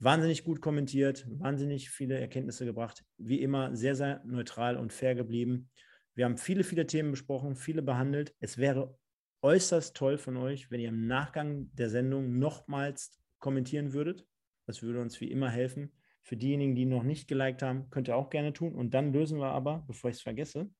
Wahnsinnig 0.00 0.42
gut 0.42 0.60
kommentiert, 0.60 1.26
wahnsinnig 1.28 1.90
viele 1.90 2.18
Erkenntnisse 2.18 2.64
gebracht. 2.64 3.04
Wie 3.18 3.40
immer 3.40 3.76
sehr, 3.76 3.94
sehr 3.94 4.22
neutral 4.24 4.76
und 4.76 4.92
fair 4.92 5.14
geblieben. 5.14 5.70
Wir 6.14 6.24
haben 6.24 6.38
viele, 6.38 6.64
viele 6.64 6.86
Themen 6.86 7.10
besprochen, 7.10 7.56
viele 7.56 7.82
behandelt. 7.82 8.34
Es 8.40 8.58
wäre 8.58 8.98
äußerst 9.42 9.94
toll 9.96 10.18
von 10.18 10.36
euch, 10.36 10.70
wenn 10.70 10.80
ihr 10.80 10.88
im 10.88 11.06
Nachgang 11.06 11.70
der 11.74 11.90
Sendung 11.90 12.38
nochmals 12.38 13.20
kommentieren 13.38 13.92
würdet. 13.92 14.26
Das 14.66 14.82
würde 14.82 15.00
uns 15.00 15.20
wie 15.20 15.30
immer 15.30 15.50
helfen. 15.50 15.92
Für 16.22 16.36
diejenigen, 16.36 16.74
die 16.74 16.84
noch 16.84 17.04
nicht 17.04 17.28
geliked 17.28 17.62
haben, 17.62 17.88
könnt 17.90 18.08
ihr 18.08 18.16
auch 18.16 18.30
gerne 18.30 18.52
tun. 18.52 18.74
Und 18.74 18.94
dann 18.94 19.12
lösen 19.12 19.38
wir 19.38 19.52
aber, 19.52 19.84
bevor 19.86 20.10
ich 20.10 20.16
es 20.16 20.22
vergesse, 20.22 20.70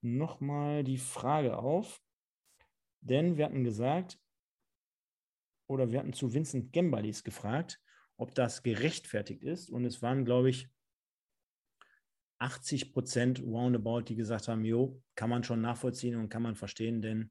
nochmal 0.00 0.84
die 0.84 0.98
Frage 0.98 1.58
auf. 1.58 2.00
Denn 3.00 3.36
wir 3.36 3.46
hatten 3.46 3.64
gesagt, 3.64 4.18
oder 5.66 5.90
wir 5.90 6.00
hatten 6.00 6.12
zu 6.12 6.32
Vincent 6.34 6.72
Gembalis 6.72 7.24
gefragt, 7.24 7.80
ob 8.16 8.34
das 8.34 8.62
gerechtfertigt 8.62 9.42
ist. 9.42 9.70
Und 9.70 9.84
es 9.84 10.02
waren, 10.02 10.24
glaube 10.24 10.50
ich, 10.50 10.68
80 12.38 12.92
Prozent 12.92 13.42
roundabout, 13.42 14.02
die 14.02 14.16
gesagt 14.16 14.48
haben, 14.48 14.64
jo, 14.64 15.02
kann 15.14 15.30
man 15.30 15.44
schon 15.44 15.60
nachvollziehen 15.60 16.16
und 16.16 16.28
kann 16.28 16.42
man 16.42 16.56
verstehen, 16.56 17.02
denn 17.02 17.30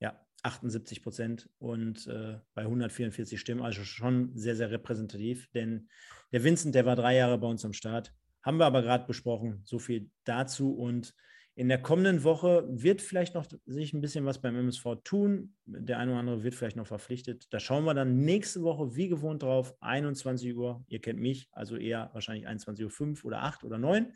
ja, 0.00 0.18
78 0.42 1.02
Prozent 1.02 1.50
und 1.58 2.06
äh, 2.06 2.38
bei 2.54 2.62
144 2.62 3.40
Stimmen, 3.40 3.62
also 3.62 3.82
schon 3.84 4.36
sehr, 4.36 4.56
sehr 4.56 4.70
repräsentativ, 4.70 5.50
denn 5.52 5.88
der 6.32 6.44
Vincent, 6.44 6.74
der 6.74 6.86
war 6.86 6.96
drei 6.96 7.16
Jahre 7.16 7.38
bei 7.38 7.46
uns 7.46 7.64
am 7.64 7.72
Start, 7.72 8.14
haben 8.42 8.58
wir 8.58 8.66
aber 8.66 8.82
gerade 8.82 9.06
besprochen, 9.06 9.62
so 9.64 9.78
viel 9.78 10.10
dazu. 10.24 10.74
Und 10.74 11.14
in 11.60 11.68
der 11.68 11.82
kommenden 11.82 12.24
Woche 12.24 12.64
wird 12.70 13.02
vielleicht 13.02 13.34
noch 13.34 13.44
sich 13.66 13.92
ein 13.92 14.00
bisschen 14.00 14.24
was 14.24 14.40
beim 14.40 14.56
MSV 14.56 14.96
tun. 15.04 15.52
Der 15.66 15.98
eine 15.98 16.12
oder 16.12 16.20
andere 16.20 16.42
wird 16.42 16.54
vielleicht 16.54 16.76
noch 16.76 16.86
verpflichtet. 16.86 17.52
Da 17.52 17.60
schauen 17.60 17.84
wir 17.84 17.92
dann 17.92 18.16
nächste 18.24 18.62
Woche 18.62 18.96
wie 18.96 19.08
gewohnt 19.08 19.42
drauf. 19.42 19.76
21 19.82 20.56
Uhr. 20.56 20.82
Ihr 20.88 21.02
kennt 21.02 21.20
mich, 21.20 21.50
also 21.52 21.76
eher 21.76 22.08
wahrscheinlich 22.14 22.48
21.05 22.48 23.18
Uhr 23.18 23.26
oder 23.26 23.42
8 23.42 23.64
oder 23.64 23.76
9. 23.76 24.10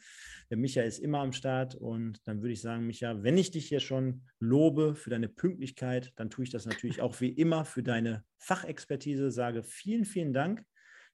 Der 0.48 0.56
Micha 0.56 0.80
ist 0.84 1.00
immer 1.00 1.18
am 1.18 1.32
Start. 1.34 1.74
Und 1.74 2.26
dann 2.26 2.40
würde 2.40 2.54
ich 2.54 2.62
sagen, 2.62 2.86
Micha, 2.86 3.22
wenn 3.22 3.36
ich 3.36 3.50
dich 3.50 3.68
hier 3.68 3.80
schon 3.80 4.22
lobe 4.38 4.94
für 4.94 5.10
deine 5.10 5.28
Pünktlichkeit, 5.28 6.14
dann 6.16 6.30
tue 6.30 6.44
ich 6.44 6.50
das 6.50 6.64
natürlich 6.64 7.02
auch 7.02 7.20
wie 7.20 7.28
immer 7.28 7.66
für 7.66 7.82
deine 7.82 8.24
Fachexpertise. 8.38 9.30
Sage 9.30 9.62
vielen, 9.62 10.06
vielen 10.06 10.32
Dank. 10.32 10.64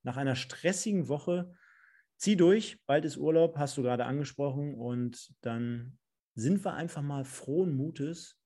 Nach 0.04 0.16
einer 0.16 0.36
stressigen 0.36 1.08
Woche 1.08 1.52
zieh 2.18 2.36
durch, 2.36 2.78
bald 2.86 3.04
ist 3.04 3.16
Urlaub, 3.16 3.58
hast 3.58 3.76
du 3.76 3.82
gerade 3.82 4.04
angesprochen 4.04 4.76
und 4.76 5.32
dann 5.40 5.98
sind 6.40 6.64
wir 6.64 6.74
einfach 6.74 7.02
mal 7.02 7.24
frohen 7.24 7.74
Mutes, 7.74 8.40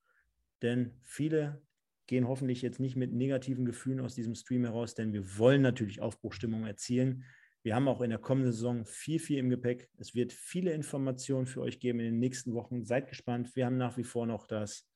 denn 0.63 0.93
viele 1.03 1.63
gehen 2.07 2.29
hoffentlich 2.29 2.63
jetzt 2.63 2.81
nicht 2.81 2.97
mit 2.97 3.13
negativen 3.13 3.65
Gefühlen 3.65 4.01
aus 4.01 4.15
diesem 4.15 4.35
Stream 4.35 4.65
heraus, 4.65 4.95
denn 4.95 5.13
wir 5.13 5.39
wollen 5.39 5.63
natürlich 5.63 6.01
Aufbruchstimmung 6.01 6.67
erzielen. 6.67 7.25
Wir 7.63 7.75
haben 7.75 7.89
auch 7.89 8.03
in 8.03 8.11
der 8.11 8.19
kommenden 8.19 8.53
Saison 8.53 8.85
viel, 8.85 9.19
viel 9.19 9.39
im 9.39 9.49
Gepäck. 9.49 9.89
Es 9.97 10.15
wird 10.15 10.35
viele 10.35 10.73
Informationen 10.73 11.47
für 11.47 11.63
euch 11.63 11.81
geben 11.81 12.01
in 12.01 12.07
den 12.07 12.19
nächsten 12.19 12.53
Wochen. 12.53 12.85
Seid 12.85 13.09
gespannt. 13.09 13.57
Wir 13.57 13.65
haben 13.65 13.79
nach 13.79 13.97
wie 13.97 14.05
vor 14.05 14.27
noch 14.27 14.47
das 14.47 14.87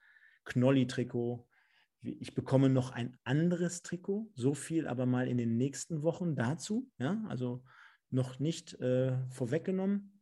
Knolli-Trikot. 0.44 1.48
Ich 2.02 2.34
bekomme 2.34 2.68
noch 2.68 2.90
ein 2.90 3.16
anderes 3.24 3.82
Trikot. 3.82 4.30
So 4.34 4.52
viel 4.52 4.86
aber 4.86 5.06
mal 5.06 5.28
in 5.28 5.38
den 5.38 5.56
nächsten 5.56 6.02
Wochen 6.02 6.36
dazu. 6.36 6.90
Ja, 6.98 7.24
also 7.28 7.64
noch 8.10 8.38
nicht 8.38 8.74
äh, 8.80 9.16
vorweggenommen. 9.30 10.17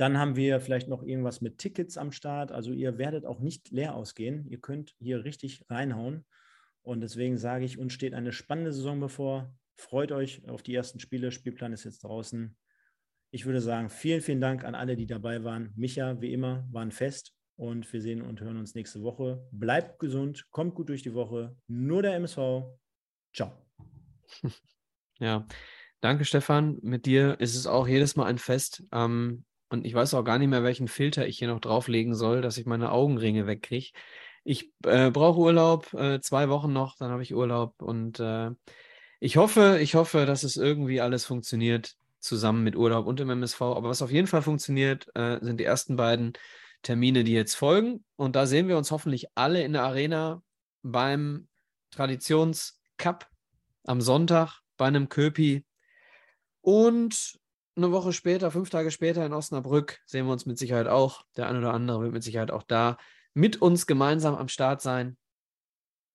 Dann 0.00 0.16
haben 0.16 0.34
wir 0.34 0.62
vielleicht 0.62 0.88
noch 0.88 1.02
irgendwas 1.02 1.42
mit 1.42 1.58
Tickets 1.58 1.98
am 1.98 2.10
Start. 2.10 2.52
Also 2.52 2.72
ihr 2.72 2.96
werdet 2.96 3.26
auch 3.26 3.38
nicht 3.38 3.70
leer 3.70 3.94
ausgehen. 3.94 4.46
Ihr 4.48 4.58
könnt 4.58 4.94
hier 4.98 5.24
richtig 5.24 5.66
reinhauen. 5.68 6.24
Und 6.80 7.02
deswegen 7.02 7.36
sage 7.36 7.66
ich, 7.66 7.76
uns 7.76 7.92
steht 7.92 8.14
eine 8.14 8.32
spannende 8.32 8.72
Saison 8.72 8.98
bevor. 8.98 9.54
Freut 9.76 10.10
euch 10.10 10.48
auf 10.48 10.62
die 10.62 10.74
ersten 10.74 11.00
Spiele. 11.00 11.30
Spielplan 11.30 11.74
ist 11.74 11.84
jetzt 11.84 12.02
draußen. 12.02 12.56
Ich 13.30 13.44
würde 13.44 13.60
sagen, 13.60 13.90
vielen, 13.90 14.22
vielen 14.22 14.40
Dank 14.40 14.64
an 14.64 14.74
alle, 14.74 14.96
die 14.96 15.06
dabei 15.06 15.44
waren. 15.44 15.70
Micha, 15.76 16.18
wie 16.22 16.32
immer, 16.32 16.66
waren 16.70 16.92
fest. 16.92 17.34
Und 17.56 17.92
wir 17.92 18.00
sehen 18.00 18.22
und 18.22 18.40
hören 18.40 18.56
uns 18.56 18.74
nächste 18.74 19.02
Woche. 19.02 19.46
Bleibt 19.52 19.98
gesund, 19.98 20.46
kommt 20.50 20.74
gut 20.76 20.88
durch 20.88 21.02
die 21.02 21.12
Woche. 21.12 21.54
Nur 21.66 22.00
der 22.00 22.14
MSV. 22.14 22.38
Ciao. 23.34 23.52
Ja, 25.22 25.46
danke 26.00 26.24
Stefan. 26.24 26.78
Mit 26.80 27.04
dir 27.04 27.38
ist 27.40 27.54
es 27.54 27.66
auch 27.66 27.86
jedes 27.86 28.16
Mal 28.16 28.24
ein 28.24 28.38
Fest. 28.38 28.84
Ähm, 28.90 29.44
und 29.70 29.86
ich 29.86 29.94
weiß 29.94 30.14
auch 30.14 30.24
gar 30.24 30.38
nicht 30.38 30.48
mehr, 30.48 30.64
welchen 30.64 30.88
Filter 30.88 31.26
ich 31.26 31.38
hier 31.38 31.48
noch 31.48 31.60
drauflegen 31.60 32.14
soll, 32.14 32.42
dass 32.42 32.58
ich 32.58 32.66
meine 32.66 32.90
Augenringe 32.90 33.46
wegkriege. 33.46 33.90
Ich 34.42 34.72
äh, 34.84 35.10
brauche 35.10 35.38
Urlaub, 35.38 35.92
äh, 35.94 36.20
zwei 36.20 36.48
Wochen 36.48 36.72
noch, 36.72 36.96
dann 36.96 37.10
habe 37.10 37.22
ich 37.22 37.34
Urlaub. 37.34 37.80
Und 37.80 38.18
äh, 38.20 38.50
ich 39.20 39.36
hoffe, 39.36 39.78
ich 39.80 39.94
hoffe, 39.94 40.26
dass 40.26 40.42
es 40.42 40.56
irgendwie 40.56 41.00
alles 41.00 41.24
funktioniert, 41.24 41.94
zusammen 42.18 42.64
mit 42.64 42.74
Urlaub 42.76 43.06
und 43.06 43.20
dem 43.20 43.30
MSV. 43.30 43.60
Aber 43.62 43.88
was 43.88 44.02
auf 44.02 44.10
jeden 44.10 44.26
Fall 44.26 44.42
funktioniert, 44.42 45.06
äh, 45.14 45.38
sind 45.40 45.58
die 45.60 45.64
ersten 45.64 45.96
beiden 45.96 46.32
Termine, 46.82 47.22
die 47.22 47.32
jetzt 47.32 47.54
folgen. 47.54 48.04
Und 48.16 48.36
da 48.36 48.46
sehen 48.46 48.66
wir 48.66 48.76
uns 48.76 48.90
hoffentlich 48.90 49.26
alle 49.36 49.62
in 49.62 49.72
der 49.72 49.84
Arena 49.84 50.42
beim 50.82 51.48
Traditionscup 51.92 53.26
am 53.84 54.00
Sonntag 54.00 54.60
bei 54.76 54.86
einem 54.86 55.08
Köpi. 55.08 55.64
Und 56.62 57.39
eine 57.76 57.92
Woche 57.92 58.12
später, 58.12 58.50
fünf 58.50 58.70
Tage 58.70 58.90
später 58.90 59.24
in 59.24 59.32
Osnabrück 59.32 59.98
sehen 60.06 60.26
wir 60.26 60.32
uns 60.32 60.46
mit 60.46 60.58
Sicherheit 60.58 60.88
auch. 60.88 61.24
Der 61.36 61.48
eine 61.48 61.58
oder 61.58 61.72
andere 61.72 62.02
wird 62.02 62.12
mit 62.12 62.22
Sicherheit 62.22 62.50
auch 62.50 62.62
da 62.62 62.98
mit 63.34 63.62
uns 63.62 63.86
gemeinsam 63.86 64.34
am 64.34 64.48
Start 64.48 64.82
sein. 64.82 65.16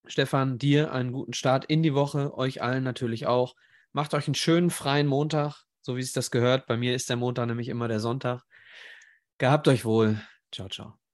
Stefan, 0.05 0.57
dir 0.57 0.91
einen 0.91 1.11
guten 1.11 1.33
Start 1.33 1.65
in 1.65 1.81
die 1.81 1.93
Woche, 1.93 2.37
euch 2.37 2.61
allen 2.61 2.83
natürlich 2.83 3.25
auch. 3.25 3.55
Macht 3.91 4.13
euch 4.13 4.27
einen 4.27 4.35
schönen 4.35 4.69
freien 4.69 5.07
Montag, 5.07 5.63
so 5.81 5.95
wie 5.95 6.01
es 6.01 6.11
das 6.11 6.29
gehört. 6.29 6.67
Bei 6.67 6.77
mir 6.77 6.93
ist 6.93 7.09
der 7.09 7.15
Montag 7.15 7.47
nämlich 7.47 7.69
immer 7.69 7.87
der 7.87 7.99
Sonntag. 7.99 8.43
Gehabt 9.37 9.67
euch 9.67 9.85
wohl. 9.85 10.21
Ciao, 10.51 10.69
ciao. 10.69 11.04